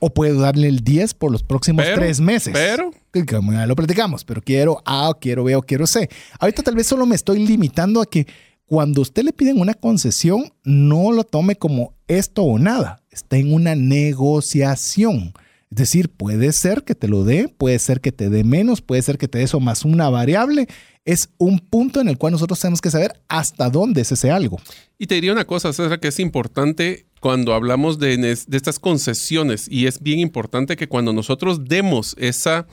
o 0.00 0.10
puedo 0.10 0.40
darle 0.40 0.68
el 0.68 0.80
10 0.80 1.14
por 1.14 1.32
los 1.32 1.42
próximos 1.42 1.84
tres 1.94 2.20
meses. 2.20 2.52
Pero. 2.52 2.92
Ya 3.12 3.66
lo 3.66 3.74
platicamos, 3.74 4.24
pero 4.24 4.40
quiero 4.40 4.80
A, 4.84 5.10
o 5.10 5.18
quiero 5.18 5.44
B, 5.44 5.56
o 5.56 5.62
quiero 5.62 5.86
C. 5.86 6.08
Ahorita 6.38 6.62
tal 6.62 6.76
vez 6.76 6.86
solo 6.86 7.06
me 7.06 7.16
estoy 7.16 7.44
limitando 7.44 8.00
a 8.00 8.06
que 8.06 8.26
cuando 8.64 9.00
usted 9.00 9.24
le 9.24 9.32
piden 9.32 9.60
una 9.60 9.74
concesión, 9.74 10.52
no 10.62 11.10
lo 11.10 11.24
tome 11.24 11.56
como 11.56 11.94
esto 12.06 12.42
o 12.42 12.58
nada. 12.58 13.02
Está 13.10 13.38
en 13.38 13.52
una 13.52 13.74
negociación. 13.74 15.32
Es 15.70 15.76
decir, 15.76 16.08
puede 16.10 16.52
ser 16.52 16.84
que 16.84 16.94
te 16.94 17.08
lo 17.08 17.24
dé, 17.24 17.48
puede 17.48 17.78
ser 17.78 18.00
que 18.00 18.12
te 18.12 18.30
dé 18.30 18.42
menos, 18.42 18.80
puede 18.80 19.02
ser 19.02 19.18
que 19.18 19.28
te 19.28 19.38
dé 19.38 19.44
eso 19.44 19.60
más 19.60 19.84
una 19.84 20.08
variable 20.08 20.66
es 21.08 21.30
un 21.38 21.58
punto 21.58 22.02
en 22.02 22.08
el 22.08 22.18
cual 22.18 22.32
nosotros 22.32 22.60
tenemos 22.60 22.82
que 22.82 22.90
saber 22.90 23.18
hasta 23.28 23.70
dónde 23.70 24.02
es 24.02 24.12
ese 24.12 24.30
algo. 24.30 24.60
Y 24.98 25.06
te 25.06 25.14
diría 25.14 25.32
una 25.32 25.46
cosa, 25.46 25.72
César, 25.72 26.00
que 26.00 26.08
es 26.08 26.20
importante 26.20 27.06
cuando 27.18 27.54
hablamos 27.54 27.98
de, 27.98 28.30
estas 28.30 28.78
concesiones 28.78 29.68
y 29.70 29.86
es 29.86 30.02
bien 30.02 30.18
importante 30.18 30.76
que 30.76 30.86
cuando 30.86 31.14
nosotros 31.14 31.64
demos 31.64 32.14
esa 32.18 32.66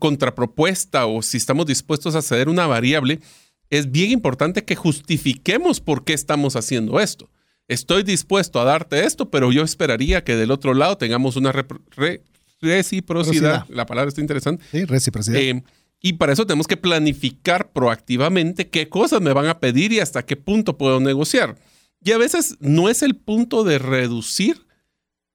contrapropuesta 0.00 1.06
o 1.06 1.22
si 1.22 1.36
estamos 1.36 1.66
dispuestos 1.66 2.16
a 2.16 2.22
ceder 2.22 2.48
una 2.48 2.66
variable, 2.66 3.20
es 3.70 3.92
bien 3.92 4.10
importante 4.10 4.64
que 4.64 4.74
justifiquemos 4.74 5.80
por 5.80 6.02
qué 6.02 6.12
estamos 6.12 6.56
haciendo 6.56 6.98
esto. 6.98 7.30
Estoy 7.68 8.02
dispuesto 8.02 8.60
a 8.60 8.64
darte 8.64 9.04
esto, 9.04 9.30
pero 9.30 9.52
yo 9.52 9.62
esperaría 9.62 10.24
que 10.24 10.36
del 10.36 10.50
otro 10.50 10.74
lado 10.74 10.98
tengamos 10.98 11.36
una 11.36 11.52
reciprocidad. 12.60 13.66
La 13.68 13.86
palabra 13.86 14.08
está 14.08 14.20
interesante. 14.20 14.64
Sí, 14.70 14.84
reciprocidad. 14.84 15.40
Eh, 15.40 15.62
y 16.00 16.14
para 16.14 16.32
eso 16.32 16.46
tenemos 16.46 16.66
que 16.66 16.76
planificar 16.76 17.72
proactivamente 17.72 18.68
qué 18.68 18.88
cosas 18.88 19.20
me 19.20 19.32
van 19.32 19.46
a 19.46 19.60
pedir 19.60 19.92
y 19.92 20.00
hasta 20.00 20.26
qué 20.26 20.36
punto 20.36 20.76
puedo 20.76 20.98
negociar. 20.98 21.56
Y 22.04 22.10
a 22.10 22.18
veces 22.18 22.56
no 22.58 22.88
es 22.88 23.02
el 23.02 23.14
punto 23.14 23.62
de 23.62 23.78
reducir 23.78 24.66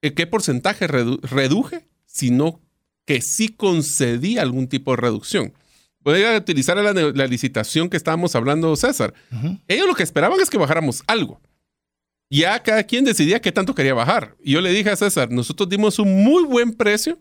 eh, 0.02 0.12
qué 0.12 0.26
porcentaje 0.26 0.86
reduje, 0.86 1.88
sino 2.04 2.60
que 3.06 3.22
sí 3.22 3.48
concedí 3.48 4.36
algún 4.36 4.68
tipo 4.68 4.90
de 4.90 4.98
reducción. 4.98 5.54
Voy 6.00 6.22
a 6.22 6.36
utilizar 6.36 6.76
la, 6.76 7.26
licitación 7.26 7.88
que 7.88 7.96
estábamos 7.96 8.34
hablando, 8.34 8.76
César. 8.76 9.14
Ellos 9.66 9.86
lo 9.86 9.94
que 9.94 10.02
esperaban 10.02 10.38
es 10.40 10.50
que 10.50 10.58
bajáramos 10.58 11.02
algo. 11.06 11.40
Ya 12.30 12.62
cada 12.62 12.82
quien 12.82 13.04
decidía 13.04 13.40
qué 13.40 13.52
tanto 13.52 13.74
quería 13.74 13.94
bajar. 13.94 14.36
Y 14.42 14.52
yo 14.52 14.60
le 14.60 14.70
dije 14.70 14.90
a 14.90 14.96
César, 14.96 15.30
nosotros 15.30 15.68
dimos 15.68 15.98
un 15.98 16.24
muy 16.24 16.44
buen 16.44 16.72
precio 16.72 17.18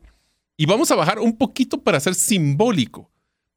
y 0.57 0.65
vamos 0.65 0.91
a 0.91 0.95
bajar 0.95 1.19
un 1.19 1.37
poquito 1.37 1.81
para 1.81 1.99
ser 1.99 2.15
simbólico 2.15 3.09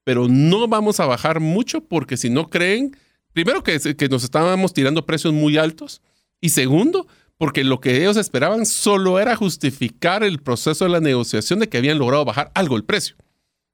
pero 0.04 0.28
no 0.28 0.66
vamos 0.68 1.00
a 1.00 1.06
bajar 1.06 1.40
mucho 1.40 1.82
porque 1.82 2.16
si 2.16 2.30
no 2.30 2.50
creen, 2.50 2.96
primero 3.32 3.62
que, 3.62 3.78
que 3.96 4.08
nos 4.08 4.24
estábamos 4.24 4.72
tirando 4.72 5.06
precios 5.06 5.32
muy 5.32 5.56
altos 5.56 6.02
y 6.40 6.50
segundo, 6.50 7.06
porque 7.38 7.64
lo 7.64 7.80
que 7.80 7.96
ellos 7.98 8.16
esperaban 8.16 8.66
solo 8.66 9.20
era 9.20 9.36
justificar 9.36 10.22
el 10.24 10.40
proceso 10.40 10.84
de 10.84 10.90
la 10.90 11.00
negociación 11.00 11.58
de 11.58 11.68
que 11.68 11.78
habían 11.78 11.98
logrado 11.98 12.24
bajar 12.24 12.50
algo 12.54 12.76
el 12.76 12.84
precio. 12.84 13.16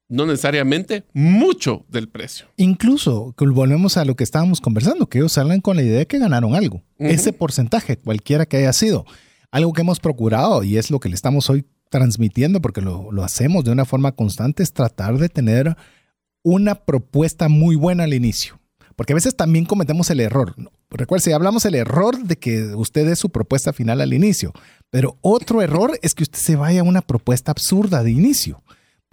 No 0.09 0.27
necesariamente 0.27 1.05
mucho 1.13 1.85
del 1.89 2.09
precio. 2.09 2.47
Incluso, 2.57 3.35
volvemos 3.39 3.97
a 3.97 4.05
lo 4.05 4.17
que 4.17 4.25
estábamos 4.25 4.61
conversando, 4.61 5.09
que 5.09 5.19
ellos 5.19 5.33
salen 5.33 5.61
con 5.61 5.77
la 5.77 5.83
idea 5.83 5.99
de 5.99 6.07
que 6.07 6.19
ganaron 6.19 6.55
algo. 6.55 6.83
Ese 6.99 7.33
porcentaje, 7.33 7.97
cualquiera 7.97 8.47
que 8.47 8.59
haya 8.59 8.73
sido. 8.73 9.05
Algo 9.51 9.73
que 9.73 9.83
hemos 9.83 10.01
procurado 10.01 10.63
y 10.63 10.77
es 10.77 10.91
lo 10.91 11.01
que 11.01 11.09
le 11.09 11.15
estamos 11.15 11.49
hoy 11.51 11.67
transmitiendo 11.89 12.61
porque 12.61 12.81
lo, 12.81 13.11
lo 13.13 13.25
hacemos 13.25 13.65
de 13.65 13.71
una 13.71 13.85
forma 13.85 14.13
constante 14.13 14.63
es 14.63 14.73
tratar 14.73 15.19
de 15.19 15.29
tener 15.29 15.77
una 16.43 16.75
propuesta 16.75 17.49
muy 17.49 17.77
buena 17.77 18.05
al 18.05 18.15
inicio. 18.15 18.61
Porque 18.97 19.13
a 19.13 19.17
veces 19.17 19.37
también 19.37 19.67
cometemos 19.67 20.11
el 20.11 20.21
error. 20.21 20.55
Recuerde, 20.91 21.25
si 21.25 21.33
hablamos 21.33 21.65
el 21.67 21.75
error 21.75 22.19
de 22.23 22.37
que 22.37 22.75
usted 22.75 23.07
dé 23.07 23.15
su 23.15 23.31
propuesta 23.31 23.73
final 23.73 24.01
al 24.01 24.15
inicio, 24.15 24.53
pero 24.91 25.19
otro 25.21 25.61
error 25.61 25.99
es 26.03 26.15
que 26.15 26.23
usted 26.23 26.39
se 26.39 26.57
vaya 26.57 26.81
a 26.81 26.85
una 26.85 27.03
propuesta 27.03 27.51
absurda 27.51 28.03
de 28.03 28.13
inicio. 28.13 28.63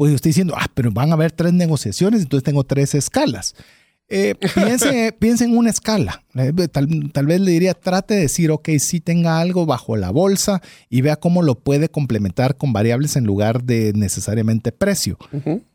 Pues 0.04 0.16
usted 0.16 0.32
diciendo, 0.32 0.54
ah, 0.58 0.68
pero 0.74 0.92
van 0.92 1.12
a 1.12 1.14
haber 1.14 1.32
tres 1.32 1.54
negociaciones, 1.54 2.24
entonces 2.24 2.44
tengo 2.44 2.66
tres 2.66 2.94
escalas. 2.94 3.56
Eh, 4.10 4.36
piense, 5.20 5.46
en 5.46 5.58
una 5.58 5.70
escala. 5.70 6.24
Eh, 6.36 6.52
tal, 6.72 7.26
vez 7.26 7.40
le 7.40 7.52
diría, 7.52 7.74
trate 7.74 8.16
de 8.16 8.22
decir, 8.22 8.52
ok, 8.52 8.70
sí 8.80 9.00
tenga 9.00 9.40
algo 9.40 9.66
bajo 9.66 9.96
la 9.96 10.12
bolsa 10.12 10.62
y 10.90 11.02
vea 11.02 11.16
cómo 11.16 11.42
lo 11.42 11.56
puede 11.56 11.90
complementar 11.90 12.58
con 12.58 12.74
variables 12.74 13.16
en 13.16 13.24
lugar 13.24 13.64
de 13.64 13.94
necesariamente 13.94 14.72
precio. 14.72 15.18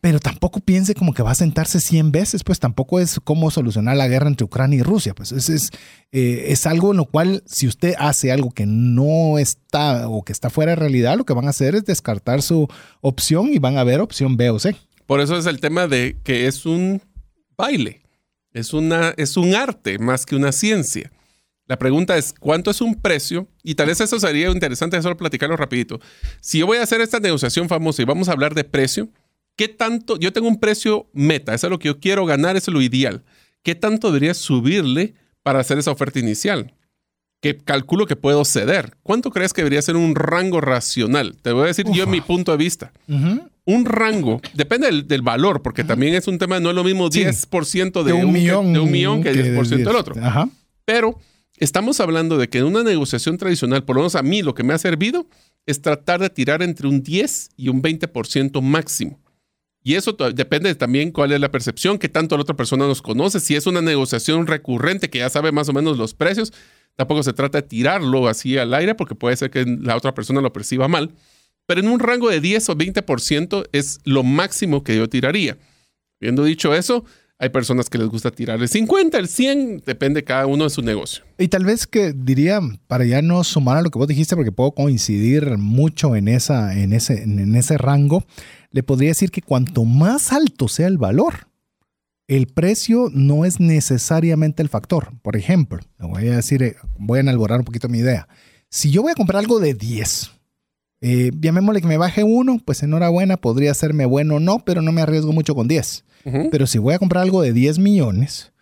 Pero 0.00 0.20
tampoco 0.20 0.60
piense 0.60 0.94
como 0.94 1.14
que 1.14 1.22
va 1.22 1.32
a 1.32 1.36
sentarse 1.36 1.80
100 1.80 2.12
veces, 2.12 2.44
pues 2.44 2.60
tampoco 2.60 3.00
es 3.00 3.18
cómo 3.24 3.50
solucionar 3.50 3.96
la 3.96 4.08
guerra 4.08 4.28
entre 4.28 4.44
Ucrania 4.44 4.78
y 4.78 4.82
Rusia. 4.82 5.14
Pues 5.14 5.32
es, 5.32 5.48
es, 5.48 5.70
eh, 6.12 6.46
es 6.48 6.66
algo 6.66 6.92
en 6.92 6.98
lo 6.98 7.06
cual 7.06 7.42
si 7.46 7.66
usted 7.66 7.94
hace 7.98 8.30
algo 8.30 8.50
que 8.50 8.66
no 8.66 9.38
está 9.38 10.08
o 10.08 10.22
que 10.22 10.32
está 10.32 10.50
fuera 10.50 10.72
de 10.72 10.76
realidad, 10.76 11.16
lo 11.16 11.24
que 11.24 11.34
van 11.34 11.46
a 11.46 11.50
hacer 11.50 11.74
es 11.74 11.84
descartar 11.84 12.42
su 12.42 12.68
opción 13.00 13.50
y 13.52 13.58
van 13.58 13.78
a 13.78 13.84
ver 13.84 14.00
opción 14.00 14.36
B 14.36 14.50
o 14.50 14.58
C. 14.58 14.76
Por 15.06 15.20
eso 15.20 15.36
es 15.38 15.46
el 15.46 15.58
tema 15.58 15.86
de 15.86 16.18
que 16.22 16.46
es 16.46 16.66
un 16.66 17.00
baile. 17.56 18.02
Es, 18.58 18.72
una, 18.72 19.14
es 19.16 19.36
un 19.36 19.54
arte 19.54 19.98
más 19.98 20.26
que 20.26 20.34
una 20.34 20.52
ciencia. 20.52 21.12
La 21.66 21.78
pregunta 21.78 22.16
es, 22.16 22.32
¿cuánto 22.32 22.70
es 22.70 22.80
un 22.80 22.94
precio? 22.94 23.46
Y 23.62 23.74
tal 23.74 23.86
vez 23.86 24.00
eso 24.00 24.18
sería 24.18 24.50
interesante 24.50 25.00
solo 25.02 25.16
platicarlo 25.16 25.56
rapidito. 25.56 26.00
Si 26.40 26.58
yo 26.58 26.66
voy 26.66 26.78
a 26.78 26.82
hacer 26.82 27.00
esta 27.00 27.20
negociación 27.20 27.68
famosa 27.68 28.02
y 28.02 28.06
vamos 28.06 28.28
a 28.28 28.32
hablar 28.32 28.54
de 28.54 28.64
precio, 28.64 29.10
¿qué 29.54 29.68
tanto? 29.68 30.18
Yo 30.18 30.32
tengo 30.32 30.48
un 30.48 30.58
precio 30.58 31.08
meta, 31.12 31.54
eso 31.54 31.66
es 31.66 31.70
lo 31.70 31.78
que 31.78 31.88
yo 31.88 32.00
quiero 32.00 32.24
ganar, 32.26 32.56
eso 32.56 32.70
es 32.70 32.74
lo 32.74 32.82
ideal. 32.82 33.22
¿Qué 33.62 33.74
tanto 33.74 34.08
debería 34.08 34.34
subirle 34.34 35.14
para 35.42 35.60
hacer 35.60 35.78
esa 35.78 35.90
oferta 35.90 36.18
inicial? 36.18 36.74
¿Qué 37.40 37.58
calculo 37.58 38.06
que 38.06 38.16
puedo 38.16 38.44
ceder? 38.44 38.96
¿Cuánto 39.02 39.30
crees 39.30 39.52
que 39.52 39.60
debería 39.60 39.82
ser 39.82 39.96
un 39.96 40.14
rango 40.14 40.60
racional? 40.60 41.36
Te 41.40 41.52
voy 41.52 41.64
a 41.64 41.66
decir 41.66 41.86
yo 41.92 42.06
mi 42.06 42.20
punto 42.20 42.50
de 42.50 42.58
vista 42.58 42.92
un 43.68 43.84
rango, 43.84 44.40
depende 44.54 45.02
del, 45.02 45.20
valor, 45.20 45.60
porque 45.60 45.84
también 45.84 46.14
es 46.14 46.26
un 46.26 46.38
tema, 46.38 46.58
no 46.58 46.70
es 46.70 46.74
lo 46.74 46.84
mismo 46.84 47.10
10% 47.10 48.02
de, 48.02 48.14
un, 48.14 48.32
millón, 48.32 48.72
de 48.72 48.78
un 48.78 48.90
millón 48.90 49.22
que, 49.22 49.30
10%, 49.30 49.68
del 49.68 49.88
otro. 49.88 50.14
Pero 50.86 51.18
estamos 51.58 52.00
hablando 52.00 52.38
de 52.38 52.48
que 52.48 52.58
en 52.58 52.64
una 52.64 52.82
negociación 52.82 53.36
tradicional, 53.36 53.84
por 53.84 53.96
lo 53.96 54.00
menos 54.00 54.14
a 54.14 54.22
mí 54.22 54.40
lo 54.40 54.54
que 54.54 54.62
me 54.62 54.72
ha 54.72 54.78
servido 54.78 55.28
es 55.66 55.82
tratar 55.82 56.18
de 56.18 56.30
tirar 56.30 56.62
entre 56.62 56.88
un 56.88 57.02
10 57.02 57.50
y 57.58 57.68
un 57.68 57.82
20% 57.82 58.62
máximo. 58.62 59.20
Y 59.82 59.96
eso 59.96 60.12
depende 60.12 60.74
también 60.74 61.12
cuál 61.12 61.32
es 61.32 61.40
la 61.40 61.50
percepción, 61.50 61.98
que 61.98 62.08
tanto 62.08 62.38
la 62.38 62.44
otra 62.44 62.56
persona 62.56 62.86
nos 62.86 63.02
conoce. 63.02 63.38
Si 63.38 63.54
es 63.54 63.66
una 63.66 63.82
negociación 63.82 64.46
recurrente 64.46 65.10
que 65.10 65.18
ya 65.18 65.28
sabe 65.28 65.52
más 65.52 65.68
o 65.68 65.74
menos 65.74 65.98
los 65.98 66.14
precios, 66.14 66.54
tampoco 66.96 67.22
se 67.22 67.34
trata 67.34 67.60
de 67.60 67.68
tirarlo 67.68 68.28
así 68.28 68.56
al 68.56 68.72
aire 68.72 68.94
porque 68.94 69.14
puede 69.14 69.36
ser 69.36 69.50
que 69.50 69.66
la 69.66 69.94
otra 69.94 70.14
persona 70.14 70.40
lo 70.40 70.54
perciba 70.54 70.88
mal 70.88 71.12
pero 71.68 71.82
en 71.82 71.88
un 71.88 72.00
rango 72.00 72.30
de 72.30 72.40
10 72.40 72.70
o 72.70 72.76
20% 72.76 73.68
es 73.72 74.00
lo 74.04 74.22
máximo 74.22 74.82
que 74.82 74.96
yo 74.96 75.06
tiraría. 75.06 75.58
Habiendo 76.18 76.42
dicho 76.42 76.74
eso, 76.74 77.04
hay 77.38 77.50
personas 77.50 77.90
que 77.90 77.98
les 77.98 78.08
gusta 78.08 78.30
tirar 78.30 78.58
el 78.58 78.70
50, 78.70 79.18
el 79.18 79.28
100, 79.28 79.82
depende 79.84 80.24
cada 80.24 80.46
uno 80.46 80.64
de 80.64 80.70
su 80.70 80.80
negocio. 80.80 81.24
Y 81.36 81.48
tal 81.48 81.66
vez 81.66 81.86
que 81.86 82.14
diría, 82.14 82.60
para 82.86 83.04
ya 83.04 83.20
no 83.20 83.44
sumar 83.44 83.76
a 83.76 83.82
lo 83.82 83.90
que 83.90 83.98
vos 83.98 84.08
dijiste, 84.08 84.34
porque 84.34 84.50
puedo 84.50 84.70
coincidir 84.70 85.58
mucho 85.58 86.16
en, 86.16 86.28
esa, 86.28 86.74
en, 86.74 86.94
ese, 86.94 87.22
en 87.22 87.54
ese 87.54 87.76
rango, 87.76 88.24
le 88.70 88.82
podría 88.82 89.10
decir 89.10 89.30
que 89.30 89.42
cuanto 89.42 89.84
más 89.84 90.32
alto 90.32 90.68
sea 90.68 90.86
el 90.86 90.96
valor, 90.96 91.48
el 92.28 92.46
precio 92.46 93.10
no 93.12 93.44
es 93.44 93.60
necesariamente 93.60 94.62
el 94.62 94.70
factor. 94.70 95.12
Por 95.20 95.36
ejemplo, 95.36 95.80
voy 95.98 96.28
a 96.28 96.36
decir, 96.36 96.62
eh, 96.62 96.76
voy 96.98 97.18
a 97.18 97.20
enalborar 97.20 97.58
un 97.58 97.66
poquito 97.66 97.90
mi 97.90 97.98
idea. 97.98 98.26
Si 98.70 98.90
yo 98.90 99.02
voy 99.02 99.12
a 99.12 99.14
comprar 99.14 99.40
algo 99.40 99.60
de 99.60 99.74
10, 99.74 100.37
eh, 101.00 101.30
llamémosle 101.40 101.80
que 101.80 101.86
me 101.86 101.96
baje 101.96 102.24
uno, 102.24 102.60
pues 102.64 102.82
enhorabuena, 102.82 103.36
podría 103.36 103.72
serme 103.74 104.04
bueno 104.06 104.36
o 104.36 104.40
no, 104.40 104.64
pero 104.64 104.82
no 104.82 104.92
me 104.92 105.02
arriesgo 105.02 105.32
mucho 105.32 105.54
con 105.54 105.68
10. 105.68 106.04
Pero 106.50 106.66
si 106.66 106.78
voy 106.78 106.92
a 106.92 106.98
comprar 106.98 107.22
algo 107.22 107.40
de 107.40 107.54
10 107.54 107.78
millones, 107.78 108.52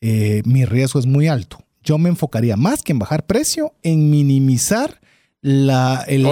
eh, 0.00 0.42
mi 0.44 0.64
riesgo 0.64 0.98
es 0.98 1.06
muy 1.06 1.28
alto. 1.28 1.58
Yo 1.84 1.98
me 1.98 2.08
enfocaría 2.08 2.56
más 2.56 2.82
que 2.82 2.92
en 2.92 2.98
bajar 2.98 3.26
precio, 3.26 3.74
en 3.82 4.10
minimizar 4.10 5.00
la, 5.40 6.04
el, 6.08 6.26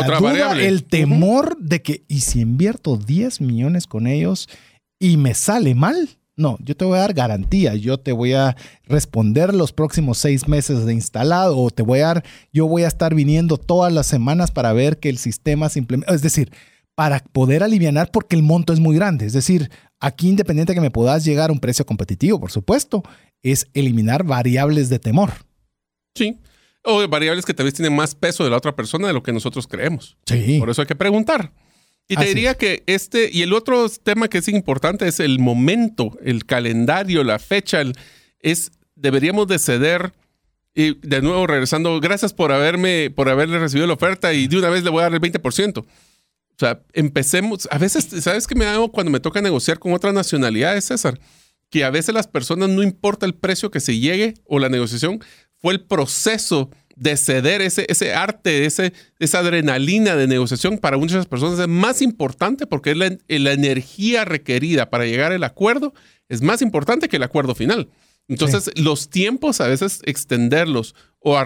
el 0.60 0.84
temor 0.84 1.56
de 1.58 1.82
que, 1.82 2.04
¿y 2.08 2.20
si 2.20 2.40
invierto 2.40 2.96
10 2.96 3.40
millones 3.40 3.86
con 3.86 4.06
ellos 4.06 4.48
y 4.98 5.16
me 5.16 5.34
sale 5.34 5.74
mal? 5.74 6.19
No, 6.40 6.56
yo 6.60 6.74
te 6.74 6.86
voy 6.86 6.96
a 6.96 7.02
dar 7.02 7.12
garantía, 7.12 7.74
yo 7.74 7.98
te 7.98 8.12
voy 8.12 8.32
a 8.32 8.56
responder 8.84 9.54
los 9.54 9.74
próximos 9.74 10.16
seis 10.16 10.48
meses 10.48 10.86
de 10.86 10.94
instalado 10.94 11.58
o 11.58 11.70
te 11.70 11.82
voy 11.82 12.00
a 12.00 12.06
dar, 12.06 12.24
yo 12.50 12.66
voy 12.66 12.84
a 12.84 12.88
estar 12.88 13.14
viniendo 13.14 13.58
todas 13.58 13.92
las 13.92 14.06
semanas 14.06 14.50
para 14.50 14.72
ver 14.72 14.98
que 14.98 15.10
el 15.10 15.18
sistema 15.18 15.68
se 15.68 15.80
implementa. 15.80 16.14
Es 16.14 16.22
decir, 16.22 16.50
para 16.94 17.20
poder 17.20 17.62
aliviar 17.62 18.10
porque 18.10 18.36
el 18.36 18.42
monto 18.42 18.72
es 18.72 18.80
muy 18.80 18.96
grande. 18.96 19.26
Es 19.26 19.34
decir, 19.34 19.70
aquí 20.00 20.30
independiente 20.30 20.72
de 20.72 20.76
que 20.76 20.80
me 20.80 20.90
puedas 20.90 21.26
llegar 21.26 21.50
a 21.50 21.52
un 21.52 21.60
precio 21.60 21.84
competitivo, 21.84 22.40
por 22.40 22.50
supuesto, 22.50 23.02
es 23.42 23.68
eliminar 23.74 24.24
variables 24.24 24.88
de 24.88 24.98
temor. 24.98 25.32
Sí. 26.14 26.38
O 26.84 27.06
variables 27.06 27.44
que 27.44 27.52
tal 27.52 27.64
vez 27.64 27.74
tienen 27.74 27.94
más 27.94 28.14
peso 28.14 28.44
de 28.44 28.50
la 28.50 28.56
otra 28.56 28.74
persona 28.74 29.06
de 29.06 29.12
lo 29.12 29.22
que 29.22 29.34
nosotros 29.34 29.66
creemos. 29.66 30.16
Sí. 30.24 30.58
Por 30.58 30.70
eso 30.70 30.80
hay 30.80 30.86
que 30.86 30.96
preguntar. 30.96 31.52
Y 32.10 32.16
te 32.16 32.24
diría 32.24 32.54
que 32.56 32.82
este, 32.86 33.30
y 33.32 33.42
el 33.42 33.52
otro 33.52 33.88
tema 33.88 34.26
que 34.26 34.38
es 34.38 34.48
importante 34.48 35.06
es 35.06 35.20
el 35.20 35.38
momento, 35.38 36.18
el 36.24 36.44
calendario, 36.44 37.22
la 37.22 37.38
fecha, 37.38 37.82
es, 38.40 38.72
deberíamos 38.96 39.46
de 39.46 39.60
ceder, 39.60 40.12
y 40.74 40.98
de 41.06 41.22
nuevo 41.22 41.46
regresando, 41.46 42.00
gracias 42.00 42.32
por 42.32 42.50
haberme, 42.50 43.10
por 43.10 43.28
haberle 43.28 43.60
recibido 43.60 43.86
la 43.86 43.92
oferta 43.92 44.32
y 44.32 44.48
de 44.48 44.58
una 44.58 44.70
vez 44.70 44.82
le 44.82 44.90
voy 44.90 45.00
a 45.00 45.02
dar 45.04 45.14
el 45.14 45.20
20%. 45.20 45.78
O 45.78 45.86
sea, 46.58 46.82
empecemos, 46.94 47.68
a 47.70 47.78
veces, 47.78 48.08
¿sabes 48.24 48.48
qué 48.48 48.56
me 48.56 48.66
hago 48.66 48.90
cuando 48.90 49.12
me 49.12 49.20
toca 49.20 49.40
negociar 49.40 49.78
con 49.78 49.92
otras 49.92 50.12
nacionalidades, 50.12 50.86
César? 50.86 51.20
Que 51.70 51.84
a 51.84 51.90
veces 51.90 52.12
las 52.12 52.26
personas 52.26 52.70
no 52.70 52.82
importa 52.82 53.24
el 53.24 53.36
precio 53.36 53.70
que 53.70 53.78
se 53.78 54.00
llegue 54.00 54.34
o 54.46 54.58
la 54.58 54.68
negociación, 54.68 55.20
fue 55.58 55.74
el 55.74 55.80
proceso 55.80 56.70
de 57.00 57.16
ceder 57.16 57.62
ese, 57.62 57.86
ese 57.88 58.12
arte, 58.12 58.66
ese, 58.66 58.92
esa 59.18 59.38
adrenalina 59.38 60.16
de 60.16 60.26
negociación 60.26 60.76
para 60.76 60.98
muchas 60.98 61.24
personas 61.24 61.58
es 61.58 61.66
más 61.66 62.02
importante 62.02 62.66
porque 62.66 62.90
es 62.90 63.40
la, 63.40 63.52
energía 63.52 64.26
requerida 64.26 64.90
para 64.90 65.06
llegar 65.06 65.32
al 65.32 65.42
acuerdo 65.42 65.94
es 66.28 66.42
más 66.42 66.60
importante 66.60 67.08
que 67.08 67.16
el 67.16 67.22
acuerdo 67.22 67.54
final. 67.54 67.88
Entonces, 68.28 68.70
los 68.76 69.08
tiempos 69.08 69.60
a 69.60 69.66
veces 69.66 70.02
extenderlos 70.04 70.94
o, 71.18 71.36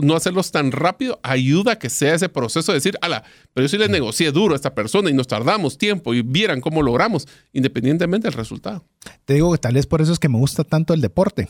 no 0.00 0.14
hacerlos 0.14 0.52
tan 0.52 0.70
rápido 0.70 1.18
ayuda 1.24 1.72
a 1.72 1.78
que 1.78 1.90
sea 1.90 2.14
ese 2.14 2.28
proceso 2.28 2.70
de 2.70 2.76
decir, 2.76 2.96
ala, 3.02 3.24
pero 3.52 3.64
yo 3.64 3.68
sí 3.68 3.78
le 3.78 3.88
negocié 3.88 4.30
duro 4.30 4.54
a 4.54 4.56
esta 4.56 4.74
persona 4.74 5.10
y 5.10 5.12
nos 5.12 5.26
tardamos 5.26 5.76
tiempo 5.76 6.14
y 6.14 6.22
vieran 6.22 6.60
cómo 6.60 6.82
logramos, 6.82 7.26
independientemente 7.52 8.28
del 8.28 8.34
resultado. 8.34 8.84
Te 9.24 9.34
digo 9.34 9.50
que 9.52 9.58
tal 9.58 9.74
vez 9.74 9.86
por 9.86 10.00
eso 10.00 10.12
es 10.12 10.20
que 10.20 10.28
me 10.28 10.38
gusta 10.38 10.62
tanto 10.62 10.94
el 10.94 11.00
deporte 11.00 11.48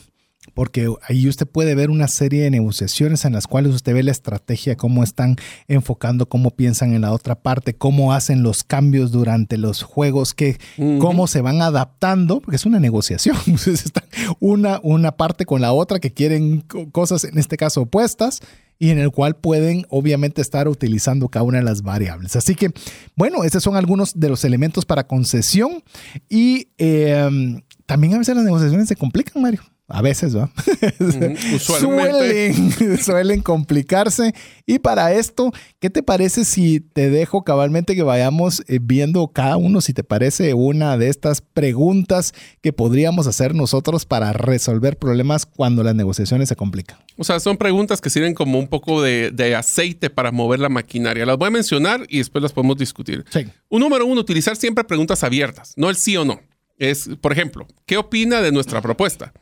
porque 0.53 0.91
ahí 1.07 1.27
usted 1.27 1.47
puede 1.47 1.75
ver 1.75 1.89
una 1.89 2.07
serie 2.07 2.43
de 2.43 2.49
negociaciones 2.49 3.25
en 3.25 3.33
las 3.33 3.47
cuales 3.47 3.73
usted 3.73 3.93
ve 3.93 4.03
la 4.03 4.11
estrategia, 4.11 4.75
cómo 4.75 5.03
están 5.03 5.35
enfocando, 5.67 6.27
cómo 6.27 6.51
piensan 6.51 6.93
en 6.93 7.01
la 7.01 7.11
otra 7.13 7.35
parte, 7.35 7.75
cómo 7.75 8.13
hacen 8.13 8.41
los 8.41 8.63
cambios 8.63 9.11
durante 9.11 9.57
los 9.57 9.83
juegos, 9.83 10.33
que, 10.33 10.57
cómo 10.99 11.27
se 11.27 11.41
van 11.41 11.61
adaptando, 11.61 12.41
porque 12.41 12.55
es 12.55 12.65
una 12.65 12.79
negociación. 12.79 13.37
Están 13.65 14.03
una, 14.39 14.79
una 14.83 15.11
parte 15.11 15.45
con 15.45 15.61
la 15.61 15.73
otra 15.73 15.99
que 15.99 16.11
quieren 16.11 16.61
cosas, 16.91 17.23
en 17.23 17.37
este 17.37 17.57
caso, 17.57 17.81
opuestas 17.81 18.39
y 18.79 18.89
en 18.89 18.97
el 18.97 19.11
cual 19.11 19.35
pueden 19.35 19.85
obviamente 19.89 20.41
estar 20.41 20.67
utilizando 20.67 21.29
cada 21.29 21.43
una 21.43 21.59
de 21.59 21.63
las 21.63 21.83
variables. 21.83 22.35
Así 22.35 22.55
que, 22.55 22.71
bueno, 23.15 23.43
estos 23.43 23.61
son 23.61 23.75
algunos 23.75 24.19
de 24.19 24.27
los 24.27 24.43
elementos 24.43 24.85
para 24.85 25.05
concesión 25.05 25.83
y 26.29 26.69
eh, 26.79 27.61
también 27.85 28.15
a 28.15 28.17
veces 28.17 28.35
las 28.35 28.43
negociaciones 28.43 28.87
se 28.87 28.95
complican, 28.95 29.41
Mario. 29.43 29.61
A 29.93 30.01
veces, 30.01 30.35
¿va? 30.35 30.51
Suelen, 31.59 32.97
suelen 33.01 33.41
complicarse. 33.41 34.33
Y 34.65 34.79
para 34.79 35.13
esto, 35.13 35.51
¿qué 35.79 35.89
te 35.89 36.03
parece 36.03 36.45
si 36.45 36.79
te 36.79 37.09
dejo 37.09 37.43
cabalmente 37.43 37.95
que 37.95 38.03
vayamos 38.03 38.63
eh, 38.67 38.79
viendo 38.81 39.27
cada 39.27 39.57
uno, 39.57 39.81
si 39.81 39.93
te 39.93 40.03
parece 40.03 40.53
una 40.53 40.97
de 40.97 41.09
estas 41.09 41.41
preguntas 41.41 42.33
que 42.61 42.73
podríamos 42.73 43.27
hacer 43.27 43.55
nosotros 43.55 44.05
para 44.05 44.33
resolver 44.33 44.97
problemas 44.97 45.45
cuando 45.45 45.83
las 45.83 45.95
negociaciones 45.95 46.49
se 46.49 46.55
complican? 46.55 46.97
O 47.17 47.23
sea, 47.23 47.39
son 47.39 47.57
preguntas 47.57 48.01
que 48.01 48.09
sirven 48.09 48.33
como 48.33 48.59
un 48.59 48.67
poco 48.67 49.01
de, 49.01 49.31
de 49.31 49.55
aceite 49.55 50.09
para 50.09 50.31
mover 50.31 50.59
la 50.59 50.69
maquinaria. 50.69 51.25
Las 51.25 51.37
voy 51.37 51.47
a 51.47 51.51
mencionar 51.51 52.05
y 52.09 52.19
después 52.19 52.41
las 52.41 52.53
podemos 52.53 52.77
discutir. 52.77 53.25
Sí. 53.29 53.45
Un 53.69 53.81
número 53.81 54.05
uno, 54.05 54.21
utilizar 54.21 54.55
siempre 54.55 54.83
preguntas 54.83 55.23
abiertas, 55.23 55.73
no 55.75 55.89
el 55.89 55.95
sí 55.95 56.17
o 56.17 56.25
no. 56.25 56.39
Es, 56.77 57.09
por 57.21 57.31
ejemplo, 57.31 57.67
¿qué 57.85 57.97
opina 57.97 58.41
de 58.41 58.51
nuestra 58.51 58.81
propuesta? 58.81 59.33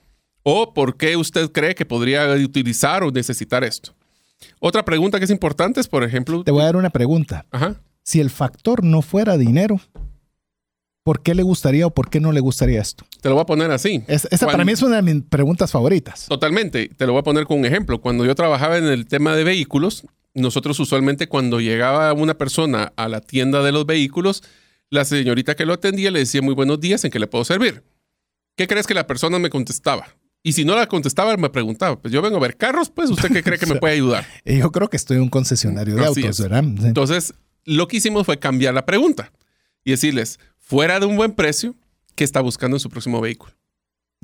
¿O 0.52 0.74
por 0.74 0.98
qué 0.98 1.16
usted 1.16 1.52
cree 1.52 1.76
que 1.76 1.86
podría 1.86 2.28
utilizar 2.34 3.04
o 3.04 3.12
necesitar 3.12 3.64
esto? 3.64 3.94
Otra 4.60 4.84
pregunta 4.84 5.20
que 5.20 5.26
es 5.26 5.30
importante 5.32 5.80
es, 5.80 5.88
por 5.88 6.04
ejemplo, 6.04 6.44
Te 6.44 6.50
voy 6.52 6.62
a 6.64 6.66
dar 6.66 6.76
una 6.76 6.90
pregunta. 6.90 7.46
ajá, 7.52 7.76
Si 8.02 8.20
el 8.20 8.32
factor 8.32 8.84
no 8.84 9.04
fuera 9.04 9.38
dinero, 9.38 9.80
¿por 11.04 11.22
qué 11.22 11.36
le 11.36 11.44
gustaría 11.44 11.86
o 11.86 11.92
por 11.92 12.10
qué 12.10 12.20
no 12.20 12.32
le 12.32 12.40
gustaría 12.40 12.82
esto? 12.82 13.06
te 13.22 13.30
lo 13.30 13.36
voy 13.36 13.44
a 13.44 13.46
poner 13.46 13.70
así. 13.70 14.04
Es- 14.08 14.26
esa 14.32 14.46
Cuando- 14.46 14.52
para 14.54 14.66
mí 14.66 14.72
es 14.72 14.82
una 14.82 14.96
de 14.96 15.02
mis 15.14 15.24
preguntas 15.24 15.72
favoritas. 15.72 16.26
Totalmente. 16.28 16.88
Te 16.90 17.06
lo 17.06 17.12
voy 17.14 17.20
a 17.20 17.24
poner 17.24 17.46
con 17.46 17.60
un 17.60 17.66
ejemplo. 17.66 18.02
Cuando 18.02 18.26
yo 18.26 18.34
trabajaba 18.34 18.78
en 18.80 18.86
el 18.86 19.06
tema 19.06 19.36
de 19.36 19.44
vehículos, 19.44 20.06
nosotros 20.34 20.80
usualmente 20.80 21.28
cuando 21.28 21.60
llegaba 21.60 22.12
una 22.14 22.36
persona 22.38 22.92
a 22.96 23.08
la 23.08 23.22
tienda 23.22 23.62
de 23.62 23.72
los 23.72 23.86
vehículos, 23.86 24.42
la 24.90 25.06
señorita 25.06 25.56
que 25.56 25.66
lo 25.68 25.74
atendía 25.74 26.10
le 26.10 26.20
decía 26.20 26.42
muy 26.42 26.56
buenos 26.56 26.80
días, 26.80 27.04
¿en 27.04 27.12
qué 27.12 27.20
le 27.20 27.28
puedo 27.28 27.46
servir? 27.46 27.84
¿Qué 28.56 28.66
crees 28.68 28.88
que 28.88 28.94
la 28.96 29.06
persona 29.06 29.38
me 29.38 29.50
contestaba? 29.50 30.08
Y 30.41 30.53
si 30.53 30.64
no 30.64 30.76
la 30.76 30.88
contestaba, 30.88 31.36
me 31.38 31.49
preguntaba, 31.49 31.99
pues 31.99 32.14
yo 32.14 32.22
vengo 32.22 32.38
a 32.38 32.40
ver 32.40 32.56
carros, 32.56 32.90
pues 32.90 33.10
¿usted 33.10 33.30
qué 33.32 33.44
cree 33.44 33.60
que 33.60 33.66
me 33.66 33.76
puede 33.80 33.95
ayudar? 33.95 34.26
Y 34.45 34.60
Yo 34.60 34.72
creo 34.72 34.90
que 34.90 34.98
estoy 34.98 35.18
en 35.18 35.24
un 35.24 35.30
concesionario 35.30 35.95
de 35.95 36.02
Así 36.06 36.22
autos, 36.22 36.40
es. 36.40 36.41
¿verdad? 36.41 36.64
Sí. 36.80 36.88
Entonces, 36.88 37.34
lo 37.66 37.88
que 37.88 37.98
hicimos 37.98 38.26
fue 38.26 38.40
cambiar 38.40 38.74
la 38.74 38.86
pregunta 38.86 39.32
y 39.84 39.91
decirles, 39.91 40.40
fuera 40.57 40.99
de 40.99 41.06
un 41.06 41.18
buen 41.18 41.34
precio, 41.34 41.76
¿qué 42.16 42.24
está 42.24 42.40
buscando 42.41 42.78
en 42.78 42.80
su 42.80 42.90
próximo 42.90 43.20
vehículo? 43.20 43.53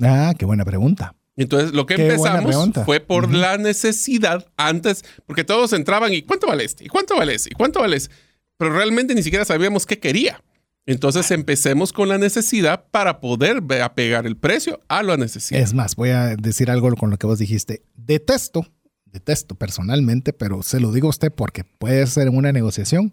Ah, 0.00 0.34
qué 0.38 0.44
buena 0.46 0.64
pregunta. 0.64 1.14
Entonces, 1.36 1.72
lo 1.72 1.84
que 1.84 1.96
Qué 1.96 2.06
empezamos 2.06 2.70
fue 2.86 3.00
por 3.00 3.32
la 3.32 3.58
necesidad 3.58 4.46
antes, 4.56 5.04
porque 5.26 5.44
todos 5.44 5.74
entraban 5.74 6.14
y 6.14 6.22
¿cuánto 6.22 6.46
vale 6.46 6.64
este? 6.64 6.84
¿Y 6.84 6.88
cuánto 6.88 7.14
vale 7.16 7.34
este? 7.34 7.50
¿Y 7.52 7.54
cuánto 7.54 7.80
vale 7.80 7.96
ese? 7.96 8.10
Pero 8.56 8.72
realmente 8.72 9.14
ni 9.14 9.22
siquiera 9.22 9.44
sabíamos 9.44 9.84
qué 9.84 9.98
quería. 9.98 10.42
Entonces 10.86 11.30
empecemos 11.32 11.92
con 11.92 12.08
la 12.08 12.16
necesidad 12.16 12.84
para 12.92 13.20
poder 13.20 13.60
apegar 13.82 14.24
el 14.24 14.36
precio 14.36 14.80
a 14.88 15.02
la 15.02 15.16
necesidad. 15.16 15.60
Es 15.60 15.74
más, 15.74 15.96
voy 15.96 16.10
a 16.10 16.36
decir 16.36 16.70
algo 16.70 16.94
con 16.94 17.10
lo 17.10 17.18
que 17.18 17.26
vos 17.26 17.40
dijiste. 17.40 17.82
Detesto, 17.96 18.66
detesto 19.04 19.56
personalmente, 19.56 20.32
pero 20.32 20.62
se 20.62 20.78
lo 20.78 20.92
digo 20.92 21.08
a 21.08 21.10
usted 21.10 21.32
porque 21.32 21.64
puede 21.64 22.06
ser 22.06 22.28
una 22.28 22.52
negociación. 22.52 23.10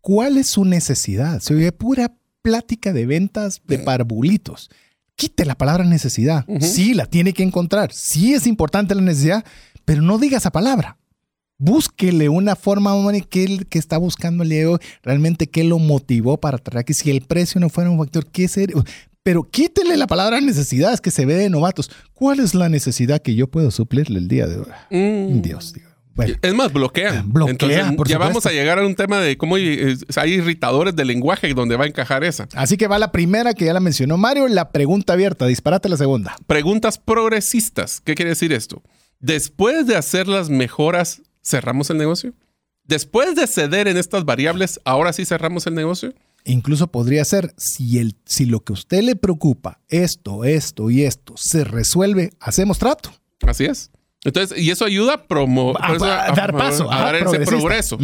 ¿Cuál 0.00 0.38
es 0.38 0.50
su 0.50 0.64
necesidad? 0.64 1.40
Se 1.40 1.54
oye 1.54 1.72
pura 1.72 2.16
plática 2.42 2.92
de 2.92 3.06
ventas 3.06 3.60
de 3.66 3.80
parvulitos. 3.80 4.70
Quite 5.16 5.44
la 5.44 5.58
palabra 5.58 5.84
necesidad. 5.84 6.44
Ujú. 6.46 6.64
Sí, 6.64 6.94
la 6.94 7.06
tiene 7.06 7.32
que 7.32 7.42
encontrar. 7.42 7.92
Sí 7.92 8.34
es 8.34 8.46
importante 8.46 8.94
la 8.94 9.02
necesidad, 9.02 9.44
pero 9.84 10.00
no 10.00 10.18
diga 10.18 10.38
esa 10.38 10.52
palabra. 10.52 10.96
Búsquele 11.58 12.28
una 12.28 12.54
forma, 12.56 12.94
hombre, 12.94 13.22
que 13.22 13.64
que 13.68 13.78
está 13.78 13.96
buscando 13.98 14.42
el 14.42 14.50
día 14.50 14.58
de 14.60 14.66
hoy, 14.66 14.78
realmente 15.02 15.46
qué 15.46 15.64
lo 15.64 15.78
motivó 15.78 16.38
para 16.38 16.58
traer 16.58 16.80
aquí. 16.80 16.92
Si 16.94 17.10
el 17.10 17.22
precio 17.22 17.60
no 17.60 17.68
fuera 17.68 17.90
un 17.90 17.98
factor, 17.98 18.26
¿qué 18.26 18.46
sería? 18.48 18.76
Pero 19.22 19.42
quítele 19.42 19.96
la 19.96 20.06
palabra 20.06 20.40
necesidad, 20.40 20.92
es 20.92 21.00
que 21.00 21.10
se 21.10 21.26
ve 21.26 21.34
de 21.34 21.50
novatos. 21.50 21.90
¿Cuál 22.14 22.40
es 22.40 22.54
la 22.54 22.68
necesidad 22.68 23.20
que 23.20 23.34
yo 23.34 23.48
puedo 23.48 23.70
suplirle 23.70 24.18
el 24.18 24.28
día 24.28 24.46
de 24.46 24.58
hoy? 24.58 24.66
Mm. 24.90 25.42
Dios, 25.42 25.72
digo. 25.72 25.88
Bueno, 26.14 26.34
Es 26.40 26.54
más, 26.54 26.72
bloquean. 26.72 27.30
Bloquea, 27.30 27.50
Entonces, 27.52 27.78
por 27.96 28.08
ya 28.08 28.14
supuesto. 28.14 28.18
vamos 28.18 28.46
a 28.46 28.50
llegar 28.52 28.78
a 28.78 28.86
un 28.86 28.94
tema 28.94 29.20
de 29.20 29.36
cómo 29.36 29.58
eh, 29.58 29.96
hay 30.16 30.32
irritadores 30.32 30.96
de 30.96 31.04
lenguaje 31.04 31.52
donde 31.52 31.76
va 31.76 31.84
a 31.84 31.88
encajar 31.88 32.24
esa. 32.24 32.48
así 32.54 32.76
que 32.78 32.86
va 32.86 32.98
la 32.98 33.12
primera 33.12 33.52
que 33.52 33.66
ya 33.66 33.74
la 33.74 33.80
mencionó 33.80 34.16
Mario, 34.16 34.48
la 34.48 34.70
pregunta 34.70 35.12
abierta. 35.12 35.46
Disparate 35.46 35.88
la 35.90 35.96
segunda. 35.98 36.36
Preguntas 36.46 36.96
progresistas. 36.96 38.00
¿Qué 38.00 38.14
quiere 38.14 38.30
decir 38.30 38.52
esto? 38.52 38.82
Después 39.20 39.86
de 39.86 39.96
hacer 39.96 40.26
las 40.28 40.48
mejoras, 40.48 41.20
¿cerramos 41.46 41.90
el 41.90 41.98
negocio? 41.98 42.32
Después 42.84 43.34
de 43.34 43.46
ceder 43.46 43.88
en 43.88 43.96
estas 43.96 44.24
variables, 44.24 44.80
¿ahora 44.84 45.12
sí 45.12 45.24
cerramos 45.24 45.66
el 45.66 45.74
negocio? 45.74 46.12
Incluso 46.44 46.86
podría 46.86 47.24
ser, 47.24 47.52
si, 47.56 47.98
el, 47.98 48.14
si 48.24 48.46
lo 48.46 48.60
que 48.60 48.72
a 48.72 48.74
usted 48.74 49.02
le 49.02 49.16
preocupa, 49.16 49.80
esto, 49.88 50.44
esto 50.44 50.90
y 50.90 51.02
esto, 51.02 51.34
se 51.36 51.64
resuelve, 51.64 52.32
hacemos 52.38 52.78
trato. 52.78 53.10
Así 53.44 53.64
es. 53.64 53.90
Entonces, 54.24 54.58
y 54.58 54.70
eso 54.70 54.84
ayuda 54.84 55.14
a, 55.14 55.26
promo- 55.28 55.76
A, 55.80 56.32
dar 56.34 56.52
paso, 56.56 56.90
a 56.90 57.00
dar 57.00 57.16
ese 57.16 57.40
progreso. 57.40 57.98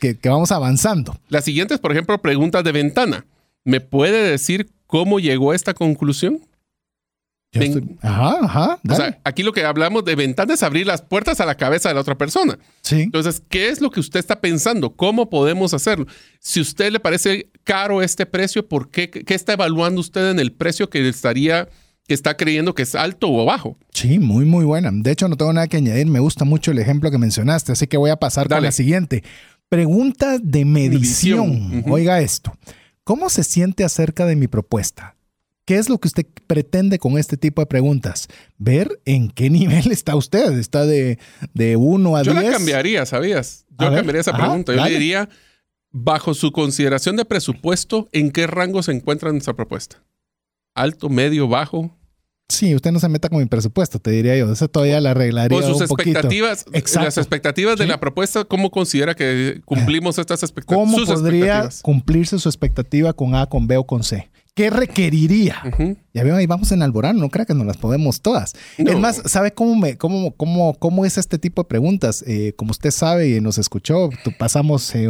Que, 0.00 0.16
que 0.18 0.28
vamos 0.28 0.50
avanzando. 0.52 1.16
La 1.28 1.40
siguiente 1.42 1.74
es, 1.74 1.80
por 1.80 1.92
ejemplo, 1.92 2.18
preguntas 2.20 2.62
de 2.64 2.72
ventana. 2.72 3.24
¿Me 3.64 3.80
puede 3.80 4.30
decir 4.30 4.70
cómo 4.86 5.18
llegó 5.20 5.52
a 5.52 5.56
esta 5.56 5.74
conclusión? 5.74 6.40
Yo 7.56 7.60
Ven- 7.60 7.72
estoy- 7.72 7.98
ajá, 8.02 8.38
ajá. 8.42 8.78
O 8.88 8.94
sea, 8.94 9.18
aquí 9.24 9.42
lo 9.42 9.52
que 9.52 9.64
hablamos 9.64 10.04
de 10.04 10.14
ventana 10.14 10.54
es 10.54 10.62
abrir 10.62 10.86
las 10.86 11.02
puertas 11.02 11.40
a 11.40 11.46
la 11.46 11.54
cabeza 11.56 11.88
de 11.88 11.94
la 11.96 12.00
otra 12.02 12.16
persona. 12.16 12.58
sí. 12.82 13.02
Entonces, 13.02 13.42
¿qué 13.48 13.68
es 13.68 13.80
lo 13.80 13.90
que 13.90 14.00
usted 14.00 14.20
está 14.20 14.40
pensando? 14.40 14.94
¿Cómo 14.94 15.28
podemos 15.30 15.74
hacerlo? 15.74 16.06
Si 16.40 16.60
a 16.60 16.62
usted 16.62 16.90
le 16.92 17.00
parece 17.00 17.50
caro 17.64 18.02
este 18.02 18.26
precio, 18.26 18.68
¿por 18.68 18.90
qué, 18.90 19.10
qué 19.10 19.34
está 19.34 19.54
evaluando 19.54 20.00
usted 20.00 20.30
en 20.30 20.38
el 20.38 20.52
precio 20.52 20.88
que 20.90 21.08
estaría, 21.08 21.68
que 22.06 22.14
está 22.14 22.36
creyendo 22.36 22.74
que 22.74 22.82
es 22.82 22.94
alto 22.94 23.28
o 23.32 23.44
bajo? 23.44 23.76
Sí, 23.92 24.18
muy, 24.18 24.44
muy 24.44 24.64
buena. 24.64 24.90
De 24.92 25.10
hecho, 25.10 25.28
no 25.28 25.36
tengo 25.36 25.52
nada 25.52 25.66
que 25.66 25.78
añadir. 25.78 26.06
Me 26.06 26.20
gusta 26.20 26.44
mucho 26.44 26.70
el 26.70 26.78
ejemplo 26.78 27.10
que 27.10 27.18
mencionaste, 27.18 27.72
así 27.72 27.86
que 27.88 27.96
voy 27.96 28.10
a 28.10 28.16
pasar 28.16 28.44
con 28.46 28.56
Dale. 28.56 28.68
la 28.68 28.72
siguiente. 28.72 29.24
Pregunta 29.68 30.38
de 30.40 30.64
medición. 30.64 31.82
Oiga 31.88 32.20
esto. 32.20 32.56
¿Cómo 33.02 33.28
se 33.30 33.42
siente 33.42 33.82
acerca 33.84 34.24
de 34.26 34.36
mi 34.36 34.46
propuesta? 34.46 35.15
¿Qué 35.66 35.76
es 35.76 35.88
lo 35.90 35.98
que 35.98 36.08
usted 36.08 36.24
pretende 36.46 36.98
con 36.98 37.18
este 37.18 37.36
tipo 37.36 37.60
de 37.60 37.66
preguntas? 37.66 38.28
Ver 38.56 39.00
en 39.04 39.28
qué 39.30 39.50
nivel 39.50 39.90
está 39.90 40.14
usted. 40.16 40.52
¿Está 40.58 40.86
de, 40.86 41.18
de 41.54 41.76
1 41.76 42.16
a 42.16 42.22
Yo 42.22 42.32
10? 42.32 42.44
la 42.44 42.50
cambiaría, 42.52 43.04
¿sabías? 43.04 43.66
A 43.76 43.84
Yo 43.84 43.90
ver, 43.90 43.98
cambiaría 43.98 44.20
esa 44.20 44.30
ajá, 44.30 44.44
pregunta. 44.44 44.72
Yo 44.72 44.78
dale. 44.78 44.92
le 44.92 44.98
diría, 44.98 45.28
bajo 45.90 46.34
su 46.34 46.52
consideración 46.52 47.16
de 47.16 47.24
presupuesto, 47.24 48.08
¿en 48.12 48.30
qué 48.30 48.46
rango 48.46 48.82
se 48.82 48.92
encuentra 48.92 49.30
nuestra 49.32 49.54
propuesta? 49.54 50.02
¿Alto, 50.74 51.08
medio, 51.08 51.48
bajo? 51.48 51.90
Sí, 52.48 52.72
usted 52.76 52.92
no 52.92 53.00
se 53.00 53.08
meta 53.08 53.28
con 53.28 53.38
mi 53.40 53.46
presupuesto, 53.46 53.98
te 53.98 54.12
diría 54.12 54.36
yo. 54.36 54.52
Eso 54.52 54.68
todavía 54.68 55.00
la 55.00 55.10
arreglaría 55.10 55.58
Con 55.60 55.68
sus 55.68 55.80
un 55.80 55.88
poquito. 55.88 56.10
expectativas, 56.10 56.64
Exacto. 56.74 57.04
las 57.06 57.18
expectativas 57.18 57.76
de 57.76 57.84
Sí. 57.84 57.90
la 57.90 57.98
propuesta, 57.98 58.44
¿cómo 58.44 58.70
considera 58.70 59.16
que 59.16 59.60
cumplimos 59.64 60.16
estas 60.18 60.44
expectativas? 60.44 60.84
¿Cómo 60.86 60.96
sus 60.96 61.08
podría 61.08 61.38
expectativas? 61.38 61.82
cumplirse 61.82 62.38
su 62.38 62.48
expectativa 62.48 63.12
con 63.14 63.34
A, 63.34 63.46
con 63.46 63.66
B 63.66 63.76
o 63.78 63.84
con 63.84 64.04
C? 64.04 64.30
¿Qué 64.56 64.70
requeriría? 64.70 65.62
Ya 66.14 66.24
veo, 66.24 66.34
ahí 66.34 66.46
vamos 66.46 66.72
en 66.72 66.80
Alborán, 66.80 67.18
no 67.18 67.28
crea 67.28 67.44
que 67.44 67.52
nos 67.52 67.66
las 67.66 67.76
podemos 67.76 68.22
todas. 68.22 68.54
No. 68.78 68.90
Es 68.90 68.98
más, 68.98 69.20
¿sabe 69.26 69.52
cómo, 69.52 69.76
me, 69.76 69.98
cómo, 69.98 70.34
cómo, 70.34 70.72
cómo 70.78 71.04
es 71.04 71.18
este 71.18 71.38
tipo 71.38 71.62
de 71.62 71.68
preguntas? 71.68 72.24
Eh, 72.26 72.54
como 72.56 72.70
usted 72.70 72.90
sabe 72.90 73.28
y 73.28 73.40
nos 73.42 73.58
escuchó, 73.58 74.08
pasamos 74.38 74.94
eh, 74.94 75.08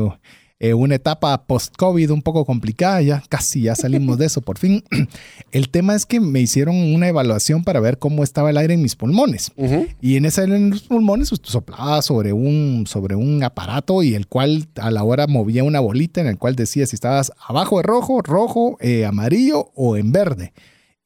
eh, 0.58 0.72
una 0.72 0.94
etapa 0.94 1.46
post-COVID 1.46 2.10
un 2.10 2.22
poco 2.22 2.46
complicada, 2.46 3.02
ya 3.02 3.22
casi 3.28 3.62
ya 3.62 3.74
salimos 3.74 4.16
de 4.16 4.26
eso 4.26 4.40
por 4.40 4.58
fin. 4.58 4.82
El 5.52 5.68
tema 5.68 5.94
es 5.94 6.06
que 6.06 6.18
me 6.18 6.40
hicieron 6.40 6.76
una 6.76 7.08
evaluación 7.08 7.62
para 7.62 7.80
ver 7.80 7.98
cómo 7.98 8.24
estaba 8.24 8.50
el 8.50 8.56
aire 8.56 8.74
en 8.74 8.82
mis 8.82 8.96
pulmones. 8.96 9.52
Y 10.00 10.16
en 10.16 10.24
ese 10.24 10.42
aire 10.42 10.56
en 10.56 10.70
los 10.70 10.82
pulmones 10.82 11.30
usted 11.30 11.50
soplaba 11.50 12.00
sobre 12.02 12.32
un, 12.32 12.84
sobre 12.86 13.16
un 13.16 13.42
aparato 13.42 14.02
y 14.02 14.14
el 14.14 14.26
cual 14.26 14.66
a 14.76 14.90
la 14.90 15.04
hora 15.04 15.26
movía 15.26 15.62
una 15.62 15.80
bolita 15.80 16.20
en 16.20 16.26
el 16.26 16.38
cual 16.38 16.56
decía 16.56 16.86
si 16.86 16.96
estabas 16.96 17.32
abajo 17.46 17.76
de 17.76 17.82
rojo, 17.82 18.22
rojo, 18.22 18.78
eh, 18.80 19.04
amarillo 19.04 19.72
o 19.74 19.96
en 19.96 20.12
verde. 20.12 20.52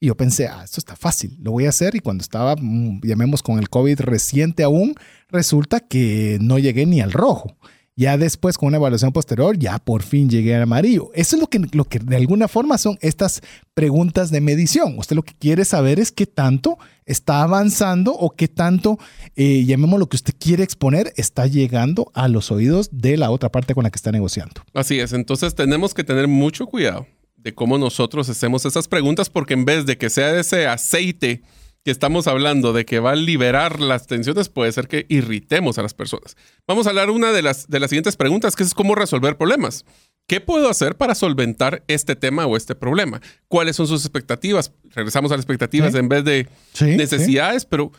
Y 0.03 0.07
yo 0.07 0.17
pensé, 0.17 0.47
ah, 0.47 0.63
esto 0.65 0.79
está 0.79 0.97
fácil, 0.97 1.37
lo 1.43 1.53
voy 1.53 1.67
a 1.67 1.71
hacer. 1.71 1.95
Y 1.95 2.01
cuando 2.01 2.23
estaba, 2.23 2.57
mm, 2.57 3.01
llamemos 3.03 3.43
con 3.43 3.59
el 3.59 3.69
COVID 3.69 4.01
reciente 4.01 4.63
aún, 4.63 4.95
resulta 5.29 5.81
que 5.81 6.39
no 6.41 6.59
llegué 6.59 6.87
ni 6.87 7.01
al 7.01 7.13
rojo. 7.13 7.57
Ya 8.01 8.17
después, 8.17 8.57
con 8.57 8.69
una 8.69 8.79
evaluación 8.79 9.13
posterior, 9.13 9.59
ya 9.59 9.79
por 9.79 10.03
fin 10.03 10.31
llegué 10.31 10.55
al 10.55 10.63
amarillo. 10.63 11.11
Eso 11.13 11.37
es 11.37 11.41
lo 11.41 11.49
que, 11.49 11.61
lo 11.73 11.85
que 11.85 11.99
de 11.99 12.17
alguna 12.17 12.49
forma 12.49 12.79
son 12.79 12.97
estas 13.03 13.43
preguntas 13.75 14.31
de 14.31 14.41
medición. 14.41 14.99
Usted 14.99 15.15
lo 15.15 15.23
que 15.23 15.35
quiere 15.35 15.67
saber 15.67 16.01
es 16.01 16.11
qué 16.11 16.25
tanto 16.25 16.79
está 17.05 17.43
avanzando 17.43 18.15
o 18.15 18.31
qué 18.31 18.49
tanto, 18.49 18.99
eh, 19.37 19.67
llamemos 19.67 20.01
lo 20.01 20.09
que 20.09 20.17
usted 20.17 20.33
quiere 20.39 20.65
exponer, 20.65 21.13
está 21.17 21.47
llegando 21.47 22.11
a 22.15 22.29
los 22.29 22.51
oídos 22.51 22.89
de 22.91 23.19
la 23.19 23.31
otra 23.31 23.53
parte 23.53 23.75
con 23.75 23.85
la 23.85 23.91
que 23.91 23.97
está 23.97 24.11
negociando. 24.11 24.63
Así 24.73 24.99
es, 24.99 25.13
entonces 25.13 25.55
tenemos 25.55 25.93
que 25.93 26.03
tener 26.03 26.27
mucho 26.27 26.65
cuidado 26.65 27.07
de 27.37 27.55
cómo 27.55 27.77
nosotros 27.77 28.31
hacemos 28.31 28.65
esas 28.65 28.89
preguntas 28.89 29.29
porque 29.29 29.53
en 29.53 29.67
vez 29.67 29.85
de 29.85 29.99
que 29.99 30.09
sea 30.09 30.41
ese 30.41 30.67
aceite 30.67 31.43
que 31.85 31.91
estamos 31.91 32.27
hablando 32.27 32.73
de 32.73 32.85
que 32.85 33.01
va 33.01 33.13
a 33.13 33.17
liberar 33.17 33.81
las 33.81 34.07
tensiones, 34.07 34.49
puede 34.49 34.71
ser 34.73 34.87
que 34.87 35.07
irritemos 35.09 35.79
a 35.79 35.83
las 35.83 35.95
personas. 35.95 36.37
Vamos 36.67 36.87
a 36.87 36.91
hablar 36.91 37.09
una 37.11 37.33
de 37.33 37.43
las, 37.43 37.69
de 37.69 37.81
las 37.81 37.91
siguientes 37.91 38.17
preguntas, 38.17 38.55
que 38.57 38.63
es 38.63 38.75
cómo 38.75 38.95
resolver 38.95 39.37
problemas. 39.39 39.85
¿Qué 40.27 40.41
puedo 40.41 40.69
hacer 40.69 40.97
para 40.97 41.15
solventar 41.15 41.83
este 41.89 42.15
tema 42.17 42.47
o 42.47 42.57
este 42.57 42.75
problema? 42.75 43.21
¿Cuáles 43.49 43.77
son 43.77 43.87
sus 43.89 44.03
expectativas? 44.05 44.73
Regresamos 44.95 45.33
a 45.33 45.37
las 45.37 45.45
expectativas 45.45 45.93
Sí. 45.93 45.99
en 45.99 46.09
vez 46.09 46.25
de 46.25 46.47
Sí, 46.73 46.97
necesidades, 46.97 47.65
pero 47.65 47.91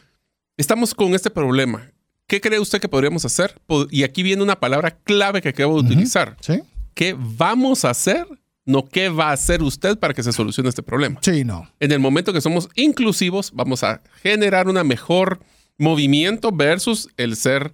estamos 0.57 0.93
con 0.93 1.13
este 1.15 1.29
problema. 1.29 1.91
¿Qué 2.27 2.39
cree 2.39 2.59
usted 2.59 2.79
que 2.79 2.87
podríamos 2.87 3.25
hacer? 3.25 3.59
Y 3.89 4.03
aquí 4.03 4.23
viene 4.23 4.43
una 4.43 4.59
palabra 4.59 4.91
clave 5.03 5.41
que 5.41 5.49
acabo 5.49 5.81
de 5.81 5.87
utilizar. 5.89 6.37
Sí. 6.39 6.61
¿Qué 6.93 7.15
vamos 7.17 7.83
a 7.83 7.89
hacer? 7.89 8.25
No 8.65 8.85
qué 8.85 9.09
va 9.09 9.29
a 9.29 9.33
hacer 9.33 9.63
usted 9.63 9.97
para 9.97 10.13
que 10.13 10.23
se 10.23 10.31
solucione 10.31 10.69
este 10.69 10.83
problema. 10.83 11.19
Sí, 11.21 11.43
no. 11.43 11.69
En 11.79 11.91
el 11.91 11.99
momento 11.99 12.31
que 12.31 12.41
somos 12.41 12.69
inclusivos, 12.75 13.51
vamos 13.53 13.83
a 13.83 14.01
generar 14.21 14.67
una 14.67 14.83
mejor 14.83 15.39
movimiento 15.77 16.51
versus 16.51 17.09
el 17.17 17.35
ser 17.35 17.73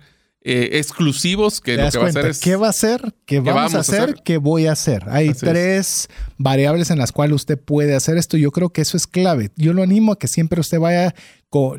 eh, 0.49 0.77
exclusivos, 0.77 1.59
que 1.59 1.73
¿Te 1.73 1.77
lo 1.77 1.83
das 1.83 1.93
que 1.93 1.99
va 1.99 2.05
a 2.05 2.09
hacer 2.09 2.25
es... 2.27 2.39
¿Qué 2.39 2.55
va 2.55 2.67
a 2.67 2.69
hacer? 2.69 3.13
¿Qué 3.25 3.39
vamos, 3.41 3.53
vamos 3.55 3.75
a 3.75 3.79
hacer? 3.79 4.01
hacer? 4.01 4.15
¿Qué 4.23 4.37
voy 4.37 4.67
a 4.67 4.71
hacer? 4.71 5.03
Hay 5.09 5.27
Así 5.27 5.31
es. 5.31 5.51
tres 5.51 6.09
variables 6.37 6.89
en 6.89 6.99
las 6.99 7.11
cuales 7.11 7.35
usted 7.35 7.59
puede 7.59 7.95
hacer 7.95 8.17
esto. 8.17 8.37
Yo 8.37 8.51
creo 8.51 8.69
que 8.69 8.79
eso 8.81 8.95
es 8.95 9.07
clave. 9.07 9.51
Yo 9.57 9.73
lo 9.73 9.83
animo 9.83 10.13
a 10.13 10.19
que 10.19 10.29
siempre 10.29 10.61
usted 10.61 10.79
vaya, 10.79 11.13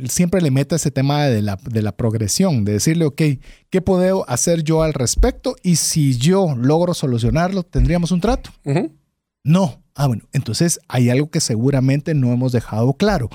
siempre 0.09 0.41
le 0.41 0.51
meta 0.51 0.77
ese 0.77 0.91
tema 0.91 1.25
de 1.27 1.43
la, 1.43 1.59
de 1.63 1.83
la 1.83 1.93
progresión, 1.97 2.65
de 2.65 2.73
decirle, 2.73 3.05
ok, 3.05 3.23
¿qué 3.71 3.81
puedo 3.83 4.29
hacer 4.29 4.63
yo 4.65 4.83
al 4.83 4.95
respecto? 4.95 5.57
Y 5.63 5.77
si 5.77 6.17
yo 6.17 6.55
logro 6.57 6.95
solucionarlo, 6.95 7.63
tendríamos 7.63 8.11
un 8.11 8.21
trato. 8.21 8.51
No. 9.45 9.83
Ah, 9.95 10.07
bueno, 10.07 10.25
entonces 10.33 10.79
hay 10.89 11.11
algo 11.11 11.31
que 11.31 11.41
seguramente 11.41 12.15
no 12.15 12.33
hemos 12.33 12.53
dejado 12.53 12.95
claro. 12.95 13.29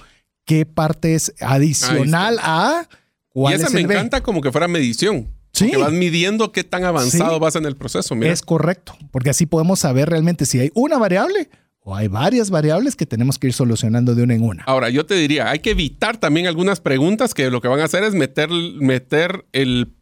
¿Qué 0.45 0.65
parte 0.65 1.15
es 1.15 1.33
adicional 1.39 2.37
a 2.41 2.87
Y 2.89 2.95
cuál 3.29 3.53
esa 3.55 3.67
es 3.67 3.73
me 3.73 3.85
B? 3.85 3.93
encanta 3.93 4.21
como 4.23 4.41
que 4.41 4.51
fuera 4.51 4.67
medición. 4.67 5.29
Sí. 5.53 5.69
Que 5.69 5.77
vas 5.77 5.91
midiendo 5.91 6.51
qué 6.51 6.63
tan 6.63 6.83
avanzado 6.83 7.35
Sí. 7.35 7.39
vas 7.39 7.55
en 7.55 7.65
el 7.65 7.75
proceso. 7.75 8.15
Mira. 8.15 8.31
Es 8.31 8.41
correcto, 8.41 8.95
porque 9.11 9.29
así 9.29 9.45
podemos 9.45 9.79
saber 9.79 10.09
realmente 10.09 10.45
si 10.45 10.59
hay 10.59 10.71
una 10.73 10.97
variable 10.97 11.49
o 11.83 11.95
hay 11.95 12.07
varias 12.07 12.49
variables 12.49 12.95
que 12.95 13.05
tenemos 13.05 13.37
que 13.39 13.47
ir 13.47 13.53
solucionando 13.53 14.15
de 14.15 14.23
una 14.23 14.35
en 14.35 14.43
una. 14.43 14.63
Ahora, 14.63 14.89
yo 14.89 15.05
te 15.05 15.15
diría, 15.15 15.49
hay 15.49 15.59
que 15.59 15.71
evitar 15.71 16.17
también 16.17 16.47
algunas 16.47 16.79
preguntas 16.79 17.33
que 17.33 17.49
lo 17.51 17.59
que 17.61 17.67
van 17.67 17.79
a 17.81 17.85
hacer 17.85 18.03
es 18.03 18.13
meter, 18.13 18.49
meter 18.49 19.45
el, 19.51 19.93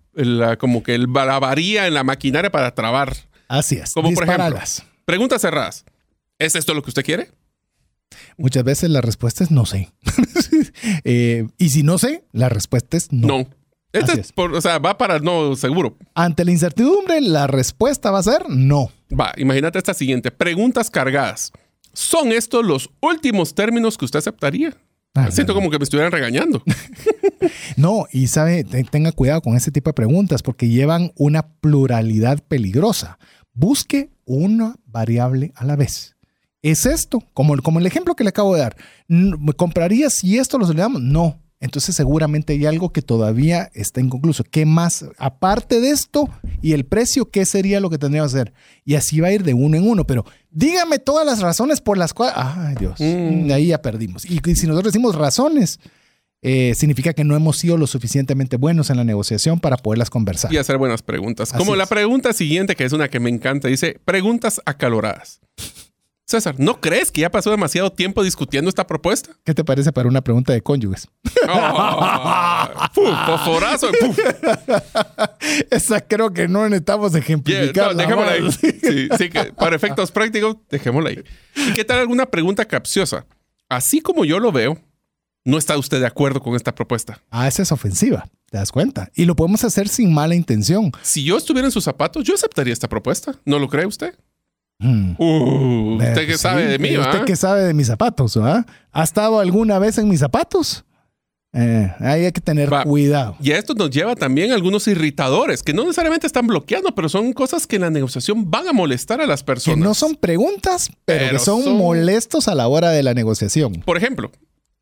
como 0.60 0.84
que 0.84 0.94
el, 0.96 1.08
la 1.12 1.40
varía 1.40 1.88
en 1.88 1.94
la 1.96 2.04
maquinaria 2.04 2.52
para 2.52 2.76
trabar. 2.76 3.16
Así 3.48 3.76
es. 3.76 3.94
Como 3.94 4.14
por 4.14 4.24
ejemplo, 4.24 4.60
preguntas 5.06 5.42
cerradas. 5.42 5.86
¿Es 6.40 6.56
esto 6.56 6.74
lo 6.74 6.82
que 6.84 6.90
usted 6.90 7.04
quiere? 7.04 7.32
Muchas 8.38 8.64
veces 8.64 8.90
la 8.90 9.02
respuesta 9.02 9.44
es 9.44 9.52
no 9.52 9.66
sé. 9.66 9.92
Eh, 11.04 11.48
y 11.58 11.70
si 11.70 11.84
no 11.84 11.98
sé, 11.98 12.24
la 12.32 12.50
respuesta 12.50 12.98
es 12.98 13.12
no. 13.12 13.28
No. 13.28 13.50
Este 13.94 14.14
es 14.14 14.18
es. 14.20 14.32
por- 14.32 14.54
o 14.54 14.62
sea, 14.62 14.80
va 14.80 14.98
para 14.98 15.20
no 15.20 15.56
seguro. 15.56 15.98
Ante 16.16 16.46
la 16.46 16.52
incertidumbre, 16.52 17.20
la 17.22 17.46
respuesta 17.48 18.10
va 18.12 18.20
a 18.20 18.24
ser 18.24 18.50
no. 18.50 18.90
Va, 19.12 19.34
imagínate 19.38 19.78
esta 19.78 19.94
siguiente. 19.94 20.32
Preguntas 20.32 20.90
cargadas. 20.90 21.52
¿Son 21.94 22.32
estos 22.32 22.66
los 22.66 22.90
últimos 23.02 23.54
términos 23.56 23.98
que 23.98 24.06
usted 24.06 24.20
aceptaría? 24.20 24.76
Ah, 25.14 25.30
Siento 25.30 25.54
no, 25.54 25.60
como 25.60 25.70
que 25.70 25.78
me 25.78 25.84
estuvieran 25.84 26.12
regañando. 26.12 26.64
No, 27.76 28.06
y 28.12 28.28
sabe, 28.28 28.64
te- 28.64 28.84
tenga 28.84 29.12
cuidado 29.12 29.42
con 29.42 29.56
ese 29.56 29.72
tipo 29.72 29.90
de 29.90 29.94
preguntas 29.96 30.44
porque 30.44 30.68
llevan 30.70 31.12
una 31.16 31.48
pluralidad 31.56 32.40
peligrosa. 32.48 33.18
Busque 33.54 34.12
una 34.26 34.76
variable 34.86 35.52
a 35.56 35.66
la 35.66 35.76
vez. 35.76 36.16
¿Es 36.62 36.86
esto? 36.86 37.24
Como, 37.34 37.54
el- 37.56 37.62
como 37.64 37.80
el 37.80 37.86
ejemplo 37.88 38.16
que 38.16 38.24
le 38.24 38.30
acabo 38.30 38.54
de 38.54 38.62
dar. 38.62 38.76
N- 39.08 39.36
¿Me 39.40 39.54
compraría 39.54 40.10
si 40.10 40.38
esto 40.38 40.58
lo 40.60 40.66
solucionamos? 40.66 41.02
No. 41.02 41.41
Entonces 41.62 41.96
seguramente 41.96 42.54
hay 42.54 42.66
algo 42.66 42.92
que 42.92 43.02
todavía 43.02 43.70
está 43.74 44.02
inconcluso. 44.02 44.44
¿Qué 44.44 44.66
más? 44.66 45.06
Aparte 45.18 45.80
de 45.80 45.92
esto 45.92 46.28
y 46.62 46.74
el 46.74 46.86
precio, 46.86 47.30
¿qué 47.30 47.46
sería 47.46 47.80
lo 47.80 47.90
que 47.90 48.00
tendríamos 48.00 48.34
que 48.34 48.40
hacer? 48.40 48.54
Y 48.84 48.96
así 48.96 49.22
va 49.22 49.28
a 49.28 49.32
ir 49.32 49.44
de 49.44 49.54
uno 49.54 49.78
en 49.78 49.88
uno. 49.88 50.06
Pero 50.06 50.26
dígame 50.50 50.98
todas 50.98 51.26
las 51.26 51.40
razones 51.40 51.80
por 51.80 52.00
las 52.00 52.14
cuales... 52.14 52.36
Ay, 52.36 52.76
Dios. 52.80 53.00
Mm. 53.00 53.52
Ahí 53.52 53.68
ya 53.68 53.82
perdimos. 53.82 54.26
Y, 54.26 54.42
y 54.44 54.56
si 54.56 54.66
nosotros 54.66 54.92
decimos 54.92 55.16
razones, 55.16 55.80
eh, 56.42 56.74
significa 56.76 57.14
que 57.14 57.24
no 57.24 57.36
hemos 57.36 57.58
sido 57.58 57.78
lo 57.78 57.86
suficientemente 57.86 58.58
buenos 58.58 58.90
en 58.90 58.98
la 58.98 59.04
negociación 59.04 59.60
para 59.60 59.78
poderlas 59.78 60.10
conversar. 60.10 60.52
y 60.52 60.58
hacer 60.58 60.80
buenas 60.80 61.04
preguntas. 61.04 61.54
Así 61.54 61.60
Como 61.60 61.76
la 61.76 61.86
pregunta 61.86 62.34
siguiente, 62.34 62.76
que 62.76 62.86
es 62.86 62.94
una 62.94 63.10
que 63.10 63.20
me 63.20 63.30
encanta, 63.30 63.68
dice, 63.68 64.00
preguntas 64.04 64.60
acaloradas. 64.66 65.40
César, 66.28 66.56
¿no 66.60 66.80
crees 66.80 67.12
que 67.12 67.22
ya 67.22 67.30
pasó 67.30 67.52
demasiado 67.52 67.92
tiempo 67.92 68.24
discutiendo 68.24 68.70
esta 68.70 68.88
propuesta? 68.88 69.32
¿Qué 69.44 69.54
te 69.54 69.66
parece 69.66 69.92
para 69.92 70.08
una 70.08 70.22
pregunta 70.22 70.54
de 70.54 70.62
cónyuges? 70.62 71.10
Oh. 71.50 72.70
Esa 75.70 76.02
creo 76.02 76.32
que 76.34 76.48
no 76.48 76.64
necesitamos 76.70 77.12
Yeah, 77.12 77.20
ejemplificar. 77.22 77.96
no, 77.96 78.02
dejémosla 78.02 78.32
ahí. 78.32 78.52
Sí, 78.52 79.10
sí, 79.18 79.30
que 79.30 79.54
para 79.58 79.76
efectos 79.76 80.12
prácticos, 80.12 80.58
dejémosla 80.70 81.10
ahí. 81.10 81.24
¿Y 81.56 81.74
qué 81.74 81.84
tal 81.84 82.00
alguna 82.00 82.26
pregunta 82.26 82.66
capciosa? 82.66 83.26
Así 83.70 84.02
como 84.02 84.26
yo 84.26 84.40
lo 84.40 84.52
veo, 84.52 84.78
¿no 85.46 85.58
está 85.58 85.78
usted 85.78 86.00
de 86.00 86.08
acuerdo 86.08 86.42
con 86.42 86.56
esta 86.56 86.74
propuesta? 86.76 87.22
Ah, 87.30 87.48
esa 87.48 87.64
es 87.64 87.72
ofensiva, 87.72 88.28
te 88.50 88.58
das 88.58 88.72
cuenta. 88.72 89.10
Y 89.16 89.26
lo 89.26 89.36
podemos 89.36 89.64
hacer 89.64 89.88
sin 89.90 90.14
mala 90.14 90.36
intención. 90.36 90.92
Si 91.02 91.24
yo 91.24 91.38
estuviera 91.38 91.68
en 91.68 91.72
sus 91.72 91.84
zapatos, 91.84 92.24
yo 92.24 92.36
aceptaría 92.36 92.74
esta 92.74 92.90
propuesta. 92.90 93.36
¿No 93.46 93.60
lo 93.60 93.68
cree 93.68 93.86
usted? 93.86 94.16
Hmm. 94.82 95.12
Uh, 95.18 96.02
Eh, 96.02 96.08
usted 96.10 96.26
que 96.28 96.34
sí, 96.34 96.40
sabe 96.40 96.66
de 96.66 96.80
mí, 96.80 96.90
eh, 96.90 97.00
¿Usted 97.00 97.20
¿va? 97.22 97.26
que 97.26 97.36
sabe 97.36 97.62
de 97.64 97.74
mis 97.74 97.88
zapatos? 97.88 98.36
¿ah? 98.38 98.66
¿Ha 98.92 99.04
estado 99.04 99.40
alguna 99.40 99.78
vez 99.80 99.98
en 100.00 100.10
mis 100.10 100.20
zapatos? 100.20 100.84
Eh, 101.54 101.92
ahí 102.00 102.26
hay 102.26 102.32
que 102.32 102.40
tener 102.42 102.72
Va. 102.72 102.84
cuidado. 102.84 103.36
Y 103.42 103.52
esto 103.52 103.74
nos 103.74 103.90
lleva 103.90 104.16
también 104.16 104.52
a 104.52 104.56
algunos 104.56 104.88
irritadores 104.88 105.62
que 105.64 105.74
no 105.74 105.84
necesariamente 105.84 106.26
están 106.26 106.48
bloqueando, 106.48 106.96
pero 106.96 107.10
son 107.10 107.34
cosas 107.34 107.68
que 107.68 107.76
en 107.76 107.82
la 107.84 107.90
negociación 107.90 108.50
van 108.50 108.70
a 108.70 108.74
molestar 108.74 109.20
a 109.22 109.26
las 109.28 109.42
Que 109.42 109.48
personas. 109.48 109.80
no 109.80 109.94
son 109.94 110.16
preguntas, 110.16 110.90
pero, 111.06 111.20
Pero 111.26 111.32
que 111.38 111.40
son, 111.44 111.64
son- 111.64 111.78
molestos 111.78 112.48
a 112.48 112.56
la 112.56 112.68
hora 112.70 112.90
de 112.92 113.04
la 113.04 113.14
negociación. 113.14 113.74
Por 113.86 113.98
ejemplo, 113.98 114.32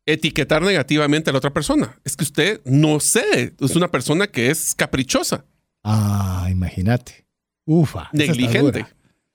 etiquetar 0.06 0.62
negativamente 0.62 1.30
a 1.30 1.32
la 1.32 1.38
otra 1.38 1.52
persona. 1.52 1.98
Es 2.04 2.16
que 2.16 2.24
usted 2.24 2.60
no 2.64 3.00
cede. 3.00 3.52
Es 3.60 3.74
una 3.76 3.88
persona 3.90 4.28
que 4.28 4.50
es 4.50 4.72
caprichosa, 4.76 5.44
Ah, 5.84 6.46
imagínate. 6.50 7.26
Ufa. 7.66 8.08
negligente. 8.12 8.86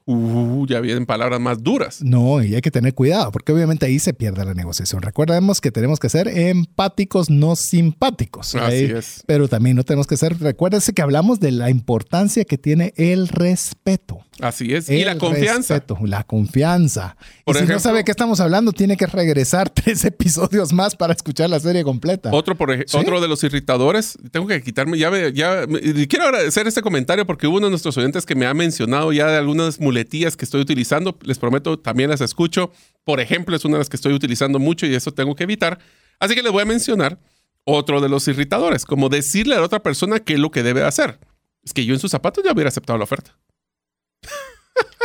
Uh, 0.07 0.67
ya 0.67 0.81
vienen 0.81 1.05
palabras 1.07 1.39
más 1.39 1.63
duras. 1.63 2.01
No, 2.03 2.43
y 2.43 2.53
hay 2.53 2.61
que 2.61 2.69
tener 2.69 2.93
cuidado, 2.93 3.31
porque 3.31 3.51
obviamente 3.51 3.87
ahí 3.87 3.97
se 3.97 4.13
pierde 4.13 4.45
la 4.45 4.53
negociación. 4.53 5.01
Recordemos 5.01 5.61
que 5.61 5.71
tenemos 5.71 5.99
que 5.99 6.09
ser 6.09 6.27
empáticos, 6.27 7.29
no 7.31 7.55
simpáticos. 7.55 8.53
Así 8.55 8.75
Ahí- 8.75 8.91
es. 8.91 9.23
Pero 9.25 9.47
también 9.47 9.75
no 9.75 9.83
tenemos 9.83 10.05
que 10.05 10.17
ser, 10.17 10.37
recuérdense 10.39 10.93
que 10.93 11.01
hablamos 11.01 11.39
de 11.39 11.51
la 11.51 11.69
importancia 11.71 12.45
que 12.45 12.57
tiene 12.59 12.93
el 12.97 13.27
respeto. 13.29 14.19
Así 14.41 14.73
es. 14.73 14.89
y 14.89 15.03
la 15.05 15.17
confianza. 15.17 15.75
respeto, 15.75 15.97
la 16.05 16.23
confianza. 16.23 17.15
Por 17.45 17.55
y 17.55 17.59
si 17.59 17.65
no 17.65 17.79
sabe 17.79 18.03
qué 18.03 18.11
estamos 18.11 18.39
hablando, 18.39 18.73
tiene 18.73 18.97
que 18.97 19.05
regresar 19.07 19.69
tres 19.73 20.03
episodios 20.03 20.73
más 20.73 20.95
para 20.95 21.13
escuchar 21.13 21.49
la 21.49 21.59
serie 21.59 21.83
completa. 21.83 22.29
Otro, 22.33 22.55
por 22.55 22.71
ej- 22.71 22.83
¿Sí? 22.87 22.97
otro 22.97 23.21
de 23.21 23.27
los 23.27 23.43
irritadores, 23.43 24.17
tengo 24.31 24.47
que 24.47 24.61
quitarme, 24.61 24.97
ya, 24.97 25.09
me- 25.09 25.31
ya 25.31 25.65
me- 25.67 25.79
y 25.79 26.07
quiero 26.07 26.25
agradecer 26.25 26.67
este 26.67 26.81
comentario 26.81 27.25
porque 27.25 27.47
hubo 27.47 27.57
uno 27.57 27.67
de 27.67 27.71
nuestros 27.71 27.97
oyentes 27.97 28.25
que 28.25 28.35
me 28.35 28.45
ha 28.45 28.53
mencionado 28.53 29.13
ya 29.13 29.27
de 29.27 29.37
algunas 29.37 29.79
muletillas 29.79 30.35
que 30.35 30.45
estoy 30.45 30.61
utilizando. 30.61 31.17
Les 31.23 31.39
prometo, 31.39 31.79
también 31.79 32.09
las 32.09 32.21
escucho. 32.21 32.71
Por 33.03 33.19
ejemplo, 33.21 33.55
es 33.55 33.63
una 33.63 33.75
de 33.75 33.79
las 33.79 33.89
que 33.89 33.95
estoy 33.95 34.13
utilizando 34.13 34.59
mucho 34.59 34.85
y 34.85 34.95
eso 34.95 35.13
tengo 35.13 35.35
que 35.35 35.43
evitar. 35.43 35.79
Así 36.19 36.35
que 36.35 36.43
les 36.43 36.51
voy 36.51 36.61
a 36.63 36.65
mencionar 36.65 37.19
otro 37.63 38.01
de 38.01 38.09
los 38.09 38.27
irritadores, 38.27 38.85
como 38.85 39.09
decirle 39.09 39.55
a 39.55 39.59
la 39.59 39.65
otra 39.65 39.81
persona 39.81 40.19
qué 40.19 40.33
es 40.33 40.39
lo 40.39 40.51
que 40.51 40.61
debe 40.61 40.83
hacer. 40.83 41.19
Es 41.63 41.73
que 41.73 41.85
yo 41.85 41.93
en 41.93 41.99
sus 41.99 42.11
zapatos 42.11 42.43
ya 42.43 42.51
hubiera 42.51 42.67
aceptado 42.67 42.97
la 42.97 43.05
oferta. 43.05 43.35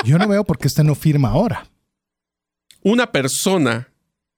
Yo 0.05 0.18
no 0.18 0.28
veo 0.28 0.44
por 0.44 0.59
qué 0.59 0.66
usted 0.66 0.84
no 0.84 0.94
firma 0.94 1.30
ahora. 1.30 1.66
Una 2.82 3.10
persona 3.12 3.88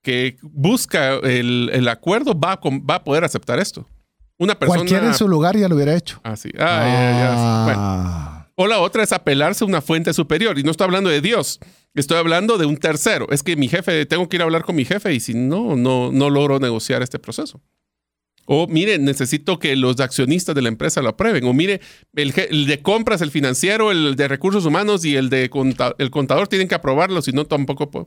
que 0.03 0.37
busca 0.43 1.15
el, 1.15 1.71
el 1.73 1.89
acuerdo 1.89 2.39
va 2.39 2.53
a, 2.53 2.61
va 2.63 2.97
a 2.97 3.05
poder 3.05 3.25
aceptar 3.25 3.59
esto. 3.61 3.87
Una 4.39 4.59
persona... 4.59 4.79
Cualquiera 4.79 5.07
en 5.07 5.15
su 5.15 5.29
lugar 5.29 5.57
ya 5.57 5.69
lo 5.69 5.77
hubiera 5.77 5.95
hecho. 5.95 6.21
Ah, 6.25 6.37
sí. 6.37 6.51
Ah, 6.59 6.83
ya, 6.85 7.19
ya. 7.19 7.65
Bueno. 7.65 7.81
Ah. 7.81 8.49
O 8.57 8.67
la 8.67 8.81
otra 8.81 9.03
es 9.03 9.13
apelarse 9.13 9.65
a 9.65 9.67
una 9.67 9.81
fuente 9.81 10.13
superior. 10.13 10.59
Y 10.59 10.65
no 10.65 10.73
estoy 10.73 10.87
hablando 10.87 11.09
de 11.09 11.21
Dios. 11.21 11.61
Estoy 11.95 12.19
hablando 12.19 12.59
de 12.59 12.67
un 12.67 12.77
tercero. 12.77 13.29
Es 13.31 13.43
que 13.43 13.57
mi 13.57 13.69
jefe, 13.69 14.05
tengo 14.07 14.29
que 14.29 14.37
ir 14.37 14.43
a 14.43 14.45
hablar 14.45 14.65
con 14.65 14.75
mi 14.75 14.85
jefe 14.85 15.15
y 15.15 15.21
si 15.21 15.35
no, 15.35 15.77
no, 15.77 16.11
no 16.11 16.31
logro 16.31 16.59
negociar 16.59 17.03
este 17.03 17.19
proceso. 17.19 17.61
O 18.47 18.67
mire, 18.67 18.99
necesito 18.99 19.59
que 19.59 19.77
los 19.77 20.01
accionistas 20.01 20.55
de 20.55 20.63
la 20.63 20.69
empresa 20.69 21.03
lo 21.03 21.11
aprueben. 21.11 21.45
O 21.45 21.53
mire, 21.53 21.81
el, 22.15 22.33
el 22.51 22.67
de 22.67 22.83
compras, 22.83 23.21
el 23.21 23.31
financiero, 23.31 23.91
el 23.91 24.17
de 24.17 24.29
recursos 24.29 24.65
humanos 24.67 25.05
y 25.05 25.17
el 25.17 25.31
de 25.31 25.51
el 25.99 26.11
contador 26.11 26.49
tienen 26.49 26.69
que 26.69 26.75
aprobarlo, 26.75 27.23
si 27.23 27.33
no 27.33 27.47
tampoco 27.47 27.91
puedo. 27.91 28.07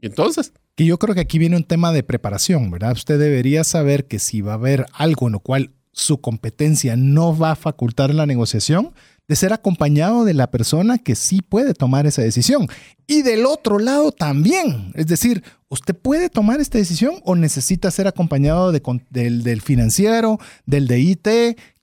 Y 0.00 0.06
entonces, 0.06 0.52
Que 0.74 0.84
yo 0.84 0.98
creo 0.98 1.14
que 1.14 1.20
aquí 1.20 1.38
viene 1.38 1.56
un 1.56 1.64
tema 1.64 1.92
de 1.92 2.02
preparación, 2.02 2.70
¿verdad? 2.70 2.92
Usted 2.92 3.18
debería 3.18 3.62
saber 3.62 4.06
que 4.06 4.18
si 4.18 4.40
va 4.40 4.52
a 4.52 4.56
haber 4.56 4.86
algo 4.92 5.28
en 5.28 5.32
lo 5.32 5.40
cual 5.40 5.70
su 5.92 6.20
competencia 6.20 6.96
no 6.96 7.36
va 7.36 7.52
a 7.52 7.56
facultar 7.56 8.12
la 8.12 8.26
negociación, 8.26 8.92
de 9.28 9.36
ser 9.36 9.52
acompañado 9.52 10.24
de 10.24 10.34
la 10.34 10.50
persona 10.50 10.98
que 10.98 11.14
sí 11.14 11.40
puede 11.42 11.74
tomar 11.74 12.06
esa 12.06 12.22
decisión. 12.22 12.66
Y 13.06 13.22
del 13.22 13.46
otro 13.46 13.78
lado 13.78 14.12
también. 14.12 14.92
Es 14.94 15.06
decir, 15.06 15.42
¿usted 15.68 15.94
puede 15.94 16.28
tomar 16.28 16.60
esta 16.60 16.78
decisión 16.78 17.16
o 17.24 17.36
necesita 17.36 17.90
ser 17.90 18.06
acompañado 18.06 18.72
de 18.72 18.82
del, 19.10 19.42
del 19.42 19.60
financiero, 19.62 20.38
del 20.66 20.86
de 20.86 21.00
IT, 21.00 21.28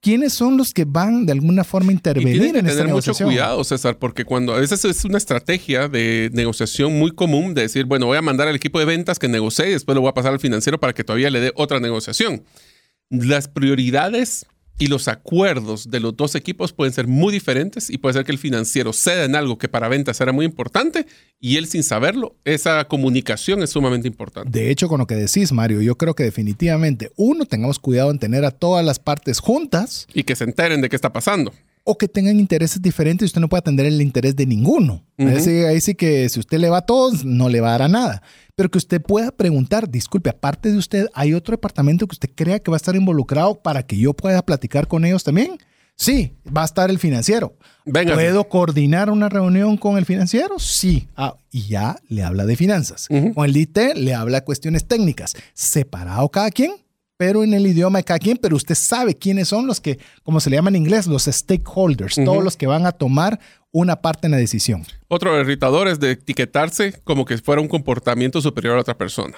¿quiénes 0.02 0.34
son 0.34 0.58
los 0.58 0.74
que 0.74 0.86
van 0.86 1.26
de 1.26 1.34
alguna 1.34 1.64
forma 1.64 1.90
a 1.90 1.94
intervenir 1.94 2.36
y 2.36 2.52
que 2.52 2.60
en 2.60 2.68
esta 2.68 2.70
tener 2.70 2.94
mucho 2.94 3.12
negociación? 3.12 3.30
cuidado, 3.30 3.64
César, 3.64 3.98
porque 3.98 4.26
cuando 4.26 4.54
a 4.54 4.60
veces 4.60 4.84
es 4.86 5.06
una 5.06 5.18
estrategia 5.18 5.88
de 5.88 6.30
negociación 6.34 6.98
muy 6.98 7.12
común 7.12 7.54
de 7.54 7.64
decir, 7.64 7.86
bueno, 7.86 8.06
voy 8.06 8.18
a 8.18 8.22
mandar 8.22 8.48
al 8.48 8.56
equipo 8.56 8.80
de 8.80 8.86
ventas 8.86 9.20
que 9.20 9.28
negocie 9.28 9.70
y 9.70 9.72
después 9.72 9.96
lo 9.96 10.02
voy 10.02 10.10
a 10.10 10.14
pasar 10.14 10.34
al 10.34 10.40
financiero 10.40 10.80
para 10.80 10.94
que 10.94 11.04
todavía 11.04 11.30
le 11.30 11.40
dé 11.40 11.52
otra 11.56 11.80
negociación. 11.80 12.44
Las 13.10 13.48
prioridades 13.48 14.46
y 14.80 14.88
los 14.88 15.08
acuerdos 15.08 15.92
de 15.92 16.00
los 16.00 16.16
dos 16.16 16.36
equipos 16.36 16.74
pueden 16.74 16.94
ser 16.94 17.06
muy 17.06 17.34
diferentes 17.34 17.90
y 17.90 17.98
puede 17.98 18.14
ser 18.14 18.26
que 18.26 18.32
el 18.32 18.38
financiero 18.38 18.94
ceda 18.94 19.26
en 19.26 19.36
algo 19.36 19.58
que 19.58 19.68
para 19.68 19.90
ventas 19.90 20.20
era 20.22 20.32
muy 20.32 20.46
importante 20.46 21.06
y 21.40 21.58
él 21.58 21.68
sin 21.68 21.84
saberlo, 21.84 22.36
esa 22.46 22.86
comunicación 22.86 23.62
es 23.62 23.72
sumamente 23.72 24.08
importante. 24.08 24.58
De 24.58 24.72
hecho, 24.72 24.88
con 24.88 25.00
lo 25.00 25.08
que 25.08 25.16
decís, 25.16 25.52
Mario, 25.52 25.82
yo 25.82 25.96
creo 25.96 26.16
que 26.16 26.24
definitivamente, 26.24 27.12
uno, 27.18 27.46
tengamos 27.46 27.78
cuidado 27.78 28.10
en 28.10 28.20
tener 28.20 28.46
a 28.46 28.52
todas 28.52 28.86
las 28.86 29.00
partes 29.00 29.40
juntas 29.40 30.08
Y 30.14 30.24
que 30.24 30.36
se 30.36 30.46
enteren 30.46 30.82
de 30.82 30.90
qué 30.90 30.96
está 30.96 31.12
pasando. 31.12 31.54
O 31.84 31.98
que 31.98 32.08
tengan 32.08 32.40
intereses 32.40 32.82
diferentes 32.82 33.26
y 33.26 33.28
usted 33.28 33.42
no 33.42 33.50
puede 33.50 33.60
atender 33.60 33.86
el 33.86 34.02
interés 34.02 34.36
de 34.36 34.46
ninguno. 34.46 35.04
Ahí 35.18 35.40
sí- 35.42 35.66
ahí 35.66 35.82
sí 35.82 35.96
que 35.96 36.30
si 36.30 36.40
usted 36.40 36.60
le 36.60 36.70
va 36.70 36.78
a 36.80 36.86
todos, 36.86 37.26
no 37.26 37.50
le 37.50 37.62
va 37.62 37.70
a 37.70 37.72
dar 37.72 37.82
a 37.84 37.88
nada. 37.88 38.22
Pero 38.56 38.70
que 38.70 38.78
usted 38.78 39.02
pueda 39.02 39.32
preguntar, 39.32 39.90
disculpe, 39.90 40.30
aparte 40.30 40.72
de 40.72 40.78
usted, 40.78 41.08
¿hay 41.14 41.34
otro 41.34 41.54
departamento 41.54 42.06
que 42.08 42.14
usted 42.14 42.30
crea 42.36 42.60
que 42.60 42.70
va 42.70 42.76
a 42.76 42.78
estar 42.78 42.96
involucrado 42.96 43.56
para 43.56 43.84
que 43.84 43.98
yo 43.98 44.14
pueda 44.14 44.42
platicar 44.46 44.88
con 44.88 45.06
ellos 45.06 45.24
también? 45.24 45.58
Sí, 45.96 46.32
va 46.56 46.62
a 46.62 46.66
estar 46.66 46.90
el 46.90 46.98
financiero. 47.00 47.56
Venga. 47.86 48.14
¿Puedo 48.14 48.48
coordinar 48.48 49.10
una 49.10 49.28
reunión 49.28 49.76
con 49.76 49.98
el 49.98 50.06
financiero? 50.06 50.58
Sí. 50.60 51.08
Ah, 51.18 51.36
y 51.52 51.68
ya 51.68 51.98
le 52.08 52.24
habla 52.24 52.46
de 52.46 52.56
finanzas. 52.56 53.08
Con 53.34 53.46
el 53.46 53.58
IT 53.58 53.78
le 53.96 54.14
habla 54.14 54.40
de 54.40 54.46
cuestiones 54.46 54.86
técnicas. 54.88 55.34
Separado 55.54 56.30
cada 56.30 56.52
quien, 56.52 56.72
pero 57.20 57.44
en 57.44 57.54
el 57.54 57.68
idioma 57.68 58.00
de 58.00 58.06
cada 58.06 58.18
quien, 58.18 58.38
pero 58.38 58.56
usted 58.56 58.76
sabe 58.76 59.14
quiénes 59.14 59.50
son 59.50 59.68
los 59.68 59.82
que, 59.82 60.00
como 60.24 60.40
se 60.40 60.50
le 60.50 60.56
llama 60.56 60.70
en 60.70 60.78
inglés, 60.78 61.06
los 61.06 61.26
stakeholders, 61.26 62.16
todos 62.16 62.42
los 62.42 62.56
que 62.56 62.66
van 62.66 62.86
a 62.86 62.94
tomar 62.94 63.42
una 63.72 63.98
parte 64.02 64.28
en 64.28 64.32
la 64.32 64.38
decisión. 64.38 64.86
Otro 65.10 65.38
irritador 65.38 65.90
es 65.90 66.00
de 66.00 66.12
etiquetarse 66.12 66.94
como 67.04 67.26
que 67.26 67.38
fuera 67.38 67.62
un 67.62 67.68
comportamiento 67.68 68.40
superior 68.42 68.78
a 68.78 68.82
otra 68.82 68.98
persona. 68.98 69.36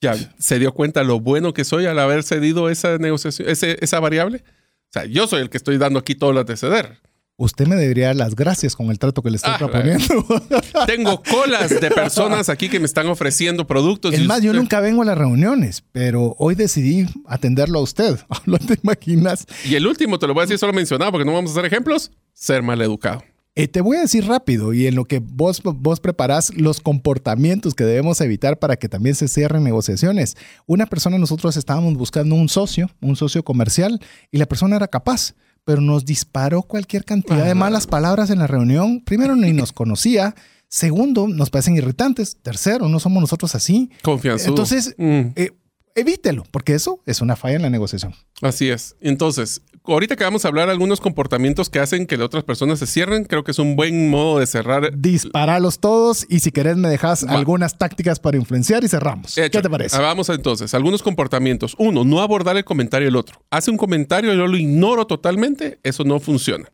Ya 0.00 0.14
se 0.38 0.58
dio 0.58 0.72
cuenta 0.72 1.04
lo 1.04 1.20
bueno 1.20 1.52
que 1.52 1.64
soy 1.64 1.84
al 1.84 1.98
haber 1.98 2.22
cedido 2.22 2.70
esa 2.70 2.96
negociación, 2.96 3.46
ese- 3.46 3.76
esa 3.82 4.00
variable. 4.00 4.42
O 4.88 4.92
sea, 4.92 5.04
yo 5.04 5.26
soy 5.26 5.42
el 5.42 5.50
que 5.50 5.58
estoy 5.58 5.76
dando 5.76 5.98
aquí 5.98 6.14
todas 6.14 6.34
las 6.34 6.46
de 6.46 6.56
ceder. 6.56 6.98
Usted 7.38 7.66
me 7.66 7.76
debería 7.76 8.08
dar 8.08 8.16
las 8.16 8.36
gracias 8.36 8.76
con 8.76 8.90
el 8.90 8.98
trato 8.98 9.22
que 9.22 9.30
le 9.30 9.36
estoy 9.36 9.52
Ah, 9.54 9.58
proponiendo. 9.58 10.24
Tengo 10.86 11.22
colas 11.22 11.70
de 11.80 11.90
personas 11.90 12.48
aquí 12.48 12.68
que 12.68 12.78
me 12.78 12.84
están 12.86 13.06
ofreciendo 13.08 13.66
productos. 13.66 14.14
Es 14.14 14.24
más, 14.26 14.42
yo 14.42 14.52
nunca 14.52 14.80
vengo 14.80 15.02
a 15.02 15.06
las 15.06 15.16
reuniones, 15.18 15.82
pero 15.92 16.36
hoy 16.38 16.54
decidí 16.54 17.06
atenderlo 17.26 17.78
a 17.78 17.82
usted. 17.82 18.18
¿No 18.46 18.58
te 18.58 18.78
imaginas? 18.82 19.46
Y 19.64 19.74
el 19.74 19.86
último, 19.86 20.18
te 20.18 20.26
lo 20.26 20.34
voy 20.34 20.42
a 20.42 20.44
decir 20.44 20.58
solo 20.58 20.72
mencionado 20.72 21.10
porque 21.10 21.24
no 21.24 21.32
vamos 21.32 21.50
a 21.50 21.54
hacer 21.54 21.64
ejemplos, 21.64 22.12
ser 22.34 22.62
mal 22.62 22.80
educado. 22.82 23.22
Eh, 23.54 23.68
te 23.68 23.80
voy 23.82 23.98
a 23.98 24.00
decir 24.02 24.24
rápido 24.26 24.72
y 24.72 24.86
en 24.86 24.94
lo 24.94 25.04
que 25.04 25.18
vos, 25.22 25.60
vos 25.62 26.00
preparás 26.00 26.54
los 26.56 26.80
comportamientos 26.80 27.74
que 27.74 27.84
debemos 27.84 28.20
evitar 28.22 28.58
para 28.58 28.76
que 28.76 28.88
también 28.88 29.14
se 29.14 29.28
cierren 29.28 29.62
negociaciones. 29.62 30.36
Una 30.66 30.86
persona, 30.86 31.18
nosotros 31.18 31.56
estábamos 31.58 31.94
buscando 31.94 32.34
un 32.34 32.48
socio, 32.48 32.88
un 33.02 33.14
socio 33.16 33.42
comercial, 33.42 34.00
y 34.30 34.38
la 34.38 34.46
persona 34.46 34.76
era 34.76 34.88
capaz, 34.88 35.34
pero 35.64 35.80
nos 35.80 36.04
disparó 36.04 36.62
cualquier 36.62 37.04
cantidad 37.04 37.44
de 37.46 37.54
malas 37.54 37.86
palabras 37.86 38.30
en 38.30 38.38
la 38.40 38.46
reunión. 38.46 39.00
Primero, 39.04 39.36
ni 39.36 39.52
nos 39.52 39.72
conocía. 39.72 40.34
Segundo, 40.68 41.28
nos 41.28 41.50
parecen 41.50 41.76
irritantes. 41.76 42.36
Tercero, 42.42 42.88
no 42.88 42.98
somos 42.98 43.20
nosotros 43.20 43.54
así. 43.54 43.90
Confianzudo. 44.02 44.48
Entonces, 44.50 44.94
Mm, 44.98 45.20
eh, 45.36 45.50
evítelo, 45.94 46.44
porque 46.50 46.74
eso 46.74 47.00
es 47.06 47.20
una 47.20 47.36
falla 47.36 47.56
en 47.56 47.62
la 47.62 47.70
negociación. 47.70 48.14
así 48.40 48.70
es. 48.70 48.96
Entonces, 49.00 49.60
ahorita 49.84 50.16
que 50.16 50.24
vamos 50.24 50.44
a 50.44 50.48
hablar 50.48 50.66
de 50.66 50.72
algunos 50.72 51.00
comportamientos 51.00 51.68
que 51.70 51.78
hacen 51.78 52.06
que 52.06 52.16
las 52.16 52.26
otras 52.26 52.44
personas 52.44 52.78
se 52.78 52.86
cierren, 52.86 53.24
creo 53.24 53.44
que 53.44 53.50
es 53.50 53.58
un 53.58 53.76
buen 53.76 54.08
modo 54.10 54.38
de 54.38 54.46
cerrar. 54.46 54.96
Disparalos 54.96 55.80
todos 55.80 56.26
y 56.28 56.40
si 56.40 56.52
querés 56.52 56.76
me 56.76 56.88
dejas 56.88 57.26
Va. 57.26 57.32
algunas 57.32 57.78
tácticas 57.78 58.20
para 58.20 58.36
influenciar 58.36 58.84
y 58.84 58.88
cerramos. 58.88 59.36
Hecho. 59.36 59.58
¿Qué 59.58 59.62
te 59.62 59.70
parece? 59.70 59.96
Ah, 59.96 60.00
Vamos 60.00 60.28
entonces, 60.28 60.72
algunos 60.74 61.02
comportamientos. 61.02 61.74
Uno, 61.78 62.04
no 62.04 62.20
abordar 62.20 62.56
el 62.56 62.64
comentario 62.64 63.06
del 63.06 63.16
otro. 63.16 63.42
Hace 63.50 63.70
un 63.70 63.76
comentario, 63.76 64.32
yo 64.34 64.46
lo 64.46 64.56
ignoro 64.56 65.06
totalmente, 65.06 65.78
eso 65.82 66.04
no 66.04 66.20
funciona. 66.20 66.70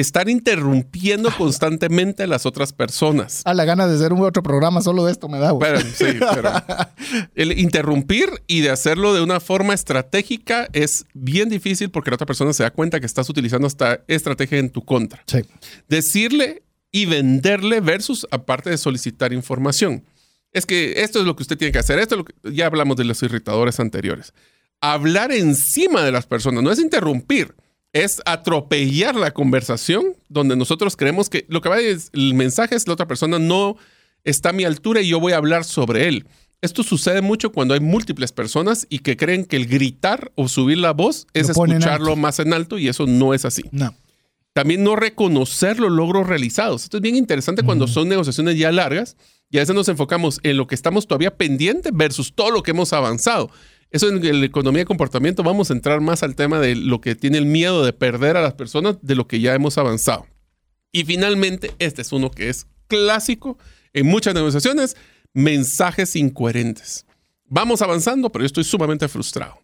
Estar 0.00 0.28
interrumpiendo 0.28 1.30
constantemente 1.36 2.22
a 2.22 2.26
las 2.26 2.46
otras 2.46 2.72
personas. 2.72 3.42
A 3.44 3.54
la 3.54 3.64
gana 3.64 3.86
de 3.86 3.94
hacer 3.96 4.12
un 4.12 4.22
otro 4.22 4.42
programa 4.42 4.80
solo 4.82 5.04
de 5.04 5.12
esto 5.12 5.28
me 5.28 5.38
da. 5.38 5.56
Pero, 5.58 5.80
sí, 5.80 6.04
pero 6.34 6.52
el 7.34 7.58
interrumpir 7.58 8.30
y 8.46 8.60
de 8.60 8.70
hacerlo 8.70 9.14
de 9.14 9.20
una 9.22 9.40
forma 9.40 9.74
estratégica 9.74 10.68
es 10.72 11.04
bien 11.14 11.48
difícil 11.48 11.90
porque 11.90 12.10
la 12.10 12.14
otra 12.14 12.26
persona 12.26 12.52
se 12.52 12.62
da 12.62 12.70
cuenta 12.70 13.00
que 13.00 13.06
estás 13.06 13.28
utilizando 13.28 13.66
esta 13.66 14.00
estrategia 14.08 14.58
en 14.58 14.70
tu 14.70 14.84
contra. 14.84 15.22
Sí. 15.26 15.40
Decirle 15.88 16.62
y 16.92 17.06
venderle 17.06 17.80
versus 17.80 18.26
aparte 18.30 18.70
de 18.70 18.78
solicitar 18.78 19.32
información. 19.32 20.04
Es 20.52 20.66
que 20.66 21.02
esto 21.02 21.20
es 21.20 21.26
lo 21.26 21.36
que 21.36 21.42
usted 21.42 21.56
tiene 21.58 21.72
que 21.72 21.78
hacer. 21.78 21.98
Esto 21.98 22.14
es 22.14 22.18
lo 22.18 22.24
que- 22.24 22.34
ya 22.54 22.66
hablamos 22.66 22.96
de 22.96 23.04
los 23.04 23.22
irritadores 23.22 23.78
anteriores. 23.80 24.32
Hablar 24.80 25.30
encima 25.30 26.02
de 26.02 26.10
las 26.10 26.26
personas 26.26 26.62
no 26.64 26.72
es 26.72 26.78
interrumpir, 26.80 27.54
es 27.92 28.22
atropellar 28.24 29.16
la 29.16 29.32
conversación 29.32 30.16
donde 30.28 30.56
nosotros 30.56 30.96
creemos 30.96 31.28
que 31.28 31.44
lo 31.48 31.60
que 31.60 31.68
va 31.68 31.80
es 31.80 32.10
el 32.12 32.34
mensaje 32.34 32.74
es 32.74 32.86
la 32.86 32.94
otra 32.94 33.08
persona 33.08 33.38
no 33.38 33.76
está 34.24 34.50
a 34.50 34.52
mi 34.52 34.64
altura 34.64 35.00
y 35.00 35.08
yo 35.08 35.20
voy 35.20 35.32
a 35.32 35.38
hablar 35.38 35.64
sobre 35.64 36.08
él. 36.08 36.26
Esto 36.62 36.82
sucede 36.82 37.22
mucho 37.22 37.52
cuando 37.52 37.72
hay 37.74 37.80
múltiples 37.80 38.32
personas 38.32 38.86
y 38.90 38.98
que 38.98 39.16
creen 39.16 39.46
que 39.46 39.56
el 39.56 39.66
gritar 39.66 40.30
o 40.34 40.46
subir 40.46 40.78
la 40.78 40.92
voz 40.92 41.26
es 41.32 41.48
Lo 41.48 41.64
escucharlo 41.64 42.16
más 42.16 42.38
en 42.38 42.52
alto 42.52 42.78
y 42.78 42.88
eso 42.88 43.06
no 43.06 43.32
es 43.32 43.46
así. 43.46 43.62
No. 43.72 43.94
También 44.52 44.84
no 44.84 44.94
reconocer 44.94 45.78
los 45.78 45.90
logros 45.90 46.26
realizados. 46.26 46.84
Esto 46.84 46.98
es 46.98 47.02
bien 47.02 47.16
interesante 47.16 47.62
cuando 47.62 47.86
son 47.86 48.08
negociaciones 48.08 48.58
ya 48.58 48.70
largas 48.72 49.16
y 49.48 49.56
a 49.56 49.60
veces 49.60 49.74
nos 49.74 49.88
enfocamos 49.88 50.38
en 50.42 50.56
lo 50.56 50.66
que 50.66 50.74
estamos 50.74 51.06
todavía 51.06 51.36
pendiente 51.36 51.90
versus 51.92 52.34
todo 52.34 52.50
lo 52.50 52.62
que 52.62 52.72
hemos 52.72 52.92
avanzado. 52.92 53.50
Eso 53.90 54.08
en 54.08 54.40
la 54.40 54.46
economía 54.46 54.82
de 54.82 54.86
comportamiento 54.86 55.42
vamos 55.42 55.70
a 55.70 55.72
entrar 55.72 56.00
más 56.00 56.22
al 56.22 56.36
tema 56.36 56.60
de 56.60 56.76
lo 56.76 57.00
que 57.00 57.16
tiene 57.16 57.38
el 57.38 57.46
miedo 57.46 57.84
de 57.84 57.92
perder 57.92 58.36
a 58.36 58.42
las 58.42 58.54
personas 58.54 58.98
de 59.02 59.16
lo 59.16 59.26
que 59.26 59.40
ya 59.40 59.54
hemos 59.54 59.78
avanzado. 59.78 60.26
Y 60.92 61.04
finalmente, 61.04 61.72
este 61.78 62.02
es 62.02 62.12
uno 62.12 62.30
que 62.30 62.48
es 62.48 62.66
clásico 62.86 63.58
en 63.92 64.06
muchas 64.06 64.34
negociaciones, 64.34 64.96
mensajes 65.32 66.14
incoherentes. 66.16 67.06
Vamos 67.46 67.82
avanzando, 67.82 68.30
pero 68.30 68.42
yo 68.42 68.46
estoy 68.46 68.64
sumamente 68.64 69.08
frustrado. 69.08 69.59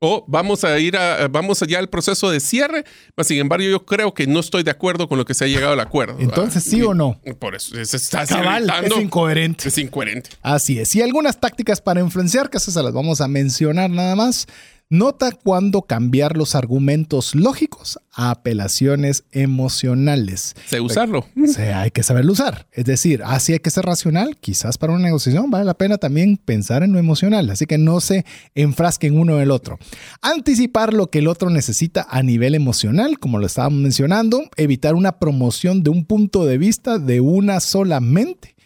O 0.00 0.24
vamos 0.28 0.62
a 0.62 0.78
ir 0.78 0.96
a, 0.96 1.26
vamos 1.26 1.60
allá 1.60 1.80
al 1.80 1.88
proceso 1.88 2.30
de 2.30 2.38
cierre, 2.38 2.84
mas 3.16 3.26
sin 3.26 3.38
embargo 3.38 3.64
yo 3.64 3.84
creo 3.84 4.14
que 4.14 4.28
no 4.28 4.38
estoy 4.38 4.62
de 4.62 4.70
acuerdo 4.70 5.08
con 5.08 5.18
lo 5.18 5.24
que 5.24 5.34
se 5.34 5.44
ha 5.44 5.48
llegado 5.48 5.72
al 5.72 5.80
acuerdo. 5.80 6.16
Entonces, 6.20 6.62
¿sí 6.62 6.80
o 6.82 6.94
no? 6.94 7.20
Por 7.40 7.56
eso, 7.56 7.74
se 7.84 7.96
está 7.96 8.24
Cabal, 8.24 8.72
es 8.84 8.96
incoherente. 8.96 9.68
Es 9.68 9.76
incoherente. 9.76 10.30
Así 10.40 10.78
es. 10.78 10.94
Y 10.94 11.02
algunas 11.02 11.40
tácticas 11.40 11.80
para 11.80 12.00
influenciar, 12.00 12.48
que 12.48 12.58
esas 12.58 12.74
se 12.74 12.82
las 12.82 12.92
vamos 12.92 13.20
a 13.20 13.26
mencionar 13.26 13.90
nada 13.90 14.14
más. 14.14 14.46
Nota 14.90 15.32
cuándo 15.32 15.82
cambiar 15.82 16.38
los 16.38 16.54
argumentos 16.54 17.34
lógicos 17.34 17.98
a 18.10 18.30
apelaciones 18.30 19.24
emocionales. 19.32 20.56
Sé 20.64 20.80
usarlo. 20.80 21.26
O 21.36 21.46
sea, 21.46 21.82
hay 21.82 21.90
que 21.90 22.02
saberlo 22.02 22.32
usar. 22.32 22.66
Es 22.72 22.86
decir, 22.86 23.20
así 23.22 23.52
hay 23.52 23.58
que 23.58 23.68
ser 23.68 23.84
racional. 23.84 24.38
Quizás 24.40 24.78
para 24.78 24.94
una 24.94 25.02
negociación 25.02 25.50
vale 25.50 25.66
la 25.66 25.74
pena 25.74 25.98
también 25.98 26.38
pensar 26.38 26.82
en 26.82 26.94
lo 26.94 26.98
emocional. 26.98 27.50
Así 27.50 27.66
que 27.66 27.76
no 27.76 28.00
se 28.00 28.24
enfrasquen 28.54 29.18
uno 29.18 29.36
en 29.36 29.42
el 29.42 29.50
otro. 29.50 29.78
Anticipar 30.22 30.94
lo 30.94 31.10
que 31.10 31.18
el 31.18 31.28
otro 31.28 31.50
necesita 31.50 32.06
a 32.08 32.22
nivel 32.22 32.54
emocional, 32.54 33.18
como 33.18 33.38
lo 33.38 33.44
estábamos 33.44 33.80
mencionando. 33.80 34.40
Evitar 34.56 34.94
una 34.94 35.18
promoción 35.18 35.82
de 35.82 35.90
un 35.90 36.06
punto 36.06 36.46
de 36.46 36.56
vista 36.56 36.98
de 36.98 37.20
una 37.20 37.60
solamente 37.60 38.56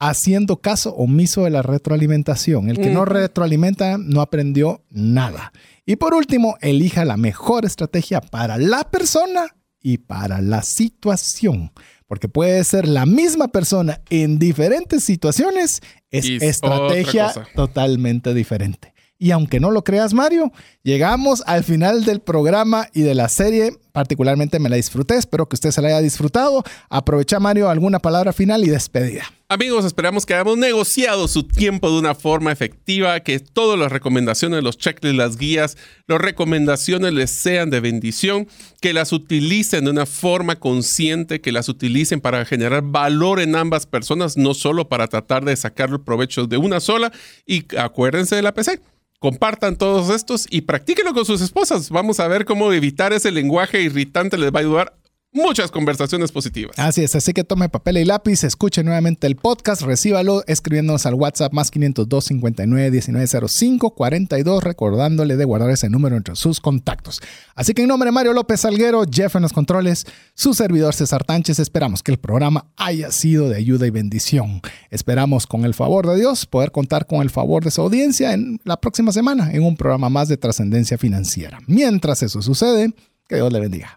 haciendo 0.00 0.56
caso 0.56 0.94
omiso 0.94 1.44
de 1.44 1.50
la 1.50 1.62
retroalimentación. 1.62 2.70
El 2.70 2.78
que 2.78 2.90
no 2.90 3.04
retroalimenta 3.04 3.98
no 3.98 4.22
aprendió 4.22 4.80
nada. 4.90 5.52
Y 5.86 5.96
por 5.96 6.14
último, 6.14 6.56
elija 6.60 7.04
la 7.04 7.16
mejor 7.16 7.64
estrategia 7.64 8.20
para 8.20 8.58
la 8.58 8.84
persona 8.90 9.46
y 9.80 9.98
para 9.98 10.40
la 10.40 10.62
situación. 10.62 11.72
Porque 12.06 12.28
puede 12.28 12.64
ser 12.64 12.88
la 12.88 13.06
misma 13.06 13.48
persona 13.48 14.00
en 14.10 14.38
diferentes 14.38 15.04
situaciones, 15.04 15.80
es 16.10 16.24
Y 16.24 16.44
estrategia 16.44 17.32
totalmente 17.54 18.34
diferente. 18.34 18.94
Y 19.22 19.32
aunque 19.32 19.60
no 19.60 19.70
lo 19.70 19.84
creas, 19.84 20.14
Mario, 20.14 20.50
llegamos 20.82 21.42
al 21.46 21.62
final 21.62 22.04
del 22.04 22.20
programa 22.20 22.88
y 22.94 23.02
de 23.02 23.14
la 23.14 23.28
serie. 23.28 23.76
Particularmente 23.92 24.58
me 24.58 24.70
la 24.70 24.76
disfruté. 24.76 25.16
Espero 25.16 25.46
que 25.46 25.56
usted 25.56 25.72
se 25.72 25.82
la 25.82 25.88
haya 25.88 26.00
disfrutado. 26.00 26.64
Aprovecha, 26.88 27.38
Mario, 27.38 27.68
alguna 27.68 27.98
palabra 27.98 28.32
final 28.32 28.64
y 28.64 28.70
despedida. 28.70 29.24
Amigos, 29.52 29.84
esperamos 29.84 30.26
que 30.26 30.34
hayamos 30.34 30.58
negociado 30.58 31.26
su 31.26 31.42
tiempo 31.42 31.90
de 31.90 31.98
una 31.98 32.14
forma 32.14 32.52
efectiva, 32.52 33.18
que 33.18 33.40
todas 33.40 33.76
las 33.76 33.90
recomendaciones, 33.90 34.62
los 34.62 34.78
checklists, 34.78 35.18
las 35.18 35.36
guías, 35.36 35.76
las 36.06 36.20
recomendaciones 36.20 37.12
les 37.12 37.32
sean 37.32 37.68
de 37.68 37.80
bendición, 37.80 38.46
que 38.80 38.92
las 38.92 39.12
utilicen 39.12 39.86
de 39.86 39.90
una 39.90 40.06
forma 40.06 40.60
consciente, 40.60 41.40
que 41.40 41.50
las 41.50 41.68
utilicen 41.68 42.20
para 42.20 42.44
generar 42.44 42.84
valor 42.84 43.40
en 43.40 43.56
ambas 43.56 43.86
personas, 43.86 44.36
no 44.36 44.54
solo 44.54 44.88
para 44.88 45.08
tratar 45.08 45.44
de 45.44 45.56
sacar 45.56 45.90
el 45.90 46.00
provecho 46.00 46.46
de 46.46 46.56
una 46.56 46.78
sola. 46.78 47.10
Y 47.44 47.64
acuérdense 47.76 48.36
de 48.36 48.42
la 48.42 48.54
PC. 48.54 48.80
Compartan 49.18 49.74
todos 49.74 50.14
estos 50.14 50.46
y 50.48 50.60
practíquenlo 50.60 51.12
con 51.12 51.24
sus 51.24 51.40
esposas. 51.40 51.90
Vamos 51.90 52.20
a 52.20 52.28
ver 52.28 52.44
cómo 52.44 52.72
evitar 52.72 53.12
ese 53.12 53.32
lenguaje 53.32 53.82
irritante 53.82 54.38
les 54.38 54.52
va 54.52 54.60
a 54.60 54.62
ayudar 54.62 54.99
muchas 55.32 55.70
conversaciones 55.70 56.32
positivas. 56.32 56.78
Así 56.78 57.02
es, 57.02 57.14
así 57.14 57.32
que 57.32 57.44
tome 57.44 57.68
papel 57.68 57.98
y 57.98 58.04
lápiz, 58.04 58.44
escuche 58.44 58.82
nuevamente 58.82 59.26
el 59.26 59.36
podcast, 59.36 59.82
recíbalo 59.82 60.42
escribiéndonos 60.46 61.06
al 61.06 61.14
WhatsApp 61.14 61.52
más 61.52 61.70
502 61.70 62.24
59 62.24 62.90
1905 62.90 63.94
42, 63.94 64.64
recordándole 64.64 65.36
de 65.36 65.44
guardar 65.44 65.70
ese 65.70 65.88
número 65.88 66.16
entre 66.16 66.36
sus 66.36 66.60
contactos. 66.60 67.20
Así 67.54 67.74
que 67.74 67.82
en 67.82 67.88
nombre 67.88 68.08
de 68.08 68.12
Mario 68.12 68.32
López 68.32 68.60
Salguero, 68.60 69.04
Jeff 69.10 69.36
en 69.36 69.42
los 69.42 69.52
controles, 69.52 70.06
su 70.34 70.54
servidor 70.54 70.94
César 70.94 71.24
Tánchez, 71.24 71.58
esperamos 71.58 72.02
que 72.02 72.12
el 72.12 72.18
programa 72.18 72.66
haya 72.76 73.10
sido 73.10 73.48
de 73.48 73.56
ayuda 73.56 73.86
y 73.86 73.90
bendición. 73.90 74.60
Esperamos 74.90 75.46
con 75.46 75.64
el 75.64 75.74
favor 75.74 76.06
de 76.08 76.16
Dios 76.16 76.46
poder 76.46 76.72
contar 76.72 77.06
con 77.06 77.22
el 77.22 77.30
favor 77.30 77.64
de 77.64 77.70
su 77.70 77.80
audiencia 77.82 78.32
en 78.32 78.60
la 78.64 78.80
próxima 78.80 79.12
semana 79.12 79.52
en 79.52 79.62
un 79.62 79.76
programa 79.76 80.08
más 80.08 80.28
de 80.28 80.36
trascendencia 80.36 80.98
financiera. 80.98 81.58
Mientras 81.66 82.22
eso 82.22 82.42
sucede, 82.42 82.92
que 83.28 83.36
Dios 83.36 83.52
le 83.52 83.60
bendiga. 83.60 83.96